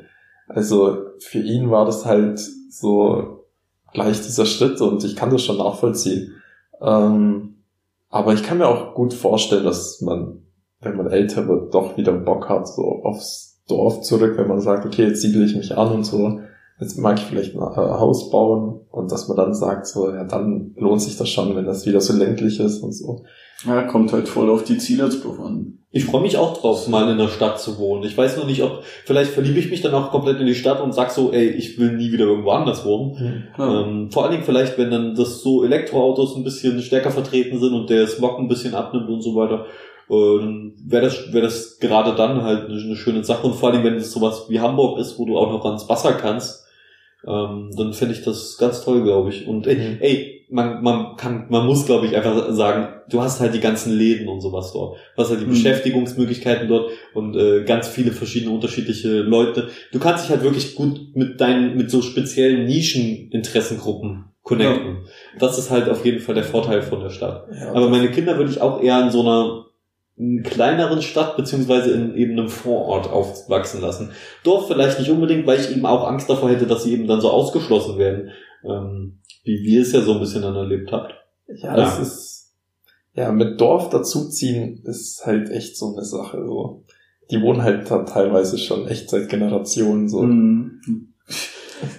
Also 0.48 0.98
für 1.18 1.40
ihn 1.40 1.70
war 1.72 1.86
das 1.86 2.04
halt 2.06 2.40
so 2.70 3.44
gleich 3.92 4.20
dieser 4.22 4.46
Schritt 4.46 4.80
und 4.80 5.02
ich 5.02 5.16
kann 5.16 5.30
das 5.30 5.42
schon 5.42 5.58
nachvollziehen. 5.58 6.34
Ähm, 6.80 7.56
aber 8.10 8.32
ich 8.34 8.44
kann 8.44 8.58
mir 8.58 8.68
auch 8.68 8.94
gut 8.94 9.12
vorstellen, 9.12 9.64
dass 9.64 10.00
man, 10.02 10.42
wenn 10.80 10.96
man 10.96 11.08
älter 11.08 11.48
wird, 11.48 11.74
doch 11.74 11.96
wieder 11.96 12.12
Bock 12.12 12.48
hat, 12.48 12.68
so 12.68 13.00
aufs 13.02 13.60
Dorf 13.68 14.02
zurück, 14.02 14.34
wenn 14.36 14.46
man 14.46 14.60
sagt, 14.60 14.86
okay, 14.86 15.08
jetzt 15.08 15.22
siedle 15.22 15.44
ich 15.44 15.56
mich 15.56 15.76
an 15.76 15.90
und 15.92 16.04
so. 16.04 16.40
Jetzt 16.78 16.98
mag 16.98 17.18
ich 17.18 17.24
vielleicht 17.24 17.54
ein 17.54 17.60
äh, 17.60 17.76
Haus 17.76 18.30
bauen 18.30 18.80
und 18.90 19.10
dass 19.10 19.28
man 19.28 19.36
dann 19.36 19.54
sagt, 19.54 19.86
so, 19.86 20.10
ja, 20.10 20.24
dann 20.24 20.74
lohnt 20.76 21.00
sich 21.00 21.16
das 21.16 21.28
schon, 21.28 21.56
wenn 21.56 21.64
das 21.64 21.86
wieder 21.86 22.00
so 22.00 22.12
ländlich 22.12 22.60
ist 22.60 22.80
und 22.80 22.92
so. 22.92 23.24
Ja, 23.64 23.82
kommt 23.82 24.12
halt 24.12 24.28
voll 24.28 24.50
auf 24.50 24.64
die 24.64 24.76
Ziele 24.76 25.08
drauf 25.08 25.40
an. 25.40 25.78
Ich 25.90 26.04
freue 26.04 26.20
mich 26.20 26.36
auch 26.36 26.58
drauf, 26.58 26.88
mal 26.88 27.10
in 27.10 27.16
der 27.16 27.28
Stadt 27.28 27.58
zu 27.58 27.78
wohnen. 27.78 28.04
Ich 28.04 28.18
weiß 28.18 28.36
noch 28.36 28.46
nicht, 28.46 28.62
ob, 28.62 28.82
vielleicht 29.06 29.30
verliebe 29.30 29.58
ich 29.58 29.70
mich 29.70 29.80
dann 29.80 29.94
auch 29.94 30.10
komplett 30.10 30.38
in 30.38 30.46
die 30.46 30.54
Stadt 30.54 30.82
und 30.82 30.92
sag 30.92 31.10
so, 31.10 31.32
ey, 31.32 31.48
ich 31.48 31.78
will 31.78 31.92
nie 31.92 32.12
wieder 32.12 32.26
irgendwo 32.26 32.50
anders 32.50 32.84
wohnen. 32.84 33.48
Ja. 33.56 33.82
Ähm, 33.82 34.10
vor 34.10 34.24
allen 34.24 34.32
Dingen 34.32 34.44
vielleicht, 34.44 34.76
wenn 34.76 34.90
dann 34.90 35.14
das 35.14 35.40
so 35.40 35.64
Elektroautos 35.64 36.36
ein 36.36 36.44
bisschen 36.44 36.82
stärker 36.82 37.10
vertreten 37.10 37.58
sind 37.58 37.72
und 37.72 37.88
der 37.88 38.06
Smog 38.08 38.38
ein 38.38 38.48
bisschen 38.48 38.74
abnimmt 38.74 39.08
und 39.08 39.22
so 39.22 39.34
weiter, 39.36 39.64
ähm, 40.10 40.74
wäre 40.84 41.06
das, 41.06 41.32
wäre 41.32 41.46
das 41.46 41.78
gerade 41.78 42.14
dann 42.14 42.42
halt 42.42 42.66
eine, 42.66 42.78
eine 42.78 42.96
schöne 42.96 43.24
Sache. 43.24 43.46
Und 43.46 43.54
vor 43.54 43.70
allen 43.70 43.82
Dingen, 43.82 43.94
wenn 43.94 44.00
es 44.00 44.12
sowas 44.12 44.46
wie 44.50 44.60
Hamburg 44.60 44.98
ist, 44.98 45.18
wo 45.18 45.24
du 45.24 45.38
auch 45.38 45.50
noch 45.50 45.64
ans 45.64 45.88
Wasser 45.88 46.12
kannst, 46.12 46.65
ähm, 47.26 47.70
dann 47.76 47.92
fände 47.92 48.14
ich 48.14 48.22
das 48.22 48.56
ganz 48.58 48.82
toll, 48.84 49.02
glaube 49.02 49.30
ich. 49.30 49.46
Und 49.46 49.66
ey, 49.66 49.76
Mhm. 49.76 49.96
ey, 50.00 50.32
man, 50.48 50.82
man 50.82 51.16
kann, 51.16 51.46
man 51.48 51.66
muss, 51.66 51.86
glaube 51.86 52.06
ich, 52.06 52.14
einfach 52.16 52.52
sagen, 52.52 52.88
du 53.10 53.20
hast 53.20 53.40
halt 53.40 53.52
die 53.54 53.60
ganzen 53.60 53.92
Läden 53.98 54.28
und 54.28 54.40
sowas 54.40 54.72
dort. 54.72 54.96
Du 55.16 55.22
hast 55.22 55.30
halt 55.30 55.40
die 55.40 55.44
Mhm. 55.46 55.50
Beschäftigungsmöglichkeiten 55.50 56.68
dort 56.68 56.90
und 57.14 57.34
äh, 57.36 57.64
ganz 57.64 57.88
viele 57.88 58.12
verschiedene 58.12 58.52
unterschiedliche 58.54 59.08
Leute. 59.22 59.68
Du 59.92 59.98
kannst 59.98 60.24
dich 60.24 60.30
halt 60.30 60.44
wirklich 60.44 60.76
gut 60.76 61.16
mit 61.16 61.40
deinen, 61.40 61.76
mit 61.76 61.90
so 61.90 62.00
speziellen 62.00 62.64
Nischeninteressengruppen 62.66 64.26
connecten. 64.42 64.98
Das 65.38 65.58
ist 65.58 65.70
halt 65.70 65.88
auf 65.88 66.04
jeden 66.04 66.20
Fall 66.20 66.34
der 66.36 66.44
Vorteil 66.44 66.82
von 66.82 67.00
der 67.00 67.10
Stadt. 67.10 67.48
Ja, 67.52 67.72
Aber 67.72 67.88
meine 67.88 68.10
Kinder 68.10 68.36
würde 68.38 68.50
ich 68.52 68.60
auch 68.60 68.80
eher 68.80 69.02
in 69.02 69.10
so 69.10 69.22
einer 69.22 69.65
m, 70.18 70.42
kleineren 70.42 71.02
Stadt 71.02 71.36
beziehungsweise 71.36 71.90
in 71.92 72.14
eben 72.14 72.32
einem 72.32 72.48
Vorort 72.48 73.08
aufwachsen 73.10 73.80
lassen. 73.80 74.10
Dorf 74.44 74.68
vielleicht 74.68 74.98
nicht 74.98 75.10
unbedingt, 75.10 75.46
weil 75.46 75.60
ich 75.60 75.70
eben 75.70 75.86
auch 75.86 76.06
Angst 76.06 76.28
davor 76.30 76.50
hätte, 76.50 76.66
dass 76.66 76.84
sie 76.84 76.92
eben 76.94 77.06
dann 77.06 77.20
so 77.20 77.30
ausgeschlossen 77.30 77.98
werden, 77.98 78.30
ähm, 78.64 79.18
wie 79.44 79.62
wir 79.62 79.82
es 79.82 79.92
ja 79.92 80.00
so 80.00 80.14
ein 80.14 80.20
bisschen 80.20 80.42
dann 80.42 80.56
erlebt 80.56 80.90
habt. 80.92 81.14
ja, 81.48 81.68
Ja. 81.70 81.76
das 81.76 81.98
ist, 82.00 82.54
ja, 83.14 83.32
mit 83.32 83.60
Dorf 83.60 83.88
dazuziehen 83.90 84.82
ist 84.84 85.24
halt 85.24 85.48
echt 85.50 85.76
so 85.76 85.92
eine 85.94 86.04
Sache, 86.04 86.44
so. 86.46 86.84
Die 87.30 87.40
wohnen 87.42 87.62
halt 87.62 87.88
teilweise 87.88 88.56
schon 88.58 88.86
echt 88.86 89.10
seit 89.10 89.28
Generationen, 89.28 90.08
so. 90.08 90.22
Mhm. 90.22 90.80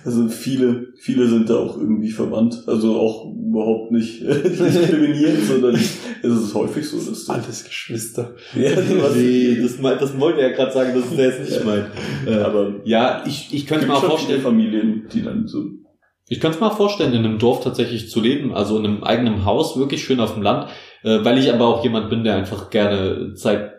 Also 0.06 0.28
viele, 0.28 0.88
viele 0.98 1.28
sind 1.28 1.50
da 1.50 1.56
auch 1.58 1.78
irgendwie 1.78 2.10
verwandt. 2.12 2.64
Also 2.68 2.96
auch 2.96 3.34
überhaupt 3.34 3.92
nicht 3.92 4.22
diskriminiert, 4.24 5.38
sondern 5.48 5.76
es 6.22 6.24
ist 6.24 6.54
häufig 6.54 6.88
so, 6.88 6.98
dass 6.98 7.26
du 7.26 7.32
Alles 7.32 7.64
Geschwister. 7.64 8.36
ja, 8.56 8.70
sowas- 8.82 9.16
nee, 9.16 9.58
das, 9.62 9.80
me- 9.80 9.98
das 10.00 10.20
wollte 10.20 10.42
er 10.42 10.52
gerade 10.52 10.72
sagen, 10.72 10.94
dass 10.96 11.10
es 11.12 11.16
der 11.16 11.26
jetzt 11.30 11.50
nicht 11.50 11.66
meint. 11.66 11.86
Äh, 12.26 12.36
aber 12.36 12.76
ja, 12.86 13.24
ich, 13.28 13.50
ich 13.54 13.68
könnte 13.68 13.86
mir 13.88 13.94
auch 13.96 14.02
schon 14.02 14.10
vorstellen, 14.10 14.42
Familien, 14.42 15.08
die 15.14 15.22
dann 15.24 15.48
so 15.48 15.64
Ich 16.28 16.40
könnte 16.40 16.60
mir 16.60 16.68
auch 16.68 16.78
vorstellen, 16.78 17.14
in 17.14 17.24
einem 17.26 17.38
Dorf 17.40 17.64
tatsächlich 17.64 18.10
zu 18.10 18.20
leben, 18.22 18.54
also 18.54 18.78
in 18.80 18.86
einem 18.86 19.04
eigenen 19.04 19.46
Haus, 19.46 19.78
wirklich 19.78 20.04
schön 20.04 20.20
auf 20.20 20.34
dem 20.34 20.44
Land, 20.44 20.70
äh, 21.04 21.20
weil 21.24 21.38
ich 21.38 21.54
aber 21.54 21.68
auch 21.68 21.84
jemand 21.84 22.10
bin, 22.10 22.24
der 22.24 22.36
einfach 22.36 22.70
gerne 22.70 23.34
Zeit 23.36 23.74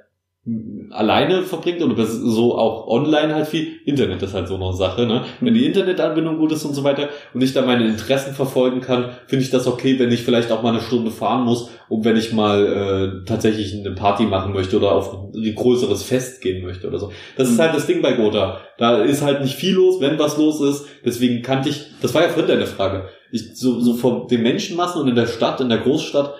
alleine 0.91 1.43
verbringt 1.43 1.81
ist 1.99 2.13
so 2.23 2.57
auch 2.57 2.87
online 2.87 3.35
halt 3.35 3.49
viel. 3.49 3.81
Internet 3.85 4.23
ist 4.23 4.33
halt 4.33 4.49
so 4.49 4.55
eine 4.55 4.73
Sache, 4.73 5.05
ne? 5.07 5.25
Wenn 5.41 5.53
die 5.53 5.67
Internetanbindung 5.67 6.39
gut 6.39 6.53
ist 6.53 6.65
und 6.65 6.75
so 6.75 6.85
weiter 6.85 7.11
und 7.35 7.43
ich 7.43 7.53
da 7.53 7.63
meine 7.63 7.87
Interessen 7.87 8.33
verfolgen 8.35 8.81
kann, 8.81 9.11
finde 9.27 9.45
ich 9.45 9.51
das 9.51 9.67
okay, 9.67 9.99
wenn 9.99 10.11
ich 10.11 10.23
vielleicht 10.23 10.51
auch 10.51 10.63
mal 10.63 10.71
eine 10.71 10.81
Stunde 10.81 11.11
fahren 11.11 11.45
muss, 11.45 11.69
um 11.91 12.05
wenn 12.05 12.17
ich 12.17 12.33
mal 12.33 13.23
äh, 13.23 13.27
tatsächlich 13.27 13.75
eine 13.75 13.95
Party 13.95 14.25
machen 14.25 14.55
möchte 14.55 14.77
oder 14.79 14.93
auf 14.93 15.13
ein 15.35 15.55
größeres 15.55 16.03
Fest 16.03 16.41
gehen 16.41 16.65
möchte 16.65 16.87
oder 16.89 16.99
so. 16.99 17.13
Das 17.37 17.49
ist 17.51 17.57
Mhm. 17.59 17.63
halt 17.63 17.75
das 17.75 17.87
Ding 17.87 18.01
bei 18.01 18.13
Gotha. 18.13 18.61
Da 18.79 19.03
ist 19.03 19.23
halt 19.23 19.43
nicht 19.43 19.57
viel 19.57 19.75
los, 19.75 20.01
wenn 20.01 20.19
was 20.19 20.39
los 20.39 20.61
ist. 20.63 20.87
Deswegen 21.05 21.43
kannte 21.43 21.69
ich, 21.69 21.85
das 22.01 22.15
war 22.15 22.23
ja 22.23 22.29
vorhin 22.29 22.49
deine 22.49 22.67
Frage. 22.67 23.09
Ich, 23.33 23.59
so, 23.59 23.81
so 23.81 23.95
von 23.95 24.29
den 24.29 24.43
Menschenmassen 24.43 25.03
und 25.03 25.09
in 25.09 25.15
der 25.17 25.27
Stadt, 25.27 25.61
in 25.61 25.69
der 25.69 25.79
Großstadt, 25.79 26.35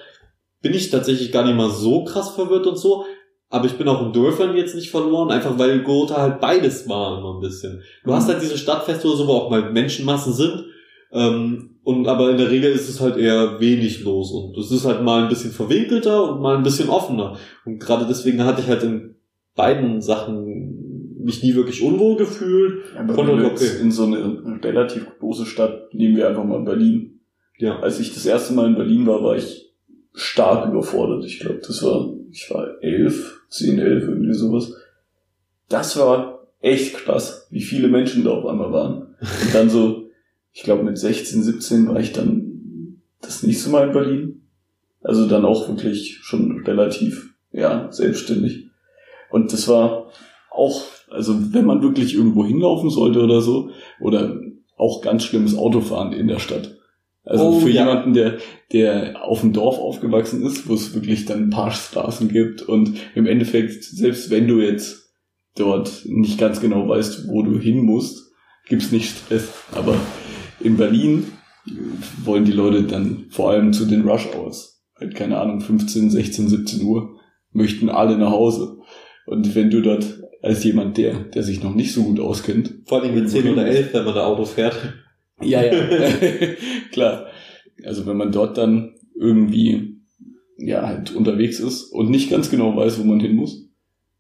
bin 0.63 0.75
ich 0.75 0.91
tatsächlich 0.91 1.31
gar 1.31 1.45
nicht 1.45 1.57
mal 1.57 1.71
so 1.71 2.05
krass 2.05 2.31
verwirrt 2.31 2.67
und 2.67 2.77
so. 2.79 3.05
Aber 3.51 3.65
ich 3.67 3.79
bin 3.79 3.89
auch 3.89 4.05
in 4.05 4.13
Dörfern 4.13 4.57
jetzt 4.57 4.75
nicht 4.75 4.91
verloren, 4.91 5.31
einfach 5.31 5.59
weil 5.59 5.83
Gotha 5.83 6.21
halt 6.21 6.41
beides 6.41 6.89
war 6.89 7.19
immer 7.19 7.35
ein 7.35 7.41
bisschen. 7.41 7.83
Du 8.05 8.13
hast 8.13 8.29
Mhm. 8.29 8.33
halt 8.33 8.43
diese 8.43 8.59
Stadtfeste 8.59 9.09
oder 9.09 9.17
so, 9.17 9.27
wo 9.27 9.33
auch 9.33 9.51
mal 9.51 9.73
Menschenmassen 9.73 10.33
sind. 10.35 10.67
Ähm, 11.13 11.77
und 11.83 12.07
aber 12.07 12.31
in 12.31 12.37
der 12.37 12.51
Regel 12.51 12.71
ist 12.71 12.89
es 12.91 13.01
halt 13.01 13.17
eher 13.17 13.59
wenig 13.61 14.05
los 14.05 14.31
und 14.33 14.59
es 14.59 14.71
ist 14.71 14.85
halt 14.85 15.03
mal 15.03 15.23
ein 15.23 15.31
bisschen 15.31 15.53
verwinkelter 15.53 16.31
und 16.33 16.43
mal 16.43 16.57
ein 16.59 16.63
bisschen 16.63 16.91
offener. 16.91 17.39
Und 17.65 17.79
gerade 17.79 18.05
deswegen 18.07 18.45
hatte 18.45 18.61
ich 18.61 18.69
halt 18.69 18.83
in 18.83 19.15
beiden 19.57 20.03
Sachen 20.03 21.15
mich 21.25 21.43
nie 21.43 21.55
wirklich 21.55 21.83
unwohl 21.83 22.17
gefühlt. 22.17 22.85
Aber 22.97 23.25
du 23.25 23.47
okay. 23.47 23.81
in 23.81 23.91
so 23.91 24.05
eine 24.05 24.61
relativ 24.63 25.07
große 25.19 25.47
Stadt, 25.47 25.95
nehmen 25.95 26.17
wir 26.17 26.29
einfach 26.29 26.45
mal 26.45 26.61
Berlin. 26.63 27.21
Ja. 27.59 27.79
Als 27.81 27.99
ich 28.01 28.13
das 28.13 28.27
erste 28.27 28.53
Mal 28.53 28.67
in 28.67 28.77
Berlin 28.77 29.07
war, 29.07 29.23
war 29.23 29.37
ich 29.37 29.73
stark 30.15 30.71
überfordert. 30.71 31.25
Ich 31.25 31.41
glaube, 31.41 31.61
das 31.67 31.83
war, 31.83 32.13
ich 32.31 32.51
war 32.51 32.83
elf, 32.83 33.41
zehn, 33.49 33.79
elf, 33.79 34.05
irgendwie 34.05 34.35
sowas. 34.35 34.73
Das 35.69 35.99
war 35.99 36.47
echt 36.61 36.97
krass, 36.97 37.47
wie 37.51 37.63
viele 37.63 37.89
Menschen 37.89 38.25
da 38.25 38.31
auf 38.31 38.47
einmal 38.47 38.73
waren. 38.73 39.03
Und 39.21 39.55
dann 39.55 39.71
so, 39.71 40.11
ich 40.53 40.63
glaube 40.63 40.83
mit 40.83 40.99
16, 40.99 41.43
17 41.43 41.89
war 41.89 42.01
ich 42.01 42.13
dann 42.13 43.01
das 43.21 43.43
nächste 43.43 43.71
Mal 43.71 43.89
in 43.89 43.93
Berlin. 43.93 44.43
Also 45.03 45.29
dann 45.29 45.45
auch 45.45 45.69
wirklich 45.69 46.19
schon 46.23 46.65
relativ, 46.65 47.35
ja, 47.53 47.91
selbstständig. 47.93 48.67
Und 49.31 49.53
das 49.53 49.69
war 49.69 50.11
auch, 50.51 50.83
also 51.11 51.53
wenn 51.53 51.67
man 51.67 51.83
wirklich 51.83 52.15
irgendwo 52.15 52.45
hinlaufen 52.45 52.91
sollte 52.91 53.21
oder 53.21 53.41
so, 53.41 53.71
oder 54.01 54.41
auch 54.77 55.03
ganz 55.03 55.25
schlimmes 55.25 55.57
Autofahren 55.57 56.13
in 56.13 56.29
der 56.29 56.39
Stadt. 56.39 56.78
Also 57.29 57.45
Oh, 57.45 57.61
für 57.61 57.69
ja. 57.71 57.83
jemanden, 57.83 58.15
der, 58.15 58.39
der 58.73 59.23
auf 59.23 59.43
dem 59.43 59.53
Dorf 59.53 59.79
aufgewachsen 59.79 60.43
ist, 60.43 60.67
wo 60.69 60.75
es 60.75 60.95
wirklich 60.95 61.27
dann 61.27 61.45
ein 61.45 61.51
paar 61.51 61.71
Straßen 61.71 62.29
gibt 62.29 62.63
und 62.63 62.95
im 63.15 63.27
Endeffekt, 63.27 63.85
selbst 63.85 64.31
wenn 64.31 64.49
du 64.49 64.61
jetzt 64.61 65.13
dort 65.55 66.03
nicht 66.07 66.39
ganz 66.39 66.61
genau 66.61 66.89
weißt, 66.89 67.29
wo 67.29 67.43
du 67.43 67.59
hin 67.59 67.83
musst, 67.85 68.31
gibt's 68.67 68.93
nicht 68.93 69.11
Stress. 69.11 69.49
Aber 69.73 69.95
in 70.61 70.77
Berlin 70.79 71.33
äh, 71.67 71.71
wollen 72.25 72.47
die 72.47 72.53
Leute 72.53 72.85
dann 72.85 73.27
vor 73.29 73.51
allem 73.51 73.73
zu 73.75 73.85
den 73.85 74.09
Rush 74.09 74.29
Hours, 74.35 74.83
halt 74.99 75.15
keine 75.15 75.39
Ahnung, 75.39 75.61
15, 75.61 76.11
16, 76.11 76.49
17 76.49 76.83
Uhr, 76.83 77.19
möchten 77.53 77.91
alle 77.91 78.17
nach 78.17 78.31
Hause. 78.31 78.79
Und 79.27 79.55
wenn 79.55 79.71
du 79.71 79.83
dort 79.83 80.23
als 80.41 80.65
jemand, 80.65 80.97
der, 80.97 81.25
der 81.25 81.43
sich 81.43 81.63
noch 81.63 81.75
nicht 81.75 81.93
so 81.93 82.05
gut 82.05 82.21
auskennt, 82.21 82.73
Vor 82.87 83.03
allem 83.03 83.15
mit 83.15 83.29
10 83.29 83.51
oder 83.51 83.67
11, 83.67 83.93
wenn 83.93 84.05
man 84.05 84.15
da 84.15 84.25
Auto 84.25 84.45
fährt. 84.47 84.77
Ja, 85.43 85.63
ja, 85.65 85.73
klar. 86.93 87.27
Also 87.85 88.07
wenn 88.07 88.17
man 88.17 88.33
dort 88.33 88.59
dann 88.59 88.95
irgendwie 89.19 89.97
ja 90.59 90.87
halt 90.87 91.15
unterwegs 91.15 91.61
ist 91.61 91.93
und 91.93 92.11
nicht 92.11 92.31
ganz 92.31 92.51
genau 92.51 92.77
weiß, 92.77 92.99
wo 93.01 93.05
man 93.05 93.21
hin 93.21 93.37
muss, 93.37 93.69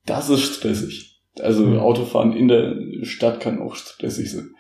das 0.07 0.31
ist 0.31 0.55
stressig. 0.57 1.21
Also 1.41 1.65
Mhm. 1.67 1.79
Autofahren 1.79 2.33
in 2.33 2.49
der 2.49 2.77
Stadt 3.03 3.41
kann 3.41 3.61
auch 3.61 3.75
stressig 3.75 4.31
sein. 4.31 4.51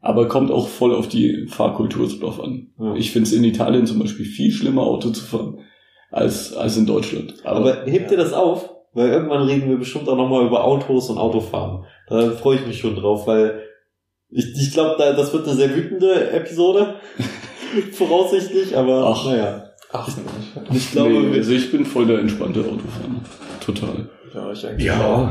Aber 0.00 0.28
kommt 0.28 0.50
auch 0.50 0.68
voll 0.68 0.94
auf 0.94 1.08
die 1.08 1.46
Fahrkultur 1.48 2.08
drauf 2.08 2.40
an. 2.42 2.68
Ja. 2.78 2.94
Ich 2.94 3.10
finde 3.10 3.28
es 3.28 3.34
in 3.34 3.44
Italien 3.44 3.86
zum 3.86 3.98
Beispiel 3.98 4.24
viel 4.24 4.50
schlimmer, 4.50 4.82
Auto 4.82 5.10
zu 5.10 5.24
fahren, 5.24 5.58
als, 6.10 6.54
als 6.54 6.76
in 6.78 6.86
Deutschland. 6.86 7.34
Aber 7.44 7.84
hebt 7.84 8.10
ihr 8.10 8.16
das 8.16 8.32
auf? 8.32 8.70
Weil 8.94 9.10
irgendwann 9.10 9.46
reden 9.46 9.68
wir 9.68 9.76
bestimmt 9.76 10.08
auch 10.08 10.16
nochmal 10.16 10.46
über 10.46 10.64
Autos 10.64 11.10
und 11.10 11.18
Autofahren. 11.18 11.84
Da 12.08 12.30
freue 12.30 12.56
ich 12.56 12.66
mich 12.66 12.78
schon 12.78 12.96
drauf, 12.96 13.26
weil 13.26 13.62
ich, 14.30 14.46
ich 14.56 14.72
glaube, 14.72 14.96
da, 14.98 15.12
das 15.12 15.32
wird 15.32 15.46
eine 15.46 15.56
sehr 15.56 15.74
wütende 15.74 16.30
Episode. 16.30 16.96
Voraussichtlich, 17.92 18.76
aber 18.76 19.06
Ach. 19.06 19.24
naja. 19.26 19.64
Ach, 19.92 20.08
Ich 20.72 20.92
glaube, 20.92 21.10
nee, 21.10 21.36
also 21.36 21.52
ich 21.52 21.70
bin 21.72 21.84
voll 21.84 22.06
der 22.06 22.20
entspannte 22.20 22.60
Autofahrer. 22.60 23.20
Total. 23.64 24.08
ja, 24.32 24.52
ich 24.52 24.66
eigentlich 24.66 24.90
auch. 24.90 25.28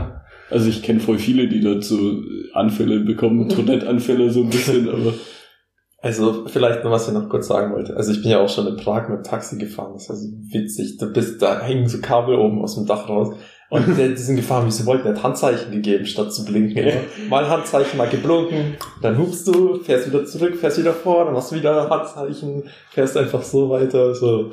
Also 0.50 0.70
ich 0.70 0.82
kenne 0.82 1.00
voll 1.00 1.18
viele, 1.18 1.48
die 1.48 1.62
dazu 1.62 2.24
Anfälle 2.54 3.02
bekommen, 3.02 3.48
Tourette-Anfälle 3.50 4.30
so 4.32 4.42
ein 4.42 4.50
bisschen, 4.50 4.90
aber 4.90 5.14
Also 6.02 6.46
vielleicht 6.48 6.84
noch 6.84 6.92
was 6.92 7.08
ich 7.08 7.14
noch 7.14 7.30
kurz 7.30 7.48
sagen 7.48 7.74
wollte. 7.74 7.96
Also 7.96 8.12
ich 8.12 8.22
bin 8.22 8.32
ja 8.32 8.40
auch 8.40 8.50
schon 8.50 8.68
in 8.68 8.78
Prag 8.78 9.08
mit 9.10 9.20
dem 9.20 9.24
Taxi 9.24 9.58
gefahren. 9.58 9.94
Das 9.94 10.04
ist 10.04 10.10
also 10.10 10.28
witzig. 10.52 10.98
Da, 10.98 11.06
bist, 11.06 11.42
da 11.42 11.62
hängen 11.62 11.88
so 11.88 12.00
Kabel 12.02 12.36
oben 12.36 12.62
aus 12.62 12.76
dem 12.76 12.86
Dach 12.86 13.08
raus. 13.08 13.36
Und 13.70 13.86
die 13.98 14.18
sind 14.18 14.36
gefahren, 14.36 14.66
wie 14.66 14.72
sie 14.72 14.86
wollten, 14.86 15.08
hat 15.08 15.22
Handzeichen 15.22 15.72
gegeben, 15.72 16.06
statt 16.06 16.34
zu 16.34 16.44
blinken. 16.44 16.78
Immer. 16.78 17.02
Mal 17.30 17.50
Handzeichen, 17.50 17.98
mal 17.98 18.10
geblunken, 18.10 18.78
dann 19.02 19.18
hupst 19.18 19.48
du, 19.48 19.76
fährst 19.76 20.08
wieder 20.08 20.26
zurück, 20.26 20.56
fährst 20.56 20.80
wieder 20.80 20.94
vor, 20.94 21.26
dann 21.26 21.36
machst 21.36 21.52
du 21.52 21.56
wieder 21.56 21.88
Handzeichen, 21.90 22.64
fährst 22.90 23.16
einfach 23.16 23.44
so 23.44 23.70
weiter. 23.70 24.16
So. 24.16 24.50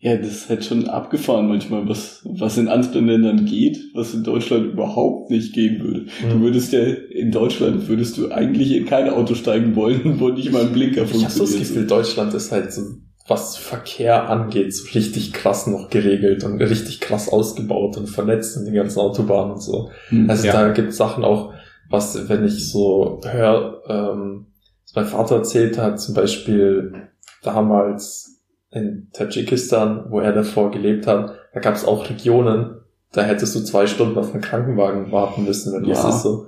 ja, 0.00 0.16
das 0.16 0.28
ist 0.28 0.48
halt 0.50 0.64
schon 0.66 0.86
abgefahren 0.88 1.48
manchmal, 1.48 1.88
was, 1.88 2.20
was 2.24 2.58
in 2.58 2.68
anderen 2.68 3.06
Ländern 3.06 3.46
geht, 3.46 3.78
was 3.94 4.12
in 4.12 4.22
Deutschland 4.22 4.72
überhaupt 4.72 5.30
nicht 5.30 5.54
gehen 5.54 5.82
würde. 5.82 6.06
Du 6.30 6.40
würdest 6.40 6.74
ja, 6.74 6.80
in 6.80 7.30
Deutschland 7.30 7.88
würdest 7.88 8.18
du 8.18 8.30
eigentlich 8.30 8.72
in 8.72 8.84
kein 8.84 9.08
Auto 9.08 9.34
steigen 9.34 9.76
wollen, 9.76 10.20
wo 10.20 10.28
nicht 10.28 10.52
mal 10.52 10.62
ein 10.62 10.72
Blinker 10.72 11.04
Ich 11.04 11.12
habe 11.12 11.18
so 11.18 11.20
das 11.22 11.36
funktioniert. 11.36 11.68
Gefühl, 11.68 11.86
Deutschland 11.86 12.34
ist 12.34 12.52
halt 12.52 12.70
so, 12.70 12.82
was 13.30 13.56
Verkehr 13.56 14.28
angeht, 14.28 14.74
so 14.74 14.88
richtig 14.92 15.32
krass 15.32 15.66
noch 15.68 15.88
geregelt 15.88 16.42
und 16.44 16.60
richtig 16.60 17.00
krass 17.00 17.28
ausgebaut 17.28 17.96
und 17.96 18.08
vernetzt 18.08 18.56
in 18.56 18.64
den 18.64 18.74
ganzen 18.74 18.98
Autobahnen 18.98 19.52
und 19.52 19.62
so. 19.62 19.90
Hm. 20.08 20.28
Also 20.28 20.46
Ja. 20.48 20.52
da 20.52 20.72
gibt 20.72 20.92
Sachen 20.92 21.22
auch, 21.24 21.54
was, 21.88 22.28
wenn 22.28 22.44
ich 22.44 22.70
so 22.70 23.20
höre, 23.24 23.82
ähm, 23.88 24.46
was 24.84 24.94
mein 24.96 25.06
Vater 25.06 25.36
erzählt 25.36 25.78
hat, 25.78 26.00
zum 26.00 26.14
Beispiel 26.14 27.08
damals 27.42 28.40
in 28.72 29.08
Tadschikistan, 29.12 30.06
wo 30.10 30.20
er 30.20 30.32
davor 30.32 30.70
gelebt 30.70 31.06
hat, 31.06 31.32
da 31.54 31.60
gab 31.60 31.74
es 31.74 31.84
auch 31.84 32.08
Regionen, 32.10 32.76
da 33.12 33.22
hättest 33.22 33.54
du 33.56 33.60
zwei 33.60 33.86
Stunden 33.86 34.18
auf 34.18 34.32
einen 34.32 34.42
Krankenwagen 34.42 35.10
warten 35.12 35.44
müssen, 35.44 35.72
wenn 35.72 35.84
Ja. 35.84 35.94
das 35.94 36.16
ist 36.16 36.22
so. 36.22 36.46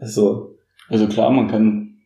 Also, 0.00 0.54
Also 0.90 1.06
klar, 1.06 1.30
man 1.30 1.48
kann, 1.48 1.96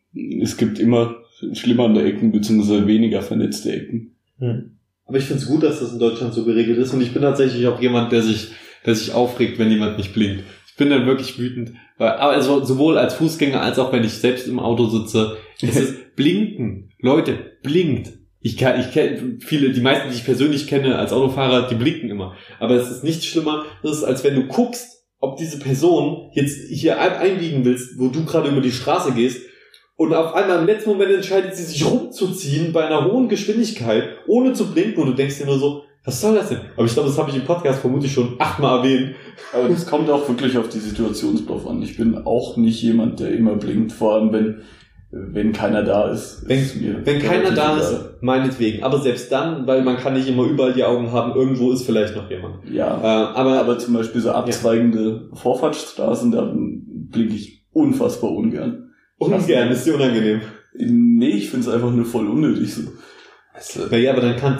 es 0.41 0.57
gibt 0.57 0.77
immer 0.77 1.15
schlimmere 1.53 2.03
Ecken, 2.03 2.31
beziehungsweise 2.31 2.87
weniger 2.87 3.21
vernetzte 3.21 3.71
Ecken. 3.73 4.15
hm. 4.39 4.77
aber 5.05 5.17
ich 5.17 5.25
finde 5.25 5.41
es 5.41 5.47
gut, 5.47 5.63
dass 5.63 5.79
das 5.79 5.93
in 5.93 5.99
Deutschland 5.99 6.33
so 6.33 6.43
geregelt 6.45 6.77
ist 6.77 6.93
und 6.93 7.01
ich 7.01 7.13
bin 7.13 7.21
tatsächlich 7.21 7.67
auch 7.67 7.81
jemand, 7.81 8.11
der 8.11 8.21
sich, 8.21 8.49
der 8.85 8.95
sich 8.95 9.13
aufregt, 9.13 9.59
wenn 9.59 9.69
jemand 9.71 9.97
nicht 9.97 10.13
blinkt. 10.13 10.43
Ich 10.67 10.75
bin 10.75 10.89
dann 10.89 11.05
wirklich 11.05 11.37
wütend, 11.37 11.73
weil, 11.97 12.09
aber 12.13 12.33
also 12.33 12.63
sowohl 12.63 12.97
als 12.97 13.13
Fußgänger 13.15 13.61
als 13.61 13.77
auch 13.79 13.91
wenn 13.93 14.03
ich 14.03 14.13
selbst 14.13 14.47
im 14.47 14.59
Auto 14.59 14.87
sitze, 14.87 15.37
ist 15.61 15.75
es 15.79 15.93
blinken. 16.15 16.89
Leute, 16.99 17.37
blinkt. 17.61 18.13
Ich 18.39 18.57
kann, 18.57 18.79
ich 18.79 18.91
kenne 18.91 19.37
viele, 19.39 19.71
die 19.71 19.81
meisten, 19.81 20.09
die 20.09 20.15
ich 20.15 20.25
persönlich 20.25 20.67
kenne 20.67 20.97
als 20.97 21.13
Autofahrer, 21.13 21.67
die 21.69 21.75
blinken 21.75 22.09
immer. 22.09 22.35
Aber 22.59 22.75
es 22.75 22.89
ist 22.91 23.03
nicht 23.03 23.23
schlimmer, 23.23 23.65
das 23.83 23.97
ist, 23.97 24.03
als 24.03 24.23
wenn 24.23 24.35
du 24.35 24.47
guckst, 24.47 25.03
ob 25.19 25.37
diese 25.37 25.59
Person 25.59 26.29
jetzt 26.33 26.57
hier 26.69 26.99
ein- 26.99 27.13
einbiegen 27.13 27.63
willst, 27.63 27.97
wo 27.99 28.09
du 28.09 28.25
gerade 28.25 28.49
über 28.49 28.59
die 28.61 28.71
Straße 28.71 29.13
gehst, 29.13 29.41
und 30.03 30.13
auf 30.13 30.33
einmal 30.33 30.59
im 30.59 30.65
letzten 30.65 30.89
Moment 30.91 31.11
entscheidet 31.11 31.55
sie 31.55 31.63
sich 31.63 31.85
rumzuziehen 31.89 32.73
bei 32.73 32.85
einer 32.85 33.05
hohen 33.11 33.27
Geschwindigkeit, 33.29 34.03
ohne 34.27 34.53
zu 34.53 34.65
blinken, 34.71 35.01
und 35.03 35.09
du 35.09 35.13
denkst 35.15 35.37
dir 35.39 35.45
nur 35.45 35.59
so, 35.59 35.83
was 36.05 36.19
soll 36.19 36.35
das 36.35 36.49
denn? 36.49 36.59
Aber 36.75 36.85
ich 36.85 36.93
glaube, 36.93 37.07
das 37.09 37.17
habe 37.17 37.29
ich 37.29 37.37
im 37.37 37.45
Podcast 37.45 37.79
vermutlich 37.79 38.11
schon 38.11 38.35
achtmal 38.37 38.79
erwähnt. 38.79 39.15
Aber 39.53 39.69
das 39.69 39.85
kommt 39.85 40.09
auch 40.09 40.27
wirklich 40.27 40.57
auf 40.57 40.67
die 40.67 40.79
Situation 40.79 41.39
drauf 41.47 41.65
an. 41.65 41.81
Ich 41.81 41.95
bin 41.95 42.17
auch 42.25 42.57
nicht 42.57 42.81
jemand, 42.81 43.21
der 43.21 43.31
immer 43.31 43.55
blinkt, 43.55 43.93
vor 43.93 44.15
allem 44.15 44.33
wenn, 44.33 44.61
wenn 45.11 45.53
keiner 45.53 45.81
da 45.83 46.11
ist. 46.11 46.43
Wenn- 46.45 46.59
ist 46.59 46.75
mir 46.75 47.05
Wenn 47.05 47.21
keiner 47.21 47.51
da 47.51 47.77
ist, 47.77 47.95
meinetwegen. 48.19 48.83
Aber 48.83 48.99
selbst 48.99 49.31
dann, 49.31 49.65
weil 49.65 49.81
man 49.83 49.95
kann 49.95 50.13
nicht 50.15 50.27
immer 50.27 50.43
überall 50.43 50.73
die 50.73 50.83
Augen 50.83 51.13
haben, 51.13 51.35
irgendwo 51.39 51.71
ist 51.71 51.83
vielleicht 51.85 52.17
noch 52.17 52.29
jemand. 52.29 52.65
Äh, 52.69 52.75
Ja, 52.75 52.87
aber, 53.33 53.59
aber 53.59 53.79
zum 53.79 53.93
Beispiel 53.93 54.19
so 54.19 54.31
abzweigende 54.31 55.29
Vorfahrtsstraßen, 55.33 56.31
da 56.33 56.51
blinke 56.53 57.33
ich 57.35 57.63
unfassbar 57.71 58.31
ungern. 58.31 58.82
Ungern 59.27 59.69
ist 59.71 59.85
dir 59.85 59.95
unangenehm. 59.95 60.41
Nee, 60.75 61.29
ich 61.29 61.49
finde 61.49 61.67
es 61.67 61.73
einfach 61.73 61.91
nur 61.91 62.05
voll 62.05 62.27
unnötig 62.27 62.73
so. 62.73 62.81
also 63.53 63.95
Ja, 63.95 64.11
aber 64.11 64.21
dann 64.21 64.35
kann, 64.37 64.57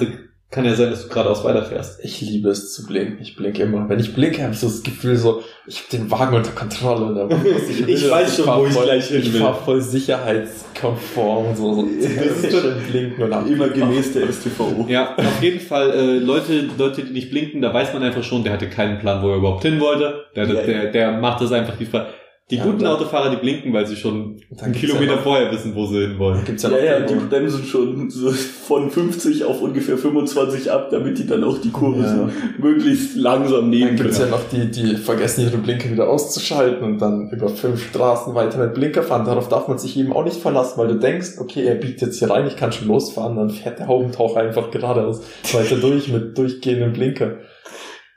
kann 0.52 0.64
ja 0.66 0.76
sein, 0.76 0.92
dass 0.92 1.04
du 1.04 1.10
geradeaus 1.10 1.44
weiterfährst. 1.44 2.00
Ich 2.06 2.22
liebe 2.22 2.50
es 2.50 2.72
zu 2.74 2.86
blinken. 2.86 3.18
Ich 3.20 3.36
blinke 3.36 3.64
immer. 3.64 3.90
Wenn 3.90 4.00
ich 4.00 4.14
blinke, 4.14 4.44
habe 4.44 4.54
ich 4.54 4.60
so 4.60 4.68
das 4.68 4.84
Gefühl, 4.84 5.16
so, 5.16 5.42
ich 5.66 5.80
habe 5.80 5.98
den 5.98 6.12
Wagen 6.12 6.36
unter 6.36 6.52
Kontrolle. 6.52 7.06
Und 7.06 7.16
macht, 7.16 7.30
was 7.32 7.70
Ich 7.70 7.88
will. 8.04 8.12
weiß 8.12 8.36
schon, 8.36 8.46
fahr 8.46 8.60
wo 8.62 8.68
ich 8.68 8.74
voll, 8.74 8.84
gleich 8.86 9.08
hin 9.08 9.22
Ich 9.24 9.34
will. 9.34 9.42
fahre 9.42 9.56
voll 9.64 9.82
sicherheitskonform. 9.82 11.56
So, 11.56 11.74
so 11.76 11.88
Das 12.00 12.44
ist 12.44 12.52
schön 12.52 12.76
blinken 12.92 13.24
und. 13.24 13.48
Immer 13.52 13.70
gemäß 13.70 14.14
der 14.14 14.32
STVO. 14.32 14.86
Ja, 14.88 15.16
auf 15.18 15.42
jeden 15.42 15.60
Fall, 15.60 15.90
äh, 15.92 16.20
Leute, 16.20 16.70
Leute, 16.78 17.04
die 17.04 17.14
nicht 17.14 17.32
blinken, 17.32 17.62
da 17.62 17.74
weiß 17.74 17.94
man 17.94 18.04
einfach 18.04 18.24
schon, 18.24 18.44
der 18.44 18.54
hatte 18.54 18.70
keinen 18.70 19.00
Plan, 19.00 19.24
wo 19.24 19.30
er 19.32 19.38
überhaupt 19.38 19.64
hin 19.64 19.80
wollte. 19.80 20.26
Der, 20.36 20.46
Ja, 20.48 20.54
der, 20.64 20.92
der 20.92 21.12
macht 21.20 21.42
das 21.42 21.52
einfach 21.52 21.76
die 21.78 21.86
Frage. 21.86 22.08
Die 22.52 22.58
Ja, 22.58 22.66
guten 22.66 22.86
Autofahrer, 22.86 23.30
die 23.30 23.38
blinken, 23.38 23.72
weil 23.72 23.88
sie 23.88 23.96
schon 23.96 24.38
einen 24.62 24.74
Kilometer 24.74 25.06
ja 25.12 25.16
noch- 25.16 25.24
vorher 25.24 25.50
wissen, 25.50 25.74
wo 25.76 25.86
sie 25.86 26.02
hin 26.02 26.20
wollen. 26.20 26.44
Gibt's 26.44 26.64
ja, 26.64 26.72
Ja, 26.72 26.76
noch 26.76 26.84
ja, 26.84 27.00
die, 27.00 27.14
die 27.14 27.20
bremsen 27.30 27.64
schon 27.64 28.10
so 28.10 28.32
von 28.32 28.92
50 28.92 29.46
auf 29.46 29.62
ungefähr 29.62 29.98
25 29.98 30.70
ab, 30.70 30.90
damit 30.92 31.18
die 31.18 31.26
dann 31.26 31.42
auch 31.46 31.58
die 31.60 31.72
Kurve 31.72 32.02
Ja. 32.04 32.14
so 32.14 32.30
möglichst 32.62 33.16
langsam 33.16 33.70
nehmen 33.70 33.96
Dann 33.96 33.96
gibt's 33.96 34.18
ja 34.20 34.26
können. 34.26 34.32
noch 34.38 34.50
die, 34.52 34.70
die 34.70 34.98
vergessen 34.98 35.46
ihre 35.46 35.56
Blinker 35.58 35.90
wieder 35.90 36.10
auszuschalten 36.10 36.84
und 36.84 37.00
dann 37.02 37.30
über 37.32 37.48
fünf 37.48 37.88
Straßen 37.90 38.36
weiter 38.36 38.58
mit 38.60 38.74
Blinker 38.74 39.04
fahren. 39.04 39.26
Darauf 39.26 39.48
darf 39.48 39.70
man 39.70 39.78
sich 39.78 39.98
eben 39.98 40.12
auch 40.12 40.26
nicht 40.26 40.38
verlassen, 40.42 40.78
weil 40.78 40.90
du 40.90 40.96
denkst, 41.00 41.38
okay, 41.40 41.64
er 41.64 41.76
biegt 41.76 42.02
jetzt 42.02 42.20
hier 42.20 42.30
rein, 42.30 42.46
ich 42.46 42.58
kann 42.58 42.74
schon 42.74 42.90
losfahren, 42.90 43.38
dann 43.38 43.52
fährt 43.52 43.80
der 43.80 43.88
Haubentaucher 43.88 44.42
einfach 44.42 44.70
geradeaus 44.70 45.22
weiter 45.54 45.78
durch 45.78 46.10
mit 46.10 46.38
durchgehenden 46.38 46.92
Blinker. 46.92 47.38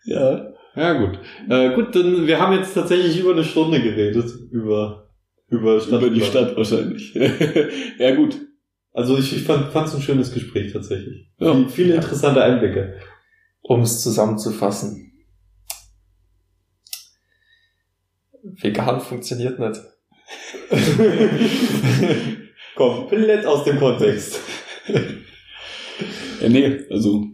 Ja, 0.05 0.49
Ja, 0.77 0.93
gut. 0.93 1.18
Äh, 1.49 1.74
gut, 1.74 1.95
dann, 1.97 2.27
wir 2.27 2.39
haben 2.39 2.53
jetzt 2.55 2.74
tatsächlich 2.74 3.18
über 3.18 3.33
eine 3.33 3.45
Stunde 3.45 3.81
geredet, 3.83 4.31
über, 4.51 5.09
über 5.49 5.81
Stadt. 5.81 6.03
über 6.03 6.11
die 6.11 6.20
Stadt 6.20 6.57
wahrscheinlich. 6.57 7.14
ja, 7.99 8.14
gut. 8.14 8.37
Also 8.93 9.16
ich, 9.18 9.35
ich 9.37 9.43
fand 9.43 9.74
es 9.74 9.95
ein 9.95 10.03
schönes 10.03 10.33
Gespräch 10.33 10.72
tatsächlich. 10.72 11.31
Ja. 11.39 11.55
Viel- 11.55 11.68
Viele 11.68 11.89
Ja. 11.95 11.95
interessante 12.03 12.43
Einblicke. 12.43 12.99
Um 13.62 13.81
es 13.81 14.03
zusammenzufassen. 14.03 15.12
Vegan 18.43 19.01
funktioniert 19.01 19.59
nicht. 19.59 19.81
Komplett 22.77 23.47
aus 23.47 23.64
dem 23.64 23.79
Kontext. 23.79 24.41
Ja, 26.41 26.49
nee, 26.49 26.81
also, 26.91 27.24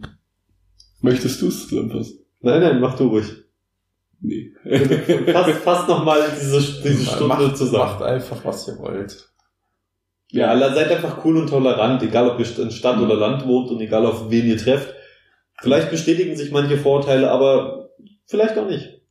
möchtest 1.01 1.41
du 1.41 1.47
es 1.49 1.67
zusammenfassen? 1.67 2.22
Nein, 2.43 2.61
nein, 2.61 2.79
mach 2.79 2.95
du 2.95 3.07
ruhig. 3.07 3.25
Nee. 4.19 4.53
Fass, 5.33 5.57
fass 5.63 5.87
nochmal 5.87 6.21
diese, 6.39 6.59
diese 6.59 7.05
Stunde 7.05 7.27
macht, 7.27 7.57
zusammen. 7.57 7.83
macht 7.83 8.01
einfach, 8.03 8.45
was 8.45 8.67
ihr 8.67 8.77
wollt. 8.77 9.29
Ja, 10.29 10.47
alle 10.47 10.73
seid 10.73 10.91
einfach 10.91 11.23
cool 11.25 11.37
und 11.37 11.49
tolerant, 11.49 12.03
egal 12.03 12.29
ob 12.29 12.39
ihr 12.39 12.59
in 12.59 12.71
Stadt 12.71 12.99
oder 12.99 13.15
Land 13.15 13.45
wohnt 13.45 13.69
und 13.69 13.79
egal 13.81 14.05
auf 14.05 14.29
wen 14.29 14.45
ihr 14.45 14.57
trefft. 14.57 14.93
Vielleicht 15.61 15.89
bestätigen 15.89 16.35
sich 16.35 16.51
manche 16.51 16.77
Vorurteile, 16.77 17.31
aber 17.31 17.89
vielleicht 18.25 18.57
auch 18.57 18.67
nicht. 18.67 19.01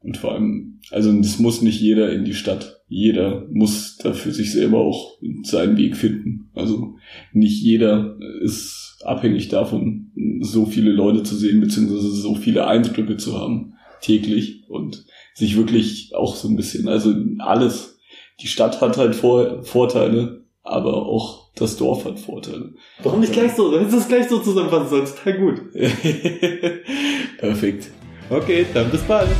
Und 0.00 0.16
vor 0.16 0.32
allem, 0.32 0.80
also 0.90 1.10
es 1.10 1.38
muss 1.38 1.62
nicht 1.62 1.80
jeder 1.80 2.10
in 2.10 2.24
die 2.24 2.34
Stadt. 2.34 2.81
Jeder 2.92 3.46
muss 3.50 3.96
da 3.96 4.12
für 4.12 4.32
sich 4.32 4.52
selber 4.52 4.80
auch 4.80 5.16
seinen 5.44 5.78
Weg 5.78 5.96
finden. 5.96 6.50
Also 6.54 6.96
nicht 7.32 7.62
jeder 7.62 8.18
ist 8.42 9.00
abhängig 9.02 9.48
davon, 9.48 10.12
so 10.42 10.66
viele 10.66 10.90
Leute 10.90 11.22
zu 11.22 11.34
sehen, 11.34 11.60
beziehungsweise 11.60 12.10
so 12.10 12.34
viele 12.34 12.66
Eindrücke 12.66 13.16
zu 13.16 13.40
haben 13.40 13.72
täglich 14.02 14.68
und 14.68 15.06
sich 15.32 15.56
wirklich 15.56 16.14
auch 16.14 16.36
so 16.36 16.48
ein 16.48 16.56
bisschen, 16.56 16.86
also 16.86 17.14
alles. 17.38 17.98
Die 18.40 18.46
Stadt 18.46 18.82
hat 18.82 18.98
halt 18.98 19.14
Vor 19.14 19.62
Vorteile, 19.62 20.44
aber 20.62 21.06
auch 21.06 21.50
das 21.54 21.78
Dorf 21.78 22.04
hat 22.04 22.20
Vorteile. 22.20 22.74
Warum 23.02 23.20
nicht 23.20 23.32
gleich 23.32 23.52
so? 23.52 23.70
Du 23.70 23.78
hättest 23.78 23.96
es 23.96 24.08
gleich 24.08 24.28
so 24.28 24.38
zusammenfassen 24.38 24.88
sollen. 24.90 25.06
Total 25.06 25.38
gut. 25.38 25.72
Perfekt. 27.38 27.90
Okay, 28.28 28.66
dann 28.74 28.90
bis 28.90 29.00
bald. 29.02 29.30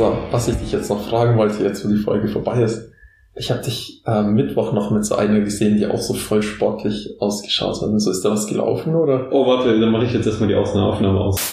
So, 0.00 0.16
was 0.30 0.48
ich 0.48 0.56
dich 0.56 0.72
jetzt 0.72 0.88
noch 0.88 1.02
fragen 1.02 1.36
wollte, 1.36 1.62
jetzt 1.62 1.84
wo 1.84 1.88
die 1.90 1.98
Folge 1.98 2.26
vorbei 2.28 2.62
ist. 2.62 2.90
Ich 3.34 3.50
habe 3.50 3.60
dich 3.60 4.00
am 4.06 4.32
Mittwoch 4.32 4.72
noch 4.72 4.90
mit 4.90 5.04
so 5.04 5.14
einer 5.14 5.40
gesehen, 5.40 5.76
die 5.76 5.86
auch 5.86 5.98
so 5.98 6.14
voll 6.14 6.42
sportlich 6.42 7.16
ausgeschaut 7.20 7.82
hat. 7.82 8.00
So 8.00 8.10
ist 8.10 8.24
da 8.24 8.30
was 8.30 8.46
gelaufen, 8.46 8.94
oder? 8.94 9.28
Oh, 9.30 9.46
warte, 9.46 9.78
dann 9.78 9.90
mache 9.90 10.06
ich 10.06 10.14
jetzt 10.14 10.26
erstmal 10.26 10.48
die 10.48 10.54
Aufnahme 10.54 11.20
aus. 11.20 11.36